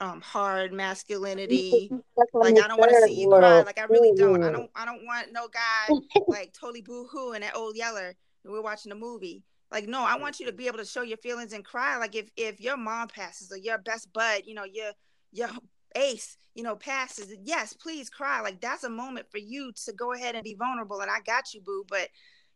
um 0.00 0.20
hard 0.20 0.72
masculinity. 0.72 1.88
You 1.90 2.04
stuck 2.12 2.28
on 2.34 2.40
Like 2.40 2.62
I 2.62 2.68
don't 2.68 2.78
want 2.78 2.92
to 2.92 3.02
see 3.02 3.20
you 3.20 3.28
cry. 3.28 3.62
Like 3.62 3.78
I 3.78 3.84
really 3.84 4.12
don't. 4.16 4.42
I 4.42 4.52
don't 4.52 4.70
I 4.74 4.84
don't 4.84 5.04
want 5.04 5.32
no 5.32 5.48
guy 5.48 5.94
like 6.28 6.52
totally 6.52 6.82
boo 6.82 7.08
hoo 7.10 7.32
and 7.32 7.42
that 7.42 7.56
old 7.56 7.76
yeller 7.76 8.14
and 8.44 8.52
we're 8.52 8.62
watching 8.62 8.92
a 8.92 8.96
movie. 8.96 9.42
Like 9.70 9.86
no, 9.86 10.02
I 10.02 10.16
want 10.16 10.40
you 10.40 10.46
to 10.46 10.52
be 10.52 10.66
able 10.66 10.78
to 10.78 10.84
show 10.84 11.02
your 11.02 11.18
feelings 11.18 11.52
and 11.52 11.64
cry. 11.64 11.98
Like 11.98 12.14
if 12.14 12.30
if 12.36 12.60
your 12.60 12.76
mom 12.76 13.08
passes 13.08 13.52
or 13.52 13.58
your 13.58 13.78
best 13.78 14.12
bud, 14.12 14.42
you 14.46 14.54
know, 14.54 14.64
your 14.64 14.92
your 15.32 15.50
ace, 15.94 16.36
you 16.54 16.62
know, 16.62 16.76
passes, 16.76 17.34
yes, 17.42 17.72
please 17.74 18.08
cry. 18.08 18.40
Like 18.40 18.60
that's 18.60 18.84
a 18.84 18.90
moment 18.90 19.26
for 19.30 19.38
you 19.38 19.72
to 19.84 19.92
go 19.92 20.12
ahead 20.12 20.34
and 20.34 20.44
be 20.44 20.54
vulnerable. 20.54 21.00
And 21.00 21.10
I 21.10 21.20
got 21.20 21.52
you, 21.52 21.60
boo. 21.60 21.84
But 21.88 22.08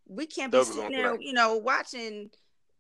we 0.07 0.27
can't 0.27 0.53
be 0.53 0.59
Doug 0.59 0.67
sitting 0.67 0.93
there, 0.93 1.17
you 1.21 1.33
know, 1.33 1.57
watching, 1.57 2.31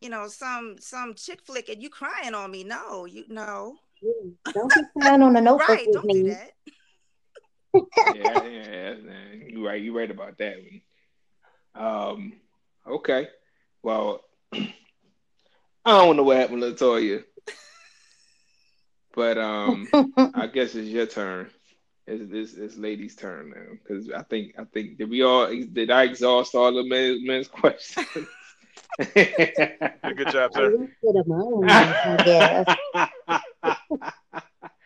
you 0.01 0.09
know, 0.09 0.29
some 0.29 0.77
some 0.79 1.15
chick 1.15 1.41
flick 1.45 1.69
and 1.69 1.83
you 1.83 1.91
crying 1.91 2.35
on 2.35 2.51
me. 2.51 2.65
No, 2.65 3.05
you 3.05 3.25
no. 3.29 3.77
Yeah. 4.03 4.53
Don't 4.53 4.75
be 4.75 4.81
crying 5.01 5.23
on 5.23 5.37
a 5.37 5.41
notebook 5.43 5.69
Right, 5.69 5.87
with 5.87 5.95
don't 5.95 6.09
do 6.09 6.25
me. 6.25 6.31
that. 6.31 6.51
yeah, 8.15 8.43
yeah, 8.45 8.95
yeah, 9.05 9.47
you're 9.49 9.65
right. 9.65 9.83
You're 9.83 9.95
right 9.95 10.11
about 10.11 10.37
that 10.39 10.57
one. 10.59 10.83
Um, 11.75 12.33
okay. 12.87 13.29
Well, 13.83 14.21
I 14.53 14.67
don't 15.85 16.17
know 16.17 16.23
what 16.23 16.37
happened 16.37 16.63
to 16.63 16.73
Latoya, 16.73 17.25
but 19.15 19.39
um, 19.39 19.89
I 20.35 20.47
guess 20.49 20.75
it's 20.75 20.89
your 20.89 21.07
turn. 21.07 21.51
It's 22.07 22.31
this 22.31 22.55
it's 22.55 22.77
lady's 22.77 23.15
turn 23.17 23.51
now 23.51 23.73
because 23.83 24.11
I 24.11 24.23
think 24.25 24.55
I 24.59 24.65
think 24.65 24.99
did 24.99 25.09
we 25.09 25.23
all 25.23 25.47
did 25.49 25.91
I 25.91 26.03
exhaust 26.03 26.55
all 26.55 26.73
the 26.75 26.83
men's, 26.85 27.21
men's 27.25 27.49
questions? 27.61 28.07
Good 29.15 30.29
job, 30.33 30.53
sir. 30.53 30.89
Least 33.93 34.13
for 34.23 34.27
the 34.33 34.35
moment, 34.35 34.35
I 34.35 34.35
guess. 34.35 34.43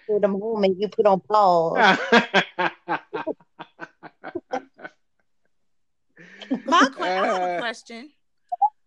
For 0.06 0.20
the 0.20 0.28
moment, 0.28 0.78
you 0.78 0.88
put 0.88 1.06
on 1.06 1.20
pause. 1.20 1.98
My 6.64 6.88
que- 6.94 7.04
I 7.04 7.26
have 7.26 7.42
a 7.42 7.58
question. 7.58 8.10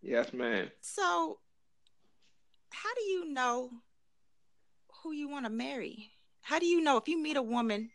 yes, 0.02 0.32
ma'am. 0.34 0.70
So, 0.82 1.40
how 2.72 2.94
do 2.96 3.02
you 3.04 3.26
know 3.32 3.70
who 5.04 5.12
you 5.12 5.30
want 5.30 5.46
to 5.46 5.50
marry? 5.50 6.10
How 6.42 6.60
do 6.60 6.66
you 6.66 6.82
know 6.82 6.98
if 6.98 7.08
you 7.08 7.22
meet 7.22 7.38
a 7.38 7.42
woman? 7.42 7.90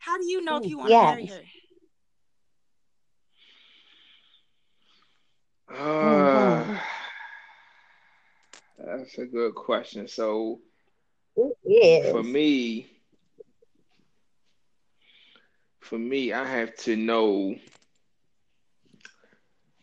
How 0.00 0.16
do 0.18 0.26
you 0.26 0.42
know 0.44 0.58
if 0.58 0.66
you 0.66 0.78
want 0.78 0.90
to 0.90 1.04
marry 1.04 1.26
her? 1.26 1.42
Uh, 5.70 6.78
that's 8.78 9.18
a 9.18 9.26
good 9.26 9.54
question. 9.54 10.08
So 10.08 10.60
For 12.10 12.22
me, 12.22 12.86
for 15.80 15.98
me, 15.98 16.32
I 16.32 16.44
have 16.44 16.74
to 16.78 16.96
know. 16.96 17.56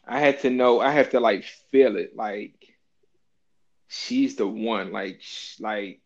I 0.07 0.19
had 0.19 0.39
to 0.41 0.49
know. 0.49 0.79
I 0.79 0.91
have 0.91 1.09
to 1.11 1.19
like 1.19 1.43
feel 1.71 1.95
it. 1.97 2.15
Like 2.15 2.53
she's 3.87 4.35
the 4.35 4.47
one. 4.47 4.91
Like 4.91 5.21
sh- 5.21 5.59
like 5.59 6.01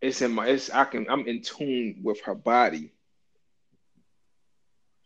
it's 0.00 0.20
in 0.22 0.32
my. 0.32 0.48
It's 0.48 0.70
I 0.70 0.84
can. 0.84 1.06
I'm 1.10 1.26
in 1.26 1.42
tune 1.42 2.00
with 2.02 2.20
her 2.22 2.34
body, 2.34 2.92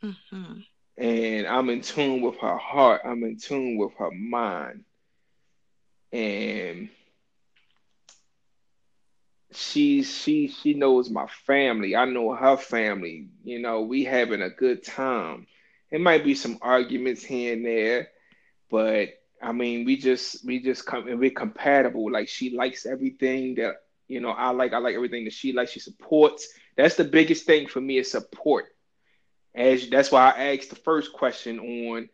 Mhm. 0.02 0.64
and 0.98 1.46
I'm 1.46 1.70
in 1.70 1.80
tune 1.82 2.20
with 2.22 2.36
her 2.38 2.56
heart. 2.56 3.02
I'm 3.04 3.22
in 3.24 3.36
tune 3.38 3.76
with 3.78 3.92
her 3.98 4.10
mind, 4.10 4.84
and 6.12 6.88
she's 9.52 10.14
she 10.14 10.48
she 10.48 10.74
knows 10.74 11.10
my 11.10 11.26
family. 11.46 11.96
I 11.96 12.04
know 12.04 12.34
her 12.34 12.56
family. 12.56 13.28
You 13.44 13.60
know, 13.60 13.82
we 13.82 14.04
having 14.04 14.42
a 14.42 14.50
good 14.50 14.84
time. 14.84 15.46
It 15.90 16.00
might 16.00 16.24
be 16.24 16.34
some 16.34 16.58
arguments 16.60 17.22
here 17.22 17.54
and 17.54 17.64
there, 17.64 18.08
but 18.70 19.10
I 19.42 19.52
mean, 19.52 19.84
we 19.84 19.96
just 19.96 20.44
we 20.44 20.60
just 20.60 20.86
come 20.86 21.08
and 21.08 21.18
we're 21.18 21.30
compatible. 21.30 22.10
Like 22.10 22.28
she 22.28 22.56
likes 22.56 22.86
everything 22.86 23.56
that 23.56 23.76
you 24.08 24.20
know 24.20 24.30
I 24.30 24.50
like. 24.50 24.72
I 24.72 24.78
like 24.78 24.94
everything 24.94 25.24
that 25.24 25.32
she 25.32 25.52
likes. 25.52 25.72
She 25.72 25.80
supports. 25.80 26.48
That's 26.76 26.96
the 26.96 27.04
biggest 27.04 27.46
thing 27.46 27.66
for 27.68 27.80
me 27.80 27.98
is 27.98 28.10
support. 28.10 28.66
As 29.54 29.88
that's 29.88 30.12
why 30.12 30.30
I 30.30 30.54
asked 30.54 30.70
the 30.70 30.76
first 30.76 31.12
question 31.12 31.58
on, 31.58 32.08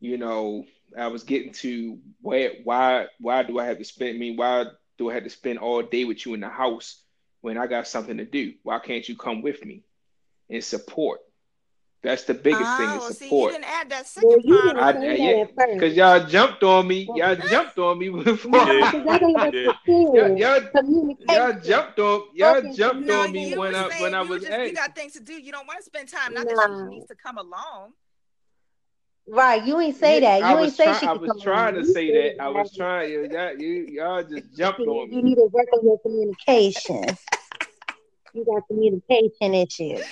you 0.00 0.18
know, 0.18 0.64
I 0.96 1.08
was 1.08 1.24
getting 1.24 1.52
to 1.54 1.98
where 2.20 2.52
why 2.64 3.06
why 3.18 3.42
do 3.42 3.58
I 3.58 3.64
have 3.66 3.78
to 3.78 3.84
spend 3.84 4.16
I 4.16 4.18
mean 4.18 4.36
why 4.36 4.66
do 4.98 5.10
I 5.10 5.14
have 5.14 5.24
to 5.24 5.30
spend 5.30 5.58
all 5.58 5.82
day 5.82 6.04
with 6.04 6.24
you 6.26 6.34
in 6.34 6.40
the 6.40 6.48
house 6.48 7.02
when 7.40 7.58
I 7.58 7.66
got 7.66 7.86
something 7.88 8.16
to 8.18 8.24
do? 8.24 8.54
Why 8.62 8.78
can't 8.78 9.08
you 9.08 9.16
come 9.16 9.42
with 9.42 9.64
me 9.64 9.82
and 10.50 10.62
support? 10.62 11.20
That's 12.02 12.24
the 12.24 12.34
biggest 12.34 12.76
thing 12.76 12.88
Oh, 12.90 12.96
is 12.96 13.00
well, 13.00 13.12
see, 13.12 13.24
you 13.24 13.30
support. 13.30 13.52
didn't 13.52 13.64
add 13.64 13.90
that 13.90 14.06
second 14.06 14.42
you 14.44 14.54
part. 14.54 14.66
didn't 14.76 14.78
I, 14.78 14.90
I 14.90 15.14
yeah, 15.14 15.44
because 15.74 15.96
y'all 15.96 16.24
jumped 16.24 16.62
on 16.62 16.86
me. 16.86 17.06
Well, 17.08 17.18
Y'all 17.18 17.34
jumped 17.48 17.78
on 17.78 17.98
me 17.98 18.08
before. 18.24 18.50
Yeah, 18.54 18.90
because 18.92 19.06
I 19.08 19.18
don't 19.18 19.32
let 19.32 19.54
yeah. 19.54 19.72
y'all, 20.12 20.38
y'all, 20.38 21.52
y'all 21.52 21.60
jumped 21.60 21.98
on 21.98 22.22
y'all 22.34 22.52
Spoken 22.58 22.76
jumped 22.76 23.06
No, 23.08 23.20
on 23.22 23.32
me 23.32 23.56
when 23.56 23.74
I 23.74 23.82
when 23.82 23.90
saying 23.90 24.14
I 24.14 24.22
you 24.22 24.28
was 24.28 24.42
just 24.44 24.52
you 24.68 24.72
got 24.74 24.94
things 24.94 25.12
to 25.14 25.20
do. 25.20 25.32
You 25.32 25.50
don't 25.50 25.66
want 25.66 25.80
to 25.80 25.84
spend 25.84 26.08
time. 26.08 26.34
Not 26.34 26.46
that 26.46 26.78
she 26.78 26.94
needs 26.94 27.06
to 27.08 27.16
come 27.16 27.38
along. 27.38 27.92
Right, 29.28 29.64
you 29.64 29.80
ain't 29.80 29.96
say 29.96 30.20
Yeah, 30.20 30.38
that. 30.38 30.44
I 30.44 30.52
You 30.52 30.64
ain't 30.64 30.72
say 30.72 30.84
try- 30.84 30.98
she 31.00 31.06
I 31.06 31.12
was 31.12 31.42
trying 31.42 31.74
to 31.74 31.80
You 31.80 31.92
say 31.92 32.10
said 32.12 32.34
that. 32.38 32.42
I 32.44 32.48
was 32.48 32.76
trying. 32.76 33.10
You, 33.10 33.28
y'all- 33.32 33.56
you, 33.58 33.86
y'all 33.90 34.22
just 34.22 34.52
jumped 34.56 34.80
on 34.80 35.10
me. 35.10 35.16
You 35.16 35.22
need 35.22 35.34
to 35.36 35.46
work 35.52 35.66
on 35.72 35.84
your 35.84 35.98
communication. 35.98 37.16
you 38.34 38.44
got 38.44 38.62
communication 38.68 39.54
issues. 39.54 40.04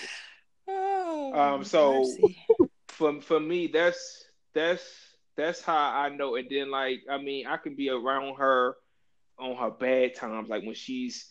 Oh, 0.67 1.33
Um, 1.35 1.65
so 1.65 2.01
mercy. 2.01 2.39
for 2.89 3.21
for 3.21 3.39
me, 3.39 3.69
that's 3.69 4.25
that's 4.55 4.83
that's 5.37 5.61
how 5.61 5.77
I 5.77 6.09
know. 6.09 6.35
And 6.37 6.49
then 6.51 6.71
like, 6.71 7.01
I 7.09 7.19
mean, 7.19 7.47
I 7.47 7.57
can 7.59 7.77
be 7.77 7.91
around 7.91 8.37
her 8.37 8.77
on 9.39 9.57
her 9.57 9.71
bad 9.71 10.15
times, 10.17 10.49
like 10.49 10.65
when 10.65 10.75
she's 10.75 11.31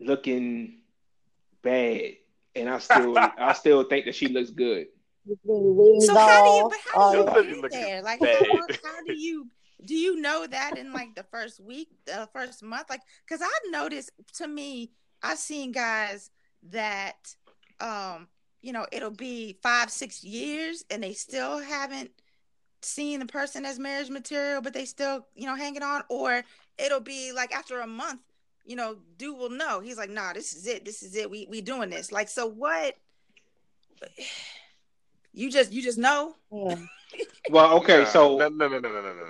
looking 0.00 0.80
bad, 1.62 2.12
and 2.54 2.68
I 2.68 2.78
still 2.78 3.16
I 3.16 3.52
still 3.52 3.84
think 3.84 4.06
that 4.06 4.14
she 4.14 4.28
looks 4.28 4.50
good. 4.50 4.86
You 5.26 5.38
bring 5.44 5.76
wigs 5.76 6.06
So 6.06 6.14
how 6.14 6.42
do 6.44 6.50
you? 6.50 6.64
off, 6.64 6.72
But 6.72 6.80
how 6.94 7.12
do 7.12 7.18
you 7.18 7.24
that. 7.62 7.70
get 7.70 7.70
there? 7.70 8.02
Like 8.02 8.20
how? 8.20 8.26
How 8.84 9.02
do 9.06 9.12
you? 9.14 9.48
Do 9.84 9.94
you 9.94 10.20
know 10.20 10.46
that 10.46 10.78
in 10.78 10.92
like 10.92 11.14
the 11.14 11.24
first 11.24 11.60
week, 11.60 11.88
the 12.06 12.28
first 12.32 12.62
month? 12.62 12.88
Like, 12.88 13.02
because 13.26 13.42
I've 13.42 13.70
noticed. 13.72 14.10
To 14.34 14.46
me, 14.46 14.92
I've 15.22 15.38
seen 15.38 15.72
guys 15.72 16.30
that, 16.70 17.34
um, 17.80 18.28
you 18.62 18.72
know, 18.72 18.86
it'll 18.92 19.10
be 19.10 19.58
five, 19.62 19.90
six 19.90 20.24
years, 20.24 20.84
and 20.90 21.02
they 21.02 21.12
still 21.12 21.58
haven't 21.58 22.10
seen 22.82 23.20
the 23.20 23.26
person 23.26 23.64
as 23.64 23.78
marriage 23.78 24.10
material, 24.10 24.60
but 24.62 24.72
they 24.74 24.84
still, 24.84 25.26
you 25.34 25.46
know, 25.46 25.54
hanging 25.54 25.82
on. 25.82 26.02
Or 26.08 26.44
it'll 26.78 27.00
be 27.00 27.32
like 27.32 27.54
after 27.54 27.80
a 27.80 27.86
month, 27.86 28.20
you 28.64 28.76
know, 28.76 28.96
dude 29.18 29.36
will 29.38 29.50
know. 29.50 29.80
He's 29.80 29.98
like, 29.98 30.10
nah, 30.10 30.32
this 30.32 30.54
is 30.54 30.66
it. 30.66 30.84
This 30.84 31.02
is 31.02 31.14
it. 31.16 31.30
We 31.30 31.46
we 31.50 31.60
doing 31.60 31.90
this. 31.90 32.12
Like, 32.12 32.28
so 32.28 32.46
what? 32.46 32.96
You 35.34 35.50
just 35.50 35.72
you 35.72 35.82
just 35.82 35.98
know. 35.98 36.34
Yeah. 36.50 36.76
well, 37.50 37.76
okay, 37.78 38.04
so 38.06 38.38
no, 38.38 38.48
no, 38.48 38.68
no, 38.68 38.78
no, 38.78 38.88
no, 38.88 39.02
no, 39.02 39.14
no, 39.14 39.24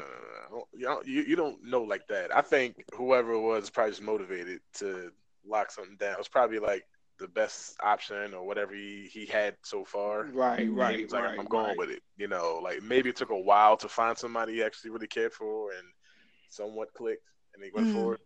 no. 0.53 0.65
You, 0.73 0.85
don't, 0.85 1.07
you 1.07 1.37
don't 1.37 1.65
know 1.65 1.83
like 1.83 2.07
that. 2.09 2.35
I 2.35 2.41
think 2.41 2.85
whoever 2.95 3.39
was 3.39 3.71
probably 3.71 3.93
just 3.93 4.03
motivated 4.03 4.61
to 4.75 5.11
lock 5.45 5.71
something 5.71 5.97
down. 5.97 6.13
It 6.13 6.19
was 6.19 6.29
probably 6.29 6.61
like 6.61 6.85
the 7.19 7.29
best 7.29 7.77
option 7.83 8.35
or 8.35 8.47
whatever 8.47 8.75
he, 8.75 9.09
he 9.13 9.27
had 9.27 9.57
so 9.63 9.85
far. 9.85 10.27
Right, 10.33 10.71
right. 10.71 10.99
He's 10.99 11.13
like, 11.13 11.25
right, 11.25 11.39
I'm 11.39 11.47
going 11.47 11.67
right. 11.67 11.79
with 11.79 11.91
it. 11.91 12.03
You 12.17 12.29
know, 12.29 12.61
like 12.63 12.83
maybe 12.83 13.11
it 13.11 13.17
took 13.17 13.31
a 13.31 13.39
while 13.39 13.77
to 13.79 13.89
find 13.89 14.17
somebody 14.17 14.55
he 14.55 14.63
actually 14.63 14.91
really 14.91 15.07
cared 15.07 15.33
for 15.33 15.73
and 15.73 15.87
somewhat 16.51 16.93
clicked 16.95 17.27
and 17.55 17.65
he 17.65 17.71
went 17.75 17.89
mm. 17.89 17.95
for 17.95 18.15
it. 18.15 18.21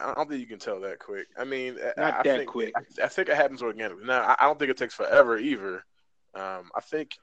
I 0.00 0.14
don't 0.14 0.28
think 0.28 0.40
you 0.40 0.46
can 0.46 0.60
tell 0.60 0.80
that 0.80 1.00
quick. 1.00 1.26
I 1.36 1.44
mean, 1.44 1.76
not 1.96 1.98
I, 1.98 2.20
I 2.20 2.22
that 2.22 2.36
think, 2.38 2.48
quick. 2.48 2.72
I, 2.76 3.04
I, 3.04 3.08
think 3.08 3.28
it 3.28 3.36
happens 3.36 3.60
organically. 3.60 4.04
Now, 4.04 4.22
I, 4.22 4.36
I 4.38 4.44
don't 4.46 4.58
think 4.58 4.70
it 4.70 4.76
takes 4.76 4.94
forever 4.94 5.36
either. 5.36 5.84
Um, 6.34 6.70
I 6.74 6.80
think 6.80 7.16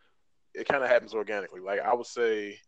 it 0.54 0.68
kind 0.68 0.84
of 0.84 0.90
happens 0.90 1.14
organically. 1.14 1.62
Like 1.62 1.80
I 1.82 1.94
would 1.94 2.06
say, 2.08 2.60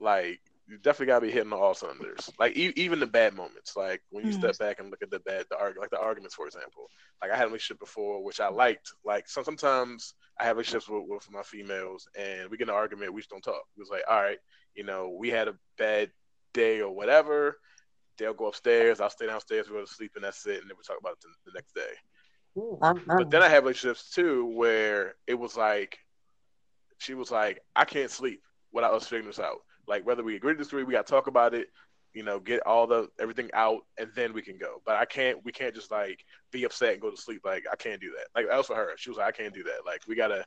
like 0.00 0.40
you 0.68 0.78
definitely 0.78 1.06
gotta 1.06 1.26
be 1.26 1.30
hitting 1.32 1.52
all 1.52 1.74
cylinders. 1.74 2.30
Like 2.38 2.56
e- 2.56 2.72
even 2.76 2.98
the 2.98 3.06
bad 3.06 3.34
moments, 3.34 3.76
like 3.76 4.02
when 4.10 4.24
you 4.24 4.32
Mhm. 4.32 4.34
step 4.34 4.58
back 4.58 4.80
and 4.80 4.90
look 4.90 5.02
at 5.02 5.10
the 5.10 5.20
bad, 5.20 5.46
the 5.48 5.58
arg- 5.58 5.78
like 5.78 5.90
the 5.90 6.00
arguments, 6.00 6.34
for 6.34 6.46
example. 6.46 6.90
Like 7.22 7.30
I 7.30 7.36
had 7.36 7.44
a 7.44 7.46
relationship 7.46 7.78
before, 7.78 8.22
which 8.24 8.40
I 8.40 8.48
liked. 8.48 8.92
Like 9.04 9.28
some, 9.28 9.44
sometimes 9.44 10.14
I 10.40 10.44
have 10.44 10.56
relationships 10.56 10.88
with, 10.88 11.04
with 11.06 11.30
my 11.30 11.42
females, 11.42 12.08
and 12.18 12.50
we 12.50 12.56
get 12.56 12.64
in 12.64 12.70
an 12.70 12.74
argument, 12.76 13.14
we 13.14 13.20
just 13.20 13.30
don't 13.30 13.42
talk. 13.42 13.62
It 13.76 13.80
was 13.80 13.90
like, 13.90 14.02
all 14.10 14.20
right, 14.20 14.38
you 14.74 14.82
know, 14.84 15.08
we 15.10 15.30
had 15.30 15.48
a 15.48 15.56
bad 15.78 16.10
day 16.52 16.80
or 16.80 16.92
whatever. 16.92 17.58
They'll 18.18 18.34
go 18.34 18.46
upstairs, 18.46 19.00
I'll 19.00 19.10
stay 19.10 19.26
downstairs, 19.26 19.68
we 19.68 19.74
go 19.76 19.82
to 19.82 19.86
sleep, 19.86 20.12
and 20.16 20.24
that's 20.24 20.46
it. 20.46 20.60
And 20.62 20.70
then 20.70 20.76
we 20.76 20.82
talk 20.84 20.98
about 21.00 21.12
it 21.12 21.20
the, 21.22 21.50
the 21.52 21.54
next 21.54 21.74
day. 21.74 21.92
Uh-uh. 22.56 22.94
But 23.06 23.30
then 23.30 23.42
I 23.42 23.48
have 23.48 23.64
relationships 23.64 24.10
too 24.10 24.46
where 24.46 25.14
it 25.26 25.34
was 25.34 25.56
like 25.56 25.98
she 26.98 27.14
was 27.14 27.30
like, 27.30 27.60
I 27.74 27.84
can't 27.84 28.10
sleep 28.10 28.40
without 28.72 28.94
us 28.94 29.04
figuring 29.04 29.26
this 29.26 29.38
out. 29.38 29.58
Like 29.86 30.06
whether 30.06 30.22
we 30.22 30.36
agree 30.36 30.54
to 30.54 30.58
disagree, 30.58 30.84
we 30.84 30.92
gotta 30.92 31.04
talk 31.04 31.26
about 31.26 31.54
it, 31.54 31.68
you 32.14 32.22
know, 32.22 32.40
get 32.40 32.66
all 32.66 32.86
the 32.86 33.08
everything 33.20 33.50
out 33.54 33.82
and 33.98 34.10
then 34.16 34.32
we 34.32 34.42
can 34.42 34.56
go. 34.56 34.80
But 34.84 34.96
I 34.96 35.04
can't 35.04 35.44
we 35.44 35.52
can't 35.52 35.74
just 35.74 35.90
like 35.90 36.24
be 36.50 36.64
upset 36.64 36.94
and 36.94 37.02
go 37.02 37.10
to 37.10 37.16
sleep. 37.16 37.42
Like 37.44 37.64
I 37.70 37.76
can't 37.76 38.00
do 38.00 38.12
that. 38.16 38.26
Like 38.34 38.48
that 38.48 38.56
was 38.56 38.66
for 38.66 38.76
her. 38.76 38.92
She 38.96 39.10
was 39.10 39.18
like, 39.18 39.28
I 39.28 39.36
can't 39.36 39.54
do 39.54 39.62
that. 39.64 39.84
Like 39.84 40.00
we 40.08 40.14
gotta 40.14 40.44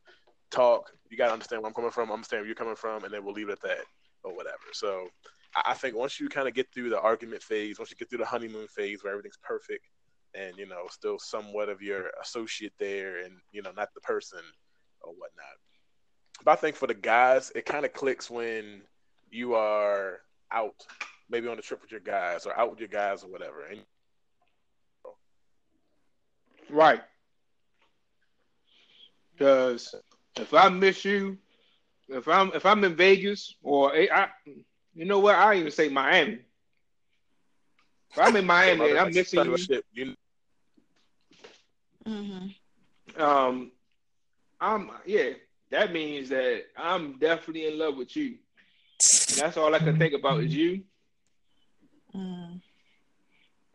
talk, 0.50 0.92
you 1.10 1.18
gotta 1.18 1.34
understand 1.34 1.62
where 1.62 1.70
I'm 1.70 1.76
coming 1.76 1.92
from, 1.92 2.12
understand 2.12 2.42
where 2.42 2.48
you're 2.48 2.56
coming 2.56 2.76
from, 2.76 3.04
and 3.04 3.14
then 3.14 3.24
we'll 3.24 3.36
leave 3.36 3.50
it 3.50 3.54
at 3.54 3.62
that 3.62 3.86
or 4.24 4.36
whatever. 4.36 4.58
So 4.74 5.08
I 5.66 5.74
think 5.74 5.96
once 5.96 6.20
you 6.20 6.30
kind 6.30 6.48
of 6.48 6.54
get 6.54 6.68
through 6.74 6.90
the 6.90 7.00
argument 7.00 7.42
phase, 7.42 7.80
once 7.80 7.92
you 7.92 7.98
get 7.98 8.10
through 8.10 8.20
the 8.20 8.26
honeymoon 8.26 8.68
phase 8.68 9.04
where 9.04 9.12
everything's 9.14 9.40
perfect, 9.42 9.86
and 10.36 10.58
you 10.58 10.68
know 10.68 10.84
still 10.90 11.18
somewhat 11.20 11.70
of 11.70 11.82
your 11.82 12.12
associate 12.22 12.74
there 12.80 13.24
and 13.24 13.34
you 13.52 13.62
know 13.62 13.72
not 13.76 13.90
the 13.94 14.02
person 14.02 14.40
or 15.02 15.12
whatnot 15.14 15.58
but 16.44 16.52
i 16.52 16.56
think 16.56 16.76
for 16.76 16.88
the 16.88 16.94
guys 16.94 17.52
it 17.56 17.66
kind 17.66 17.86
of 17.86 17.94
clicks 17.94 18.30
when 18.30 18.82
you 19.32 19.56
are 19.56 20.20
out 20.52 20.76
maybe 21.30 21.48
on 21.48 21.58
a 21.58 21.62
trip 21.62 21.82
with 21.82 21.92
your 21.92 22.00
guys 22.00 22.46
or 22.46 22.58
out 22.58 22.70
with 22.70 22.80
your 22.80 22.90
guys 22.90 23.24
or 23.24 23.28
whatever 23.28 23.66
and 23.66 23.82
Right. 26.70 27.02
Because 29.34 29.96
if 30.36 30.54
I 30.54 30.70
miss 30.70 31.04
you, 31.06 31.38
if 32.08 32.28
I'm 32.28 32.52
if 32.54 32.66
I'm 32.66 32.84
in 32.84 32.96
Vegas 32.96 33.56
or 33.64 33.94
I, 33.94 34.08
I 34.14 34.28
you 34.94 35.06
know 35.06 35.20
what, 35.20 35.36
I 35.36 35.56
even 35.56 35.72
say 35.72 35.90
Miami. 35.90 36.40
If 38.12 38.20
I'm 38.20 38.36
in 38.36 38.46
Miami 38.46 38.90
and 38.90 39.00
I'm 39.00 39.14
missing 39.14 39.46
you, 39.46 39.58
shit, 39.58 39.86
you 39.94 40.16
Mm-hmm. 42.08 43.22
um, 43.22 43.72
I'm 44.62 44.92
yeah, 45.06 45.32
that 45.72 45.92
means 45.92 46.30
that 46.30 46.64
I'm 46.78 47.20
definitely 47.20 47.68
in 47.68 47.78
love 47.78 47.98
with 47.98 48.16
you. 48.16 48.38
And 49.30 49.38
that's 49.38 49.58
all 49.58 49.74
I 49.74 49.80
can 49.80 49.98
think 49.98 50.14
about 50.14 50.44
is 50.44 50.54
you. 50.54 50.84
Mm. 52.16 52.62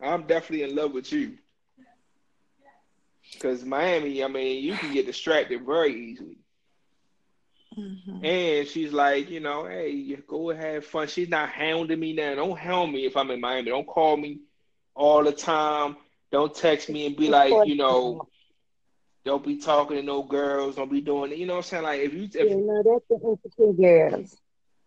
I'm 0.02 0.22
definitely 0.26 0.68
in 0.68 0.76
love 0.76 0.92
with 0.92 1.12
you. 1.12 1.38
Because 3.32 3.64
Miami, 3.64 4.22
I 4.22 4.28
mean, 4.28 4.62
you 4.62 4.74
can 4.74 4.92
get 4.92 5.06
distracted 5.06 5.64
very 5.64 5.94
easily. 5.94 6.36
Mm-hmm. 7.76 8.24
And 8.24 8.68
she's 8.68 8.92
like, 8.92 9.30
you 9.30 9.40
know, 9.40 9.66
hey, 9.66 9.90
you 9.90 10.22
go 10.28 10.50
have 10.50 10.84
fun. 10.84 11.08
She's 11.08 11.28
not 11.28 11.48
hounding 11.48 11.98
me 11.98 12.12
now. 12.12 12.34
Don't 12.34 12.58
hound 12.58 12.92
me 12.92 13.06
if 13.06 13.16
I'm 13.16 13.30
in 13.30 13.40
Miami. 13.40 13.70
Don't 13.70 13.86
call 13.86 14.16
me 14.16 14.40
all 14.94 15.24
the 15.24 15.32
time. 15.32 15.96
Don't 16.34 16.52
text 16.52 16.90
me 16.90 17.06
and 17.06 17.16
be 17.16 17.28
like, 17.28 17.64
you 17.64 17.76
know, 17.76 18.26
don't 19.24 19.44
be 19.44 19.56
talking 19.56 19.96
to 19.96 20.02
no 20.02 20.24
girls. 20.24 20.74
Don't 20.74 20.90
be 20.90 21.00
doing 21.00 21.30
it. 21.30 21.38
You 21.38 21.46
know 21.46 21.54
what 21.54 21.58
I'm 21.58 21.62
saying? 21.62 21.82
Like, 21.84 22.00
if 22.00 22.12
you, 22.12 22.24
if, 22.24 22.34
Yeah, 22.34 22.56
no, 22.56 22.82
that's 22.82 23.04
the 23.08 23.20
insecure 23.24 23.72
girls. 23.72 24.36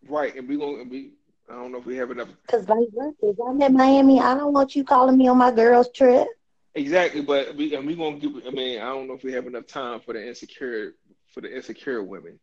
right, 0.09 0.35
and 0.35 0.47
we 0.49 0.57
gonna 0.57 0.83
be. 0.83 1.13
I 1.49 1.53
don't 1.53 1.71
know 1.71 1.77
if 1.77 1.85
we 1.85 1.95
have 1.95 2.11
enough. 2.11 2.27
Because 2.45 2.65
vice 2.65 2.89
versa, 2.93 3.15
if 3.21 3.37
I'm 3.39 3.61
in 3.61 3.73
Miami, 3.73 4.19
I 4.19 4.35
don't 4.35 4.51
want 4.51 4.75
you 4.75 4.83
calling 4.83 5.17
me 5.17 5.29
on 5.29 5.37
my 5.37 5.51
girls' 5.51 5.89
trip. 5.93 6.27
Exactly, 6.75 7.21
but 7.21 7.55
we 7.55 7.73
and 7.73 7.87
we 7.87 7.95
gonna 7.95 8.19
give. 8.19 8.33
I 8.45 8.49
mean, 8.49 8.81
I 8.81 8.87
don't 8.87 9.07
know 9.07 9.13
if 9.13 9.23
we 9.23 9.31
have 9.31 9.47
enough 9.47 9.67
time 9.67 10.01
for 10.01 10.11
the 10.13 10.27
insecure 10.27 10.95
for 11.33 11.39
the 11.39 11.55
insecure 11.55 12.03
women. 12.03 12.39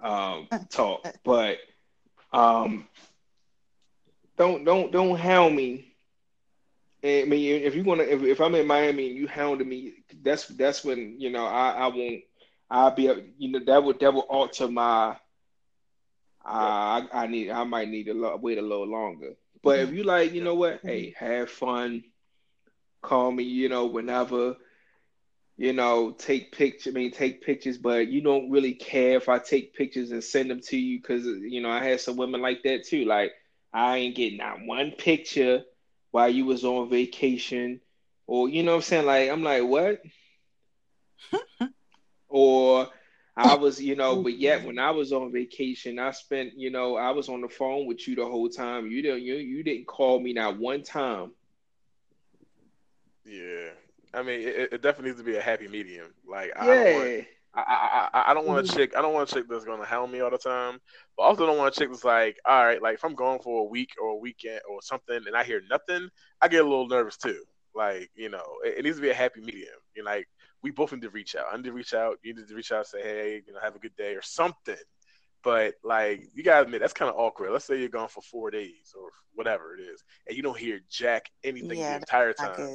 um, 0.00 0.48
talk, 0.68 1.06
but 1.24 1.56
um, 2.34 2.86
don't 4.36 4.64
don't 4.64 4.92
don't 4.92 5.18
hound 5.18 5.56
me. 5.56 5.94
And, 7.02 7.26
I 7.26 7.28
mean, 7.28 7.62
if 7.62 7.74
you 7.74 7.84
wanna, 7.84 8.04
if, 8.04 8.22
if 8.22 8.40
I'm 8.40 8.54
in 8.54 8.66
Miami 8.66 9.08
and 9.08 9.16
you 9.16 9.26
hounding 9.28 9.68
me, 9.68 9.92
that's 10.22 10.46
that's 10.48 10.84
when 10.84 11.20
you 11.20 11.30
know 11.30 11.46
I 11.46 11.70
I 11.72 11.86
won't. 11.88 12.22
I'll 12.70 12.90
be 12.90 13.04
you 13.38 13.50
know 13.52 13.60
that 13.66 13.82
would 13.84 14.00
that 14.00 14.12
would 14.14 14.20
alter 14.20 14.68
my. 14.68 15.16
Uh, 16.44 16.48
I 17.02 17.08
I 17.12 17.26
need 17.26 17.50
I 17.50 17.64
might 17.64 17.88
need 17.88 18.04
to 18.04 18.14
lo- 18.14 18.38
wait 18.40 18.58
a 18.58 18.62
little 18.62 18.86
longer. 18.88 19.34
But 19.62 19.80
if 19.80 19.92
you 19.92 20.04
like, 20.04 20.32
you 20.32 20.42
know 20.42 20.54
what? 20.54 20.80
Hey, 20.82 21.14
have 21.18 21.50
fun. 21.50 22.04
Call 23.02 23.30
me, 23.32 23.44
you 23.44 23.68
know, 23.68 23.86
whenever 23.86 24.56
you 25.56 25.72
know, 25.72 26.12
take 26.12 26.52
pictures. 26.52 26.92
I 26.92 26.94
mean, 26.94 27.10
take 27.10 27.42
pictures, 27.42 27.76
but 27.78 28.08
you 28.08 28.20
don't 28.22 28.50
really 28.50 28.74
care 28.74 29.16
if 29.16 29.28
I 29.28 29.38
take 29.38 29.74
pictures 29.74 30.10
and 30.12 30.22
send 30.22 30.50
them 30.50 30.60
to 30.68 30.76
you 30.78 30.98
because 30.98 31.26
you 31.26 31.60
know 31.60 31.70
I 31.70 31.82
had 31.82 32.00
some 32.00 32.16
women 32.16 32.40
like 32.40 32.62
that 32.62 32.84
too. 32.86 33.04
Like 33.04 33.32
I 33.72 33.98
ain't 33.98 34.16
getting 34.16 34.38
not 34.38 34.64
one 34.64 34.92
picture 34.92 35.62
while 36.10 36.28
you 36.30 36.44
was 36.46 36.64
on 36.64 36.88
vacation, 36.90 37.80
or 38.26 38.48
you 38.48 38.62
know 38.62 38.72
what 38.72 38.76
I'm 38.76 38.82
saying. 38.82 39.06
Like 39.06 39.30
I'm 39.30 39.42
like 39.42 39.64
what? 39.64 40.00
or 42.28 42.88
I 43.36 43.54
was, 43.54 43.80
you 43.80 43.96
know, 43.96 44.16
but 44.16 44.38
yet 44.38 44.64
when 44.64 44.78
I 44.78 44.90
was 44.90 45.12
on 45.12 45.32
vacation, 45.32 45.98
I 45.98 46.10
spent, 46.12 46.52
you 46.56 46.70
know, 46.70 46.96
I 46.96 47.10
was 47.10 47.28
on 47.28 47.40
the 47.40 47.48
phone 47.48 47.86
with 47.86 48.06
you 48.06 48.16
the 48.16 48.24
whole 48.26 48.48
time. 48.48 48.86
You 48.88 49.02
didn't, 49.02 49.22
you 49.22 49.34
you 49.36 49.62
didn't 49.62 49.86
call 49.86 50.20
me 50.20 50.32
not 50.32 50.58
one 50.58 50.82
time. 50.82 51.32
yeah 53.24 53.70
i 54.14 54.22
mean 54.22 54.40
it, 54.40 54.72
it 54.72 54.82
definitely 54.82 55.10
needs 55.10 55.18
to 55.20 55.24
be 55.24 55.36
a 55.36 55.42
happy 55.42 55.68
medium 55.68 56.12
like 56.28 56.50
i 56.56 56.66
don't 56.66 56.88
want 56.88 57.12
Yeah. 57.12 57.37
I, 57.54 58.08
I, 58.12 58.30
I- 58.30 58.34
don't 58.34 58.46
want 58.46 58.68
a 58.68 58.72
chick. 58.72 58.92
I 58.96 59.02
don't 59.02 59.12
want 59.14 59.30
a 59.30 59.34
chick 59.34 59.46
that's 59.48 59.64
gonna 59.64 59.84
hound 59.84 60.12
me 60.12 60.20
all 60.20 60.30
the 60.30 60.38
time. 60.38 60.78
But 61.16 61.24
I 61.24 61.26
also 61.26 61.46
don't 61.46 61.58
want 61.58 61.74
a 61.74 61.78
chick 61.78 61.90
that's 61.90 62.04
like, 62.04 62.38
all 62.44 62.64
right, 62.64 62.80
like 62.80 62.94
if 62.94 63.04
I'm 63.04 63.14
going 63.14 63.40
for 63.40 63.62
a 63.62 63.68
week 63.68 63.90
or 64.00 64.10
a 64.10 64.16
weekend 64.16 64.60
or 64.70 64.80
something, 64.82 65.20
and 65.26 65.36
I 65.36 65.44
hear 65.44 65.62
nothing, 65.68 66.08
I 66.40 66.48
get 66.48 66.60
a 66.64 66.68
little 66.68 66.88
nervous 66.88 67.16
too. 67.16 67.42
Like 67.74 68.10
you 68.14 68.28
know, 68.28 68.44
it, 68.64 68.78
it 68.78 68.84
needs 68.84 68.96
to 68.96 69.02
be 69.02 69.10
a 69.10 69.14
happy 69.14 69.40
medium. 69.40 69.68
You 69.96 70.04
know, 70.04 70.10
like 70.10 70.28
we 70.62 70.70
both 70.70 70.92
need 70.92 71.02
to 71.02 71.10
reach 71.10 71.34
out. 71.36 71.46
I 71.52 71.56
need 71.56 71.64
to 71.64 71.72
reach 71.72 71.94
out. 71.94 72.18
You 72.22 72.34
need 72.34 72.48
to 72.48 72.54
reach 72.54 72.72
out, 72.72 72.78
and 72.78 72.86
say, 72.86 73.02
hey, 73.02 73.42
you 73.46 73.52
know, 73.52 73.60
have 73.60 73.76
a 73.76 73.80
good 73.80 73.96
day 73.96 74.14
or 74.14 74.22
something. 74.22 74.76
But 75.42 75.74
like, 75.84 76.22
you 76.34 76.42
gotta 76.42 76.62
admit 76.64 76.80
that's 76.80 76.92
kind 76.92 77.10
of 77.10 77.16
awkward. 77.16 77.52
Let's 77.52 77.64
say 77.64 77.78
you're 77.78 77.88
gone 77.88 78.08
for 78.08 78.22
four 78.22 78.50
days 78.50 78.94
or 78.98 79.10
whatever 79.34 79.74
it 79.76 79.80
is, 79.80 80.02
and 80.26 80.36
you 80.36 80.42
don't 80.42 80.58
hear 80.58 80.80
jack 80.90 81.30
anything 81.44 81.78
Yeah, 81.78 81.90
the 81.90 81.96
entire 81.96 82.32
time. 82.32 82.66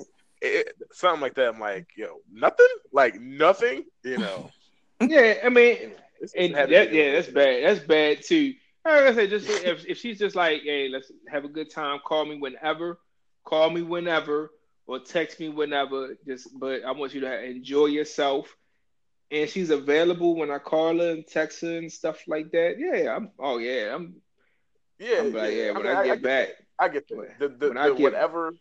It- 0.41 0.73
something 0.91 1.21
like 1.21 1.35
that. 1.35 1.53
I'm 1.53 1.59
like, 1.59 1.87
yo, 1.95 2.19
nothing, 2.31 2.65
like 2.91 3.19
nothing. 3.19 3.83
You 4.03 4.17
know, 4.17 4.49
Yeah, 5.01 5.35
I 5.43 5.49
mean, 5.49 5.91
and 6.37 6.55
that, 6.55 6.69
yeah, 6.93 7.11
that's 7.13 7.27
bad. 7.27 7.63
That's 7.63 7.85
bad 7.85 8.23
too. 8.23 8.53
Like 8.85 9.03
I 9.03 9.13
said, 9.13 9.29
just 9.29 9.49
if, 9.49 9.85
if 9.85 9.97
she's 9.97 10.19
just 10.19 10.35
like, 10.35 10.63
hey, 10.63 10.89
let's 10.89 11.11
have 11.29 11.45
a 11.45 11.49
good 11.49 11.69
time. 11.69 11.99
Call 12.05 12.25
me 12.25 12.37
whenever. 12.37 12.99
Call 13.45 13.69
me 13.69 13.81
whenever, 13.81 14.51
or 14.87 14.99
text 14.99 15.39
me 15.39 15.49
whenever. 15.49 16.15
Just, 16.25 16.47
but 16.57 16.83
I 16.83 16.91
want 16.91 17.13
you 17.13 17.21
to 17.21 17.43
enjoy 17.43 17.87
yourself. 17.87 18.55
And 19.31 19.49
she's 19.49 19.69
available 19.69 20.35
when 20.35 20.51
I 20.51 20.59
call 20.59 20.99
her 20.99 21.11
and 21.11 21.25
text 21.25 21.61
her 21.61 21.77
and 21.77 21.91
stuff 21.91 22.21
like 22.27 22.51
that. 22.51 22.75
Yeah, 22.77 23.15
I'm. 23.15 23.31
Oh 23.39 23.57
yeah, 23.57 23.95
I'm. 23.95 24.15
Yeah, 24.99 25.19
I'm 25.19 25.33
like, 25.33 25.53
yeah. 25.53 25.71
When 25.71 25.83
mean, 25.83 25.91
I, 25.95 26.05
get 26.05 26.13
get 26.15 26.23
back. 26.23 26.49
I 26.79 26.87
get 26.89 27.07
that. 27.07 27.39
The, 27.39 27.47
the, 27.49 27.67
When 27.69 27.77
I 27.77 27.89
the 27.89 27.95
get- 27.95 28.03
whatever, 28.03 28.53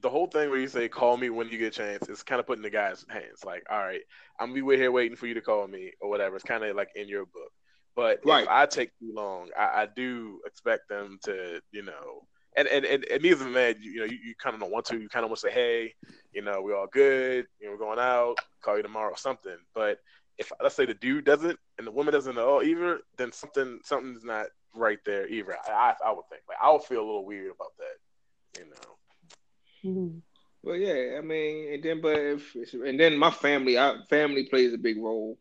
the 0.00 0.10
whole 0.10 0.26
thing 0.26 0.50
where 0.50 0.58
you 0.58 0.68
say 0.68 0.88
"call 0.88 1.16
me 1.16 1.30
when 1.30 1.48
you 1.48 1.58
get 1.58 1.68
a 1.74 1.78
chance" 1.78 2.08
is 2.08 2.22
kind 2.22 2.40
of 2.40 2.46
putting 2.46 2.62
the 2.62 2.70
guy's 2.70 3.04
hands. 3.08 3.44
Like, 3.44 3.64
all 3.70 3.78
right, 3.78 4.00
I'm 4.38 4.52
gonna 4.54 4.66
be 4.66 4.76
here 4.76 4.92
waiting 4.92 5.16
for 5.16 5.26
you 5.26 5.34
to 5.34 5.40
call 5.40 5.66
me 5.66 5.92
or 6.00 6.08
whatever. 6.08 6.36
It's 6.36 6.44
kind 6.44 6.64
of 6.64 6.76
like 6.76 6.90
in 6.94 7.08
your 7.08 7.26
book. 7.26 7.52
But 7.94 8.20
Right. 8.24 8.44
if 8.44 8.48
I 8.48 8.66
take 8.66 8.90
too 8.98 9.12
long, 9.14 9.50
I, 9.56 9.82
I 9.82 9.88
do 9.94 10.40
expect 10.46 10.88
them 10.88 11.18
to, 11.24 11.60
you 11.72 11.82
know, 11.82 12.26
and 12.56 12.66
and 12.68 12.84
and, 12.84 13.04
and 13.04 13.22
me 13.22 13.30
as 13.30 13.40
a 13.42 13.46
man, 13.46 13.76
you, 13.80 13.92
you 13.92 14.00
know, 14.00 14.06
you, 14.06 14.18
you 14.24 14.34
kind 14.42 14.54
of 14.54 14.60
don't 14.60 14.72
want 14.72 14.86
to. 14.86 14.98
You 14.98 15.08
kind 15.08 15.24
of 15.24 15.30
want 15.30 15.40
to 15.40 15.48
say, 15.48 15.52
hey, 15.52 15.94
you 16.32 16.42
know, 16.42 16.62
we're 16.62 16.76
all 16.76 16.86
good. 16.86 17.46
You 17.60 17.66
know, 17.66 17.72
we're 17.72 17.78
going 17.78 17.98
out. 17.98 18.36
Call 18.62 18.76
you 18.76 18.82
tomorrow 18.82 19.12
or 19.12 19.16
something. 19.16 19.56
But 19.74 19.98
if 20.38 20.50
let's 20.62 20.74
say 20.74 20.86
the 20.86 20.94
dude 20.94 21.24
doesn't 21.24 21.58
and 21.78 21.86
the 21.86 21.92
woman 21.92 22.12
doesn't 22.12 22.34
know 22.34 22.62
either, 22.62 23.00
then 23.18 23.32
something 23.32 23.80
something's 23.84 24.24
not 24.24 24.46
right 24.74 24.98
there 25.04 25.26
either. 25.28 25.56
I, 25.68 25.72
I, 25.72 26.08
I 26.08 26.12
would 26.12 26.24
think 26.30 26.42
like 26.48 26.58
I 26.62 26.70
would 26.72 26.82
feel 26.82 27.00
a 27.00 27.04
little 27.06 27.26
weird 27.26 27.52
about 27.54 27.72
that, 27.78 28.60
you 28.60 28.70
know. 28.70 28.96
Mhm. 29.84 30.22
Well, 30.62 30.76
yeah, 30.76 31.18
I 31.18 31.20
mean, 31.22 31.74
and 31.74 31.82
then 31.82 32.00
but 32.00 32.16
if 32.18 32.54
and 32.74 32.98
then 32.98 33.16
my 33.16 33.30
family, 33.30 33.78
I, 33.78 33.96
family 34.08 34.46
plays 34.48 34.72
a 34.72 34.78
big 34.78 34.98
role. 34.98 35.38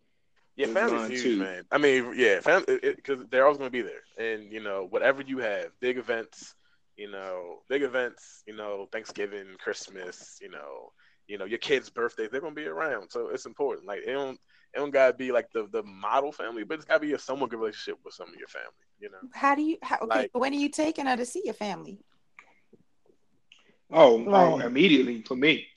Yeah, 0.55 0.67
With 0.67 0.73
family's 0.73 1.07
huge, 1.07 1.23
too. 1.23 1.37
man. 1.37 1.63
I 1.71 1.77
mean, 1.77 2.13
yeah, 2.15 2.39
family 2.41 2.79
because 2.81 3.25
they're 3.29 3.45
always 3.45 3.57
going 3.57 3.71
to 3.71 3.71
be 3.71 3.81
there, 3.81 4.03
and 4.17 4.51
you 4.51 4.61
know, 4.61 4.85
whatever 4.89 5.21
you 5.21 5.37
have, 5.39 5.67
big 5.79 5.97
events, 5.97 6.55
you 6.97 7.09
know, 7.09 7.59
big 7.69 7.83
events, 7.83 8.43
you 8.47 8.55
know, 8.55 8.87
Thanksgiving, 8.91 9.55
Christmas, 9.59 10.37
you 10.41 10.49
know, 10.49 10.91
you 11.27 11.37
know, 11.37 11.45
your 11.45 11.59
kids' 11.59 11.89
birthdays, 11.89 12.29
they're 12.31 12.41
going 12.41 12.55
to 12.55 12.61
be 12.61 12.67
around, 12.67 13.09
so 13.09 13.29
it's 13.29 13.45
important. 13.45 13.87
Like, 13.87 14.01
it 14.05 14.11
don't, 14.13 14.39
it 14.73 14.77
don't 14.79 14.91
gotta 14.91 15.13
be 15.13 15.31
like 15.31 15.51
the 15.53 15.67
the 15.71 15.83
model 15.83 16.31
family, 16.31 16.63
but 16.63 16.75
it's 16.75 16.85
gotta 16.85 16.99
be 16.99 17.13
a 17.13 17.19
somewhat 17.19 17.49
good 17.49 17.59
relationship 17.59 17.99
with 18.03 18.13
some 18.13 18.29
of 18.29 18.35
your 18.35 18.47
family, 18.47 18.85
you 18.99 19.09
know. 19.09 19.17
How 19.33 19.55
do 19.55 19.61
you? 19.61 19.77
How, 19.81 19.97
okay, 20.01 20.07
Like- 20.07 20.31
when 20.33 20.53
are 20.53 20.57
you 20.57 20.69
taking 20.69 21.05
her 21.05 21.15
to 21.17 21.25
see 21.25 21.41
your 21.45 21.53
family? 21.53 21.99
Oh, 23.91 24.23
oh, 24.27 24.59
immediately 24.59 25.21
for 25.23 25.35
me. 25.35 25.67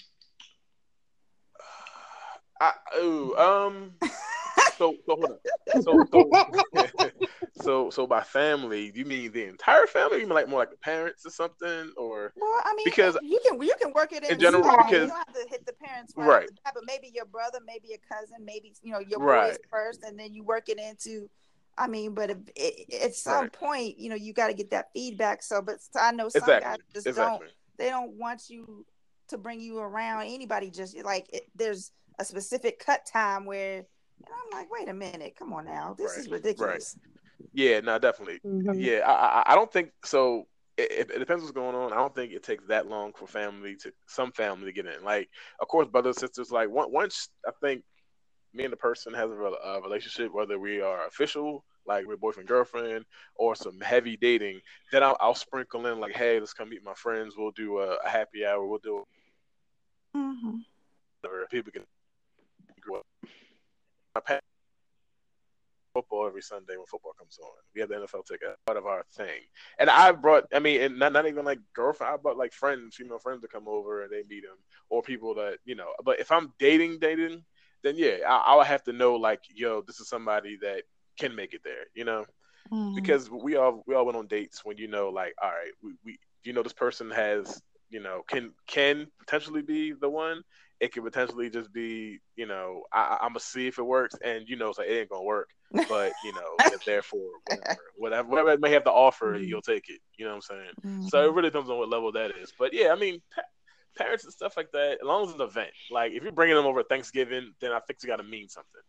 I, 2.61 2.73
ooh, 2.99 3.35
um, 3.37 3.93
so 4.79 4.95
so 5.05 5.17
hold 5.17 5.25
on. 5.25 5.83
So 5.83 6.05
so, 6.13 7.11
so 7.63 7.91
so 7.91 8.07
by 8.07 8.23
family, 8.23 8.93
you 8.95 9.05
mean 9.05 9.33
the 9.33 9.45
entire 9.45 9.87
family? 9.89 10.21
You 10.21 10.27
mean 10.27 10.35
like 10.35 10.49
more 10.49 10.61
like 10.61 10.71
the 10.71 10.77
parents 10.77 11.27
or 11.27 11.31
something, 11.31 11.93
or 11.97 12.33
Well, 12.37 12.61
I 12.65 12.75
mean, 12.77 12.85
Because- 12.85 13.19
you 13.23 13.41
can 13.47 13.61
you 13.61 13.75
can 13.81 13.93
work 13.93 14.13
it 14.13 14.23
in, 14.25 14.33
in 14.35 14.39
general, 14.39 14.63
small. 14.63 14.77
because- 14.77 14.93
you 14.93 15.09
don't 15.09 15.17
have 15.17 15.33
to 15.35 15.47
hit 15.51 15.67
the 15.67 15.73
parents 15.73 16.13
right, 16.17 16.27
Right. 16.27 16.43
off 16.45 16.75
the 16.75 16.81
but 16.81 16.85
maybe 16.87 17.11
your 17.13 17.27
brother, 17.27 17.59
maybe 17.67 17.93
a 17.93 18.15
cousin, 18.15 18.45
maybe 18.45 18.73
you 18.83 18.93
know 18.93 19.01
your 19.01 19.19
Right. 19.19 19.51
boys 19.51 19.59
first, 19.71 20.05
and 20.05 20.19
then 20.19 20.33
you 20.33 20.45
work 20.45 20.69
it 20.69 20.79
into. 20.79 21.29
I 21.77 21.89
mean, 21.89 22.15
but 22.15 22.31
if, 22.31 22.37
it, 22.55 22.95
at 23.03 23.15
some 23.17 23.43
Right. 23.43 23.53
point, 23.53 23.99
you 23.99 24.09
know, 24.09 24.15
you 24.15 24.33
got 24.33 24.47
to 24.47 24.55
get 24.55 24.71
that 24.71 24.93
feedback. 24.95 25.43
So, 25.43 25.61
but 25.61 25.79
I 25.97 26.13
know 26.13 26.29
some 26.29 26.43
exactly, 26.43 26.71
guys 26.71 26.79
just 26.93 27.07
exactly. 27.09 27.49
don't. 27.49 27.57
They 27.79 27.91
don't 27.91 28.13
want 28.13 28.49
you 28.49 28.87
to 29.29 29.39
bring 29.39 29.61
you 29.61 29.79
around 29.79 30.23
anybody. 30.23 30.71
Just 30.71 30.97
like 31.05 31.27
it, 31.33 31.45
there's 31.55 31.93
a 32.19 32.25
specific 32.25 32.79
cut 32.79 33.07
time 33.07 33.45
where 33.45 33.85
and 34.27 34.35
I'm 34.35 34.59
like, 34.59 34.71
wait 34.71 34.89
a 34.89 34.95
minute, 34.95 35.35
come 35.39 35.53
on 35.53 35.65
now, 35.67 35.95
this 35.99 36.13
Right, 36.13 36.21
is 36.21 36.29
ridiculous. 36.31 36.97
Yeah, 37.53 37.81
no, 37.81 37.99
definitely. 37.99 38.41
Mhm. 38.45 38.75
Yeah, 38.77 39.01
I, 39.01 39.13
I, 39.13 39.53
I 39.53 39.55
don't 39.55 39.73
think 39.73 39.91
so. 40.05 40.47
It, 40.77 40.91
it, 40.91 41.11
it 41.11 41.19
depends 41.19 41.43
what's 41.43 41.55
going 41.55 41.75
on. 41.75 41.93
I 41.93 41.97
don't 41.97 42.15
think 42.15 42.33
it 42.33 42.43
takes 42.43 42.65
that 42.69 42.89
long 42.89 43.13
for 43.13 43.27
family 43.27 43.77
to 43.77 43.93
some 44.07 44.33
family 44.33 44.67
to 44.67 44.73
get 44.73 44.87
in. 44.87 45.05
Like, 45.05 45.29
of 45.61 45.69
course, 45.69 45.89
brothers 45.89 46.19
sisters. 46.19 46.51
Like, 46.51 46.69
once 46.71 47.29
I 47.47 47.51
think 47.61 47.85
me 48.53 48.65
and 48.65 48.73
the 48.73 48.77
person 48.77 49.15
has 49.15 49.31
a, 49.31 49.35
a 49.35 49.83
relationship, 49.83 50.33
whether 50.33 50.59
we 50.59 50.81
are 50.81 51.07
official, 51.07 51.65
like 51.87 52.07
we're 52.07 52.17
boyfriend 52.17 52.49
girlfriend, 52.49 53.05
or 53.35 53.55
some 53.55 53.81
heavy 53.81 54.17
dating, 54.17 54.61
then 54.93 55.03
I'll, 55.03 55.17
I'll 55.21 55.35
sprinkle 55.35 55.87
in 55.87 56.01
like, 56.01 56.15
hey, 56.15 56.39
let's 56.41 56.53
come 56.53 56.71
meet 56.71 56.85
my 56.85 56.95
friends. 56.95 57.35
We'll 57.37 57.51
do 57.53 57.79
a, 57.79 57.97
a 58.05 58.09
happy 58.09 58.45
hour. 58.45 58.67
We'll 58.67 58.79
do 58.79 59.05
hmm 60.15 60.57
whatever. 61.21 61.47
People 61.51 61.73
can 61.73 61.83
grow 62.81 62.97
up. 62.97 63.07
My 64.15 64.41
football 65.95 66.27
every 66.27 66.43
Sunday 66.43 66.77
when 66.77 66.87
football 66.87 67.15
comes 67.17 67.39
on. 67.43 67.51
We 67.75 67.81
have 67.81 67.89
the 67.89 67.97
NFL 67.97 68.27
ticket, 68.27 68.57
part 68.67 68.77
of 68.77 68.87
our 68.87 69.05
thing. 69.13 69.41
And 69.79 69.89
I 69.89 70.13
brought, 70.13 70.45
I 70.53 70.59
mean, 70.59 70.81
and 70.83 70.99
not, 70.99 71.13
not 71.13 71.27
even 71.27 71.45
like 71.45 71.61
girlfriend, 71.73 72.13
I 72.13 72.17
brought 72.17 72.37
like 72.37 72.53
friends, 72.53 72.97
female 72.97 73.19
friends 73.19 73.43
to 73.43 73.49
come 73.49 73.69
over 73.69 74.03
and 74.03 74.13
they 74.13 74.25
meet 74.29 74.43
them, 74.43 74.59
or 74.91 75.03
people 75.03 75.35
that, 75.37 75.59
you 75.65 75.77
know, 75.77 75.89
but 76.05 76.21
if 76.21 76.33
I'm 76.33 76.53
dating, 76.59 76.99
dating, 76.99 77.45
then 77.83 77.95
yeah, 77.97 78.19
I, 78.29 78.37
I 78.37 78.57
would 78.57 78.67
have 78.67 78.83
to 78.85 78.93
know 78.93 79.15
like, 79.15 79.41
yo, 79.55 79.83
this 79.83 80.01
is 80.01 80.09
somebody 80.09 80.59
that 80.63 80.83
can 81.19 81.35
make 81.35 81.55
it 81.55 81.63
there, 81.65 81.85
you 81.95 82.05
know? 82.05 82.25
Mm-hmm. 82.73 82.95
Because 82.95 83.31
we 83.31 83.57
all, 83.57 83.83
we 83.87 83.95
all 83.95 84.07
went 84.07 84.17
on 84.19 84.27
dates 84.27 84.65
when 84.65 84.79
you 84.79 84.89
know, 84.89 85.11
like, 85.11 85.35
all 85.43 85.51
right, 85.51 85.73
we, 85.83 85.93
we 86.05 86.19
you 86.43 86.53
know, 86.53 86.63
this 86.63 86.73
person 86.73 87.11
has, 87.11 87.63
you 87.91 88.01
know, 88.01 88.23
can, 88.29 88.53
can 88.67 89.07
potentially 89.19 89.63
be 89.63 89.93
the 89.93 90.09
one. 90.09 90.43
It 90.81 90.93
could 90.93 91.05
potentially 91.05 91.51
just 91.51 91.73
be, 91.73 92.19
you 92.37 92.47
know, 92.47 92.83
I, 92.93 93.19
I'm 93.21 93.29
gonna 93.31 93.41
see 93.41 93.67
if 93.67 93.79
it 93.79 93.83
works, 93.85 94.17
and 94.25 94.49
you 94.49 94.57
know, 94.57 94.71
it's 94.71 94.79
like 94.79 94.89
it 94.89 94.99
ain't 95.01 95.09
gonna 95.09 95.23
work 95.23 95.49
but 95.89 96.13
you 96.25 96.33
know, 96.33 96.57
therefore 96.87 97.31
whatever, 97.47 97.81
whatever, 97.97 98.29
whatever 98.29 98.51
it 98.53 98.61
may 98.61 98.71
have 98.71 98.85
to 98.85 98.93
offer, 98.93 99.35
Mhm. 99.35 99.47
you'll 99.47 99.63
take 99.63 99.89
it. 99.89 100.01
You 100.17 100.25
know 100.25 100.33
what 100.37 100.45
I'm 100.51 100.57
saying? 100.57 100.71
Mm-hmm. 100.85 101.07
So 101.09 101.25
it 101.25 101.33
really 101.33 101.51
depends 101.51 101.71
on 101.71 101.79
what 101.79 101.89
level 101.89 102.13
that 102.13 102.37
is. 102.37 102.53
But 102.59 102.73
yeah, 102.73 102.93
I 102.93 102.97
mean, 102.97 103.21
parents 103.97 104.25
and 104.25 104.33
stuff 104.33 104.57
like 104.57 104.71
that, 104.73 104.99
as 105.01 105.05
long 105.07 105.25
as 105.25 105.31
it's 105.31 105.41
an 105.41 105.47
event, 105.47 105.71
like 105.91 106.13
if 106.13 106.23
you're 106.23 106.33
bringing 106.33 106.57
them 106.57 106.67
over 106.67 106.83
Thanksgiving, 106.83 107.53
then 107.61 107.73
I 107.73 107.81
think 107.81 107.97
it's 107.97 108.05
got 108.05 108.17
to 108.17 108.23
mean 108.23 108.49
something. 108.49 108.83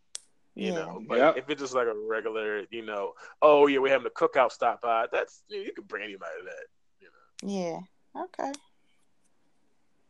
You 0.55 0.71
Yeah. 0.71 0.73
know, 0.73 1.01
but 1.07 1.17
Yep. 1.17 1.35
if 1.35 1.49
it's 1.49 1.61
just 1.61 1.73
like 1.75 1.87
a 1.87 1.93
regular, 2.09 2.63
you 2.69 2.85
know, 2.85 3.13
oh 3.41 3.67
yeah, 3.67 3.79
we're 3.79 3.91
having 3.91 4.07
a 4.07 4.09
cookout 4.09 4.51
stop 4.51 4.81
by, 4.81 5.07
that's 5.11 5.43
you, 5.47 5.59
you 5.61 5.73
can 5.73 5.85
bring 5.85 6.03
anybody 6.03 6.31
to 6.39 6.45
that. 6.45 6.65
You 6.99 7.07
know, 7.07 7.13
Yeah. 7.41 7.81
Okay. 8.15 8.51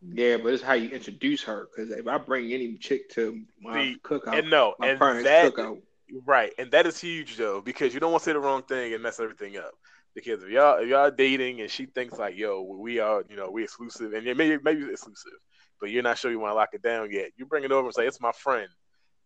Yeah, 0.02 0.38
but 0.38 0.54
it's 0.54 0.64
how 0.64 0.74
you 0.74 0.90
introduce 0.90 1.44
her. 1.44 1.68
Because 1.76 1.92
if 1.92 2.08
I 2.08 2.18
bring 2.18 2.52
any 2.54 2.78
chick 2.78 3.10
to 3.12 3.44
my 3.62 3.88
See, 3.88 3.98
cookout, 4.04 4.40
and 4.40 4.50
no, 4.50 4.76
my 4.78 4.88
and 4.88 5.00
parents' 5.00 5.24
that 5.24 5.42
cookout, 5.42 5.82
Right, 6.26 6.52
and 6.58 6.72
that 6.72 6.86
is 6.86 7.00
huge 7.00 7.36
though 7.38 7.62
because 7.62 7.94
you 7.94 8.00
don't 8.00 8.12
want 8.12 8.24
to 8.24 8.26
say 8.30 8.34
the 8.34 8.40
wrong 8.40 8.64
thing 8.64 8.94
and 8.94 9.02
mess 9.04 9.20
everything 9.20 9.58
up. 9.58 9.72
Because 10.14 10.44
if 10.44 10.50
y'all 10.50 10.80
if 10.82 10.88
y'all 10.90 11.10
dating 11.12 11.62
and 11.62 11.70
she 11.70 11.86
thinks 11.86 12.18
like, 12.18 12.36
yo, 12.38 12.62
we 12.62 13.00
are, 13.00 13.24
you 13.30 13.36
know, 13.36 13.50
we 13.50 13.64
exclusive, 13.64 14.14
and 14.14 14.26
yeah, 14.26 14.34
maybe 14.34 14.58
maybe 14.64 14.82
it's 14.82 14.92
exclusive, 15.02 15.40
but 15.80 15.90
you're 15.90 16.04
not 16.04 16.18
sure 16.18 16.32
you 16.32 16.40
want 16.40 16.52
to 16.52 16.56
lock 16.56 16.70
it 16.74 16.82
down 16.82 17.12
yet. 17.12 17.32
You 17.38 17.46
bring 17.46 17.64
it 17.64 17.72
over 17.72 17.88
and 17.88 17.94
say 17.94 18.08
it's 18.08 18.22
my 18.22 18.32
friend. 18.32 18.68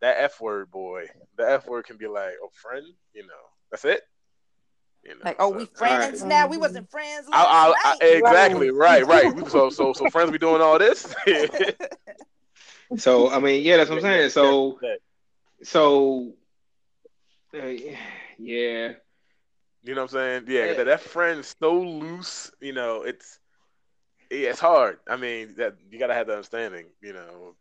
That 0.01 0.15
f 0.19 0.39
word, 0.39 0.71
boy, 0.71 1.07
the 1.38 1.49
f 1.49 1.67
word 1.67 1.85
can 1.85 1.97
be 1.97 2.07
like, 2.07 2.34
oh, 2.41 2.49
friend, 2.53 2.85
you 3.13 3.23
know, 3.23 3.34
that's 3.71 3.84
it. 3.85 4.01
You 5.03 5.11
know, 5.15 5.21
Like, 5.26 5.38
oh, 5.39 5.51
so- 5.51 5.57
we 5.57 5.65
friends 5.65 6.21
right. 6.21 6.30
now. 6.30 6.47
We 6.47 6.57
wasn't 6.57 6.89
friends 6.89 7.27
I, 7.31 7.43
I, 7.43 7.73
I, 7.84 7.91
night. 7.91 8.17
exactly 8.17 8.69
right, 8.71 9.05
right. 9.05 9.47
So 9.49 9.69
so 9.69 9.93
so 9.93 10.09
friends, 10.09 10.31
we 10.31 10.38
doing 10.38 10.61
all 10.61 10.77
this. 10.80 11.13
so 12.97 13.30
I 13.31 13.39
mean, 13.39 13.63
yeah, 13.63 13.77
that's 13.77 13.89
what 13.89 13.97
I'm 13.97 14.01
saying. 14.01 14.30
So 14.30 14.80
so 15.63 16.34
uh, 17.53 17.65
yeah, 18.38 18.93
You 19.84 19.95
know 19.95 20.01
what 20.01 20.01
I'm 20.01 20.07
saying? 20.09 20.43
Yeah, 20.47 20.65
Yeah. 20.65 20.73
that, 20.76 20.85
that 20.85 21.01
friend's 21.01 21.55
so 21.59 21.80
loose. 21.80 22.51
You 22.61 22.73
know, 22.73 23.03
it's 23.03 23.39
yeah, 24.30 24.49
it's 24.49 24.59
hard. 24.59 24.99
I 25.09 25.15
mean, 25.17 25.55
that 25.57 25.76
you 25.89 25.97
gotta 25.99 26.13
have 26.13 26.27
the 26.27 26.34
understanding. 26.34 26.85
You 27.01 27.13
know, 27.13 27.55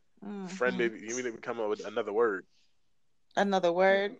friend 0.46 0.74
Mhm. 0.74 0.78
maybe 0.78 1.00
you 1.00 1.16
need 1.16 1.22
to 1.24 1.32
come 1.38 1.60
up 1.60 1.68
with 1.68 1.86
another 1.86 2.12
word. 2.12 2.46
Another 3.36 3.72
word. 3.72 4.16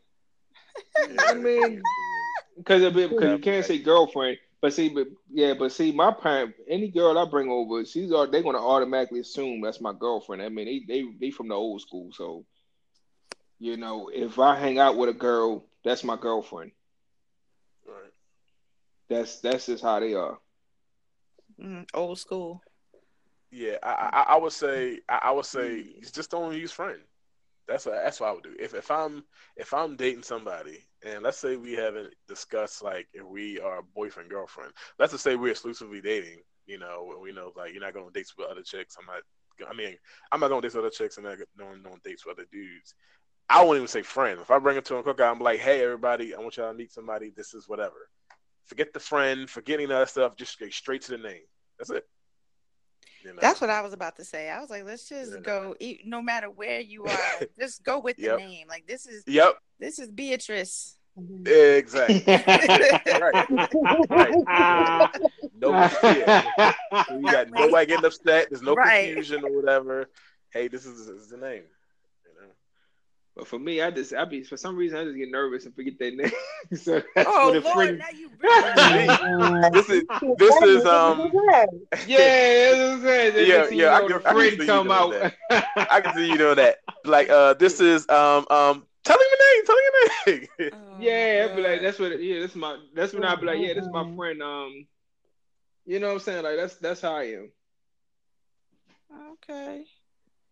I 1.29 1.35
mean, 1.35 1.83
because 2.57 2.93
because 2.93 3.31
you 3.31 3.39
can't 3.39 3.65
say 3.65 3.79
girlfriend, 3.79 4.39
but 4.61 4.73
see, 4.73 4.89
but 4.89 5.09
yeah, 5.33 5.55
but 5.55 5.73
see, 5.73 5.93
my 5.93 6.12
parent, 6.12 6.55
any 6.69 6.89
girl 6.89 7.19
I 7.19 7.25
bring 7.29 7.51
over, 7.51 7.85
she's 7.85 8.12
all 8.12 8.27
they're 8.27 8.43
gonna 8.43 8.65
automatically 8.65 9.20
assume 9.20 9.61
that's 9.61 9.81
my 9.81 9.93
girlfriend. 9.93 10.43
I 10.43 10.49
mean, 10.49 10.66
they 10.66 10.81
they 10.87 11.09
they 11.20 11.31
from 11.31 11.49
the 11.49 11.55
old 11.55 11.81
school, 11.81 12.11
so 12.12 12.45
you 13.59 13.77
know, 13.77 14.11
if 14.12 14.39
I 14.39 14.57
hang 14.57 14.79
out 14.79 14.97
with 14.97 15.09
a 15.09 15.15
girl, 15.15 15.65
that's 15.85 16.05
my 16.05 16.16
girlfriend. 16.16 16.73
Right. 17.87 18.12
That's 19.09 19.41
that's 19.41 19.66
just 19.66 19.83
how 19.83 20.01
they 20.01 20.15
are. 20.15 20.39
Mm, 21.61 21.87
old 21.95 22.19
school. 22.19 22.62
Yeah, 23.51 23.77
I, 23.83 24.11
I 24.12 24.35
I 24.35 24.39
would 24.39 24.53
say 24.53 25.01
I, 25.09 25.20
I 25.25 25.31
would 25.31 25.47
say 25.47 25.85
just 26.12 26.31
don't 26.31 26.55
use 26.55 26.73
friend. 26.73 27.01
That's 27.66 27.87
what 27.87 27.97
that's 28.03 28.20
what 28.20 28.29
I 28.29 28.33
would 28.33 28.45
do. 28.45 28.55
If 28.59 28.75
if 28.75 28.91
I'm 28.91 29.25
if 29.57 29.73
I'm 29.73 29.97
dating 29.97 30.23
somebody 30.23 30.85
and 31.05 31.23
let's 31.23 31.39
say 31.39 31.57
we 31.57 31.73
haven't 31.75 32.15
discussed 32.27 32.83
like 32.83 33.09
if 33.12 33.25
we 33.25 33.61
are 33.61 33.83
boyfriend 33.95 34.31
girlfriend. 34.31 34.73
Let's 34.99 35.12
just 35.12 35.25
say 35.25 35.37
we're 35.37 35.51
exclusively 35.53 36.01
dating. 36.01 36.41
You 36.66 36.79
know, 36.79 37.15
we 37.23 37.33
know 37.33 37.53
like 37.57 37.73
you're 37.73 37.83
not 37.83 37.95
going 37.95 38.07
on 38.07 38.12
dates 38.12 38.35
with 38.37 38.49
other 38.49 38.62
chicks. 38.62 38.97
I'm 38.99 39.07
not. 39.07 39.23
I 39.69 39.75
mean, 39.75 39.97
I'm 40.31 40.41
not 40.41 40.49
going 40.49 40.59
on 40.59 40.62
dates 40.62 40.75
with 40.75 40.85
other 40.85 40.91
chicks 40.91 41.16
and 41.16 41.27
I'm 41.27 41.39
not 41.39 41.49
going 41.59 41.87
on 41.93 42.01
dates 42.05 42.27
with 42.27 42.39
other 42.39 42.47
dudes. 42.53 42.95
I 43.49 43.65
won't 43.65 43.77
even 43.77 43.89
say 43.89 44.03
friend. 44.03 44.41
If 44.41 44.51
I 44.51 44.59
bring 44.59 44.77
it 44.77 44.85
to 44.87 44.97
a 44.97 45.03
cookout, 45.03 45.33
I'm 45.33 45.41
like, 45.41 45.61
hey 45.61 45.83
everybody, 45.83 46.35
I 46.35 46.41
want 46.41 46.57
y'all 46.59 46.70
to 46.70 46.77
meet 46.77 46.93
somebody. 46.93 47.33
This 47.35 47.55
is 47.55 47.69
whatever. 47.69 48.09
Forget 48.66 48.93
the 48.93 49.01
friend, 49.01 49.49
forgetting 49.49 49.89
that 49.89 50.11
stuff. 50.11 50.37
Just 50.37 50.59
straight 50.70 51.03
to 51.03 51.12
the 51.12 51.19
name. 51.19 51.43
That's 51.79 51.91
it. 51.91 52.07
You 53.23 53.32
know? 53.35 53.39
That's 53.40 53.61
what 53.61 53.70
I 53.70 53.81
was 53.81 53.93
about 53.93 54.16
to 54.16 54.24
say. 54.24 54.49
I 54.49 54.61
was 54.61 54.70
like, 54.70 54.85
let's 54.85 55.09
just 55.09 55.32
yeah. 55.32 55.40
go. 55.40 55.74
No 56.05 56.23
matter 56.23 56.51
where 56.51 56.81
you 56.81 57.05
are, 57.07 57.47
just 57.59 57.85
go 57.85 57.99
with 57.99 58.19
yep. 58.19 58.39
the 58.39 58.45
name. 58.45 58.69
Like 58.69 58.86
this 58.86 59.07
is. 59.07 59.24
Yep. 59.27 59.55
This 59.78 59.99
is 59.99 60.11
Beatrice. 60.11 60.97
Exactly. 61.47 62.23
right. 62.27 63.51
right. 64.11 65.11
No, 65.61 65.70
yeah. 65.73 66.73
you 67.11 67.23
got 67.23 67.51
nobody 67.51 67.86
getting 67.86 68.05
upset. 68.05 68.47
There's 68.49 68.62
no 68.62 68.74
right. 68.74 69.07
confusion 69.07 69.43
or 69.43 69.51
whatever. 69.57 70.09
Hey, 70.51 70.69
this 70.69 70.86
is, 70.86 71.07
this 71.07 71.23
is 71.23 71.28
the 71.31 71.36
name. 71.36 71.65
But 73.39 73.47
for 73.47 73.60
me, 73.60 73.81
I 73.81 73.93
just 73.93 74.12
I 74.12 74.24
be 74.24 74.43
for 74.43 74.56
some 74.56 74.74
reason 74.74 74.98
I 74.98 75.05
just 75.05 75.16
get 75.16 75.31
nervous 75.31 75.65
and 75.65 75.73
forget 75.73 75.97
that 76.01 76.15
name. 76.16 76.32
so 76.77 77.01
that's 77.15 77.31
oh 77.31 77.52
Lord, 77.52 77.77
friend... 77.77 77.98
now 77.98 78.09
you 78.10 78.28
this 79.70 79.89
is 79.89 80.02
this 80.39 80.62
is 80.62 80.85
um 80.85 81.31
yeah 82.09 82.74
yeah 83.36 83.69
yeah 83.70 83.94
I 83.94 84.09
can, 84.09 84.20
I 84.27 84.51
can 84.56 84.66
come 84.66 84.90
out. 84.90 85.15
I 85.51 86.01
can 86.01 86.15
see 86.16 86.27
you 86.27 86.36
doing 86.36 86.56
that. 86.56 86.78
Like 87.05 87.31
uh, 87.31 87.55
this 87.55 87.81
is 87.81 88.09
um 88.09 88.44
um. 88.51 88.85
Tell 89.05 89.16
him 89.16 89.27
your 89.31 89.55
name. 89.55 89.65
Tell 89.65 89.77
him 89.77 89.85
your 89.89 90.36
name. 90.40 90.70
Oh, 90.74 91.01
yeah, 91.01 91.47
I'd 91.48 91.56
be 91.56 91.62
like, 91.62 91.81
that's 91.81 92.01
what. 92.01 92.20
Yeah, 92.20 92.40
that's 92.40 92.56
my. 92.56 92.77
That's 92.93 93.12
when 93.15 93.24
I'd 93.24 93.40
be 93.40 93.47
like, 93.47 93.60
yeah, 93.60 93.74
this 93.74 93.85
is 93.85 93.90
my 93.93 94.02
friend. 94.16 94.43
Um, 94.43 94.86
you 95.86 96.01
know 96.01 96.09
what 96.09 96.15
I'm 96.15 96.20
saying? 96.20 96.43
Like 96.43 96.56
that's 96.56 96.74
that's 96.77 97.02
how 97.02 97.15
I 97.15 97.23
am. 97.35 97.52
Okay. 99.32 99.85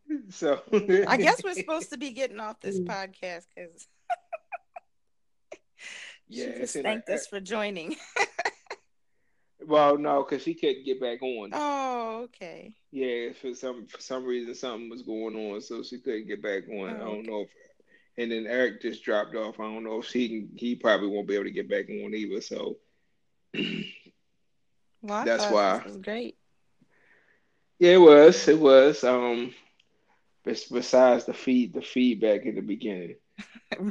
So 0.30 0.62
I 1.08 1.16
guess 1.16 1.42
we're 1.42 1.54
supposed 1.54 1.90
to 1.90 1.98
be 1.98 2.10
getting 2.10 2.40
off 2.40 2.60
this 2.60 2.78
mm. 2.78 2.86
podcast 2.86 3.46
because 3.54 3.86
yeah, 6.28 6.52
she 6.52 6.58
just 6.60 6.74
thanked 6.74 7.08
us 7.08 7.26
for 7.26 7.40
joining. 7.40 7.96
well, 9.66 9.98
no, 9.98 10.24
because 10.24 10.44
she 10.44 10.54
couldn't 10.54 10.84
get 10.84 11.00
back 11.00 11.22
on. 11.22 11.50
Oh, 11.52 12.22
okay. 12.24 12.74
Yeah, 12.90 13.32
for 13.40 13.54
some 13.54 13.86
for 13.86 14.00
some 14.00 14.24
reason 14.24 14.54
something 14.54 14.90
was 14.90 15.02
going 15.02 15.52
on, 15.52 15.60
so 15.60 15.82
she 15.82 15.98
couldn't 15.98 16.28
get 16.28 16.42
back 16.42 16.64
on. 16.68 16.90
Oh, 16.90 16.94
I 16.94 16.98
don't 16.98 17.18
okay. 17.18 17.28
know 17.28 17.40
if. 17.42 17.48
And 18.18 18.32
then 18.32 18.46
Eric 18.46 18.80
just 18.80 19.04
dropped 19.04 19.34
off. 19.34 19.60
I 19.60 19.64
don't 19.64 19.84
know 19.84 20.00
if 20.00 20.06
he 20.06 20.28
can, 20.28 20.48
he 20.56 20.74
probably 20.74 21.08
won't 21.08 21.28
be 21.28 21.34
able 21.34 21.44
to 21.44 21.50
get 21.50 21.68
back 21.68 21.90
on 21.90 22.14
either. 22.14 22.40
So 22.40 22.78
well, 25.02 25.24
that's 25.24 25.44
why. 25.52 25.82
was 25.84 25.98
great. 25.98 26.38
Yeah, 27.78 27.92
it 27.92 28.00
was. 28.00 28.48
It 28.48 28.58
was. 28.58 29.04
Um, 29.04 29.52
besides 30.46 31.24
the 31.24 31.34
feed 31.34 31.74
the 31.74 31.82
feedback 31.82 32.44
in 32.44 32.54
the 32.54 32.60
beginning. 32.62 33.16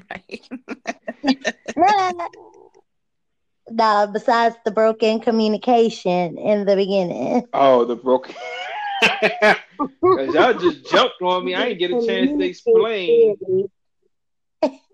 right. 0.10 0.50
no, 3.70 4.08
besides 4.12 4.56
the 4.64 4.72
broken 4.72 5.20
communication 5.20 6.38
in 6.38 6.66
the 6.66 6.76
beginning. 6.76 7.46
Oh, 7.54 7.86
the 7.86 7.96
broken. 7.96 8.34
Because 9.02 9.58
y'all 10.34 10.54
just 10.54 10.90
jumped 10.90 11.22
on 11.22 11.46
me. 11.46 11.54
I 11.56 11.74
didn't 11.74 11.80
get 11.80 11.92
a 11.92 12.06
chance 12.06 12.32
to 12.32 12.42
explain 12.42 13.68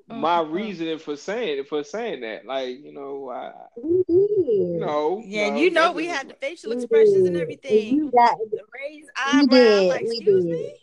my 0.07 0.39
mm-hmm. 0.39 0.51
reasoning 0.51 0.99
for 0.99 1.15
saying 1.15 1.63
for 1.65 1.83
saying 1.83 2.21
that. 2.21 2.45
Like, 2.45 2.83
you 2.83 2.91
know, 2.91 3.29
I, 3.29 3.51
mm-hmm. 3.79 4.03
you 4.09 4.77
know, 4.79 5.21
yeah, 5.23 5.51
no, 5.51 5.55
you 5.55 5.69
know, 5.71 5.91
we 5.91 6.07
had 6.07 6.27
the 6.27 6.33
facial 6.33 6.71
expressions 6.71 7.27
and 7.27 7.27
mm-hmm. 7.27 7.41
everything. 7.41 7.95
You 7.95 8.11
got 8.11 8.38
the 8.38 8.61
raised 8.83 9.09
eyebrow. 9.15 9.88
Like, 9.89 10.01
excuse 10.01 10.45
me 10.45 10.75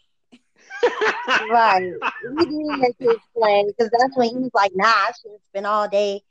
right. 1.50 1.92
We 2.36 2.44
didn't 2.44 2.80
have 2.80 2.96
to 2.98 3.10
explain 3.10 3.68
because 3.68 3.90
that's 3.90 4.16
when 4.16 4.28
he 4.28 4.36
was 4.36 4.50
like, 4.54 4.72
nah, 4.74 4.86
I 4.86 5.10
should 5.20 5.32
spend 5.48 5.66
all 5.66 5.88
day 5.88 6.22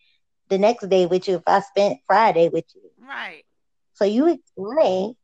the 0.49 0.57
next 0.57 0.87
day 0.89 1.05
with 1.05 1.27
you 1.27 1.35
if 1.35 1.43
I 1.47 1.59
spent 1.61 1.99
Friday 2.07 2.49
with 2.49 2.65
you. 2.75 2.81
Right. 3.05 3.43
So 3.93 4.05
you 4.05 4.27
explain. 4.27 5.15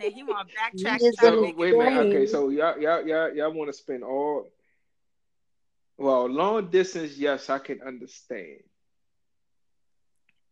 then 0.00 0.12
he 0.12 0.22
want 0.22 0.48
to 0.48 0.54
backtrack. 0.54 1.00
So, 1.20 1.52
wait 1.56 1.74
a 1.74 1.78
minute. 1.78 2.06
Okay, 2.06 2.26
so 2.26 2.50
y'all, 2.50 2.78
y'all, 2.78 3.06
y'all, 3.06 3.34
y'all 3.34 3.52
want 3.52 3.68
to 3.68 3.72
spend 3.72 4.04
all. 4.04 4.46
Well, 5.96 6.28
long 6.28 6.68
distance, 6.70 7.18
yes, 7.18 7.50
I 7.50 7.58
can 7.58 7.82
understand. 7.82 8.60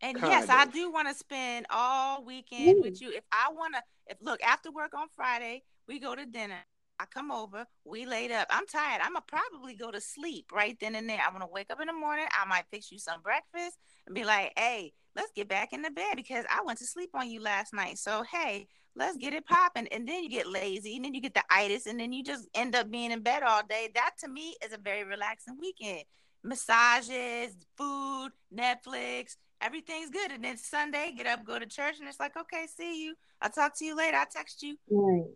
And 0.02 0.18
kind 0.18 0.32
yes, 0.32 0.44
of. 0.44 0.50
I 0.50 0.66
do 0.66 0.90
want 0.90 1.08
to 1.08 1.14
spend 1.14 1.66
all 1.70 2.24
weekend 2.24 2.78
Ooh. 2.78 2.82
with 2.82 3.00
you. 3.00 3.10
If 3.10 3.24
I 3.32 3.52
want 3.52 3.74
to, 3.74 3.82
if 4.08 4.18
look 4.20 4.42
after 4.42 4.70
work 4.70 4.92
on 4.94 5.06
Friday, 5.14 5.62
we 5.88 6.00
go 6.00 6.14
to 6.14 6.26
dinner. 6.26 6.58
I 6.98 7.04
come 7.06 7.30
over, 7.30 7.66
we 7.84 8.06
laid 8.06 8.30
up. 8.32 8.48
I'm 8.50 8.66
tired. 8.66 9.00
I'm 9.02 9.12
gonna 9.12 9.24
probably 9.26 9.74
go 9.74 9.90
to 9.90 10.00
sleep 10.00 10.46
right 10.52 10.76
then 10.80 10.94
and 10.94 11.08
there. 11.08 11.20
I'm 11.24 11.32
gonna 11.32 11.46
wake 11.46 11.70
up 11.70 11.80
in 11.80 11.86
the 11.86 11.92
morning. 11.92 12.26
I 12.32 12.46
might 12.46 12.64
fix 12.70 12.90
you 12.90 12.98
some 12.98 13.20
breakfast 13.22 13.78
and 14.06 14.14
be 14.14 14.24
like, 14.24 14.52
"Hey, 14.56 14.92
let's 15.14 15.32
get 15.32 15.48
back 15.48 15.72
in 15.72 15.82
the 15.82 15.90
bed 15.90 16.16
because 16.16 16.44
I 16.50 16.62
went 16.64 16.78
to 16.78 16.86
sleep 16.86 17.10
on 17.14 17.30
you 17.30 17.40
last 17.40 17.74
night. 17.74 17.98
So 17.98 18.22
hey, 18.22 18.68
let's 18.94 19.16
get 19.16 19.34
it 19.34 19.46
popping." 19.46 19.88
And 19.88 20.08
then 20.08 20.22
you 20.22 20.30
get 20.30 20.46
lazy, 20.46 20.96
and 20.96 21.04
then 21.04 21.14
you 21.14 21.20
get 21.20 21.34
the 21.34 21.44
itis, 21.50 21.86
and 21.86 22.00
then 22.00 22.12
you 22.12 22.24
just 22.24 22.48
end 22.54 22.74
up 22.74 22.90
being 22.90 23.10
in 23.10 23.22
bed 23.22 23.42
all 23.42 23.62
day. 23.68 23.90
That 23.94 24.12
to 24.20 24.28
me 24.28 24.56
is 24.64 24.72
a 24.72 24.78
very 24.78 25.04
relaxing 25.04 25.58
weekend. 25.60 26.04
Massages, 26.42 27.56
food, 27.76 28.30
Netflix, 28.54 29.36
everything's 29.60 30.10
good. 30.10 30.30
And 30.30 30.44
then 30.44 30.56
Sunday, 30.56 31.12
get 31.16 31.26
up, 31.26 31.44
go 31.44 31.58
to 31.58 31.66
church, 31.66 31.96
and 31.98 32.08
it's 32.08 32.20
like, 32.20 32.36
okay, 32.36 32.66
see 32.74 33.02
you. 33.02 33.14
I'll 33.40 33.50
talk 33.50 33.76
to 33.78 33.84
you 33.84 33.96
later. 33.96 34.16
I'll 34.16 34.26
text 34.26 34.62
you. 34.62 34.76
Right. 34.88 35.26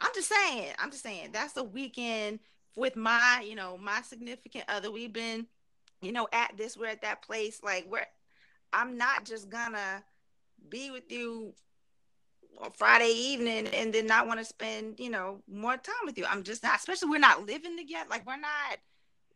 I'm 0.01 0.11
just 0.13 0.29
saying. 0.29 0.73
I'm 0.79 0.91
just 0.91 1.03
saying. 1.03 1.29
That's 1.31 1.57
a 1.57 1.63
weekend 1.63 2.39
with 2.75 2.95
my, 2.95 3.43
you 3.47 3.55
know, 3.55 3.77
my 3.77 4.01
significant 4.01 4.65
other. 4.67 4.91
We've 4.91 5.11
been, 5.11 5.47
you 6.01 6.11
know, 6.11 6.27
at 6.31 6.55
this, 6.57 6.77
we're 6.77 6.87
at 6.87 7.01
that 7.01 7.23
place. 7.23 7.61
Like, 7.63 7.85
where 7.87 8.07
I'm 8.71 8.97
not 8.97 9.25
just 9.25 9.49
gonna 9.49 10.03
be 10.69 10.91
with 10.91 11.11
you 11.11 11.53
on 12.59 12.71
Friday 12.71 13.11
evening 13.11 13.67
and 13.67 13.93
then 13.93 14.07
not 14.07 14.27
want 14.27 14.39
to 14.39 14.45
spend, 14.45 14.99
you 14.99 15.09
know, 15.09 15.41
more 15.51 15.77
time 15.77 15.95
with 16.05 16.17
you. 16.17 16.25
I'm 16.25 16.43
just 16.43 16.63
not, 16.63 16.77
especially 16.77 17.09
we're 17.09 17.19
not 17.19 17.45
living 17.45 17.77
together. 17.77 18.09
Like, 18.09 18.25
we're 18.25 18.37
not, 18.37 18.77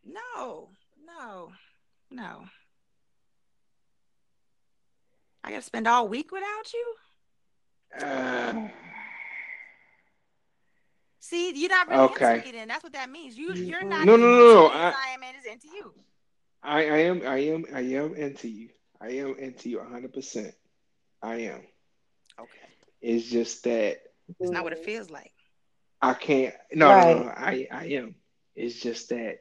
no, 0.06 0.70
no, 1.06 1.52
no. 2.10 2.46
I 5.44 5.52
gotta 5.52 5.62
spend 5.62 5.88
all 5.88 6.08
week 6.08 6.32
without 6.32 6.74
you. 6.74 6.96
Uh, 8.06 8.68
See, 11.20 11.54
you're 11.56 11.70
not 11.70 11.88
really 11.88 12.04
okay. 12.04 12.36
into 12.38 12.50
it, 12.50 12.56
and 12.56 12.70
that's 12.70 12.84
what 12.84 12.94
that 12.94 13.10
means. 13.10 13.38
You, 13.38 13.54
you're 13.54 13.84
not. 13.84 14.06
No, 14.06 14.16
no, 14.16 14.28
no, 14.28 14.54
no. 14.54 14.68
I, 14.68 14.90
I 14.90 15.14
am 15.14 15.22
is 15.40 15.46
into 15.46 15.68
you. 15.68 15.94
I, 16.64 16.78
I 16.80 16.98
am, 16.98 17.22
I 17.26 17.38
am, 17.38 17.66
I 17.74 17.80
am 17.82 18.16
into 18.16 18.48
you. 18.48 18.70
I 19.00 19.10
am 19.12 19.36
into 19.38 19.70
you 19.70 19.78
100. 19.80 20.14
percent 20.14 20.54
I 21.22 21.36
am. 21.36 21.62
Okay. 22.40 22.70
It's 23.02 23.30
just 23.30 23.64
that 23.64 24.00
it's 24.40 24.52
not 24.52 24.64
what 24.64 24.74
it 24.74 24.84
feels 24.84 25.10
like. 25.10 25.32
I 26.02 26.14
can't. 26.14 26.56
No, 26.74 26.90
right. 26.90 27.16
no, 27.16 27.24
no. 27.24 27.30
I, 27.30 27.68
I 27.72 27.86
am. 27.86 28.16
It's 28.56 28.80
just 28.80 29.10
that 29.10 29.40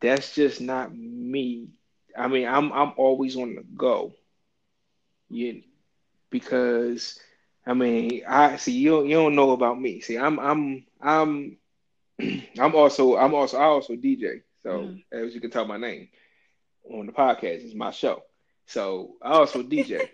that's 0.00 0.34
just 0.34 0.60
not 0.60 0.94
me. 0.94 1.68
I 2.16 2.28
mean, 2.28 2.46
I'm, 2.46 2.72
I'm 2.72 2.92
always 2.96 3.36
on 3.36 3.54
the 3.54 3.64
go. 3.76 4.12
You 5.34 5.62
because 6.30 7.18
I 7.66 7.74
mean, 7.74 8.22
I 8.28 8.56
see 8.56 8.72
you. 8.72 8.90
Don't, 8.90 9.08
you 9.08 9.14
don't 9.14 9.34
know 9.34 9.52
about 9.52 9.80
me. 9.80 10.00
See, 10.00 10.16
I'm 10.16 10.38
I'm 10.38 10.86
I'm 11.00 11.56
I'm 12.58 12.74
also 12.74 13.16
I'm 13.16 13.34
also 13.34 13.58
I 13.58 13.64
also 13.64 13.94
DJ. 13.94 14.42
So 14.62 14.70
mm. 14.70 15.04
as 15.12 15.34
you 15.34 15.40
can 15.40 15.50
tell 15.50 15.66
my 15.66 15.76
name 15.76 16.08
on 16.90 17.06
the 17.06 17.12
podcast, 17.12 17.64
is 17.64 17.74
my 17.74 17.90
show. 17.90 18.22
So 18.66 19.16
I 19.22 19.32
also 19.32 19.62
DJ. 19.62 20.08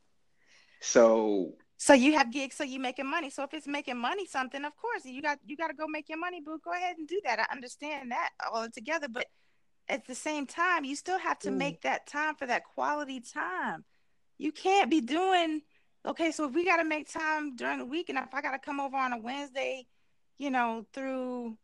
so 0.80 1.54
so 1.76 1.94
you 1.94 2.14
have 2.14 2.32
gigs, 2.32 2.56
so 2.56 2.64
you 2.64 2.80
making 2.80 3.06
money. 3.06 3.30
So 3.30 3.44
if 3.44 3.54
it's 3.54 3.68
making 3.68 3.98
money, 3.98 4.26
something, 4.26 4.64
of 4.64 4.76
course, 4.76 5.04
you 5.04 5.20
got 5.22 5.38
you 5.46 5.56
got 5.56 5.68
to 5.68 5.74
go 5.74 5.86
make 5.86 6.08
your 6.08 6.18
money, 6.18 6.40
boo. 6.40 6.58
Go 6.64 6.72
ahead 6.72 6.96
and 6.98 7.06
do 7.06 7.20
that. 7.24 7.38
I 7.40 7.52
understand 7.52 8.12
that 8.12 8.30
all 8.52 8.68
together, 8.68 9.08
but 9.10 9.26
at 9.88 10.06
the 10.06 10.14
same 10.14 10.46
time, 10.46 10.84
you 10.84 10.94
still 10.94 11.18
have 11.18 11.38
to 11.40 11.50
mm. 11.50 11.56
make 11.56 11.82
that 11.82 12.06
time 12.06 12.34
for 12.34 12.46
that 12.46 12.64
quality 12.64 13.20
time 13.20 13.84
you 14.38 14.52
can't 14.52 14.90
be 14.90 15.00
doing 15.00 15.60
okay 16.06 16.30
so 16.30 16.46
if 16.46 16.54
we 16.54 16.64
got 16.64 16.78
to 16.78 16.84
make 16.84 17.12
time 17.12 17.56
during 17.56 17.78
the 17.78 17.84
week 17.84 18.08
and 18.08 18.18
if 18.18 18.32
i 18.32 18.40
got 18.40 18.52
to 18.52 18.58
come 18.58 18.80
over 18.80 18.96
on 18.96 19.12
a 19.12 19.18
wednesday 19.18 19.86
you 20.38 20.50
know 20.50 20.86
through 20.92 21.56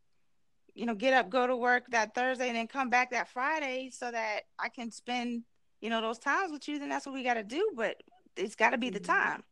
you 0.75 0.87
know 0.87 0.95
get 0.95 1.15
up 1.15 1.31
go 1.31 1.47
to 1.47 1.57
work 1.57 1.85
that 1.91 2.15
thursday 2.15 2.49
and 2.49 2.57
then 2.57 2.67
come 2.67 2.91
back 2.91 3.11
that 3.11 3.29
friday 3.29 3.91
so 3.93 4.11
that 4.11 4.41
i 4.59 4.69
can 4.69 4.91
spend 4.91 5.43
you 5.81 5.89
know 5.89 6.01
those 6.01 6.19
times 6.19 6.51
with 6.51 6.67
you 6.69 6.79
then 6.79 6.89
that's 6.89 7.07
what 7.07 7.15
we 7.15 7.23
got 7.23 7.35
to 7.35 7.45
do 7.45 7.71
but 7.77 7.97
it's 8.37 8.55
got 8.55 8.71
to 8.71 8.79
be 8.79 8.91
the 8.91 9.01
mm-hmm. 9.01 9.13
time. 9.13 9.43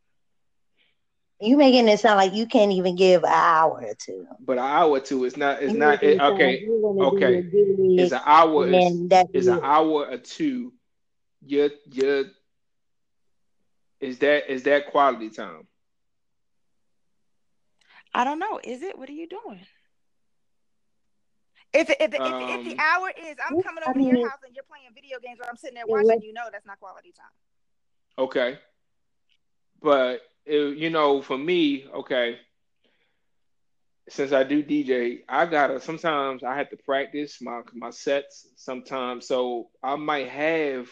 You 1.41 1.57
making 1.57 1.89
it 1.89 1.99
sound 1.99 2.19
like 2.19 2.35
you 2.35 2.47
can't 2.47 2.71
even 2.71 2.95
give 2.95 3.25
an 3.25 3.31
hour 3.33 3.85
or 3.85 3.95
two. 3.99 4.27
But 4.45 4.59
an 4.59 4.65
hour 4.65 4.91
or 4.91 5.01
two 5.01 5.25
is 5.25 5.37
not. 5.37 5.61
It's 5.61 5.73
not. 5.73 6.01
It, 6.01 6.11
it 6.11 6.19
sound 6.19 6.35
like 6.35 6.43
okay. 6.43 6.61
you 6.61 6.81
wanna 6.81 7.11
do 7.11 7.17
Okay. 7.17 7.49
It's 8.01 8.13
an 8.13 8.21
hour. 8.25 8.65
and 8.67 8.77
Is 8.77 9.09
that's 9.09 9.31
is 9.33 9.47
an 9.49 9.61
hour 9.61 10.07
or 10.09 10.19
two. 10.19 10.73
You're 11.45 11.71
you're. 11.91 12.25
Is 14.03 14.19
that 14.19 14.53
is 14.53 14.65
that 14.65 14.89
quality 14.89 15.31
time? 15.31 15.69
I 18.15 18.25
don't 18.25 18.39
know. 18.39 18.61
Is 18.65 18.83
it? 18.83 18.99
What 18.99 19.09
are 19.11 19.13
you 19.13 19.29
doing? 19.29 19.67
If 21.73 21.91
if, 21.91 22.15
if, 22.15 22.15
if, 22.25 22.37
if 22.41 22.63
Um, 22.63 22.65
the 22.65 22.77
hour 22.79 23.11
is 23.17 23.37
I'm 23.47 23.57
Yeah, 23.57 23.63
coming 23.63 23.85
I 23.87 23.91
over 23.91 23.99
to 24.01 24.07
your 24.07 24.19
house 24.19 24.41
and 24.45 24.55
you're 24.55 24.65
playing 24.65 24.91
video 24.95 25.19
games 25.21 25.41
or 25.41 25.49
I'm 25.49 25.57
sitting 25.57 25.75
there 25.77 25.87
Yeah, 25.87 26.03
watching, 26.03 26.23
you 26.23 26.33
know 26.33 26.49
that's 26.53 26.67
not 26.67 26.79
quality 26.79 27.13
time. 27.13 27.33
Okay. 28.19 28.59
But 29.83 30.23
it, 30.47 30.77
you 30.79 30.91
know, 30.91 31.23
for 31.23 31.37
me, 31.39 31.87
okay, 31.89 32.39
since 34.09 34.33
I 34.33 34.45
do 34.45 34.63
DJ, 34.63 35.25
I 35.29 35.47
gotta 35.47 35.81
sometimes 35.81 36.43
I 36.45 36.57
have 36.57 36.71
to 36.71 36.77
practice 36.77 37.41
my 37.41 37.63
my 37.75 37.91
sets 37.91 38.49
sometimes. 38.57 39.27
So 39.27 39.71
I 39.83 39.97
might 39.97 40.29
have 40.29 40.89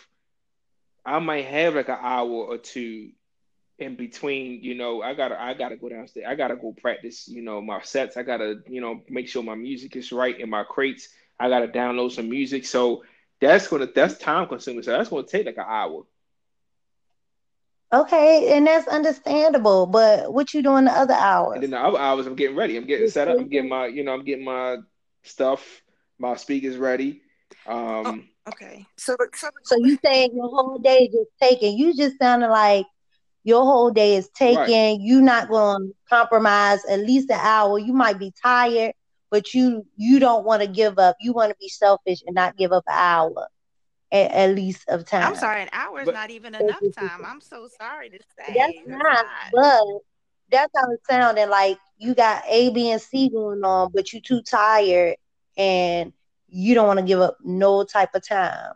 I 1.05 1.19
might 1.19 1.45
have 1.47 1.75
like 1.75 1.89
an 1.89 1.99
hour 2.01 2.29
or 2.31 2.59
two 2.59 3.11
in 3.79 3.97
between, 3.97 4.63
you 4.63 4.75
know, 4.75 5.03
I 5.03 5.15
gotta 5.15 5.41
I 5.41 5.55
gotta 5.55 5.77
go 5.77 5.89
downstairs. 5.89 6.27
I 6.29 6.35
gotta 6.35 6.57
go 6.57 6.73
practice, 6.73 7.29
you 7.29 7.43
know, 7.43 7.61
my 7.61 7.81
sets. 7.83 8.17
I 8.17 8.23
gotta, 8.23 8.61
you 8.69 8.81
know, 8.81 9.01
make 9.09 9.29
sure 9.29 9.43
my 9.43 9.55
music 9.55 9.97
is 9.97 10.13
right 10.13 10.39
in 10.39 10.51
my 10.51 10.65
crates. 10.65 11.09
I 11.39 11.49
gotta 11.49 11.69
download 11.69 12.13
some 12.13 12.29
music. 12.31 12.65
So 12.67 13.03
that's 13.41 13.69
gonna 13.69 13.89
that's 13.95 14.19
time 14.19 14.47
consuming. 14.49 14.83
So 14.83 14.93
that's 14.93 15.09
gonna 15.11 15.27
take 15.27 15.47
like 15.47 15.57
an 15.59 15.65
hour. 15.67 16.05
Okay, 17.93 18.57
and 18.57 18.67
that's 18.67 18.87
understandable. 18.89 19.87
But 19.87 20.33
what 20.33 20.53
you 20.55 20.63
doing 20.63 20.85
the 20.85 20.93
other 20.93 21.15
And 21.53 21.63
hours? 21.63 21.63
then 21.63 21.71
the 21.71 21.79
other 21.81 21.99
hours, 21.99 22.27
I'm 22.27 22.35
getting 22.37 22.57
ready. 22.57 22.77
I'm 22.77 22.87
getting 22.87 23.07
set 23.07 23.29
up. 23.29 23.39
I'm 23.39 23.49
getting 23.49 23.69
my, 23.69 23.87
you 23.87 24.05
know, 24.05 24.13
I'm 24.13 24.25
getting 24.25 24.45
my 24.45 24.79
stuff, 25.23 25.83
my 26.19 26.37
speakers 26.37 26.77
ready. 26.77 27.23
Um, 27.67 28.29
Okay. 28.53 28.87
So 28.97 29.17
so 29.35 29.49
So 29.63 29.77
you 29.79 29.99
saying 30.05 30.31
your 30.35 30.49
whole 30.49 30.79
day 30.79 31.09
is 31.09 31.15
just 31.15 31.31
taken? 31.41 31.77
You 31.77 31.95
just 31.95 32.19
sounded 32.19 32.49
like 32.49 32.87
your 33.45 33.65
whole 33.65 33.91
day 33.91 34.17
is 34.17 34.29
taken. 34.31 35.01
You're 35.01 35.23
not 35.23 35.49
going 35.49 35.89
to 35.89 35.95
compromise 36.09 36.85
at 36.85 37.01
least 37.01 37.31
an 37.31 37.41
hour. 37.41 37.79
You 37.79 37.93
might 37.93 38.19
be 38.19 38.33
tired, 38.43 38.93
but 39.31 39.55
you 39.55 39.87
you 39.97 40.19
don't 40.19 40.45
want 40.45 40.63
to 40.63 40.69
give 40.69 40.99
up. 40.99 41.17
You 41.21 41.33
want 41.33 41.51
to 41.51 41.57
be 41.61 41.69
selfish 41.69 42.23
and 42.27 42.35
not 42.35 42.57
give 42.57 42.73
up 42.73 42.85
an 42.87 42.95
hour 42.97 43.49
at, 44.13 44.31
at 44.31 44.55
least 44.55 44.85
of 44.89 45.07
time. 45.07 45.23
I'm 45.23 45.37
sorry, 45.37 45.63
an 45.63 45.69
hour 45.73 46.01
is 46.01 46.07
But- 46.07 46.15
not 46.15 46.31
even 46.31 46.55
enough 46.55 46.81
time. 46.97 47.25
I'm 47.25 47.41
so 47.41 47.69
sorry 47.79 48.11
to 48.11 48.19
say. 48.39 48.55
That's 48.55 48.73
not, 48.87 49.27
but 49.53 49.85
that's 50.51 50.73
how 50.77 50.91
it 50.91 51.01
sounded 51.09 51.49
like 51.49 51.79
you 51.99 52.15
got 52.15 52.43
A, 52.49 52.71
B, 52.71 52.91
and 52.91 53.01
C 53.01 53.29
going 53.29 53.63
on, 53.63 53.91
but 53.95 54.13
you 54.13 54.21
too 54.21 54.43
tired 54.43 55.17
and 55.57 56.13
you 56.51 56.75
don't 56.75 56.87
want 56.87 56.99
to 57.01 57.05
give 57.05 57.21
up 57.21 57.37
no 57.45 57.85
type 57.85 58.15
of 58.15 58.27
time. 58.27 58.73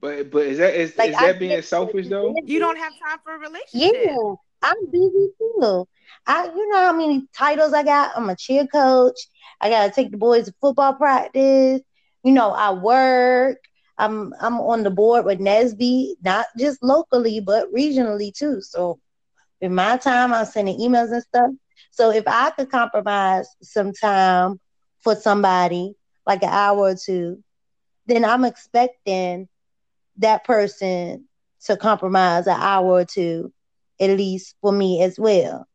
but 0.00 0.30
but 0.30 0.46
is 0.46 0.58
that 0.58 0.74
is, 0.74 0.92
Like, 0.96 1.12
is 1.12 1.18
I 1.18 1.28
that 1.28 1.38
being 1.38 1.62
selfish 1.62 2.08
though? 2.08 2.40
You 2.44 2.58
don't 2.60 2.76
have 2.78 2.92
time 3.06 3.18
for 3.24 3.34
a 3.34 3.38
relationship. 3.38 3.94
Yeah, 3.94 4.34
I'm 4.62 4.76
busy 4.90 5.28
too. 5.38 5.86
I, 6.26 6.46
you 6.46 6.68
know 6.70 6.78
how 6.78 6.92
many 6.92 7.26
titles 7.36 7.72
I 7.72 7.82
got? 7.82 8.12
I'm 8.16 8.28
a 8.30 8.36
cheer 8.36 8.66
coach. 8.66 9.16
I 9.60 9.68
gotta 9.70 9.92
take 9.92 10.10
the 10.10 10.18
boys 10.18 10.46
to 10.46 10.54
football 10.60 10.94
practice. 10.94 11.80
You 12.24 12.32
know, 12.32 12.50
I 12.52 12.72
work. 12.72 13.58
I'm 13.98 14.32
I'm 14.40 14.60
on 14.60 14.82
the 14.82 14.90
board 14.90 15.24
with 15.24 15.38
Nesby, 15.40 16.14
not 16.24 16.46
just 16.58 16.82
locally 16.82 17.40
but 17.40 17.72
regionally 17.72 18.32
too. 18.32 18.60
So 18.60 18.98
in 19.60 19.74
my 19.74 19.96
time, 19.96 20.32
I'm 20.32 20.44
sending 20.46 20.78
emails 20.78 21.12
and 21.12 21.22
stuff. 21.22 21.50
So 21.90 22.10
if 22.10 22.24
I 22.26 22.50
could 22.50 22.70
compromise 22.70 23.48
some 23.62 23.92
time 23.92 24.60
for 25.00 25.14
somebody, 25.14 25.94
like 26.26 26.42
an 26.42 26.50
hour 26.50 26.78
or 26.78 26.94
two, 26.94 27.42
then 28.06 28.24
I'm 28.24 28.44
expecting 28.44 29.48
that 30.18 30.44
person 30.44 31.28
to 31.64 31.76
compromise 31.76 32.46
an 32.46 32.56
hour 32.58 32.86
or 32.86 33.04
two, 33.04 33.52
at 34.00 34.10
least 34.10 34.56
for 34.60 34.72
me 34.72 35.02
as 35.02 35.18
well. 35.18 35.66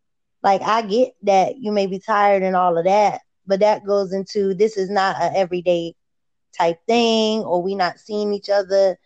Like 0.44 0.62
I 0.62 0.82
get 0.82 1.14
that 1.24 1.58
you 1.58 1.72
may 1.72 1.88
be 1.88 2.00
tired 2.00 2.44
and 2.44 2.56
all 2.56 2.78
of 2.78 2.86
that, 2.86 3.22
but 3.46 3.62
that 3.62 3.86
goes 3.86 4.14
into 4.14 4.54
this 4.54 4.78
is 4.78 4.90
not 4.90 5.22
an 5.22 5.36
everyday 5.36 5.96
type 6.58 6.80
thing, 6.88 7.42
or 7.42 7.62
we 7.62 7.76
not 7.76 8.00
seeing 8.00 8.34
each 8.34 8.50
other 8.50 8.98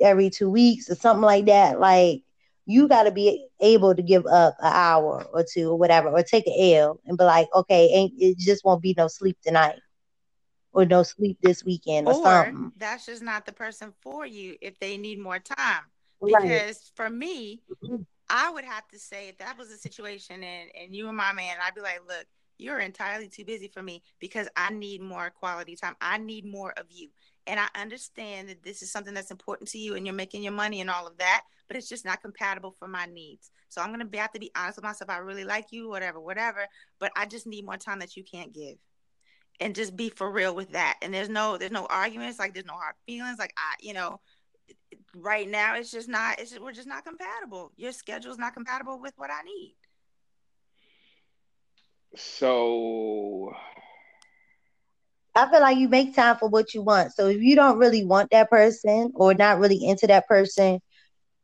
every 0.00 0.30
two 0.30 0.50
weeks 0.50 0.90
or 0.90 0.94
something 0.94 1.22
like 1.22 1.46
that. 1.46 1.80
Like 1.80 2.22
you 2.66 2.88
got 2.88 3.04
to 3.04 3.12
be 3.12 3.48
able 3.60 3.94
to 3.94 4.02
give 4.02 4.26
up 4.26 4.56
an 4.60 4.72
hour 4.72 5.24
or 5.32 5.44
two 5.50 5.70
or 5.70 5.76
whatever, 5.78 6.10
or 6.10 6.22
take 6.22 6.46
an 6.46 6.54
L 6.58 7.00
and 7.06 7.16
be 7.16 7.24
like, 7.24 7.48
okay, 7.54 8.10
it 8.18 8.38
just 8.38 8.64
won't 8.64 8.82
be 8.82 8.94
no 8.96 9.08
sleep 9.08 9.38
tonight, 9.42 9.76
or 10.76 10.84
no 10.84 11.02
sleep 11.02 11.38
this 11.40 11.64
weekend, 11.64 12.06
or, 12.06 12.12
Or 12.12 12.22
something. 12.22 12.72
that's 12.76 13.06
just 13.06 13.22
not 13.22 13.46
the 13.46 13.52
person 13.52 13.94
for 14.02 14.26
you 14.26 14.56
if 14.60 14.78
they 14.78 14.98
need 14.98 15.18
more 15.18 15.38
time. 15.38 15.84
Right. 16.20 16.42
Because 16.42 16.92
for 16.94 17.08
me, 17.08 17.62
mm-hmm. 17.82 18.02
I 18.28 18.50
would 18.50 18.64
have 18.64 18.86
to 18.88 18.98
say 18.98 19.28
if 19.28 19.38
that 19.38 19.56
was 19.56 19.70
a 19.70 19.78
situation 19.78 20.44
and, 20.44 20.70
and 20.78 20.94
you 20.94 21.08
and 21.08 21.16
my 21.16 21.32
man, 21.32 21.56
I'd 21.62 21.74
be 21.74 21.80
like, 21.80 22.00
look, 22.06 22.26
you're 22.58 22.78
entirely 22.78 23.28
too 23.28 23.46
busy 23.46 23.68
for 23.68 23.82
me 23.82 24.02
because 24.20 24.48
I 24.54 24.70
need 24.70 25.00
more 25.00 25.30
quality 25.30 25.76
time. 25.76 25.96
I 26.02 26.18
need 26.18 26.44
more 26.44 26.74
of 26.76 26.84
you. 26.90 27.08
And 27.46 27.58
I 27.58 27.68
understand 27.80 28.50
that 28.50 28.62
this 28.62 28.82
is 28.82 28.92
something 28.92 29.14
that's 29.14 29.30
important 29.30 29.70
to 29.70 29.78
you 29.78 29.94
and 29.94 30.06
you're 30.06 30.14
making 30.14 30.42
your 30.42 30.52
money 30.52 30.82
and 30.82 30.90
all 30.90 31.06
of 31.06 31.16
that, 31.18 31.42
but 31.68 31.78
it's 31.78 31.88
just 31.88 32.04
not 32.04 32.20
compatible 32.20 32.76
for 32.78 32.88
my 32.88 33.06
needs. 33.06 33.50
So 33.70 33.80
I'm 33.80 33.90
gonna 33.92 34.08
have 34.14 34.32
to 34.32 34.40
be 34.40 34.50
honest 34.54 34.76
with 34.76 34.84
myself. 34.84 35.08
I 35.08 35.18
really 35.18 35.44
like 35.44 35.66
you, 35.70 35.88
whatever, 35.88 36.20
whatever, 36.20 36.66
but 36.98 37.12
I 37.16 37.24
just 37.24 37.46
need 37.46 37.64
more 37.64 37.78
time 37.78 38.00
that 38.00 38.16
you 38.16 38.24
can't 38.24 38.52
give. 38.52 38.76
And 39.60 39.74
just 39.74 39.96
be 39.96 40.10
for 40.10 40.30
real 40.30 40.54
with 40.54 40.72
that. 40.72 40.98
And 41.02 41.14
there's 41.14 41.28
no 41.28 41.56
there's 41.56 41.72
no 41.72 41.86
arguments, 41.86 42.38
like 42.38 42.52
there's 42.52 42.66
no 42.66 42.74
hard 42.74 42.94
feelings. 43.06 43.38
Like 43.38 43.54
I, 43.56 43.74
you 43.80 43.94
know, 43.94 44.20
right 45.14 45.48
now 45.48 45.76
it's 45.76 45.90
just 45.90 46.08
not 46.08 46.38
it's 46.38 46.50
just, 46.50 46.62
we're 46.62 46.72
just 46.72 46.88
not 46.88 47.04
compatible. 47.04 47.72
Your 47.76 47.92
schedule's 47.92 48.38
not 48.38 48.54
compatible 48.54 49.00
with 49.00 49.14
what 49.16 49.30
I 49.30 49.42
need. 49.42 49.76
So 52.16 53.54
I 55.34 55.50
feel 55.50 55.60
like 55.60 55.76
you 55.76 55.88
make 55.88 56.14
time 56.14 56.36
for 56.36 56.48
what 56.48 56.72
you 56.74 56.82
want. 56.82 57.12
So 57.12 57.28
if 57.28 57.40
you 57.40 57.56
don't 57.56 57.78
really 57.78 58.04
want 58.04 58.30
that 58.30 58.50
person 58.50 59.12
or 59.14 59.34
not 59.34 59.58
really 59.58 59.84
into 59.84 60.06
that 60.06 60.26
person, 60.26 60.80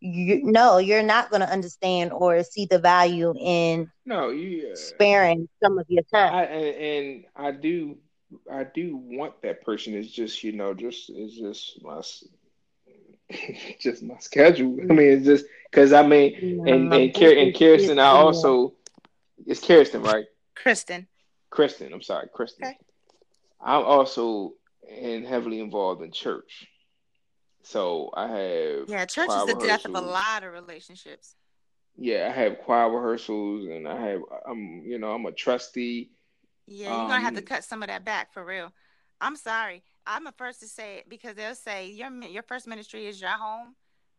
you 0.01 0.43
no, 0.45 0.79
you're 0.79 1.03
not 1.03 1.31
going 1.31 1.41
to 1.43 1.49
understand 1.49 2.13
or 2.13 2.43
see 2.43 2.67
the 2.67 2.79
value 2.79 3.35
in 3.39 3.91
no, 4.05 4.31
you. 4.31 4.75
sparing 4.75 5.49
some 5.63 5.79
of 5.79 5.87
your 5.89 6.03
time. 6.13 6.35
I 6.35 6.45
and, 6.45 6.77
and 6.77 7.25
I 7.37 7.53
do 7.53 7.99
I 8.51 8.65
do 8.65 8.97
want 8.97 9.43
that 9.43 9.63
person. 9.65 9.95
It's 9.95 10.11
just 10.11 10.43
you 10.45 10.53
know 10.53 10.75
just 10.75 11.11
it's 11.11 11.37
just 11.39 11.83
my 11.83 12.01
just 13.81 14.03
my 14.03 14.19
schedule. 14.19 14.79
I 14.81 14.93
mean 14.93 15.13
it's 15.13 15.27
just 15.27 15.47
because 15.71 15.93
I 15.93 16.07
mean 16.07 16.63
and 16.67 16.93
and, 16.93 17.15
Kir- 17.15 17.39
and 17.39 17.55
Kirsten 17.55 17.99
I 17.99 18.09
also 18.09 18.75
it's 19.47 19.65
Kirsten 19.65 20.03
right 20.03 20.27
Kristen. 20.55 21.07
Kristen 21.51 21.93
I'm 21.93 22.03
sorry 22.03 22.29
Kristen 22.33 22.67
Okay. 22.67 22.79
I'm 23.61 23.85
also 23.85 24.55
in 24.89 25.25
heavily 25.25 25.61
involved 25.61 26.03
in 26.03 26.13
church. 26.13 26.67
So 27.63 28.11
I 28.15 28.29
have 28.29 28.89
Yeah, 28.89 29.05
church 29.07 29.31
is 29.31 29.47
the 29.47 29.55
death 29.55 29.85
of 29.85 29.95
a 29.95 30.01
lot 30.01 30.43
of 30.43 30.53
relationships. 30.53 31.37
Yeah, 31.97 32.33
I 32.35 32.41
have 32.41 32.59
choir 32.61 32.91
rehearsals 32.91 33.69
and 33.69 33.87
I 33.87 34.01
have 34.09 34.21
I'm 34.49 34.83
you 34.85 34.99
know 34.99 35.13
I'm 35.13 35.27
a 35.27 35.33
trustee. 35.33 36.11
Yeah, 36.73 36.97
you're 36.99 37.09
gonna 37.09 37.21
have 37.21 37.35
to 37.35 37.41
Um, 37.41 37.47
cut 37.47 37.65
some 37.65 37.83
of 37.83 37.89
that 37.89 38.05
back 38.05 38.33
for 38.33 38.45
real. 38.45 38.73
I'm 39.21 39.37
sorry. 39.37 39.83
I'm 40.07 40.25
the 40.25 40.33
first 40.33 40.61
to 40.61 40.69
say 40.69 40.97
it 40.99 41.09
because 41.09 41.37
they'll 41.37 41.55
say 41.55 41.91
your 41.91 42.11
your 42.25 42.43
first 42.43 42.67
ministry 42.67 43.07
is 43.07 43.21
your 43.21 43.31
home, 43.31 43.77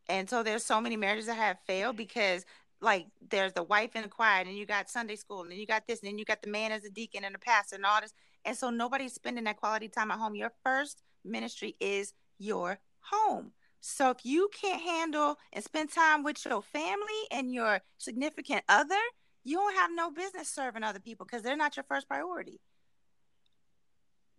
and 0.07 0.29
so 0.29 0.43
there's 0.43 0.63
so 0.65 0.79
many 0.79 0.95
marriages 0.97 1.25
that 1.27 1.35
have 1.37 1.57
failed 1.67 1.97
because 1.97 2.45
like 2.81 3.07
there's 3.29 3.53
the 3.53 3.63
wife 3.63 3.95
in 3.95 4.03
the 4.03 4.09
choir, 4.09 4.41
and 4.41 4.57
you 4.57 4.65
got 4.65 4.89
Sunday 4.89 5.15
school, 5.15 5.41
and 5.41 5.51
then 5.51 5.57
you 5.57 5.65
got 5.65 5.87
this, 5.87 5.99
and 6.01 6.07
then 6.07 6.17
you 6.17 6.25
got 6.25 6.41
the 6.41 6.49
man 6.49 6.71
as 6.71 6.83
a 6.85 6.89
deacon 6.89 7.23
and 7.23 7.35
a 7.35 7.39
pastor 7.39 7.75
and 7.75 7.85
all 7.85 8.01
this, 8.01 8.13
and 8.45 8.55
so 8.57 8.69
nobody's 8.69 9.13
spending 9.13 9.45
that 9.45 9.57
quality 9.57 9.87
time 9.87 10.11
at 10.11 10.19
home. 10.19 10.35
Your 10.35 10.51
first 10.63 11.01
ministry 11.23 11.75
is 11.79 12.13
your 12.39 12.79
home. 12.99 13.51
So 13.79 14.09
if 14.11 14.25
you 14.25 14.49
can't 14.53 14.81
handle 14.81 15.37
and 15.51 15.63
spend 15.63 15.91
time 15.91 16.23
with 16.23 16.43
your 16.45 16.61
family 16.61 17.21
and 17.31 17.53
your 17.53 17.81
significant 17.97 18.63
other, 18.69 19.01
you 19.43 19.57
don't 19.57 19.75
have 19.75 19.91
no 19.93 20.11
business 20.11 20.49
serving 20.49 20.83
other 20.83 20.99
people 20.99 21.25
because 21.25 21.41
they're 21.41 21.55
not 21.55 21.75
your 21.75 21.83
first 21.83 22.07
priority. 22.07 22.59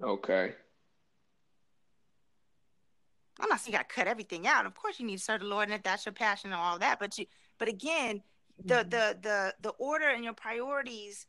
Okay. 0.02 0.54
I'm 3.40 3.48
not 3.48 3.60
saying 3.60 3.72
you 3.72 3.78
got 3.78 3.88
to 3.88 3.94
cut 3.94 4.06
everything 4.06 4.46
out. 4.46 4.66
Of 4.66 4.74
course, 4.74 5.00
you 5.00 5.06
need 5.06 5.18
to 5.18 5.24
serve 5.24 5.40
the 5.40 5.46
Lord, 5.46 5.64
and 5.64 5.74
if 5.74 5.82
that's 5.82 6.06
your 6.06 6.12
passion 6.12 6.52
and 6.52 6.60
all 6.60 6.78
that. 6.78 6.98
But 6.98 7.18
you, 7.18 7.26
but 7.58 7.68
again, 7.68 8.22
the 8.64 8.74
mm-hmm. 8.74 8.90
the 8.90 9.18
the 9.22 9.54
the 9.60 9.70
order 9.70 10.08
and 10.08 10.22
your 10.22 10.34
priorities, 10.34 11.26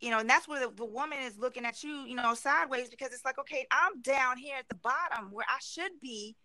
you 0.00 0.10
know, 0.10 0.20
and 0.20 0.28
that's 0.28 0.48
where 0.48 0.60
the, 0.60 0.74
the 0.74 0.84
woman 0.84 1.18
is 1.20 1.38
looking 1.38 1.66
at 1.66 1.82
you, 1.82 2.04
you 2.06 2.14
know, 2.14 2.34
sideways 2.34 2.88
because 2.88 3.12
it's 3.12 3.24
like, 3.24 3.38
okay, 3.38 3.66
I'm 3.70 4.00
down 4.00 4.38
here 4.38 4.56
at 4.58 4.68
the 4.68 4.74
bottom 4.76 5.30
where 5.32 5.46
I 5.48 5.58
should 5.60 5.92
be, 6.00 6.36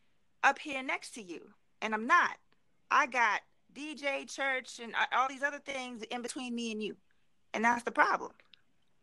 up 0.44 0.60
here 0.60 0.84
next 0.84 1.14
to 1.16 1.24
you, 1.24 1.42
and 1.82 1.94
I'm 1.94 2.08
not. 2.08 2.36
I 2.92 3.08
got 3.08 3.42
DJ, 3.76 4.30
church, 4.30 4.80
and 4.82 4.94
all 5.16 5.28
these 5.28 5.44
other 5.44 5.60
things 5.60 6.04
in 6.04 6.22
between 6.22 6.56
me 6.56 6.72
and 6.72 6.82
you. 6.82 6.96
And 7.54 7.64
that's 7.64 7.84
the 7.84 7.92
problem. 7.92 8.32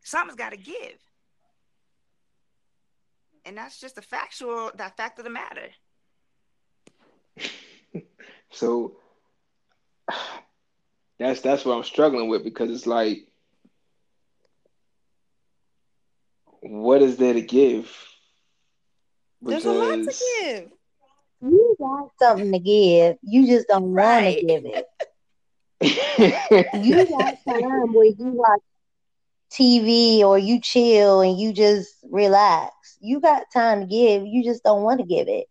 Something's 0.03 0.37
got 0.37 0.51
to 0.51 0.57
give. 0.57 0.97
And 3.45 3.57
that's 3.57 3.79
just 3.79 3.97
a 3.97 4.01
factual, 4.01 4.71
that 4.75 4.97
fact 4.97 5.19
of 5.19 5.25
the 5.25 5.31
matter. 5.31 5.69
so 8.51 8.97
that's 11.19 11.41
that's 11.41 11.65
what 11.65 11.75
I'm 11.75 11.83
struggling 11.83 12.29
with 12.29 12.43
because 12.43 12.69
it's 12.69 12.87
like, 12.87 13.27
what 16.61 17.01
is 17.01 17.17
there 17.17 17.33
to 17.33 17.41
give? 17.41 17.91
Because 19.41 19.63
There's 19.63 19.75
a 19.75 19.79
lot 19.79 19.95
to 19.95 20.23
give. 20.41 20.71
You 21.41 21.75
got 21.79 22.09
something 22.19 22.51
to 22.51 22.59
give. 22.59 23.17
You 23.21 23.47
just 23.47 23.67
don't 23.67 23.91
right. 23.91 24.23
want 24.23 24.39
to 24.39 24.45
give 24.45 24.65
it. 24.65 24.85
you 26.73 27.05
got 27.17 27.37
time 27.45 27.93
where 27.93 28.05
you 28.05 28.15
watch 28.17 28.61
TV 29.51 30.19
or 30.19 30.37
you 30.37 30.59
chill 30.59 31.21
and 31.21 31.39
you 31.39 31.53
just 31.53 31.89
relax. 32.03 32.73
You 32.99 33.19
got 33.19 33.43
time 33.53 33.81
to 33.81 33.85
give. 33.85 34.25
You 34.25 34.43
just 34.43 34.63
don't 34.63 34.83
want 34.83 34.99
to 34.99 35.05
give 35.05 35.27
it. 35.27 35.47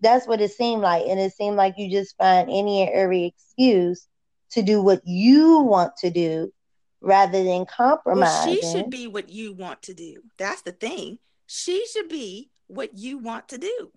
That's 0.00 0.26
what 0.26 0.40
it 0.40 0.52
seemed 0.52 0.82
like. 0.82 1.04
And 1.06 1.20
it 1.20 1.32
seemed 1.32 1.56
like 1.56 1.74
you 1.76 1.90
just 1.90 2.16
find 2.16 2.48
any 2.48 2.82
and 2.82 2.90
every 2.90 3.26
excuse 3.26 4.06
to 4.50 4.62
do 4.62 4.82
what 4.82 5.02
you 5.04 5.60
want 5.60 5.96
to 5.98 6.10
do 6.10 6.52
rather 7.00 7.44
than 7.44 7.66
compromise. 7.66 8.46
Well, 8.46 8.54
she 8.54 8.62
should 8.62 8.90
be 8.90 9.06
what 9.06 9.28
you 9.28 9.52
want 9.52 9.82
to 9.82 9.94
do. 9.94 10.22
That's 10.38 10.62
the 10.62 10.72
thing. 10.72 11.18
She 11.46 11.86
should 11.86 12.08
be 12.08 12.50
what 12.66 12.96
you 12.96 13.18
want 13.18 13.48
to 13.48 13.58
do. 13.58 13.90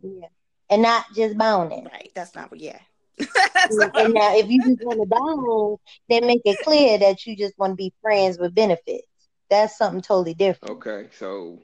Yeah. 0.00 0.28
And 0.70 0.82
not 0.82 1.04
just 1.14 1.38
boning. 1.38 1.84
Right. 1.84 2.10
That's 2.14 2.34
not 2.34 2.50
what, 2.50 2.60
yeah. 2.60 2.78
and 3.18 4.12
now, 4.12 4.36
if 4.36 4.48
you 4.48 4.62
just 4.62 4.84
want 4.84 5.00
to 5.00 5.06
bone, 5.06 5.76
then 6.08 6.26
make 6.26 6.42
it 6.44 6.58
clear 6.62 6.98
that 6.98 7.24
you 7.24 7.34
just 7.34 7.58
want 7.58 7.72
to 7.72 7.76
be 7.76 7.92
friends 8.02 8.38
with 8.38 8.54
benefits. 8.54 9.06
That's 9.48 9.78
something 9.78 10.02
totally 10.02 10.34
different. 10.34 10.76
Okay. 10.76 11.08
So, 11.18 11.60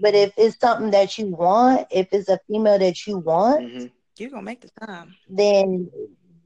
but 0.00 0.14
if 0.14 0.32
it's 0.36 0.60
something 0.60 0.92
that 0.92 1.18
you 1.18 1.28
want, 1.28 1.88
if 1.90 2.08
it's 2.12 2.28
a 2.28 2.38
female 2.46 2.78
that 2.78 3.06
you 3.06 3.18
want, 3.18 3.64
mm-hmm. 3.64 3.86
you're 4.18 4.30
going 4.30 4.42
to 4.42 4.44
make 4.44 4.60
the 4.60 4.86
time. 4.86 5.16
Then 5.28 5.90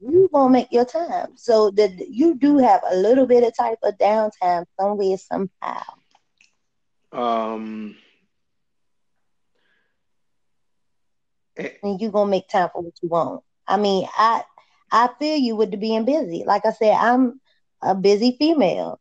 you 0.01 0.29
gonna 0.33 0.51
make 0.51 0.71
your 0.71 0.85
time. 0.85 1.37
So 1.37 1.71
that 1.71 2.07
you 2.09 2.35
do 2.35 2.57
have 2.57 2.81
a 2.89 2.95
little 2.95 3.25
bit 3.25 3.43
of 3.43 3.55
type 3.55 3.79
of 3.83 3.97
downtime 3.97 4.65
somewhere 4.79 5.17
somehow. 5.17 5.83
Um 7.11 7.95
and 11.57 11.99
you're 11.99 12.11
gonna 12.11 12.29
make 12.29 12.47
time 12.47 12.69
for 12.73 12.81
what 12.81 12.93
you 13.01 13.09
want. 13.09 13.43
I 13.67 13.77
mean, 13.77 14.07
I 14.17 14.43
I 14.91 15.09
feel 15.19 15.37
you 15.37 15.55
with 15.55 15.71
the 15.71 15.77
being 15.77 16.05
busy. 16.05 16.43
Like 16.45 16.65
I 16.65 16.71
said, 16.71 16.93
I'm 16.93 17.39
a 17.81 17.95
busy 17.95 18.35
female. 18.37 18.99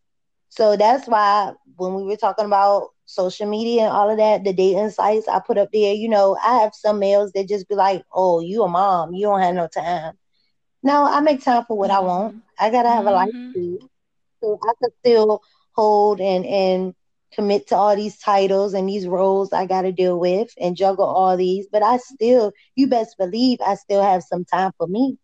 So 0.48 0.76
that's 0.76 1.06
why 1.06 1.52
when 1.76 1.94
we 1.94 2.02
were 2.04 2.16
talking 2.16 2.44
about 2.44 2.90
social 3.06 3.48
media 3.48 3.82
and 3.82 3.92
all 3.92 4.10
of 4.10 4.18
that, 4.18 4.44
the 4.44 4.52
dating 4.52 4.90
sites 4.90 5.28
I 5.28 5.40
put 5.40 5.58
up 5.58 5.70
there, 5.72 5.94
you 5.94 6.08
know, 6.08 6.36
I 6.44 6.58
have 6.58 6.74
some 6.74 6.98
males 6.98 7.32
that 7.32 7.48
just 7.48 7.68
be 7.68 7.74
like, 7.74 8.04
Oh, 8.12 8.40
you 8.40 8.62
a 8.62 8.68
mom, 8.68 9.14
you 9.14 9.22
don't 9.26 9.40
have 9.40 9.54
no 9.54 9.66
time. 9.66 10.14
No, 10.82 11.04
I 11.04 11.20
make 11.20 11.42
time 11.42 11.64
for 11.66 11.76
what 11.76 11.90
mm-hmm. 11.90 11.98
I 11.98 12.08
want. 12.08 12.42
I 12.58 12.70
gotta 12.70 12.88
have 12.88 13.00
mm-hmm. 13.04 13.08
a 13.08 13.12
life 13.12 13.30
mm-hmm. 13.34 13.52
too. 13.52 13.90
So 14.42 14.58
I 14.62 14.72
could 14.82 14.92
still 15.00 15.42
hold 15.72 16.20
and 16.20 16.46
and 16.46 16.94
commit 17.34 17.68
to 17.68 17.76
all 17.76 17.96
these 17.96 18.18
titles 18.18 18.74
and 18.74 18.88
these 18.88 19.06
roles 19.06 19.52
I 19.52 19.66
got 19.66 19.82
to 19.82 19.92
deal 19.92 20.18
with 20.18 20.50
and 20.58 20.76
juggle 20.76 21.06
all 21.06 21.36
these. 21.36 21.66
But 21.70 21.82
I 21.82 21.98
still, 21.98 22.52
you 22.76 22.86
best 22.86 23.16
believe, 23.18 23.58
I 23.64 23.74
still 23.76 24.02
have 24.02 24.22
some 24.22 24.44
time 24.44 24.72
for 24.78 24.86
me. 24.86 25.18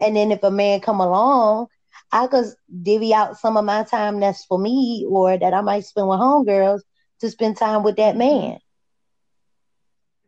And 0.00 0.16
then 0.16 0.32
if 0.32 0.42
a 0.42 0.50
man 0.50 0.80
come 0.80 1.00
along, 1.00 1.66
I 2.12 2.26
could 2.26 2.46
divvy 2.82 3.14
out 3.14 3.38
some 3.38 3.56
of 3.56 3.64
my 3.64 3.84
time 3.84 4.20
that's 4.20 4.44
for 4.44 4.58
me 4.58 5.06
or 5.08 5.36
that 5.36 5.54
I 5.54 5.60
might 5.60 5.84
spend 5.84 6.08
with 6.08 6.18
homegirls 6.18 6.80
to 7.20 7.30
spend 7.30 7.56
time 7.56 7.82
with 7.82 7.96
that 7.96 8.16
man. 8.16 8.58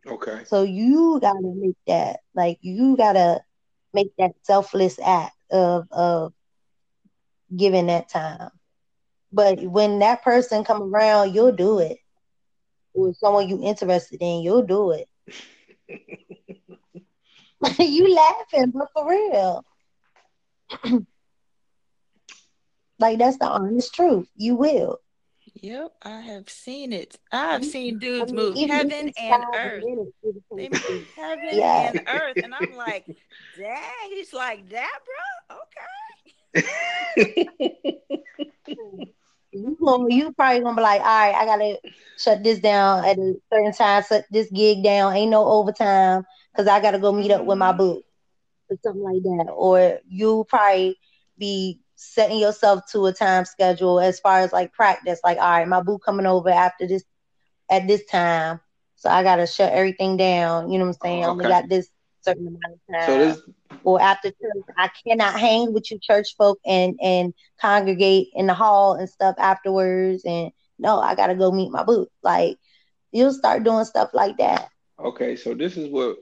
Okay. 0.05 0.43
So 0.45 0.63
you 0.63 1.19
gotta 1.21 1.53
make 1.55 1.77
that 1.87 2.19
like 2.35 2.59
you 2.61 2.97
gotta 2.97 3.41
make 3.93 4.11
that 4.17 4.31
selfless 4.43 4.99
act 5.03 5.35
of 5.51 5.87
of 5.91 6.33
giving 7.55 7.87
that 7.87 8.09
time. 8.09 8.49
But 9.33 9.59
when 9.63 9.99
that 9.99 10.23
person 10.23 10.63
come 10.63 10.93
around, 10.93 11.33
you'll 11.33 11.51
do 11.51 11.79
it. 11.79 11.97
With 12.93 13.17
someone 13.17 13.49
you 13.49 13.59
interested 13.63 14.21
in, 14.21 14.43
you'll 14.43 14.61
do 14.61 14.91
it. 14.91 15.09
you 17.79 18.13
laughing, 18.13 18.71
but 18.71 18.89
for 18.93 19.09
real. 19.09 19.65
like 22.99 23.17
that's 23.17 23.37
the 23.39 23.47
honest 23.47 23.95
truth. 23.95 24.29
You 24.35 24.55
will. 24.55 24.99
Yep, 25.55 25.93
I 26.03 26.19
have 26.21 26.49
seen 26.49 26.93
it. 26.93 27.17
I've 27.31 27.65
seen 27.65 27.97
dudes 27.97 28.31
I 28.31 28.35
mean, 28.35 28.53
move 28.53 28.69
heaven 28.69 29.11
and 29.17 29.43
earth. 29.55 29.83
They 30.55 30.69
move 30.69 31.07
heaven 31.15 31.49
yeah. 31.51 31.89
and 31.89 32.01
earth, 32.07 32.37
and 32.43 32.53
I'm 32.53 32.75
like, 32.75 33.05
dang. 33.57 34.09
He's 34.09 34.33
like 34.33 34.69
that, 34.69 34.99
bro. 35.49 35.57
Okay. 35.57 35.93
You 39.53 39.77
gonna, 39.83 40.13
you 40.13 40.33
probably 40.33 40.61
gonna 40.61 40.75
be 40.75 40.81
like, 40.81 41.01
all 41.01 41.07
right, 41.07 41.35
I 41.35 41.45
gotta 41.45 41.79
shut 42.17 42.43
this 42.43 42.59
down 42.59 43.05
at 43.05 43.17
a 43.17 43.35
certain 43.51 43.73
time, 43.73 44.03
shut 44.07 44.25
this 44.31 44.49
gig 44.51 44.83
down. 44.83 45.13
Ain't 45.13 45.31
no 45.31 45.45
overtime 45.45 46.25
because 46.51 46.67
I 46.67 46.81
gotta 46.81 46.99
go 46.99 47.11
meet 47.11 47.31
up 47.31 47.45
with 47.45 47.57
my 47.57 47.69
mm-hmm. 47.69 47.77
boo 47.77 48.01
or 48.69 48.77
something 48.83 49.03
like 49.03 49.23
that. 49.23 49.51
Or 49.51 49.99
you 50.07 50.45
probably 50.49 50.97
be 51.37 51.79
setting 51.95 52.39
yourself 52.39 52.85
to 52.91 53.05
a 53.05 53.13
time 53.13 53.45
schedule 53.45 53.99
as 53.99 54.19
far 54.19 54.39
as 54.39 54.51
like 54.51 54.73
practice. 54.73 55.19
Like, 55.23 55.37
all 55.37 55.49
right, 55.49 55.67
my 55.67 55.81
boo 55.81 55.99
coming 55.99 56.25
over 56.25 56.49
after 56.49 56.87
this 56.87 57.03
at 57.69 57.87
this 57.87 58.05
time, 58.05 58.59
so 58.95 59.09
I 59.09 59.23
gotta 59.23 59.47
shut 59.47 59.71
everything 59.71 60.17
down. 60.17 60.71
You 60.71 60.79
know 60.79 60.85
what 60.85 60.95
I'm 60.95 61.01
saying? 61.01 61.25
Okay. 61.25 61.37
We 61.37 61.43
got 61.43 61.69
this 61.69 61.89
certain 62.23 62.47
amount 62.47 62.63
of 62.65 62.79
time. 62.95 63.05
So 63.05 63.17
this 63.17 63.41
or 63.83 64.01
after 64.01 64.29
church, 64.29 64.63
I 64.77 64.89
cannot 65.05 65.39
hang 65.39 65.73
with 65.73 65.91
you 65.91 65.99
church 65.99 66.35
folk 66.37 66.59
and 66.65 66.97
and 67.01 67.33
congregate 67.59 68.29
in 68.33 68.47
the 68.47 68.53
hall 68.53 68.95
and 68.95 69.09
stuff 69.09 69.35
afterwards. 69.37 70.23
And 70.25 70.51
no, 70.79 70.99
I 70.99 71.15
gotta 71.15 71.35
go 71.35 71.51
meet 71.51 71.71
my 71.71 71.83
boo. 71.83 72.07
Like 72.21 72.57
you'll 73.11 73.33
start 73.33 73.63
doing 73.63 73.85
stuff 73.85 74.11
like 74.13 74.37
that. 74.37 74.69
Okay, 74.99 75.35
so 75.35 75.53
this 75.53 75.77
is 75.77 75.89
what 75.89 76.17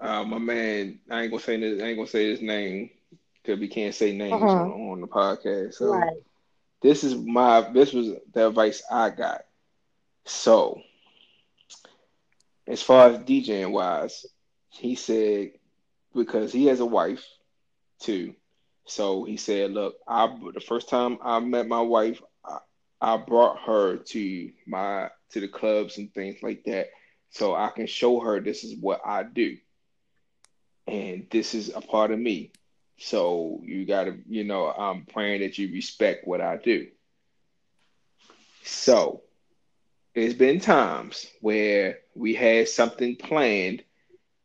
uh, 0.00 0.24
my 0.24 0.38
man. 0.38 1.00
I 1.10 1.22
ain't 1.22 1.30
gonna 1.30 1.42
say 1.42 1.58
this. 1.58 1.82
I 1.82 1.86
ain't 1.86 1.96
gonna 1.96 2.08
say 2.08 2.30
his 2.30 2.42
name 2.42 2.90
because 3.42 3.60
we 3.60 3.68
can't 3.68 3.94
say 3.94 4.12
names 4.12 4.34
uh-huh. 4.34 4.46
on, 4.46 4.70
on, 4.70 5.00
the 5.00 5.06
podcast. 5.06 5.74
So 5.74 5.94
right. 5.94 6.16
this 6.82 7.04
is 7.04 7.14
my. 7.14 7.62
This 7.72 7.92
was 7.92 8.12
the 8.32 8.48
advice 8.48 8.82
I 8.90 9.10
got. 9.10 9.42
So 10.24 10.80
as 12.66 12.82
far 12.82 13.10
as 13.10 13.18
DJing 13.20 13.72
wise, 13.72 14.26
he 14.70 14.94
said 14.94 15.52
because 16.14 16.52
he 16.52 16.66
has 16.66 16.80
a 16.80 16.86
wife 16.86 17.24
too. 18.00 18.34
So 18.86 19.24
he 19.24 19.36
said, 19.36 19.72
"Look, 19.72 19.96
I 20.06 20.26
the 20.54 20.60
first 20.60 20.88
time 20.88 21.18
I 21.22 21.40
met 21.40 21.66
my 21.66 21.80
wife, 21.80 22.20
I, 22.44 22.58
I 23.00 23.16
brought 23.16 23.60
her 23.66 23.96
to 23.96 24.50
my 24.66 25.10
to 25.30 25.40
the 25.40 25.48
clubs 25.48 25.98
and 25.98 26.12
things 26.12 26.42
like 26.42 26.64
that, 26.64 26.88
so 27.30 27.54
I 27.54 27.70
can 27.70 27.86
show 27.86 28.20
her 28.20 28.40
this 28.40 28.64
is 28.64 28.76
what 28.80 29.00
I 29.04 29.22
do, 29.24 29.56
and 30.86 31.26
this 31.30 31.54
is 31.54 31.72
a 31.74 31.80
part 31.80 32.10
of 32.10 32.18
me. 32.18 32.52
So 32.98 33.60
you 33.64 33.84
gotta, 33.86 34.16
you 34.28 34.44
know, 34.44 34.66
I'm 34.66 35.04
praying 35.06 35.40
that 35.42 35.58
you 35.58 35.72
respect 35.72 36.26
what 36.26 36.40
I 36.40 36.56
do. 36.56 36.86
So 38.62 39.22
there's 40.16 40.34
been 40.34 40.58
times 40.58 41.26
where 41.42 41.98
we 42.14 42.34
had 42.34 42.70
something 42.70 43.16
planned 43.16 43.84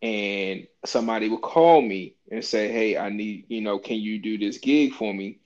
and 0.01 0.67
somebody 0.83 1.29
would 1.29 1.41
call 1.41 1.81
me 1.81 2.15
and 2.29 2.43
say, 2.43 2.69
"Hey, 2.69 2.97
I 2.97 3.07
need, 3.07 3.45
you 3.47 3.61
know, 3.61 3.79
can 3.79 3.95
you 3.95 4.19
do 4.19 4.37
this 4.37 4.57
gig 4.57 4.91
for 4.91 5.13
me? 5.13 5.39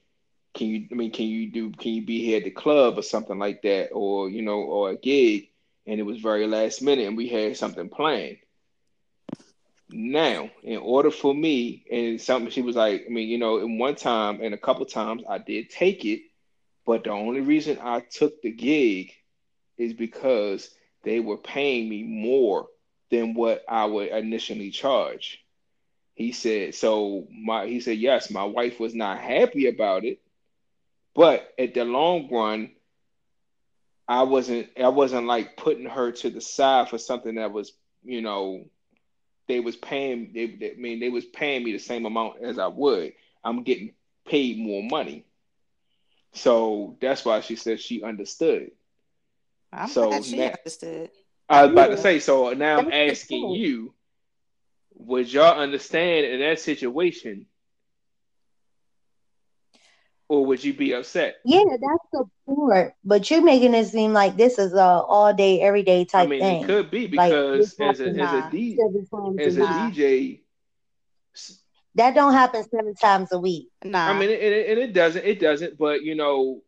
Can 0.56 0.68
you, 0.68 0.88
I 0.92 0.96
mean, 0.96 1.12
can 1.12 1.28
you 1.28 1.52
do, 1.52 1.70
can 1.70 1.92
you 1.92 2.02
be 2.02 2.26
here 2.26 2.38
at 2.38 2.44
the 2.44 2.50
club 2.50 2.98
or 2.98 3.04
something 3.04 3.38
like 3.38 3.62
that, 3.62 3.90
or 3.92 4.28
you 4.28 4.42
know, 4.42 4.62
or 4.62 4.90
a 4.90 4.96
gig?" 4.98 5.50
And 5.86 6.00
it 6.00 6.04
was 6.04 6.20
very 6.20 6.48
last 6.48 6.82
minute, 6.82 7.08
and 7.08 7.16
we 7.16 7.28
had 7.28 7.56
something 7.56 7.88
planned. 7.88 8.38
Now, 9.90 10.50
in 10.64 10.78
order 10.78 11.12
for 11.12 11.36
me, 11.36 11.86
and 11.92 12.20
something 12.20 12.50
she 12.50 12.64
was 12.64 12.76
like, 12.76 13.06
I 13.06 13.10
mean, 13.10 13.30
you 13.30 13.38
know, 13.38 13.60
in 13.60 13.78
one 13.78 13.94
time 13.94 14.42
and 14.42 14.56
a 14.56 14.58
couple 14.58 14.88
times 14.88 15.22
I 15.30 15.38
did 15.38 15.70
take 15.70 16.04
it, 16.04 16.22
but 16.84 17.04
the 17.04 17.12
only 17.12 17.42
reason 17.42 17.78
I 17.80 18.00
took 18.00 18.42
the 18.42 18.52
gig 18.52 19.14
is 19.78 19.94
because 19.94 20.70
they 21.04 21.20
were 21.20 21.38
paying 21.38 21.88
me 21.90 22.04
more 22.04 22.68
than 23.12 23.34
what 23.34 23.64
I 23.68 23.86
would 23.86 24.10
initially 24.10 24.72
charge. 24.72 25.44
He 26.16 26.32
said, 26.32 26.76
so 26.76 27.28
my 27.32 27.68
he 27.68 27.80
said, 27.80 27.98
yes, 27.98 28.30
my 28.32 28.44
wife 28.44 28.80
was 28.80 28.96
not 28.96 29.20
happy 29.20 29.68
about 29.68 30.06
it, 30.06 30.22
but 31.14 31.48
at 31.60 31.74
the 31.74 31.84
long 31.84 32.30
run, 32.32 32.72
I 34.08 34.24
wasn't 34.24 34.70
I 34.82 34.90
wasn't 34.90 35.28
like 35.28 35.58
putting 35.58 35.88
her 35.88 36.12
to 36.12 36.30
the 36.30 36.42
side 36.42 36.90
for 36.90 36.98
something 36.98 37.36
that 37.36 37.52
was, 37.52 37.74
you 38.04 38.22
know, 38.22 38.66
they 39.48 39.60
was 39.60 39.76
paying. 39.76 40.32
They, 40.34 40.48
they, 40.48 40.72
I 40.72 40.76
mean, 40.76 41.00
they 41.00 41.10
was 41.10 41.26
paying 41.26 41.64
me 41.64 41.72
the 41.74 41.80
same 41.80 42.06
amount 42.06 42.42
as 42.42 42.58
I 42.58 42.68
would. 42.68 43.14
I'm 43.44 43.64
getting 43.64 43.94
paid 44.26 44.58
more 44.58 44.84
money. 44.84 45.26
So 46.34 46.98
that's 47.02 47.24
why 47.24 47.42
she 47.42 47.56
said 47.56 47.80
she 47.80 48.04
understood. 48.04 48.72
I'm 49.76 49.88
So 49.90 50.08
glad 50.10 50.26
she 50.26 50.38
now- 50.38 50.54
understood. 50.58 51.10
I 51.48 51.64
was 51.64 51.72
about 51.74 51.88
to 51.88 51.98
say. 51.98 52.20
So 52.20 52.54
now 52.54 52.80
I'm 52.80 52.92
asking 52.92 53.42
cool. 53.42 53.56
you: 53.56 53.94
Would 54.96 55.32
y'all 55.32 55.60
understand 55.60 56.26
in 56.26 56.40
that 56.40 56.60
situation, 56.60 57.46
or 60.28 60.46
would 60.48 60.64
you 60.64 60.74
be 60.74 60.94
upset? 60.94 61.36
Yeah, 61.46 61.64
that's 61.70 62.26
support. 62.48 62.94
But 63.04 63.30
you're 63.30 63.44
making 63.44 63.76
it 63.76 63.86
seem 63.86 64.12
like 64.14 64.38
this 64.38 64.58
is 64.58 64.74
a 64.74 64.82
all 64.84 65.34
day, 65.36 65.62
every 65.62 65.84
day 65.84 66.02
I 66.02 66.04
type 66.06 66.30
mean, 66.30 66.40
thing. 66.42 66.64
it 66.64 66.66
could 66.66 66.90
be 66.90 67.06
because 67.08 67.76
this 67.76 67.80
as 67.80 68.00
a 68.00 68.10
as 68.10 68.18
a 68.18 68.26
happens 68.26 68.52
D, 68.52 68.78
Seven 68.78 69.06
times 69.08 69.40
as 69.40 69.58
a 69.58 69.62
a 69.62 69.64
week. 69.64 69.70
Nah. 69.70 69.90
DJ, 69.92 70.42
That 71.96 72.16
don't 72.16 72.34
happen 72.34 72.64
seven 72.70 72.96
times 72.96 73.32
a 73.32 73.40
week. 73.40 73.70
Nah. 73.84 74.10
I 74.10 74.20
mean, 74.20 74.30
it, 74.32 74.42
it, 74.42 74.70
and 74.72 74.80
it 74.80 74.94
doesn't. 74.94 75.24
It 75.24 75.40
doesn't. 75.40 75.78
But 75.78 76.02
you 76.02 76.16
know, 76.16 76.62
it, 76.64 76.65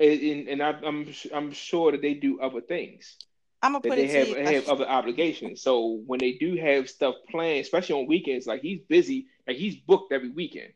and, 0.00 0.48
and 0.48 0.62
I, 0.62 0.70
I'm 0.84 1.12
I'm 1.32 1.52
sure 1.52 1.92
that 1.92 2.02
they 2.02 2.14
do 2.14 2.40
other 2.40 2.60
things. 2.60 3.16
I'm 3.62 3.72
gonna 3.72 3.80
put 3.80 3.96
they 3.96 4.04
it 4.04 4.26
to 4.26 4.32
have 4.32 4.52
you. 4.52 4.54
have 4.56 4.68
other 4.68 4.86
obligations. 4.86 5.62
So 5.62 6.02
when 6.06 6.20
they 6.20 6.32
do 6.32 6.56
have 6.56 6.90
stuff 6.90 7.14
planned, 7.30 7.60
especially 7.60 8.00
on 8.00 8.06
weekends, 8.06 8.46
like 8.46 8.60
he's 8.60 8.80
busy, 8.88 9.26
like 9.46 9.56
he's 9.56 9.76
booked 9.76 10.12
every 10.12 10.30
weekend. 10.30 10.72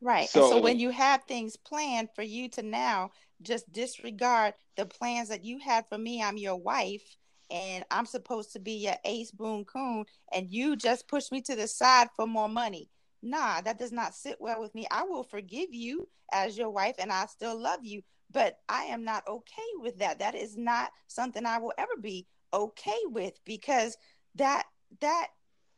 Right. 0.00 0.20
and 0.20 0.28
so 0.28 0.50
So- 0.50 0.60
when 0.60 0.78
you 0.78 0.90
have 0.90 1.24
things 1.24 1.56
planned 1.56 2.10
for 2.14 2.22
you 2.22 2.48
to 2.50 2.62
now 2.62 3.10
just 3.42 3.70
disregard 3.72 4.54
the 4.76 4.86
plans 4.86 5.28
that 5.30 5.44
you 5.44 5.58
had 5.58 5.88
for 5.88 5.98
me, 5.98 6.22
I'm 6.22 6.36
your 6.36 6.56
wife, 6.56 7.16
and 7.50 7.84
I'm 7.90 8.06
supposed 8.06 8.52
to 8.52 8.58
be 8.60 8.72
your 8.72 8.96
ace 9.04 9.30
boon 9.30 9.64
coon, 9.64 10.04
and 10.32 10.50
you 10.50 10.76
just 10.76 11.08
push 11.08 11.30
me 11.32 11.40
to 11.42 11.56
the 11.56 11.66
side 11.66 12.08
for 12.14 12.26
more 12.26 12.48
money. 12.48 12.88
Nah, 13.26 13.60
that 13.62 13.76
does 13.76 13.90
not 13.90 14.14
sit 14.14 14.36
well 14.38 14.60
with 14.60 14.72
me. 14.72 14.86
I 14.88 15.02
will 15.02 15.24
forgive 15.24 15.74
you 15.74 16.08
as 16.32 16.56
your 16.56 16.70
wife, 16.70 16.94
and 17.00 17.10
I 17.10 17.26
still 17.26 17.60
love 17.60 17.80
you, 17.82 18.02
but 18.30 18.58
I 18.68 18.84
am 18.84 19.04
not 19.04 19.26
okay 19.26 19.70
with 19.78 19.98
that. 19.98 20.20
That 20.20 20.36
is 20.36 20.56
not 20.56 20.92
something 21.08 21.44
I 21.44 21.58
will 21.58 21.72
ever 21.76 21.96
be 22.00 22.28
okay 22.54 23.00
with 23.06 23.34
because 23.44 23.96
that 24.36 24.62
that 25.00 25.26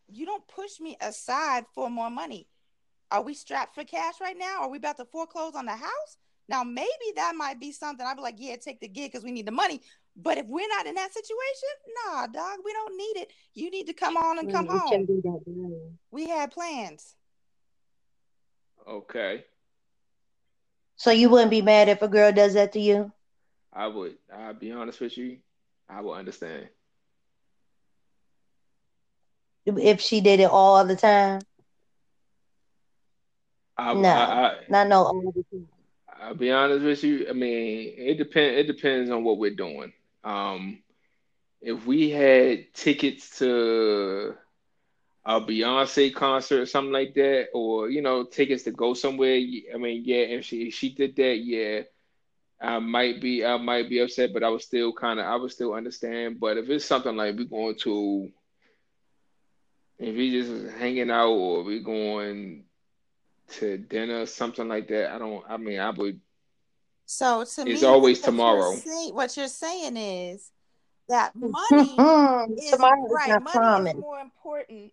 you 0.09 0.27
don't 0.27 0.47
push 0.47 0.79
me 0.79 0.99
aside 1.01 1.65
for 1.75 1.89
more 1.89 2.11
money. 2.11 2.47
Are 3.11 3.23
we 3.23 3.33
strapped 3.33 3.75
for 3.75 3.85
cash 3.85 4.15
right 4.21 4.37
now? 4.39 4.61
Are 4.61 4.71
we 4.71 4.77
about 4.77 4.99
to 4.99 5.07
foreclose 5.07 5.55
on 5.55 5.65
the 5.65 5.73
house? 5.73 6.19
Now, 6.51 6.65
maybe 6.65 6.89
that 7.17 7.35
might 7.35 7.59
be 7.59 7.73
something 7.73 8.07
I'd 8.07 8.17
be 8.17 8.23
like, 8.23 8.37
yeah, 8.39 8.57
take 8.57 8.81
the 8.81 8.89
gig 8.89 9.13
because 9.13 9.25
we 9.25 9.33
need 9.33 9.47
the 9.47 9.53
money. 9.53 9.81
But 10.17 10.37
if 10.37 10.47
we're 10.49 10.69
not 10.69 10.87
in 10.87 10.95
that 10.97 11.15
situation, 11.15 11.69
nah, 12.07 12.27
dog, 12.27 12.59
we 12.65 12.73
don't 12.75 12.97
need 12.97 13.23
it. 13.23 13.33
You 13.55 13.71
need 13.71 13.87
to 13.87 13.95
come 13.95 14.17
on 14.19 14.39
and 14.39 14.53
come 14.53 14.67
it 14.67 14.73
home. 14.73 15.07
We 16.11 16.29
had 16.29 16.51
plans. 16.51 17.15
Okay, 18.87 19.45
So 20.97 21.11
you 21.11 21.31
wouldn't 21.31 21.51
be 21.51 21.63
mad 21.63 21.89
if 21.89 22.03
a 22.03 22.09
girl 22.09 22.33
does 22.33 22.55
that 22.55 22.73
to 22.73 22.81
you? 22.81 23.13
I 23.73 23.87
would. 23.87 24.17
I'll 24.33 24.55
be 24.55 24.73
honest 24.73 25.01
with 25.01 25.17
you. 25.17 25.39
I 25.89 26.01
will 26.01 26.15
understand. 26.15 26.69
If 29.67 30.01
she 30.01 30.21
did 30.21 30.41
it 30.41 30.51
all 30.51 30.85
the 30.85 30.97
time? 30.97 31.41
I, 33.77 33.93
No. 33.95 34.09
I, 34.09 34.47
I, 34.47 34.57
Not 34.69 34.89
no 34.89 35.05
all 35.05 35.33
the 35.35 35.45
time. 35.53 35.69
I'll 36.21 36.35
be 36.35 36.51
honest 36.51 36.85
with 36.85 37.05
you. 37.05 37.27
I 37.29 37.33
mean, 37.33 37.95
it 37.97 38.19
depend. 38.19 38.57
It 38.57 38.67
depends 38.67 39.11
on 39.11 39.25
what 39.25 39.39
we're 39.39 39.55
doing. 39.55 39.93
Um, 40.25 40.83
if 41.61 41.87
we 41.87 42.11
had 42.11 42.73
tickets 42.75 43.39
to 43.39 44.35
a 45.31 45.39
Beyonce 45.43 46.15
concert 46.15 46.61
or 46.63 46.67
something 46.67 46.93
like 46.93 47.13
that, 47.13 47.49
or 47.53 47.91
you 47.91 48.01
know, 48.01 48.25
tickets 48.25 48.63
to 48.63 48.71
go 48.71 48.95
somewhere, 48.95 49.35
I 49.35 49.77
mean, 49.77 50.03
yeah, 50.05 50.25
if 50.39 50.47
she 50.47 50.69
if 50.69 50.75
she 50.75 50.95
did 50.95 51.15
that, 51.17 51.37
yeah, 51.37 51.83
I 52.59 52.79
might 52.79 53.21
be 53.21 53.45
I 53.45 53.59
might 53.59 53.91
be 53.91 53.99
upset, 53.99 54.33
but 54.33 54.43
I 54.43 54.49
would 54.49 54.63
still 54.63 54.91
kind 54.95 55.21
of 55.21 55.27
I 55.27 55.37
would 55.37 55.53
still 55.53 55.75
understand. 55.75 56.41
But 56.41 56.57
if 56.57 56.71
it's 56.71 56.87
something 56.87 57.15
like 57.15 57.37
we're 57.37 57.45
going 57.45 57.75
to, 57.81 58.31
if 59.99 60.17
we 60.17 60.31
just 60.31 60.75
hanging 60.79 61.11
out 61.11 61.29
or 61.29 61.63
we 61.63 61.81
going 61.83 62.65
to 63.59 63.77
dinner, 63.79 64.25
something 64.25 64.67
like 64.67 64.89
that, 64.89 65.13
I 65.15 65.19
don't. 65.19 65.45
I 65.47 65.59
mean, 65.59 65.79
I 65.79 65.91
would. 65.91 66.21
So 67.05 67.45
to 67.45 67.65
me, 67.67 67.73
It's 67.73 67.83
always 67.83 68.19
what 68.21 68.25
you're 68.27 68.33
tomorrow. 68.33 68.75
say- 68.77 69.11
what 69.13 69.37
you're 69.37 69.49
saying 69.49 69.97
is 69.99 70.51
that 71.11 71.33
money 71.37 72.55
is 72.63 72.71
Tomorrow 72.71 73.07
is 73.07 73.13
right. 73.13 73.29
not 73.29 73.43
Money 73.45 73.53
promised. 73.59 73.97
is 73.97 74.01
more 74.01 74.21
important 74.21 74.93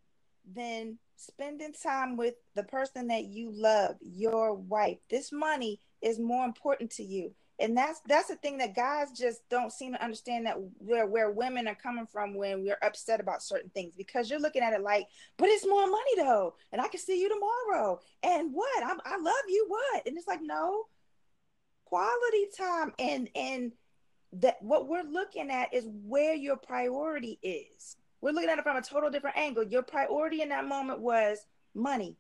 than 0.56 0.98
spending 1.16 1.74
time 1.74 2.18
with 2.18 2.36
the 2.56 2.64
person 2.64 3.08
that 3.08 3.26
you 3.26 3.52
love, 3.52 3.96
your 4.02 4.54
wife. 4.54 4.98
This 5.10 5.32
money 5.32 5.80
is 6.02 6.20
more 6.20 6.46
important 6.46 6.92
to 6.92 7.04
you. 7.04 7.34
And 7.58 7.78
that's 7.78 8.02
that's 8.06 8.28
the 8.28 8.36
thing 8.36 8.58
that 8.58 8.76
guys 8.76 9.18
just 9.18 9.48
don't 9.50 9.72
seem 9.72 9.94
to 9.94 10.04
understand 10.04 10.46
that 10.46 10.58
where 10.78 11.08
where 11.08 11.32
women 11.32 11.70
are 11.70 11.76
coming 11.76 12.06
from 12.06 12.36
when 12.36 12.64
we're 12.64 12.78
upset 12.82 13.22
about 13.22 13.42
certain 13.42 13.70
things 13.70 13.94
because 13.98 14.30
you're 14.30 14.42
looking 14.42 14.62
at 14.62 14.74
it 14.74 14.82
like, 14.82 15.08
but 15.38 15.48
it's 15.48 15.66
more 15.66 15.88
money 15.88 16.16
though, 16.18 16.56
and 16.74 16.82
I 16.82 16.90
can 16.90 17.00
see 17.00 17.22
you 17.22 17.30
tomorrow. 17.30 18.02
And 18.24 18.54
what? 18.54 18.84
I'm, 18.84 19.00
I 19.06 19.18
love 19.18 19.34
you. 19.48 19.66
What? 19.70 20.06
And 20.06 20.18
it's 20.18 20.28
like 20.28 20.42
no, 20.44 20.84
quality 21.86 22.48
time 22.58 22.92
and 23.00 23.30
and 23.36 23.72
that 24.34 24.62
what 24.62 24.90
we're 24.90 25.04
looking 25.04 25.50
at 25.50 25.74
is 25.74 25.88
where 25.88 26.36
your 26.36 26.58
priority 26.58 27.40
is. 27.42 27.96
We're 28.26 28.32
looking 28.32 28.50
at 28.50 28.58
it 28.58 28.64
from 28.64 28.76
a 28.76 28.82
total 28.82 29.12
different 29.12 29.38
angle. 29.38 29.64
Your 29.66 29.84
priority 29.84 30.42
in 30.42 30.50
that 30.50 30.68
moment 30.68 31.00
was 31.00 31.46
money, 31.76 32.18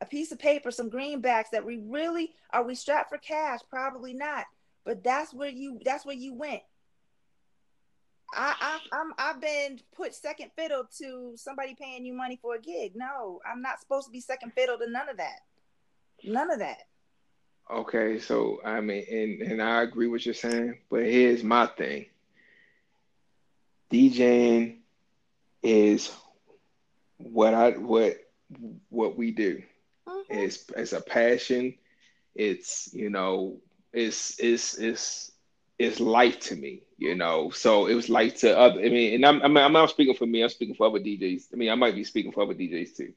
a 0.00 0.04
piece 0.04 0.32
of 0.32 0.40
paper, 0.40 0.72
some 0.72 0.90
greenbacks 0.90 1.50
that 1.52 1.64
we 1.64 1.76
really 1.86 2.32
are 2.50 2.64
we 2.64 2.74
strapped 2.74 3.10
for 3.10 3.18
cash? 3.18 3.60
Probably 3.70 4.12
not. 4.12 4.46
But 4.84 5.04
that's 5.04 5.32
where 5.32 5.48
you 5.48 5.78
that's 5.84 6.04
where 6.04 6.16
you 6.16 6.34
went. 6.34 6.62
I, 8.34 8.56
I 8.60 8.80
I'm 8.92 9.12
I've 9.18 9.40
been 9.40 9.78
put 9.94 10.16
second 10.16 10.50
fiddle 10.56 10.82
to 10.98 11.34
somebody 11.36 11.76
paying 11.80 12.04
you 12.04 12.12
money 12.12 12.40
for 12.42 12.56
a 12.56 12.60
gig. 12.60 12.96
No, 12.96 13.40
I'm 13.48 13.62
not 13.62 13.78
supposed 13.78 14.06
to 14.06 14.12
be 14.12 14.18
second 14.18 14.52
fiddle 14.52 14.78
to 14.78 14.90
none 14.90 15.08
of 15.08 15.18
that. 15.18 15.42
None 16.24 16.50
of 16.50 16.58
that. 16.58 16.88
Okay, 17.70 18.18
so 18.18 18.58
I 18.64 18.80
mean, 18.80 19.04
and 19.08 19.42
and 19.52 19.62
I 19.62 19.82
agree 19.82 20.08
with 20.08 20.26
you're 20.26 20.34
saying, 20.34 20.78
but 20.90 21.04
here's 21.04 21.44
my 21.44 21.66
thing. 21.66 22.06
DJing 23.92 24.78
is 25.62 26.10
what 27.18 27.54
I 27.54 27.70
what 27.72 28.16
what 28.90 29.16
we 29.16 29.30
do. 29.30 29.62
Mhm. 30.08 30.24
It's 30.30 30.64
it's 30.76 30.92
a 30.92 31.00
passion. 31.00 31.74
It's 32.34 32.92
you 32.92 33.10
know 33.10 33.58
it's 33.92 34.38
it's 34.38 34.78
it's 34.78 35.32
it's 35.78 36.00
life 36.00 36.40
to 36.40 36.56
me. 36.56 36.82
You 36.98 37.14
know, 37.14 37.50
so 37.50 37.86
it 37.86 37.94
was 37.94 38.08
life 38.08 38.36
to 38.40 38.58
other. 38.58 38.80
I 38.80 38.88
mean, 38.88 39.14
and 39.14 39.26
I'm 39.26 39.42
I 39.42 39.48
mean, 39.48 39.58
I'm 39.58 39.72
not 39.72 39.90
speaking 39.90 40.14
for 40.14 40.26
me. 40.26 40.42
I'm 40.42 40.48
speaking 40.48 40.74
for 40.74 40.86
other 40.86 40.98
DJs. 40.98 41.48
I 41.52 41.56
mean, 41.56 41.70
I 41.70 41.74
might 41.74 41.94
be 41.94 42.04
speaking 42.04 42.32
for 42.32 42.42
other 42.42 42.54
DJs 42.54 42.96
too, 42.96 43.12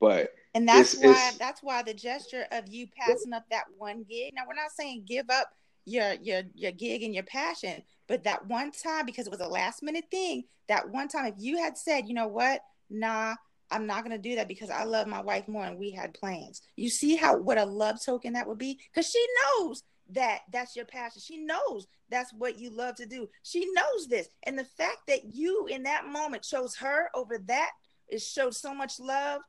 but 0.00 0.34
And 0.54 0.66
that's 0.68 0.94
It's- 0.94 1.04
why 1.06 1.12
it's- 1.12 1.38
that's 1.38 1.62
why 1.62 1.82
the 1.82 1.94
gesture 1.94 2.46
of 2.50 2.66
you 2.68 2.88
passing 2.96 3.32
up 3.32 3.44
that 3.50 3.66
one 3.78 4.02
gig. 4.08 4.32
Now 4.34 4.42
we're 4.48 4.54
not 4.54 4.72
saying 4.72 5.04
give 5.06 5.30
up 5.30 5.54
your 5.84 6.14
your 6.22 6.42
your 6.54 6.72
gig 6.72 7.02
and 7.02 7.14
your 7.14 7.24
passion, 7.24 7.82
but 8.08 8.24
that 8.24 8.46
one 8.46 8.70
time 8.70 9.06
because 9.06 9.26
it 9.26 9.30
was 9.30 9.40
a 9.40 9.48
last 9.48 9.82
minute 9.82 10.04
thing. 10.10 10.44
That 10.68 10.90
one 10.90 11.08
time, 11.08 11.26
if 11.26 11.34
you 11.38 11.58
had 11.58 11.76
said, 11.76 12.06
you 12.06 12.14
know 12.14 12.28
what, 12.28 12.60
nah, 12.88 13.34
I'm 13.70 13.86
not 13.86 14.02
gonna 14.02 14.18
do 14.18 14.36
that 14.36 14.48
because 14.48 14.70
I 14.70 14.84
love 14.84 15.06
my 15.06 15.20
wife 15.20 15.48
more 15.48 15.64
and 15.64 15.78
we 15.78 15.90
had 15.90 16.14
plans. 16.14 16.62
You 16.76 16.90
see 16.90 17.16
how 17.16 17.36
what 17.36 17.58
a 17.58 17.64
love 17.64 18.02
token 18.04 18.34
that 18.34 18.46
would 18.46 18.58
be 18.58 18.78
because 18.92 19.10
she 19.10 19.24
knows 19.42 19.82
that 20.12 20.40
that's 20.52 20.76
your 20.76 20.86
passion. 20.86 21.22
She 21.24 21.38
knows 21.38 21.86
that's 22.10 22.32
what 22.32 22.58
you 22.58 22.70
love 22.70 22.96
to 22.96 23.06
do. 23.06 23.28
She 23.42 23.66
knows 23.72 24.08
this, 24.08 24.28
and 24.44 24.58
the 24.58 24.64
fact 24.64 25.06
that 25.08 25.34
you 25.34 25.66
in 25.66 25.84
that 25.84 26.06
moment 26.06 26.42
chose 26.42 26.76
her 26.76 27.10
over 27.14 27.38
that 27.46 27.70
it 28.10 28.20
showed 28.20 28.54
so 28.54 28.74
much 28.74 28.98
love 28.98 29.40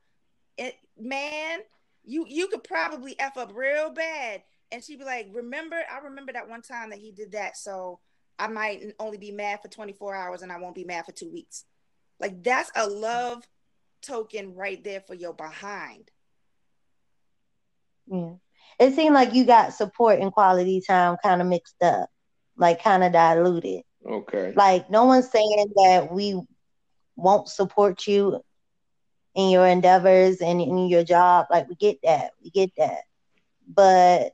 it 0.56 0.76
man 0.98 1.60
you 2.04 2.24
you 2.28 2.48
could 2.48 2.64
probably 2.64 3.18
f 3.18 3.36
up 3.36 3.52
real 3.54 3.90
bad 3.90 4.42
and 4.72 4.82
she'd 4.82 4.98
be 4.98 5.04
like 5.04 5.28
remember 5.32 5.76
i 5.92 5.98
remember 5.98 6.32
that 6.32 6.48
one 6.48 6.62
time 6.62 6.90
that 6.90 6.98
he 6.98 7.12
did 7.12 7.32
that 7.32 7.56
so 7.56 8.00
i 8.38 8.48
might 8.48 8.82
only 8.98 9.18
be 9.18 9.30
mad 9.30 9.60
for 9.62 9.68
24 9.68 10.14
hours 10.14 10.42
and 10.42 10.50
i 10.50 10.58
won't 10.58 10.74
be 10.74 10.84
mad 10.84 11.04
for 11.04 11.12
two 11.12 11.30
weeks 11.30 11.64
like 12.18 12.42
that's 12.42 12.70
a 12.76 12.86
love 12.88 13.46
token 14.02 14.54
right 14.54 14.82
there 14.82 15.00
for 15.00 15.14
your 15.14 15.34
behind 15.34 16.10
Yeah. 18.06 18.34
It 18.78 18.94
seemed 18.94 19.14
like 19.14 19.34
you 19.34 19.44
got 19.44 19.74
support 19.74 20.18
and 20.20 20.32
quality 20.32 20.80
time 20.86 21.16
kind 21.22 21.40
of 21.40 21.46
mixed 21.46 21.80
up, 21.82 22.08
like 22.56 22.82
kind 22.82 23.04
of 23.04 23.12
diluted. 23.12 23.82
okay. 24.04 24.52
Like 24.56 24.90
no 24.90 25.04
one's 25.04 25.30
saying 25.30 25.72
that 25.76 26.08
we 26.10 26.40
won't 27.16 27.48
support 27.48 28.06
you 28.06 28.40
in 29.34 29.50
your 29.50 29.66
endeavors 29.66 30.40
and 30.40 30.60
in 30.60 30.88
your 30.88 31.04
job. 31.04 31.46
Like 31.50 31.68
we 31.68 31.74
get 31.76 31.98
that. 32.02 32.32
We 32.42 32.50
get 32.50 32.70
that. 32.78 33.02
But 33.68 34.32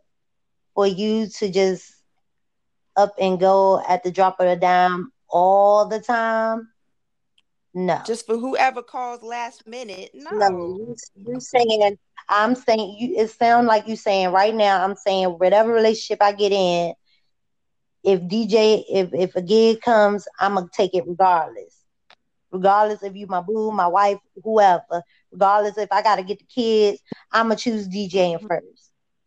for 0.78 0.86
you 0.86 1.26
to 1.26 1.50
just 1.50 1.92
up 2.96 3.12
and 3.20 3.40
go 3.40 3.82
at 3.88 4.04
the 4.04 4.12
drop 4.12 4.38
of 4.38 4.46
a 4.46 4.54
dime 4.54 5.10
all 5.28 5.88
the 5.88 5.98
time, 5.98 6.68
No. 7.74 8.00
Just 8.06 8.26
for 8.26 8.36
whoever 8.36 8.80
calls 8.80 9.24
last 9.24 9.66
minute. 9.66 10.12
No. 10.14 10.30
No, 10.30 10.94
you, 11.26 11.40
saying 11.40 11.98
I'm 12.28 12.54
saying 12.54 12.96
you. 12.96 13.16
It 13.16 13.28
sounds 13.30 13.66
like 13.66 13.88
you 13.88 13.96
saying 13.96 14.30
right 14.30 14.54
now. 14.54 14.84
I'm 14.84 14.94
saying 14.94 15.30
whatever 15.30 15.72
relationship 15.72 16.22
I 16.22 16.30
get 16.30 16.52
in, 16.52 16.94
if 18.04 18.20
DJ, 18.20 18.84
if 18.88 19.12
if 19.12 19.34
a 19.34 19.42
gig 19.42 19.80
comes, 19.80 20.28
I'm 20.38 20.54
gonna 20.54 20.68
take 20.72 20.94
it 20.94 21.08
regardless. 21.08 21.74
Regardless 22.52 23.02
if 23.02 23.16
you 23.16 23.26
my 23.26 23.40
boo, 23.40 23.72
my 23.72 23.88
wife, 23.88 24.18
whoever. 24.44 25.02
Regardless 25.32 25.76
if 25.76 25.90
I 25.90 26.02
gotta 26.02 26.22
get 26.22 26.38
the 26.38 26.44
kids, 26.44 27.02
I'm 27.32 27.46
gonna 27.46 27.56
choose 27.56 27.88
DJing 27.88 28.36
mm-hmm. 28.36 28.46
first. 28.46 28.77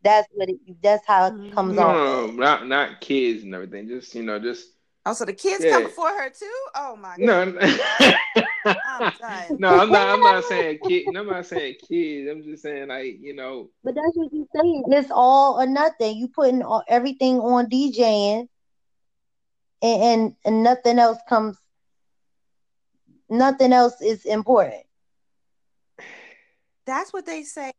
That's 0.03 0.27
what 0.33 0.49
it. 0.49 0.57
That's 0.81 1.05
how 1.05 1.27
it 1.27 1.33
mm-hmm. 1.33 1.53
comes 1.53 1.75
No, 1.75 1.83
on. 1.83 1.95
no, 1.95 2.27
no, 2.27 2.33
not 2.33 2.67
not 2.67 3.01
kids 3.01 3.43
and 3.43 3.53
everything. 3.53 3.87
Just 3.87 4.15
you 4.15 4.23
know, 4.23 4.39
just 4.39 4.67
Oh, 5.05 5.13
so 5.13 5.25
the 5.25 5.33
kids 5.33 5.63
Yeah. 5.63 5.71
come 5.71 5.83
before 5.83 6.09
her 6.09 6.29
too? 6.29 6.65
Oh 6.75 6.95
my 6.95 7.17
god. 7.17 7.19
no. 7.19 7.41
I'm 7.41 7.55
no, 9.59 9.69
I'm 9.69 9.89
not. 9.89 10.09
I'm 10.09 10.19
not 10.19 10.43
saying 10.45 10.79
kid. 10.83 11.15
I'm 11.15 11.27
not 11.27 11.45
saying 11.47 11.75
kids. 11.87 12.29
I'm 12.29 12.43
just 12.43 12.61
saying 12.61 12.89
like 12.89 13.17
you 13.19 13.35
know. 13.35 13.69
But 13.83 13.95
that's 13.95 14.15
what 14.15 14.31
you're 14.31 14.45
saying. 14.55 14.83
It's 14.87 15.11
all 15.11 15.59
or 15.59 15.65
nothing. 15.65 16.17
You 16.17 16.27
putting 16.27 16.61
all, 16.61 16.83
everything 16.87 17.39
on 17.39 17.67
DJing, 17.67 18.47
and, 19.81 20.03
and 20.03 20.35
and 20.45 20.63
nothing 20.63 20.99
else 20.99 21.17
comes. 21.27 21.57
Nothing 23.27 23.73
else 23.73 24.01
is 24.01 24.25
important. 24.25 24.83
That's 26.85 27.11
what 27.11 27.25
they 27.25 27.43
say. 27.43 27.71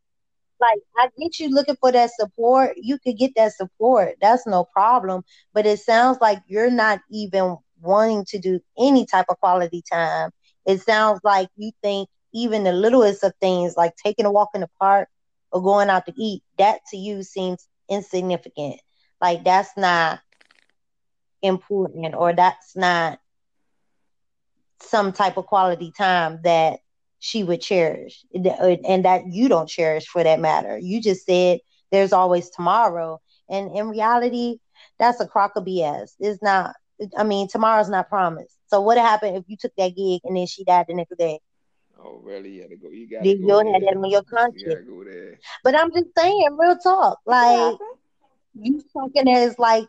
Like 0.62 0.80
I 0.96 1.08
get 1.18 1.40
you 1.40 1.50
looking 1.50 1.76
for 1.80 1.92
that 1.92 2.10
support. 2.12 2.74
You 2.76 2.98
could 3.00 3.18
get 3.18 3.32
that 3.36 3.54
support. 3.54 4.14
That's 4.22 4.46
no 4.46 4.64
problem. 4.64 5.24
But 5.52 5.66
it 5.66 5.80
sounds 5.80 6.18
like 6.20 6.38
you're 6.46 6.70
not 6.70 7.00
even 7.10 7.58
wanting 7.80 8.24
to 8.26 8.38
do 8.38 8.60
any 8.78 9.06
type 9.06 9.26
of 9.28 9.40
quality 9.40 9.82
time. 9.92 10.30
It 10.64 10.80
sounds 10.82 11.20
like 11.24 11.48
you 11.56 11.72
think 11.82 12.08
even 12.32 12.64
the 12.64 12.72
littlest 12.72 13.24
of 13.24 13.34
things, 13.40 13.74
like 13.76 13.96
taking 13.96 14.24
a 14.24 14.32
walk 14.32 14.50
in 14.54 14.60
the 14.62 14.70
park 14.80 15.08
or 15.50 15.62
going 15.62 15.90
out 15.90 16.06
to 16.06 16.14
eat, 16.16 16.44
that 16.58 16.80
to 16.92 16.96
you 16.96 17.24
seems 17.24 17.68
insignificant. 17.90 18.80
Like 19.20 19.44
that's 19.44 19.76
not 19.76 20.20
important 21.42 22.14
or 22.16 22.32
that's 22.32 22.76
not 22.76 23.18
some 24.80 25.12
type 25.12 25.36
of 25.36 25.46
quality 25.46 25.92
time 25.96 26.40
that 26.44 26.80
she 27.22 27.44
would 27.44 27.62
cherish 27.62 28.24
uh, 28.36 28.76
and 28.88 29.06
that 29.06 29.24
you 29.32 29.48
don't 29.48 29.70
cherish 29.70 30.06
for 30.06 30.24
that 30.24 30.40
matter. 30.40 30.78
You 30.78 31.02
just 31.02 31.26
said 31.26 31.60
there's 31.92 32.12
always 32.12 32.50
tomorrow. 32.50 33.20
And 33.50 33.76
in 33.76 33.88
reality, 33.90 34.58
that's 34.98 35.20
a 35.20 35.28
crock 35.28 35.52
of 35.56 35.64
BS. 35.64 36.16
It's 36.20 36.42
not, 36.42 36.74
I 37.18 37.24
mean, 37.24 37.48
tomorrow's 37.48 37.90
not 37.90 38.08
promised. 38.10 38.58
So 38.68 38.80
what 38.82 38.98
happened 38.98 39.36
if 39.36 39.44
you 39.48 39.56
took 39.60 39.72
that 39.78 39.96
gig 39.96 40.22
and 40.24 40.36
then 40.36 40.46
she 40.46 40.64
died 40.64 40.86
the 40.88 40.94
next 40.94 41.16
day? 41.18 41.40
Oh, 41.98 42.18
really? 42.22 42.50
You 42.50 42.62
gotta 42.62 42.76
go. 42.76 42.90
You 42.90 43.08
gotta 43.08 43.34
Then 43.34 43.36
go 43.36 43.46
you'll 43.46 43.72
have 43.72 43.82
that 43.82 43.96
on 43.96 44.10
your 44.10 44.22
You 44.50 44.62
conscience. 44.62 44.80
gotta 44.80 44.82
go 44.84 45.04
there. 45.04 45.40
But 45.64 45.74
I'm 45.76 45.92
just 45.92 46.08
saying, 46.16 46.56
real 46.58 46.76
talk. 46.78 47.18
Like 47.26 47.78
you 48.54 48.82
talking 48.92 49.28
as 49.28 49.58
like 49.58 49.88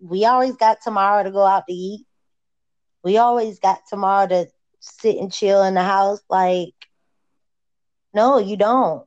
we 0.00 0.24
always 0.24 0.56
got 0.56 0.78
tomorrow 0.82 1.22
to 1.24 1.30
go 1.30 1.44
out 1.44 1.64
to 1.68 1.74
eat. 1.74 2.06
We 3.04 3.18
always 3.18 3.58
got 3.60 3.80
tomorrow 3.88 4.26
to 4.28 4.48
sit 4.80 5.16
and 5.16 5.32
chill 5.32 5.62
in 5.62 5.74
the 5.74 5.82
house. 5.82 6.20
Like, 6.28 6.74
no, 8.14 8.38
you 8.38 8.56
don't. 8.56 9.06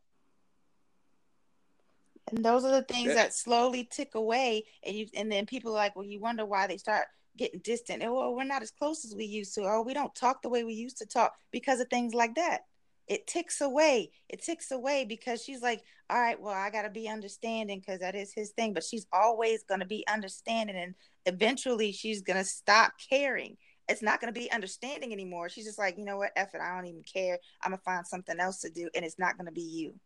And 2.27 2.45
those 2.45 2.64
are 2.64 2.72
the 2.72 2.84
things 2.84 3.10
Yeah. 3.10 3.15
that 3.15 3.34
slowly 3.34 3.84
tick 3.84 4.15
away, 4.15 4.64
and 4.84 4.95
you 4.95 5.07
and 5.14 5.31
then 5.31 5.45
people 5.45 5.72
are 5.72 5.76
like, 5.76 5.95
well, 5.95 6.06
you 6.06 6.19
wonder 6.19 6.45
why 6.45 6.68
they 6.68 6.77
start 6.77 7.07
getting 7.38 7.60
distant. 7.60 8.03
Oh, 8.03 8.14
well, 8.14 8.35
we're 8.35 8.43
not 8.43 8.61
as 8.61 8.72
close 8.72 9.06
as 9.06 9.15
we 9.15 9.26
used 9.26 9.53
to. 9.56 9.64
Oh, 9.64 9.81
we 9.81 9.93
don't 9.93 10.14
talk 10.15 10.41
the 10.41 10.49
way 10.49 10.64
we 10.64 10.73
used 10.73 10.98
to 10.98 11.06
talk 11.06 11.34
because 11.52 11.80
of 11.80 11.89
things 11.89 12.14
like 12.14 12.35
that. 12.35 12.61
It 13.07 13.27
ticks 13.27 13.60
away. 13.60 14.11
It 14.30 14.41
ticks 14.43 14.72
away 14.72 15.03
because 15.06 15.43
she's 15.43 15.61
like, 15.61 15.84
all 16.10 16.19
right, 16.19 16.39
well, 16.39 16.53
I 16.53 16.69
gotta 16.69 16.89
be 16.89 17.10
understanding 17.10 17.80
because 17.80 17.99
that 17.99 18.15
is 18.15 18.34
his 18.34 18.52
thing. 18.52 18.73
But 18.73 18.84
she's 18.84 19.07
always 19.11 19.64
gonna 19.64 19.85
be 19.85 20.06
understanding, 20.07 20.77
and 20.77 20.95
eventually 21.26 21.91
she's 21.91 22.22
gonna 22.22 22.45
stop 22.45 22.93
caring. 23.10 23.57
It's 23.88 24.02
not 24.02 24.20
gonna 24.20 24.32
be 24.32 24.52
understanding 24.52 25.12
anymore. 25.14 25.49
She's 25.49 25.66
just 25.66 25.80
like, 25.80 25.98
you 25.98 26.06
know 26.06 26.18
what, 26.18 26.32
F 26.36 26.53
it, 26.56 26.62
I 26.62 26.76
don't 26.76 26.88
even 26.88 27.03
care. 27.03 27.40
I'm 27.64 27.72
gonna 27.72 27.82
find 27.84 28.06
something 28.08 28.40
else 28.40 28.62
to 28.62 28.70
do, 28.70 28.90
and 28.95 29.06
it's 29.06 29.20
not 29.20 29.38
gonna 29.38 29.52
be 29.52 29.62
you. 29.62 29.99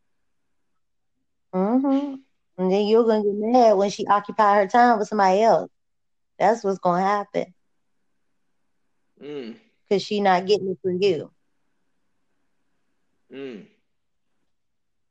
hmm 1.53 2.15
And 2.57 2.71
then 2.71 2.87
you're 2.87 3.03
gonna 3.05 3.23
get 3.23 3.33
mad 3.35 3.73
when 3.77 3.89
she 3.89 4.05
occupy 4.07 4.57
her 4.57 4.67
time 4.67 4.99
with 4.99 5.07
somebody 5.07 5.41
else. 5.41 5.69
That's 6.39 6.63
what's 6.63 6.79
gonna 6.79 7.03
happen 7.03 7.53
Mm, 9.21 9.55
because 9.87 10.03
she 10.03 10.21
not 10.21 10.45
getting 10.47 10.69
it 10.69 10.79
from 10.81 11.01
you. 11.01 11.31
mm. 13.31 13.67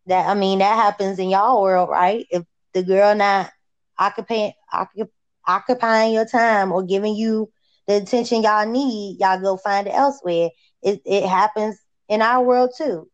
That 0.07 0.29
I 0.29 0.35
mean, 0.35 0.59
that 0.61 0.77
happens 0.77 1.19
in 1.19 1.31
y'all 1.31 1.63
world, 1.63 1.91
right? 1.91 2.27
If 2.31 2.45
the 2.75 2.83
girl 2.85 3.15
not 3.15 3.51
occupying 3.99 4.53
occup, 4.73 5.11
occupying 5.47 6.13
your 6.15 6.27
time 6.27 6.73
or 6.73 6.83
giving 6.85 7.15
you 7.17 7.51
the 7.87 7.97
attention 7.97 8.43
y'all 8.43 8.67
need, 8.67 9.19
y'all 9.21 9.41
go 9.41 9.57
find 9.57 9.87
it 9.87 9.95
elsewhere. 9.95 10.51
It 10.83 11.03
it 11.05 11.27
happens 11.27 11.79
in 12.09 12.23
our 12.23 12.43
world 12.43 12.71
too. 12.77 13.09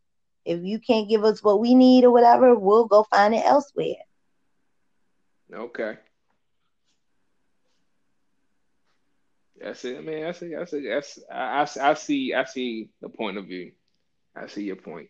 If 0.45 0.61
you 0.63 0.81
can't 0.81 1.09
give 1.09 1.25
us 1.25 1.43
what 1.43 1.61
we 1.61 1.75
need 1.75 2.05
or 2.05 2.11
whatever, 2.11 2.55
we'll 2.55 2.87
go 2.87 3.05
find 3.05 3.35
it 3.35 3.45
elsewhere. 3.45 3.97
Okay. 5.53 5.97
That's 9.61 9.85
it, 9.85 10.05
man. 10.05 10.23
That's 10.23 10.43
it. 10.43 10.53
That's 10.57 10.73
it. 10.73 10.85
That's 10.89 11.19
I, 11.31 11.63
I, 11.63 11.91
I 11.91 11.95
see. 11.95 12.33
I 12.33 12.45
see 12.45 12.89
the 13.03 13.11
point 13.11 13.37
of 13.37 13.47
view. 13.47 13.73
I 14.35 14.47
see 14.47 14.63
your 14.63 14.77
point. 14.77 15.09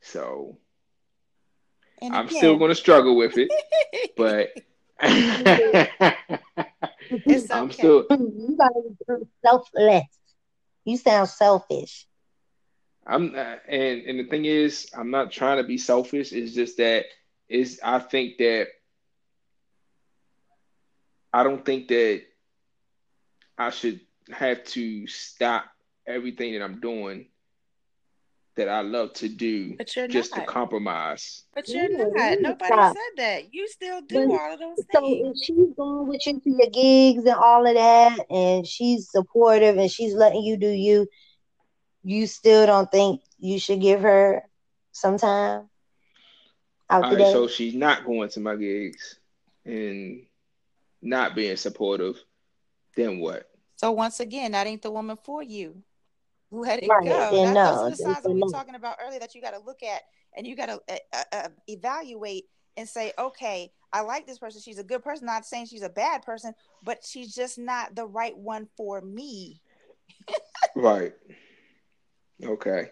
So 0.00 0.58
And 2.02 2.14
I'm 2.14 2.28
still 2.28 2.58
going 2.58 2.70
to 2.70 2.74
struggle 2.74 3.16
with 3.16 3.34
it, 3.36 3.50
but 4.16 4.50
It's 7.26 7.50
I'm 7.50 7.70
still. 7.70 8.06
You 8.10 8.56
gotta 8.58 8.82
be 8.88 9.26
selfless. 9.44 10.04
You 10.84 10.96
sound 10.96 11.28
selfish. 11.28 12.06
I'm 13.06 13.32
not, 13.32 13.60
and 13.68 14.02
and 14.02 14.20
the 14.20 14.24
thing 14.24 14.44
is, 14.44 14.90
I'm 14.96 15.10
not 15.10 15.32
trying 15.32 15.58
to 15.58 15.64
be 15.64 15.78
selfish. 15.78 16.32
It's 16.32 16.54
just 16.54 16.76
that 16.78 17.06
is 17.48 17.80
I 17.82 17.98
think 17.98 18.38
that 18.38 18.68
I 21.32 21.42
don't 21.42 21.64
think 21.64 21.88
that 21.88 22.22
I 23.56 23.70
should 23.70 24.00
have 24.30 24.64
to 24.64 25.06
stop 25.06 25.64
everything 26.06 26.52
that 26.54 26.62
I'm 26.62 26.80
doing 26.80 27.26
that 28.58 28.68
I 28.68 28.82
love 28.82 29.12
to 29.14 29.28
do 29.28 29.76
But 29.76 29.96
you're 29.96 30.06
just 30.08 30.34
to 30.34 30.44
compromise. 30.44 31.44
But 31.54 31.68
you're 31.68 31.90
Yeah, 31.90 32.04
not. 32.12 32.32
you 32.36 32.42
Nobody 32.42 32.64
stop. 32.66 32.96
said 32.96 33.16
that. 33.16 33.54
You 33.54 33.66
still 33.68 34.02
do 34.02 34.28
But- 34.28 34.40
all 34.40 34.52
of 34.52 34.58
those 34.60 34.84
So 34.92 35.00
things. 35.00 35.22
So 35.22 35.30
if 35.30 35.36
she's 35.44 35.76
going 35.76 36.06
with 36.08 36.26
you 36.26 36.40
to 36.40 36.50
your 36.50 36.70
gigs 36.70 37.24
and 37.24 37.34
all 37.34 37.66
of 37.66 37.74
that, 37.74 38.26
and 38.30 38.66
she's 38.66 39.10
supportive 39.10 39.78
and 39.78 39.90
she's 39.90 40.14
letting 40.14 40.42
you 40.42 40.56
do 40.58 40.68
you, 40.68 41.06
you 42.04 42.26
still 42.26 42.66
don't 42.66 42.90
think 42.90 43.22
you 43.38 43.58
should 43.58 43.80
give 43.80 44.00
her 44.02 44.42
some 44.92 45.16
time 45.18 45.68
out 46.90 47.04
All 47.04 47.10
the 47.10 47.16
right, 47.16 47.24
day? 47.24 47.32
so 47.32 47.48
she's 47.48 47.74
not 47.74 48.04
going 48.04 48.28
to 48.30 48.40
my 48.40 48.56
gigs 48.56 49.18
and 49.64 50.26
not 51.00 51.34
being 51.34 51.56
supportive. 51.56 52.16
Then 52.96 53.20
what? 53.20 53.48
So 53.76 53.92
once 53.92 54.18
again, 54.20 54.52
that 54.52 54.66
ain't 54.66 54.82
the 54.82 54.90
woman 54.90 55.16
for 55.22 55.42
you. 55.42 55.82
Let 56.50 56.82
it 56.82 56.88
Right, 56.88 57.04
go. 57.04 57.30
then 57.30 57.52
That, 57.52 57.54
no, 57.54 57.64
those 57.64 57.76
are 57.76 57.90
the 57.90 57.96
then- 57.96 58.06
signs 58.14 58.22
that 58.24 58.32
we 58.32 58.40
were 58.42 58.48
talking 58.50 58.74
about 58.74 58.96
earlier 59.04 59.20
that 59.20 59.34
you 59.34 59.42
got 59.42 59.50
to 59.50 59.60
look 59.60 59.82
at 59.82 60.02
and 60.36 60.46
you 60.46 60.56
got 60.56 60.66
to 60.66 60.80
uh, 60.88 60.96
uh, 61.12 61.24
uh, 61.32 61.48
evaluate 61.66 62.44
and 62.76 62.88
say, 62.88 63.12
okay, 63.18 63.70
I 63.92 64.00
like 64.02 64.26
this 64.26 64.38
person. 64.38 64.60
She's 64.60 64.78
a 64.78 64.84
good 64.84 65.02
person. 65.02 65.26
Not 65.26 65.44
saying 65.44 65.66
she's 65.66 65.82
a 65.82 65.88
bad 65.88 66.22
person, 66.22 66.54
but 66.82 67.04
she's 67.04 67.34
just 67.34 67.58
not 67.58 67.94
the 67.94 68.06
right 68.06 68.36
one 68.36 68.68
for 68.76 69.00
me. 69.00 69.60
Right. 70.74 71.12
Okay. 72.42 72.90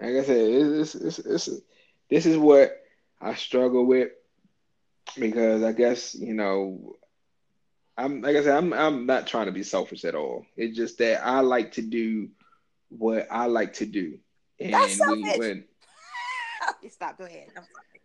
Like 0.00 0.10
I 0.16 0.22
said, 0.24 0.36
it's, 0.38 0.94
it's, 0.94 1.18
it's, 1.18 1.46
it's, 1.48 1.60
this 2.08 2.26
is 2.26 2.36
what 2.38 2.72
I 3.20 3.34
struggle 3.34 3.84
with 3.86 4.10
because 5.18 5.62
I 5.62 5.72
guess, 5.72 6.14
you 6.14 6.34
know, 6.34 6.96
I'm 7.96 8.22
like 8.22 8.36
I 8.36 8.42
said, 8.42 8.56
I'm 8.56 8.72
I'm 8.72 9.06
not 9.06 9.26
trying 9.26 9.46
to 9.46 9.52
be 9.52 9.62
selfish 9.62 10.04
at 10.04 10.14
all. 10.14 10.46
It's 10.56 10.76
just 10.76 10.98
that 10.98 11.24
I 11.24 11.40
like 11.40 11.72
to 11.72 11.82
do 11.82 12.28
what 12.88 13.26
I 13.30 13.46
like 13.46 13.74
to 13.74 13.86
do. 13.86 14.18
And 14.60 14.72
That's 14.72 14.96
when, 15.06 15.32
selfish. 15.32 15.34
when 15.34 15.64
Stop. 16.88 17.18
Go 17.18 17.24
ahead. 17.24 17.50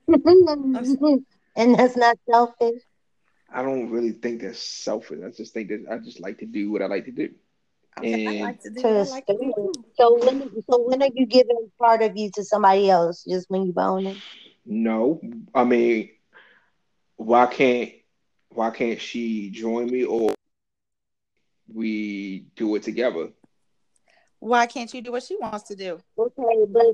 I'm 0.73 0.85
sorry. 0.85 1.25
and 1.55 1.75
that's 1.77 1.97
not 1.97 2.17
selfish. 2.29 2.81
I 3.49 3.61
don't 3.61 3.89
really 3.91 4.11
think 4.11 4.41
that's 4.41 4.59
selfish. 4.59 5.19
I 5.25 5.29
just 5.31 5.53
think 5.53 5.69
that 5.69 5.85
I 5.91 5.97
just 5.99 6.19
like 6.19 6.39
to 6.39 6.45
do 6.45 6.71
what 6.71 6.81
I 6.81 6.87
like 6.87 7.05
to 7.05 7.11
do. 7.11 7.29
Okay, 7.97 8.19
And 8.21 8.39
like 8.39 8.61
to 8.61 8.69
do 8.69 8.81
To 8.81 8.87
what 8.87 8.97
I 8.97 9.03
the 9.03 9.05
like 9.05 9.25
to 9.27 9.37
do 9.37 9.53
So 9.97 10.17
when 10.23 10.49
so 10.69 10.79
when 10.83 11.01
are 11.01 11.09
you 11.13 11.25
giving 11.27 11.71
part 11.79 12.01
of 12.01 12.15
you 12.15 12.29
to 12.35 12.43
somebody 12.43 12.89
else? 12.89 13.23
Just 13.23 13.49
when 13.49 13.65
you 13.65 13.73
boning? 13.73 14.21
No, 14.65 15.21
I 15.53 15.63
mean, 15.63 16.09
why 17.17 17.45
can't 17.47 17.91
why 18.55 18.71
can't 18.71 18.99
she 18.99 19.49
join 19.49 19.87
me 19.87 20.03
or 20.03 20.33
we 21.71 22.45
do 22.55 22.75
it 22.75 22.83
together. 22.83 23.29
Why 24.39 24.67
can't 24.67 24.93
you 24.93 25.01
do 25.01 25.11
what 25.11 25.23
she 25.23 25.37
wants 25.37 25.63
to 25.69 25.75
do? 25.75 25.99
Okay, 26.17 26.65
but 26.69 26.85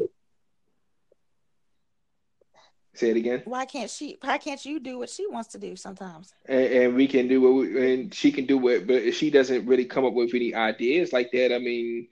Say 2.94 3.12
it 3.12 3.18
again. 3.18 3.42
Why 3.46 3.66
can't 3.66 3.90
she? 3.90 4.18
Why 4.22 4.38
can't 4.38 4.64
you 4.66 4.80
do 4.80 5.00
what 5.00 5.10
she 5.10 5.26
wants 5.26 5.50
to 5.54 5.58
do 5.58 5.78
sometimes? 5.78 6.34
And, 6.46 6.66
and 6.66 6.96
we 6.96 7.08
can 7.08 7.30
do 7.30 7.42
what 7.42 7.54
we, 7.54 7.94
and 7.94 8.14
she 8.14 8.34
can 8.34 8.46
do 8.46 8.68
it, 8.68 8.86
but 8.86 8.98
if 8.98 9.16
she 9.16 9.30
doesn't 9.30 9.66
really 9.66 9.86
come 9.86 10.04
up 10.04 10.14
with 10.14 10.34
any 10.34 10.54
ideas 10.54 11.14
like 11.14 11.32
that, 11.32 11.56
I 11.56 11.60
mean, 11.60 12.10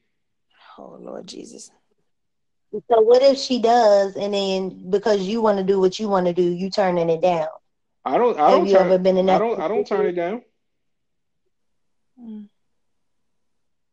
Oh 0.77 0.97
Lord 0.99 1.27
Jesus. 1.27 1.69
so 2.71 3.01
what 3.01 3.21
if 3.21 3.37
she 3.37 3.61
does, 3.61 4.15
and 4.15 4.33
then 4.33 4.89
because 4.89 5.21
you 5.21 5.41
want 5.41 5.57
to 5.57 5.65
do 5.65 5.81
what 5.81 5.99
you 5.99 6.07
want 6.07 6.27
to 6.27 6.33
do, 6.33 6.43
you 6.43 6.69
turning 6.69 7.09
it 7.09 7.21
down? 7.21 7.47
I 8.05 8.17
don't, 8.17 8.39
I 8.39 8.49
Have 8.49 8.59
don't, 8.59 8.67
you 8.67 8.73
turn, 8.73 8.85
ever 8.85 8.97
been 8.97 9.17
in 9.17 9.29
I 9.29 9.37
don't, 9.37 9.59
I 9.59 9.67
don't 9.67 9.85
turn 9.85 10.05
it 10.05 10.13
down. 10.13 10.41
Mm. 12.19 12.47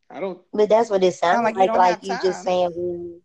I 0.09 0.19
don't. 0.19 0.39
But 0.53 0.69
that's 0.69 0.89
what 0.89 1.03
it 1.03 1.13
sounds 1.13 1.43
like 1.43 1.55
like. 1.55 1.69
you 1.69 1.77
Like, 1.77 2.03
you 2.03 2.17
just 2.21 2.43
saying, 2.43 3.21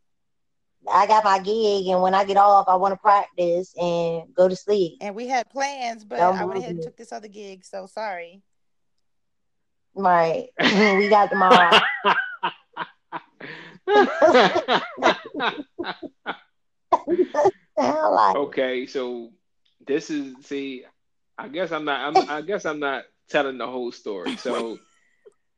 I 0.91 1.07
got 1.07 1.25
my 1.25 1.39
gig, 1.39 1.87
and 1.87 2.03
when 2.03 2.15
I 2.15 2.25
get 2.25 2.37
off, 2.37 2.67
I 2.69 2.77
want 2.77 2.93
to 2.93 2.99
practice 2.99 3.73
and 3.81 4.35
go 4.35 4.49
to 4.49 4.57
sleep. 4.57 4.99
And 5.01 5.15
we 5.15 5.29
had 5.29 5.49
plans, 5.49 6.05
but 6.05 6.19
Don't 6.19 6.37
I 6.37 6.45
went 6.45 6.59
ahead 6.59 6.75
and 6.75 6.83
took 6.83 6.97
this 6.97 7.13
other 7.13 7.29
gig. 7.29 7.65
So 7.65 7.87
sorry. 7.87 8.43
Right? 9.95 10.49
we 10.61 11.09
got 11.09 11.31
tomorrow. 11.31 11.79
Sound 17.79 18.15
like 18.15 18.37
okay, 18.37 18.87
so 18.87 19.31
this 19.87 20.11
is 20.11 20.47
see. 20.47 20.85
I 21.39 21.49
guess 21.49 21.73
I'm 21.73 21.85
not. 21.85 22.01
I'm, 22.01 22.23
I 22.29 22.43
guess 22.43 22.65
I'm 22.67 22.81
not 22.81 23.05
telling 23.29 23.59
the 23.59 23.67
whole 23.67 23.93
story. 23.93 24.37
So 24.37 24.79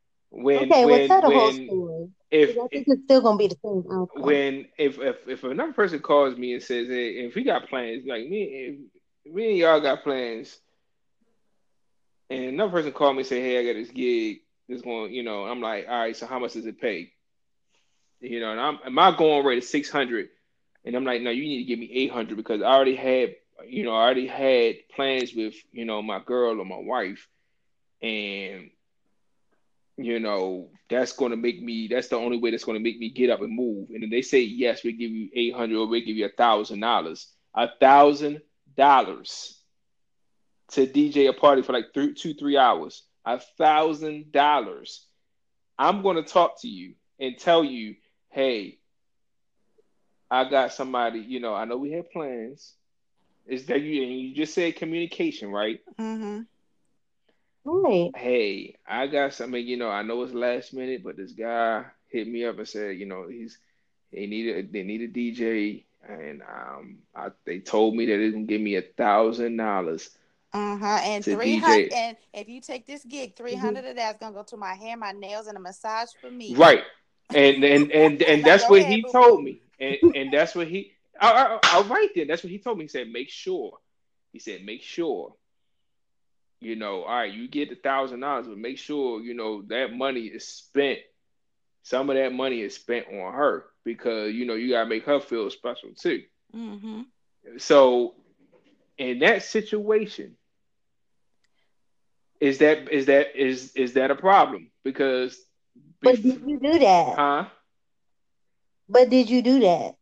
when 0.31 0.61
okay. 0.63 0.85
when 0.85 0.91
well, 0.91 1.01
tell 1.07 1.23
the 1.23 1.31
whole 1.31 1.51
when 1.51 1.65
story. 1.65 2.09
if 2.31 2.57
'Cause 2.57 2.65
I 2.65 2.69
think 2.69 2.87
it's 2.89 3.03
still 3.05 3.21
gonna 3.23 3.39
be 3.39 3.49
the 3.49 3.57
same 3.63 3.85
outcome. 3.91 4.23
when 4.23 4.67
if 4.79 4.99
if 4.99 5.29
if 5.29 5.45
another 5.45 5.73
person 5.73 6.01
calls 6.01 6.37
me 6.37 6.53
and 6.55 6.63
says, 6.63 6.89
"Hey, 6.89 7.25
if 7.27 7.35
we 7.35 7.45
got 7.45 7.69
plans, 7.69 8.05
like 8.07 8.27
me, 8.29 8.43
if 9.25 9.33
me 9.35 9.51
and 9.51 9.59
y'all 9.59 9.81
got 9.81 10.03
plans," 10.03 10.59
and 12.31 12.45
another 12.45 12.71
person 12.73 12.93
called 12.93 13.17
me 13.17 13.21
and 13.21 13.29
say, 13.29 13.41
"Hey, 13.41 13.59
I 13.59 13.65
got 13.73 13.79
this 13.79 13.91
gig. 13.91 14.39
This 14.69 14.83
going, 14.83 15.13
you 15.13 15.23
know," 15.23 15.45
I'm 15.45 15.61
like, 15.61 15.87
"All 15.89 15.99
right, 15.99 16.17
so 16.17 16.27
how 16.27 16.39
much 16.39 16.55
does 16.55 16.67
it 16.67 16.81
pay?" 16.81 17.13
You 18.21 18.41
know, 18.41 18.53
and 18.53 18.61
I'm 18.61 18.79
and 18.85 18.95
my 18.95 19.17
going 19.17 19.45
rate 19.45 19.59
is 19.59 19.69
six 19.71 19.91
hundred, 19.91 20.29
and 20.85 20.95
I'm 20.97 21.05
like, 21.05 21.23
"No, 21.23 21.31
you 21.31 21.43
need 21.43 21.59
to 21.59 21.65
give 21.65 21.79
me 21.79 21.91
eight 21.93 22.11
hundred 22.11 22.37
because 22.37 22.63
I 22.63 22.67
already 22.67 22.97
had, 22.97 23.35
you 23.67 23.85
know, 23.85 23.93
I 23.93 24.03
already 24.03 24.27
had 24.27 24.77
plans 24.95 25.35
with, 25.35 25.55
you 25.73 25.85
know, 25.85 26.03
my 26.03 26.21
girl 26.21 26.61
or 26.61 26.65
my 26.65 26.79
wife, 26.79 27.29
and." 28.03 28.71
you 29.97 30.19
know, 30.19 30.71
that's 30.91 31.13
going 31.13 31.31
to 31.31 31.37
make 31.37 31.63
me, 31.63 31.89
that's 31.89 32.09
the 32.09 32.17
only 32.17 32.39
way 32.39 32.51
that's 32.51 32.65
going 32.65 32.79
to 32.79 32.83
make 32.83 32.99
me 32.99 33.11
get 33.11 33.31
up 33.31 33.41
and 33.41 33.55
move. 33.55 33.91
And 33.91 34.03
then 34.03 34.11
they 34.11 34.23
say, 34.23 34.41
yes, 34.41 34.83
we 34.83 34.93
give 34.93 35.11
you 35.11 35.29
800 35.35 35.77
or 35.77 35.87
we 35.87 36.05
give 36.05 36.17
you 36.17 36.27
a 36.27 36.31
thousand 36.31 36.81
dollars, 36.81 37.29
a 37.55 37.69
thousand 37.81 38.43
dollars 38.77 39.61
to 40.73 40.87
DJ 40.87 41.29
a 41.29 41.33
party 41.33 41.63
for 41.63 41.73
like 41.73 41.95
three, 41.95 42.15
two, 42.15 42.35
three 42.35 42.57
hours, 42.57 43.05
a 43.25 43.39
thousand 43.59 44.33
dollars. 44.33 45.07
I'm 45.79 46.03
going 46.03 46.17
to 46.17 46.25
talk 46.25 46.61
to 46.63 46.69
you 46.69 46.95
and 47.21 47.39
tell 47.39 47.63
you, 47.63 47.95
hey, 48.31 48.79
I 50.31 50.49
got 50.49 50.73
somebody, 50.73 51.21
you 51.21 51.39
know, 51.39 51.55
I 51.55 51.65
know 51.67 51.77
we 51.77 51.93
had 51.93 52.11
plans. 52.11 52.75
Is 53.47 53.67
that 53.67 53.81
you? 53.81 54.03
And 54.03 54.13
you 54.21 54.35
just 54.35 54.55
said 54.55 54.77
communication, 54.77 55.51
right? 55.51 55.81
Mm-hmm. 55.99 56.43
Right. 57.65 58.13
hey, 58.15 58.77
I 58.87 59.07
got 59.07 59.35
something, 59.35 59.65
you 59.65 59.77
know, 59.77 59.89
I 59.91 60.03
know 60.03 60.23
it's 60.23 60.33
last 60.33 60.73
minute, 60.75 61.03
but 61.05 61.17
this 61.17 61.33
guy 61.33 61.85
hit 62.09 62.27
me 62.29 62.45
up 62.45 62.59
and 62.59 62.69
said, 62.69 62.97
you 62.99 63.07
know, 63.07 63.27
he's 63.29 63.59
they 64.13 64.27
need 64.27 64.49
a 64.49 64.63
they 64.63 64.83
need 64.83 65.03
a 65.03 65.09
DJ 65.09 65.85
and 66.09 66.43
um 66.43 66.99
I, 67.15 67.31
they 67.45 67.61
told 67.61 67.95
me 67.97 68.07
that 68.07 68.17
they're 68.17 68.31
gonna 68.33 68.45
give 68.45 68.61
me 68.61 68.77
a 68.77 68.83
thousand 68.83 69.57
dollars. 69.57 70.11
Uh-huh. 70.53 70.99
And 71.03 71.25
To 71.25 71.37
three 71.37 71.57
DJ. 71.59 71.59
hundred 71.59 71.93
and 71.93 72.17
if 72.33 72.49
you 72.49 72.61
take 72.61 72.87
this 72.87 73.05
gig, 73.05 73.37
three 73.37 73.57
hundred 73.57 73.85
of 73.85 73.97
that's 73.97 74.19
gonna 74.19 74.35
go 74.35 74.43
to 74.45 74.57
my 74.57 74.75
hair, 74.75 74.97
my 74.97 75.13
nails, 75.13 75.47
and 75.47 75.57
a 75.57 75.61
massage 75.61 76.11
for 76.21 76.31
me. 76.31 76.57
Right. 76.57 76.83
And 77.35 77.65
and 77.65 77.91
and 77.93 78.23
and 78.23 78.45
Now 78.45 78.45
that's 78.45 78.69
what 78.69 78.83
ahead, 78.83 78.87
he 78.87 79.03
boo-boo. 79.03 79.13
told 79.13 79.43
me. 79.45 79.63
And 79.81 79.97
and 80.15 80.33
that's 80.33 80.55
what 80.55 80.69
he 80.69 80.94
all 81.21 81.35
right, 81.35 81.61
all 81.73 81.85
right 81.85 82.09
then. 82.15 82.27
That's 82.27 82.43
what 82.43 82.51
he 82.51 82.59
told 82.59 82.79
me. 82.79 82.85
He 82.85 82.89
said, 82.89 83.09
make 83.11 83.31
sure. 83.31 83.79
He 84.33 84.39
said, 84.39 84.65
make 84.65 84.83
sure. 84.83 85.35
You 86.61 86.77
know, 86.77 87.03
all 87.03 87.15
right, 87.15 87.33
you 87.33 87.47
get 87.47 87.69
the 87.69 87.77
thousand 87.77 88.21
dollars, 88.21 88.47
but 88.47 88.57
make 88.57 88.79
sure, 88.79 89.21
you 89.21 89.35
know, 89.35 89.63
that 89.69 89.93
money 89.93 90.23
is 90.23 90.47
spent. 90.49 91.01
Some 91.83 92.09
of 92.09 92.17
that 92.17 92.33
money 92.33 92.63
is 92.63 92.75
spent 92.75 93.07
on 93.09 93.35
her 93.35 93.67
because 93.85 94.33
you 94.33 94.47
know 94.47 94.55
you 94.55 94.71
gotta 94.71 94.89
make 94.89 95.05
her 95.05 95.21
feel 95.21 95.51
special 95.51 95.91
too. 95.95 96.23
Mm-hmm. 96.57 97.03
So 97.59 98.15
in 98.97 99.19
that 99.19 99.43
situation, 99.43 100.37
is 102.41 102.59
that 102.59 102.91
is 102.91 103.07
that 103.07 103.37
is 103.37 103.73
is 103.75 103.93
that 103.95 104.11
a 104.11 104.15
problem? 104.15 104.71
Because 104.85 105.39
But 106.01 106.23
did 106.23 106.41
you 106.47 106.59
do 106.59 106.79
that? 106.79 107.17
huh? 107.17 107.45
But 108.89 109.11
did 109.11 109.29
you 109.29 109.43
do 109.43 109.61
that? 109.61 109.97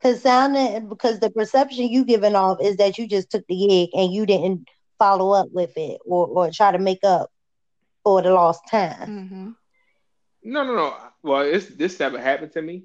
Because 0.00 0.22
sounding 0.22 0.88
because 0.88 1.18
the 1.18 1.30
perception 1.30 1.88
you 1.88 2.04
giving 2.04 2.36
off 2.36 2.58
is 2.60 2.76
that 2.76 2.98
you 2.98 3.08
just 3.08 3.30
took 3.30 3.46
the 3.48 3.56
gig 3.56 3.90
and 3.94 4.12
you 4.12 4.26
didn't 4.26 4.68
follow 4.98 5.32
up 5.32 5.48
with 5.52 5.76
it 5.76 6.00
or, 6.04 6.26
or 6.26 6.50
try 6.50 6.72
to 6.72 6.78
make 6.78 7.02
up 7.04 7.30
for 8.04 8.22
the 8.22 8.30
lost 8.32 8.62
time. 8.70 9.08
Mm-hmm. 9.08 9.50
No, 10.44 10.64
no, 10.64 10.74
no. 10.74 10.96
Well, 11.22 11.42
it's 11.42 11.66
this 11.66 11.98
never 11.98 12.20
happened 12.20 12.52
to 12.52 12.62
me. 12.62 12.84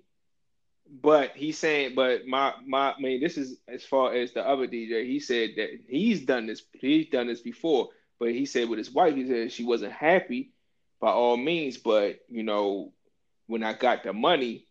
But 1.02 1.31
he's 1.35 1.57
saying, 1.57 1.95
but 1.95 2.27
my 2.27 2.53
my 2.68 2.91
I 2.91 2.99
mean, 2.99 3.22
this 3.22 3.38
is 3.38 3.57
as 3.68 3.84
far 3.84 4.14
as 4.14 4.34
the 4.34 4.48
other 4.48 4.68
DJ. 4.68 5.06
He 5.06 5.19
said 5.19 5.52
that 5.57 5.69
he's 5.88 6.26
done 6.26 6.45
this. 6.45 6.61
He's 6.73 7.10
done 7.10 7.27
this 7.27 7.41
before, 7.41 7.90
but 8.19 8.31
he 8.31 8.45
said 8.45 8.69
with 8.69 8.80
his 8.80 8.91
wife, 8.91 9.15
he 9.15 9.27
said 9.27 9.52
she 9.52 9.64
wasn't 9.64 9.94
happy 9.94 10.52
by 10.99 11.11
all 11.11 11.38
means. 11.38 11.77
But 11.77 12.19
you 12.30 12.44
know, 12.44 12.91
when 13.48 13.64
I 13.64 13.73
got 13.73 14.03
the 14.03 14.14
money, 14.14 14.65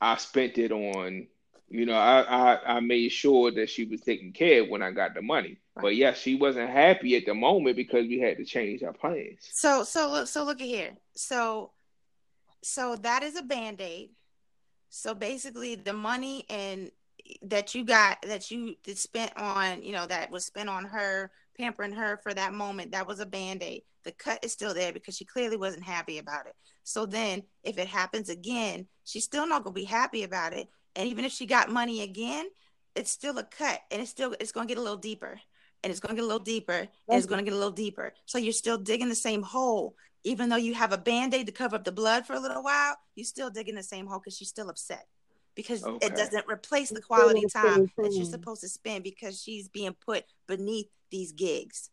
I 0.00 0.16
spent 0.16 0.58
it 0.58 0.72
on. 0.72 1.26
You 1.68 1.86
know, 1.86 1.94
I 1.94 2.20
I, 2.20 2.76
I 2.76 2.80
made 2.80 3.10
sure 3.10 3.50
that 3.50 3.70
she 3.70 3.84
was 3.84 4.00
taken 4.00 4.32
care 4.32 4.62
of 4.62 4.68
when 4.68 4.82
I 4.82 4.90
got 4.90 5.14
the 5.14 5.22
money. 5.22 5.58
But 5.80 5.96
yes, 5.96 6.18
she 6.18 6.36
wasn't 6.36 6.70
happy 6.70 7.16
at 7.16 7.26
the 7.26 7.34
moment 7.34 7.76
because 7.76 8.06
we 8.06 8.18
had 8.18 8.38
to 8.38 8.44
change 8.44 8.82
our 8.82 8.92
plans. 8.92 9.40
So 9.52 9.84
so 9.84 10.10
look 10.10 10.28
so 10.28 10.44
look 10.44 10.60
at 10.60 10.66
here. 10.66 10.96
So 11.14 11.72
so 12.62 12.96
that 12.96 13.22
is 13.22 13.36
a 13.36 13.42
band-aid. 13.42 14.10
So 14.88 15.14
basically 15.14 15.74
the 15.74 15.92
money 15.92 16.46
and 16.48 16.90
that 17.42 17.74
you 17.74 17.84
got 17.84 18.22
that 18.22 18.50
you 18.50 18.76
that 18.84 18.96
spent 18.96 19.32
on, 19.36 19.82
you 19.82 19.92
know, 19.92 20.06
that 20.06 20.30
was 20.30 20.46
spent 20.46 20.68
on 20.68 20.84
her, 20.84 21.30
pampering 21.58 21.92
her 21.92 22.18
for 22.22 22.32
that 22.32 22.54
moment, 22.54 22.92
that 22.92 23.06
was 23.06 23.20
a 23.20 23.26
band-aid. 23.26 23.82
The 24.04 24.12
cut 24.12 24.44
is 24.44 24.52
still 24.52 24.72
there 24.72 24.92
because 24.92 25.16
she 25.16 25.24
clearly 25.24 25.56
wasn't 25.56 25.84
happy 25.84 26.18
about 26.18 26.46
it. 26.46 26.54
So 26.86 27.04
then 27.04 27.42
if 27.62 27.78
it 27.78 27.88
happens 27.88 28.28
again, 28.28 28.86
she's 29.04 29.24
still 29.24 29.46
not 29.46 29.64
gonna 29.64 29.74
be 29.74 29.84
happy 29.84 30.22
about 30.22 30.52
it. 30.52 30.68
And 30.94 31.08
even 31.08 31.24
if 31.24 31.32
she 31.32 31.46
got 31.46 31.70
money 31.70 32.02
again, 32.02 32.46
it's 32.94 33.10
still 33.10 33.36
a 33.38 33.44
cut 33.44 33.80
and 33.90 34.00
it's 34.00 34.10
still 34.10 34.34
it's 34.40 34.52
gonna 34.52 34.66
get 34.66 34.78
a 34.78 34.82
little 34.82 34.96
deeper 34.96 35.40
and 35.82 35.90
it's 35.90 36.00
going 36.00 36.16
to 36.16 36.20
get 36.20 36.24
a 36.24 36.26
little 36.26 36.42
deeper 36.42 36.72
and 36.72 36.90
it's 37.10 37.26
going 37.26 37.38
to 37.38 37.44
get 37.44 37.52
a 37.52 37.56
little 37.56 37.70
deeper. 37.70 38.12
So 38.24 38.38
you're 38.38 38.52
still 38.52 38.78
digging 38.78 39.08
the 39.08 39.14
same 39.14 39.42
hole. 39.42 39.94
Even 40.24 40.48
though 40.48 40.56
you 40.56 40.74
have 40.74 40.92
a 40.92 40.98
band 40.98 41.32
aid 41.32 41.46
to 41.46 41.52
cover 41.52 41.76
up 41.76 41.84
the 41.84 41.92
blood 41.92 42.26
for 42.26 42.32
a 42.32 42.40
little 42.40 42.62
while, 42.64 42.96
you're 43.14 43.24
still 43.24 43.50
digging 43.50 43.76
the 43.76 43.84
same 43.84 44.06
hole 44.06 44.18
because 44.18 44.36
she's 44.36 44.48
still 44.48 44.68
upset 44.68 45.06
because 45.54 45.84
Okay. 45.84 46.06
it 46.06 46.16
doesn't 46.16 46.48
replace 46.48 46.90
the 46.90 47.00
quality 47.00 47.42
the 47.42 47.48
time 47.48 47.74
same 47.74 47.90
that 47.98 48.12
you're 48.16 48.24
supposed 48.24 48.62
to 48.62 48.68
spend 48.68 49.04
because 49.04 49.40
she's 49.40 49.68
being 49.68 49.94
put 49.94 50.24
beneath 50.48 50.88
these 51.10 51.30
gigs. 51.30 51.90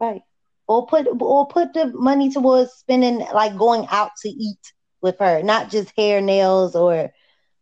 Right. 0.00 0.22
Or 0.68 0.86
put 0.86 1.08
or 1.20 1.48
put 1.48 1.72
the 1.74 1.86
money 1.94 2.30
towards 2.30 2.72
spending 2.72 3.20
like 3.34 3.56
going 3.56 3.86
out 3.90 4.10
to 4.22 4.28
eat 4.28 4.58
with 5.00 5.18
her, 5.18 5.42
not 5.42 5.70
just 5.70 5.92
hair, 5.96 6.20
nails, 6.20 6.76
or 6.76 7.10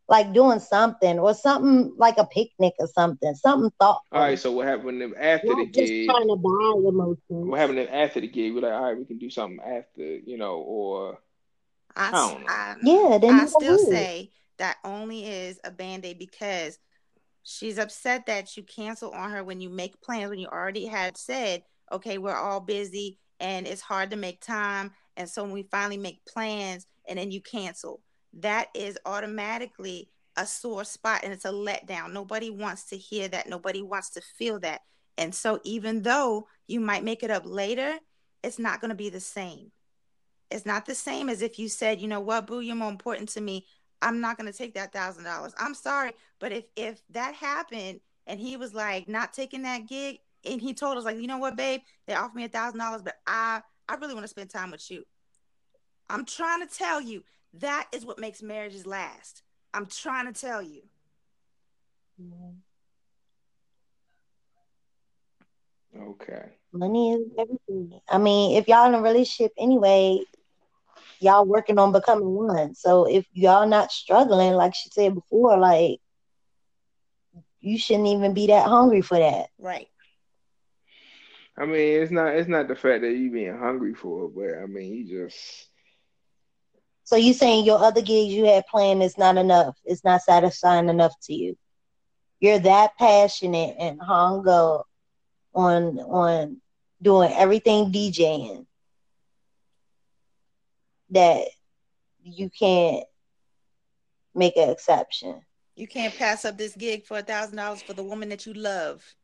like 0.09 0.33
doing 0.33 0.61
something 0.61 1.19
or 1.19 1.35
something 1.35 1.95
like 1.99 2.19
a 2.19 2.27
picnic 2.27 2.75
or 2.79 2.89
something, 2.89 3.35
something 3.35 3.71
thoughtful. 3.81 4.19
All 4.19 4.23
right, 4.23 4.39
so 4.39 4.53
what 4.53 4.67
happened 4.67 5.03
if 5.03 5.13
after 5.19 5.49
the 5.49 5.55
Not 5.55 5.73
just 5.73 5.93
gig? 5.93 6.07
trying 6.07 6.29
to 6.29 6.37
buy 6.37 6.75
emotions. 6.89 7.51
What 7.51 7.61
happened 7.61 7.79
after 7.81 8.21
the 8.21 8.29
gig? 8.29 8.55
We're 8.55 8.61
like, 8.61 8.73
all 8.73 8.83
right, 8.83 8.99
we 8.99 9.05
can 9.05 9.19
do 9.19 9.31
something 9.31 9.61
after, 9.61 10.03
you 10.03 10.37
know, 10.37 10.59
or 10.59 11.19
I, 11.95 12.11
I 12.13 12.31
don't 12.31 12.41
know. 12.43 12.49
I, 12.49 12.77
Yeah, 12.83 13.19
then 13.19 13.41
I 13.41 13.47
still 13.47 13.79
would. 13.79 13.89
say 13.89 14.31
that 14.59 14.77
only 14.85 15.27
is 15.27 15.61
a 15.65 15.71
band 15.71 16.05
aid 16.05 16.19
because 16.19 16.79
she's 17.43 17.79
upset 17.79 18.27
that 18.27 18.57
you 18.57 18.63
cancel 18.63 19.11
on 19.13 19.31
her 19.31 19.45
when 19.45 19.61
you 19.61 19.71
make 19.71 20.01
plans 20.03 20.31
when 20.31 20.39
you 20.39 20.49
already 20.49 20.87
had 20.87 21.17
said, 21.17 21.63
okay, 21.93 22.19
we're 22.19 22.37
all 22.37 22.61
busy 22.61 23.19
and 23.41 23.67
it's 23.67 23.81
hard 23.81 24.11
to 24.11 24.17
make 24.17 24.41
time. 24.41 24.93
And 25.17 25.29
so 25.29 25.43
when 25.43 25.53
we 25.53 25.63
finally 25.65 25.97
make 25.99 26.25
plans 26.27 26.87
and 27.09 27.19
then 27.19 27.31
you 27.31 27.41
cancel, 27.41 28.03
that 28.35 28.69
is 28.75 28.99
automatically 29.07 30.11
a 30.37 30.47
sore 30.47 30.85
spot 30.85 31.21
and 31.25 31.33
it's 31.33 31.45
a 31.45 31.53
letdown. 31.53 32.13
Nobody 32.13 32.51
wants 32.51 32.85
to 32.91 32.97
hear 32.97 33.29
that. 33.29 33.49
Nobody 33.49 33.83
wants 33.83 34.11
to 34.11 34.21
feel 34.21 34.61
that. 34.61 34.83
And 35.19 35.35
so 35.35 35.61
even 35.65 36.03
though 36.03 36.47
you 36.67 36.81
might 36.81 37.05
make 37.05 37.23
it 37.23 37.31
up 37.31 37.45
later, 37.47 37.95
it's 38.43 38.59
not 38.59 38.81
going 38.81 38.91
to 38.91 38.95
be 38.95 39.09
the 39.09 39.21
same. 39.21 39.73
It's 40.51 40.67
not 40.67 40.87
the 40.87 40.95
same 40.95 41.29
as 41.29 41.43
if 41.43 41.59
you 41.59 41.69
said, 41.69 42.01
you 42.01 42.09
know 42.09 42.21
what, 42.21 42.47
boo, 42.47 42.61
you're 42.61 42.77
more 42.77 42.91
important 42.91 43.31
to 43.31 43.41
me. 43.41 43.67
I'm 44.03 44.21
not 44.21 44.37
going 44.37 44.51
to 44.51 44.57
take 44.57 44.75
that 44.75 44.93
thousand 44.93 45.25
dollars. 45.25 45.55
I'm 45.59 45.75
sorry, 45.75 46.13
but 46.39 46.53
if 46.53 46.65
if 46.77 47.01
that 47.11 47.35
happened 47.35 48.01
and 48.27 48.39
he 48.39 48.57
was 48.57 48.75
like 48.75 49.09
not 49.09 49.33
taking 49.33 49.63
that 49.63 49.89
gig, 49.89 50.19
and 50.47 50.61
he 50.61 50.75
told 50.75 50.97
us 50.97 51.05
like, 51.05 51.19
you 51.19 51.27
know 51.27 51.39
what, 51.39 51.57
babe, 51.57 51.81
they 52.07 52.15
offered 52.15 52.37
me 52.37 52.45
a 52.45 52.49
thousand 52.49 52.79
dollars, 52.79 53.03
but 53.03 53.15
I 53.27 53.63
I 53.89 53.95
really 53.97 54.15
want 54.15 54.25
to 54.25 54.29
spend 54.29 54.51
time 54.51 54.71
with 54.71 54.91
you. 54.91 55.05
I'm 56.09 56.25
trying 56.25 56.67
to 56.67 56.73
tell 56.73 57.01
you 57.01 57.25
that 57.55 57.89
is 57.93 58.05
what 58.05 58.19
makes 58.19 58.43
marriages 58.43 58.87
last. 58.87 59.43
I'm 59.75 59.87
trying 59.87 60.33
to 60.33 60.39
tell 60.39 60.63
you. 60.63 60.83
Okay. 65.99 66.53
Money 66.73 67.13
is 67.13 67.27
everything. 67.39 68.01
I 68.09 68.19
mean, 68.19 68.57
if 68.57 68.69
y'all 68.69 68.87
in 68.87 68.95
a 68.95 69.01
relationship 69.01 69.53
anyway, 69.59 70.21
y'all 71.21 71.47
working 71.47 71.79
on 71.79 71.93
becoming 71.93 72.29
one. 72.35 72.75
So 72.75 73.05
if 73.05 73.27
y'all 73.33 73.67
not 73.67 73.91
struggling, 73.91 74.53
like 74.55 74.75
she 74.75 74.91
said 74.91 75.15
before, 75.15 75.57
like 75.59 76.01
you 77.61 77.79
shouldn't 77.79 78.09
even 78.09 78.35
be 78.35 78.49
that 78.49 78.67
hungry 78.67 79.01
for 79.01 79.19
that. 79.19 79.49
Right. 79.59 79.89
I 81.59 81.67
mean, 81.67 82.03
it's 82.03 82.11
not 82.13 82.35
it's 82.35 82.49
not 82.49 82.69
the 82.69 82.77
fact 82.77 83.03
that 83.03 83.13
you 83.13 83.31
being 83.31 83.57
hungry 83.59 83.95
for 83.95 84.27
it, 84.27 84.35
but 84.35 84.63
I 84.63 84.67
mean, 84.67 84.93
you 84.95 85.25
just 85.27 85.69
So 87.05 87.17
you 87.17 87.33
saying 87.35 87.65
your 87.65 87.79
other 87.79 88.03
gigs 88.03 88.33
you 88.35 88.47
had 88.47 88.67
planned 88.67 89.03
is 89.03 89.17
not 89.19 89.37
enough? 89.37 89.77
It's 89.85 90.05
not 90.05 90.23
satisfying 90.23 90.89
enough 90.89 91.15
to 91.25 91.35
you? 91.35 91.57
You're 92.41 92.59
that 92.61 92.97
passionate 92.99 93.77
and 93.79 94.01
hung 94.01 94.47
up 94.49 94.87
on 95.55 95.99
on 95.99 96.61
doing 97.03 97.33
everything 97.33 97.93
DJing 97.93 98.67
that 101.11 101.49
you 102.23 102.51
can't 102.51 103.05
make 104.35 104.57
an 104.57 104.71
exception. 104.71 105.41
You 105.77 105.87
can't 105.87 106.15
pass 106.15 106.45
up 106.45 106.57
this 106.59 106.75
gig 106.77 107.05
for 107.07 107.19
a 107.19 107.23
thousand 107.23 107.57
dollars 107.57 107.83
for 107.83 107.93
the 107.93 108.03
woman 108.03 108.29
that 108.31 108.47
you 108.47 108.55
love. 108.55 109.15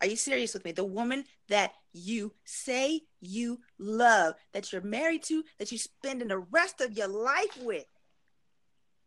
Are 0.00 0.06
you 0.06 0.16
serious 0.16 0.54
with 0.54 0.64
me? 0.64 0.72
The 0.72 0.84
woman 0.84 1.24
that 1.48 1.72
you 1.92 2.32
say 2.44 3.02
you 3.20 3.60
love, 3.78 4.34
that 4.52 4.72
you're 4.72 4.82
married 4.82 5.24
to, 5.24 5.42
that 5.58 5.72
you're 5.72 5.78
spending 5.78 6.28
the 6.28 6.38
rest 6.38 6.80
of 6.80 6.96
your 6.96 7.08
life 7.08 7.58
with. 7.60 7.86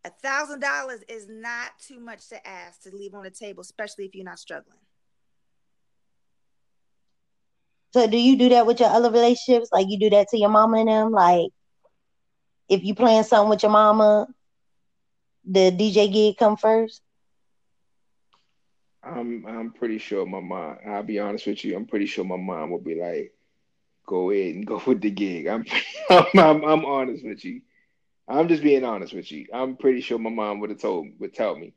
A 0.04 0.10
thousand 0.10 0.60
dollars 0.60 1.02
is 1.08 1.28
not 1.30 1.72
too 1.80 2.00
much 2.00 2.28
to 2.30 2.48
ask 2.48 2.82
to 2.82 2.96
leave 2.96 3.14
on 3.14 3.24
the 3.24 3.30
table, 3.30 3.62
especially 3.62 4.06
if 4.06 4.16
you're 4.16 4.26
not 4.26 4.40
struggling. 4.40 4.78
So 7.94 8.08
do 8.08 8.18
you 8.18 8.38
do 8.38 8.50
that 8.50 8.66
with 8.66 8.80
your 8.80 8.90
other 8.90 9.12
relationships? 9.12 9.70
Like 9.72 9.88
you 9.90 10.00
do 10.00 10.10
that 10.12 10.30
to 10.30 10.38
your 10.38 10.50
mama 10.50 10.80
and 10.80 10.90
them? 10.90 11.12
Like 11.12 11.52
if 12.68 12.84
you 12.84 12.96
playing 12.96 13.24
something 13.24 13.50
with 13.50 13.64
your 13.64 13.72
mama, 13.72 14.28
the 15.46 15.72
DJ 15.72 16.12
gig 16.12 16.38
come 16.38 16.58
first? 16.58 17.02
I'm 19.04 19.46
I'm 19.48 19.72
pretty 19.72 19.98
sure 19.98 20.26
my 20.26 20.40
mom. 20.40 20.78
I'll 20.86 21.04
be 21.04 21.20
honest 21.20 21.48
with 21.48 21.64
you. 21.66 21.76
I'm 21.76 21.86
pretty 21.86 22.06
sure 22.06 22.24
my 22.24 22.38
mom 22.38 22.70
will 22.70 22.80
be 22.80 22.96
like, 22.96 23.34
"Go 24.06 24.30
ahead 24.32 24.56
and 24.56 24.66
go 24.68 24.82
with 24.88 25.02
the 25.02 25.10
gig." 25.12 25.48
I'm 25.48 25.66
I'm, 26.10 26.26
I'm, 26.36 26.64
I'm 26.66 26.86
honest 26.86 27.26
with 27.26 27.44
you. 27.44 27.62
I'm 28.28 28.48
just 28.48 28.64
being 28.64 28.84
honest 28.86 29.14
with 29.14 29.32
you. 29.32 29.48
I'm 29.54 29.76
pretty 29.76 30.02
sure 30.02 30.20
my 30.20 30.30
mom 30.30 30.60
would 30.60 30.70
have 30.70 30.80
told 30.80 31.08
would 31.20 31.34
tell 31.34 31.56
me. 31.58 31.74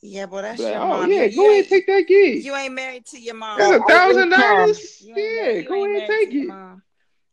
Yeah, 0.00 0.26
boy, 0.26 0.42
that's 0.42 0.60
But, 0.60 0.72
your 0.72 0.80
oh 0.80 0.88
mom. 1.00 1.10
yeah, 1.10 1.24
You- 1.24 1.30
you 1.30 1.36
go 1.36 1.46
ahead 1.50 1.58
and 1.60 1.68
take 1.68 1.86
that 1.86 2.06
gig. 2.06 2.44
You 2.44 2.54
ain't 2.54 2.74
married 2.74 3.06
to 3.06 3.20
your 3.20 3.34
mom. 3.34 3.58
That's 3.58 3.72
a 3.72 3.82
thousand 3.84 4.32
um, 4.32 4.40
dollars. 4.40 5.00
You 5.00 5.16
ain't 5.16 5.36
Yeah, 5.36 5.60
go 5.62 5.74
ain't 5.74 5.96
ahead 5.96 6.10
and 6.10 6.20
take 6.20 6.34
it. 6.34 6.46
mom. 6.46 6.82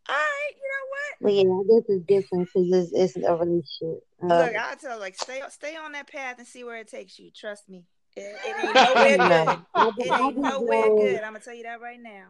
All 0.10 0.16
right, 0.16 0.52
you 0.56 0.70
know 0.72 0.88
what? 0.90 1.48
Well, 1.48 1.68
yeah, 1.74 1.80
this 1.80 1.90
is 1.90 2.02
different 2.04 2.50
because 2.54 2.92
it's, 2.92 3.16
it's 3.16 3.26
a 3.26 3.36
relationship. 3.36 4.04
Uh, 4.24 4.28
Look, 4.28 4.56
I 4.56 4.76
tell 4.80 5.00
like 5.00 5.16
stay 5.18 5.42
stay 5.50 5.76
on 5.76 5.92
that 5.94 6.12
path 6.12 6.38
and 6.40 6.48
see 6.48 6.64
where 6.64 6.78
it 6.78 6.88
takes 6.88 7.20
you. 7.20 7.30
Trust 7.36 7.70
me, 7.70 7.86
it, 8.16 8.36
it 8.46 8.56
ain't 8.66 8.76
nowhere 8.76 9.18
you 9.18 9.30
good. 9.30 9.96
It 10.06 10.20
ain't 10.20 10.38
nowhere 10.38 10.90
good. 10.90 11.24
I'm 11.24 11.34
gonna 11.34 11.40
tell 11.44 11.54
you 11.54 11.64
that 11.64 11.82
right 11.82 12.00
now. 12.02 12.30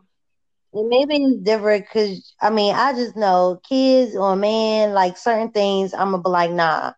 It 0.73 0.85
may 0.87 1.05
be 1.05 1.37
different 1.43 1.85
because 1.85 2.33
I 2.41 2.49
mean, 2.49 2.73
I 2.75 2.93
just 2.93 3.15
know 3.15 3.59
kids 3.67 4.15
or 4.15 4.35
man, 4.35 4.93
like 4.93 5.17
certain 5.17 5.51
things, 5.51 5.93
I'm 5.93 6.11
gonna 6.11 6.23
be 6.23 6.29
like, 6.29 6.51
nah, 6.51 6.93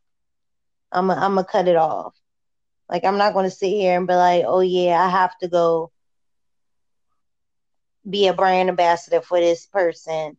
I'm 0.91 1.07
gonna 1.07 1.19
I'm 1.21 1.35
gonna 1.35 1.45
cut 1.45 1.67
it 1.67 1.75
off. 1.75 2.15
Like 2.89 3.03
I'm 3.05 3.17
not 3.17 3.33
gonna 3.33 3.49
sit 3.49 3.69
here 3.69 3.97
and 3.97 4.07
be 4.07 4.13
like, 4.13 4.43
oh 4.47 4.59
yeah, 4.59 5.01
I 5.01 5.09
have 5.09 5.37
to 5.39 5.47
go 5.47 5.91
be 8.07 8.27
a 8.27 8.33
brand 8.33 8.69
ambassador 8.69 9.21
for 9.21 9.39
this 9.39 9.65
person 9.65 10.37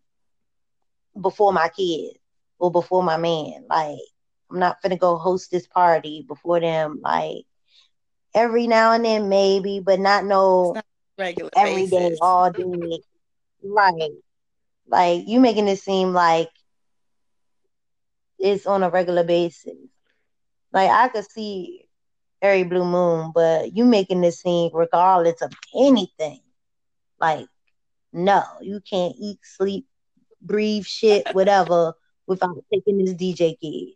before 1.20 1.52
my 1.52 1.68
kid 1.68 2.18
or 2.58 2.70
before 2.70 3.02
my 3.02 3.16
man. 3.16 3.64
Like 3.68 3.98
I'm 4.50 4.58
not 4.58 4.80
gonna 4.82 4.96
go 4.96 5.16
host 5.16 5.50
this 5.50 5.66
party 5.66 6.24
before 6.28 6.60
them. 6.60 7.00
Like 7.02 7.46
every 8.34 8.66
now 8.66 8.92
and 8.92 9.04
then 9.04 9.28
maybe, 9.28 9.80
but 9.80 10.00
not 10.00 10.24
no 10.24 10.72
not 10.74 10.84
regular 11.18 11.50
every 11.56 11.86
day, 11.86 12.10
basis. 12.10 12.18
all 12.20 12.50
day. 12.50 13.00
Right. 13.62 14.10
Like 14.86 15.22
you 15.26 15.40
making 15.40 15.68
it 15.68 15.78
seem 15.78 16.12
like 16.12 16.50
it's 18.38 18.66
on 18.66 18.82
a 18.82 18.90
regular 18.90 19.24
basis. 19.24 19.72
Like 20.72 20.90
I 20.90 21.08
could 21.08 21.30
see 21.30 21.86
every 22.42 22.64
blue 22.64 22.84
moon, 22.84 23.32
but 23.34 23.74
you 23.74 23.84
making 23.84 24.20
this 24.20 24.40
seem 24.40 24.70
regardless 24.74 25.40
of 25.40 25.52
anything. 25.74 26.40
Like, 27.18 27.46
no, 28.12 28.42
you 28.60 28.80
can't 28.88 29.14
eat, 29.18 29.38
sleep, 29.42 29.86
breathe, 30.42 30.84
shit, 30.84 31.26
whatever, 31.32 31.94
without 32.26 32.62
taking 32.72 32.98
this 32.98 33.14
DJ 33.14 33.58
gig. 33.60 33.94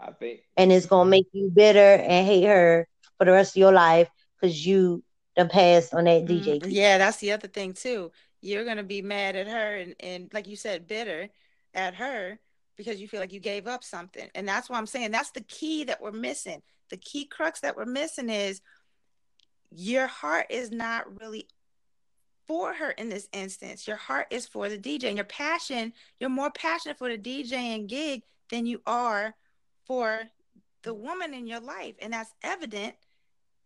I 0.00 0.12
think 0.12 0.40
And 0.56 0.72
it's 0.72 0.86
gonna 0.86 1.10
make 1.10 1.26
you 1.32 1.50
bitter 1.50 1.78
and 2.02 2.26
hate 2.26 2.44
her 2.44 2.86
for 3.16 3.24
the 3.24 3.32
rest 3.32 3.52
of 3.56 3.60
your 3.60 3.72
life 3.72 4.08
because 4.40 4.64
you 4.64 5.02
done 5.36 5.48
passed 5.48 5.94
on 5.94 6.04
that 6.04 6.24
DJ 6.26 6.58
Mm, 6.58 6.62
gig. 6.62 6.72
yeah, 6.72 6.98
that's 6.98 7.18
the 7.18 7.32
other 7.32 7.48
thing 7.48 7.72
too. 7.72 8.12
You're 8.40 8.64
gonna 8.64 8.82
be 8.84 9.02
mad 9.02 9.36
at 9.36 9.48
her 9.48 9.76
and, 9.76 9.94
and 10.00 10.30
like 10.32 10.46
you 10.46 10.56
said, 10.56 10.86
bitter 10.86 11.28
at 11.74 11.94
her 11.96 12.38
because 12.76 13.00
you 13.00 13.08
feel 13.08 13.20
like 13.20 13.32
you 13.32 13.40
gave 13.40 13.66
up 13.66 13.82
something. 13.82 14.28
And 14.34 14.46
that's 14.46 14.70
why 14.70 14.78
I'm 14.78 14.86
saying 14.86 15.10
that's 15.10 15.32
the 15.32 15.40
key 15.42 15.84
that 15.84 16.00
we're 16.00 16.12
missing. 16.12 16.62
The 16.90 16.96
key 16.96 17.24
crux 17.26 17.60
that 17.60 17.76
we're 17.76 17.84
missing 17.84 18.30
is 18.30 18.60
your 19.70 20.06
heart 20.06 20.46
is 20.50 20.70
not 20.70 21.20
really 21.20 21.48
for 22.46 22.72
her 22.72 22.90
in 22.92 23.08
this 23.08 23.28
instance. 23.32 23.86
Your 23.86 23.96
heart 23.96 24.28
is 24.30 24.46
for 24.46 24.68
the 24.68 24.78
DJ 24.78 25.08
and 25.08 25.16
your 25.16 25.24
passion, 25.24 25.92
you're 26.18 26.30
more 26.30 26.50
passionate 26.50 26.98
for 26.98 27.08
the 27.08 27.18
DJ 27.18 27.52
and 27.74 27.88
gig 27.88 28.22
than 28.50 28.64
you 28.64 28.80
are 28.86 29.34
for 29.88 30.20
the 30.82 30.94
woman 30.94 31.34
in 31.34 31.46
your 31.46 31.60
life. 31.60 31.94
And 32.00 32.12
that's 32.12 32.32
evident. 32.44 32.94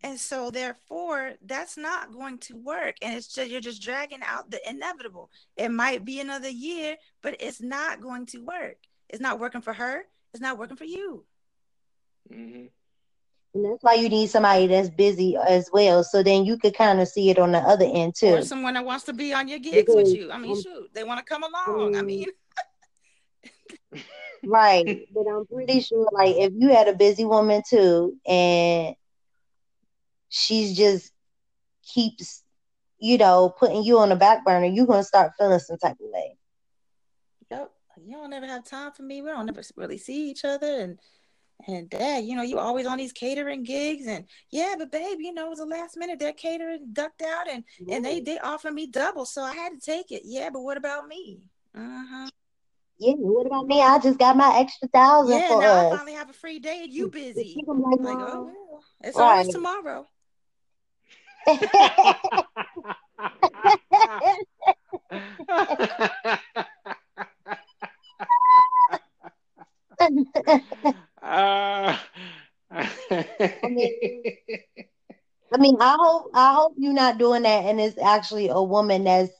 And 0.05 0.19
so 0.19 0.51
therefore 0.51 1.33
that's 1.45 1.77
not 1.77 2.13
going 2.13 2.39
to 2.39 2.57
work. 2.57 2.97
And 3.03 3.15
it's 3.15 3.29
just 3.29 3.51
you're 3.51 3.61
just 3.61 3.83
dragging 3.83 4.23
out 4.25 4.51
the 4.51 4.61
inevitable. 4.69 5.31
It 5.57 5.69
might 5.69 6.05
be 6.05 6.21
another 6.21 6.49
year, 6.49 6.97
but 7.23 7.37
it's 7.41 7.61
not 7.61 8.01
going 8.01 8.27
to 8.27 8.39
work. 8.39 8.79
It's 9.09 9.21
not 9.21 9.39
working 9.39 9.61
for 9.61 9.73
her. 9.73 10.05
It's 10.33 10.41
not 10.41 10.59
working 10.59 10.77
for 10.77 10.85
you. 10.85 11.25
hmm 12.29 12.67
And 13.55 13.65
that's 13.65 13.83
why 13.83 13.95
you 13.95 14.09
need 14.09 14.31
somebody 14.31 14.67
that's 14.67 14.89
busy 14.89 15.37
as 15.37 15.69
well. 15.73 16.03
So 16.03 16.23
then 16.23 16.45
you 16.45 16.57
could 16.57 16.75
kind 16.75 17.01
of 17.01 17.07
see 17.07 17.31
it 17.31 17.39
on 17.39 17.53
the 17.53 17.59
other 17.59 17.87
end 17.87 18.15
too. 18.17 18.35
Or 18.35 18.43
someone 18.43 18.75
that 18.75 18.85
wants 18.85 19.05
to 19.05 19.13
be 19.13 19.33
on 19.33 19.47
your 19.47 19.59
gigs 19.59 19.95
with 19.95 20.09
you. 20.09 20.33
I 20.33 20.39
mean, 20.39 20.53
um, 20.53 20.63
shoot, 20.63 20.91
they 20.95 21.05
want 21.05 21.19
to 21.19 21.25
come 21.25 21.45
along. 21.45 21.95
I 21.95 22.01
um, 22.01 22.07
mean, 22.07 22.27
Right. 24.45 25.09
But 25.15 25.27
I'm 25.29 25.47
pretty 25.47 25.81
sure 25.81 26.09
like 26.13 26.37
if 26.37 26.53
you 26.57 26.71
had 26.71 26.89
a 26.89 26.95
busy 26.95 27.25
woman 27.25 27.63
too 27.69 28.17
and 28.27 28.95
she's 30.29 30.77
just 30.77 31.13
keeps, 31.85 32.43
you 32.99 33.19
know, 33.19 33.51
putting 33.59 33.85
you 33.85 33.99
on 33.99 34.09
the 34.11 34.17
back 34.17 34.45
burner, 34.45 34.67
you're 34.67 34.87
gonna 34.87 35.05
start 35.05 35.33
feeling 35.39 35.59
some 35.59 35.79
type 35.79 35.93
of 36.01 36.11
way. 36.13 36.37
yep, 37.51 37.73
you 38.05 38.17
don't 38.17 38.33
ever 38.33 38.47
have 38.47 38.65
time 38.65 38.93
for 38.93 39.03
me. 39.03 39.23
We 39.23 39.31
don't 39.31 39.49
ever 39.49 39.63
really 39.77 39.99
see 39.99 40.31
each 40.31 40.45
other. 40.45 40.81
And 40.81 40.99
and 41.69 41.89
dad, 41.91 42.25
you 42.25 42.35
know, 42.37 42.43
you 42.43 42.59
always 42.59 42.87
on 42.87 42.99
these 42.99 43.13
catering 43.13 43.63
gigs. 43.63 44.07
And 44.07 44.27
yeah, 44.51 44.75
but 44.79 44.91
babe, 44.91 45.19
you 45.21 45.33
know, 45.33 45.47
it 45.47 45.51
was 45.51 45.59
the 45.59 45.67
last 45.67 45.97
minute. 45.97 46.19
Their 46.19 46.33
catering 46.33 46.89
ducked 46.93 47.23
out 47.23 47.49
and 47.51 47.65
and 47.89 48.05
they 48.05 48.21
they 48.21 48.39
offered 48.39 48.75
me 48.75 48.87
double, 48.89 49.27
so 49.27 49.43
I 49.43 49.55
had 49.55 49.71
to 49.75 49.81
take 49.81 50.11
it. 50.11 50.23
Yeah, 50.25 50.51
but 50.51 50.63
what 50.63 50.77
about 50.77 51.07
me? 51.09 51.43
Uh-huh. 51.77 52.29
Yeah, 53.03 53.15
what 53.19 53.47
about 53.47 53.67
me? 53.67 53.83
I 53.83 53.99
just 53.99 54.19
got 54.19 54.37
my 54.37 54.59
extra 54.61 54.89
thousand 54.89 55.43
Yeah, 55.43 55.49
for 55.49 55.61
now 55.61 55.73
I 55.75 55.85
us. 55.95 55.95
finally 55.97 56.13
have 56.15 56.31
a 56.31 56.35
free 56.35 56.59
day 56.61 56.85
and 56.85 56.93
you 56.93 57.09
busy. 57.09 57.65
I'm 57.69 57.81
like, 57.83 58.01
Like, 58.01 58.21
oh 58.21 58.45
well, 58.45 58.85
it's 59.03 59.19
Right. 59.19 59.21
always 59.21 59.49
tomorrow. 59.49 60.09
I 73.63 73.69
mean, 73.69 73.97
I 75.53 75.59
mean, 75.59 75.77
I 75.81 75.97
hope 75.99 76.31
I 76.35 76.55
hope 76.55 76.75
you're 76.79 76.93
not 76.93 77.19
doing 77.19 77.43
that, 77.43 77.65
and 77.67 77.81
it's 77.81 77.99
actually 77.99 78.49
a 78.49 78.63
woman 78.63 79.05
that's 79.05 79.33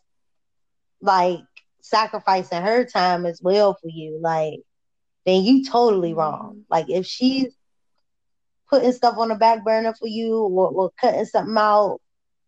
like 1.01 1.41
sacrificing 1.83 2.63
her 2.63 2.85
time 2.85 3.27
as 3.27 3.41
well 3.43 3.77
for 3.81 3.89
you, 3.89 4.19
like 4.21 4.61
then 5.27 5.43
you 5.43 5.65
totally 5.65 6.15
wrong. 6.15 6.65
Like 6.71 6.89
if 6.89 7.07
she's 7.07 7.55
putting 8.69 8.93
stuff 8.93 9.17
on 9.19 9.29
the 9.29 9.35
back 9.35 9.65
burner 9.65 9.95
for 9.95 10.09
you 10.09 10.39
or, 10.39 10.69
or 10.71 10.91
cutting 10.99 11.25
something 11.27 11.57
out 11.57 12.01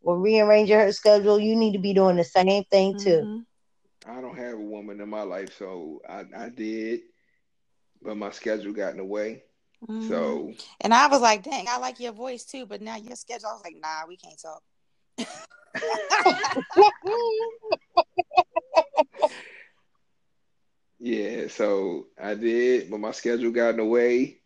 or 0.02 0.18
rearranging 0.18 0.78
her 0.78 0.92
schedule, 0.92 1.38
you 1.38 1.54
need 1.54 1.72
to 1.74 1.78
be 1.78 1.92
doing 1.92 2.16
the 2.16 2.24
same 2.24 2.64
thing 2.64 2.96
too. 2.98 3.44
Mm-hmm. 4.06 4.06
I 4.06 4.20
don't 4.20 4.36
have 4.36 4.54
a 4.54 4.60
woman 4.60 5.00
in 5.00 5.08
my 5.08 5.22
life, 5.22 5.56
so 5.56 6.00
I, 6.08 6.24
I 6.36 6.48
did, 6.48 7.00
but 8.02 8.16
my 8.16 8.30
schedule 8.30 8.72
got 8.72 8.92
in 8.92 8.98
the 8.98 9.04
way. 9.04 9.42
Mhm. 9.88 10.08
So 10.08 10.52
And 10.80 10.94
I 10.94 11.08
was 11.08 11.20
like, 11.20 11.42
dang, 11.42 11.66
I 11.68 11.78
like 11.78 12.00
your 12.00 12.12
voice 12.12 12.44
too, 12.44 12.66
but 12.66 12.80
now 12.80 12.96
your 12.96 13.16
schedule, 13.16 13.48
I 13.48 13.52
was 13.52 13.62
like, 13.64 13.76
nah, 13.80 14.06
we 14.08 14.16
can't 14.16 14.40
talk. 14.40 14.62
yeah, 21.04 21.48
so 21.48 22.08
I 22.18 22.34
did, 22.34 22.90
but 22.90 22.98
my 23.00 23.12
schedule 23.12 23.52
got 23.52 23.70
in 23.70 23.76
the 23.78 23.84
way. 23.84 24.40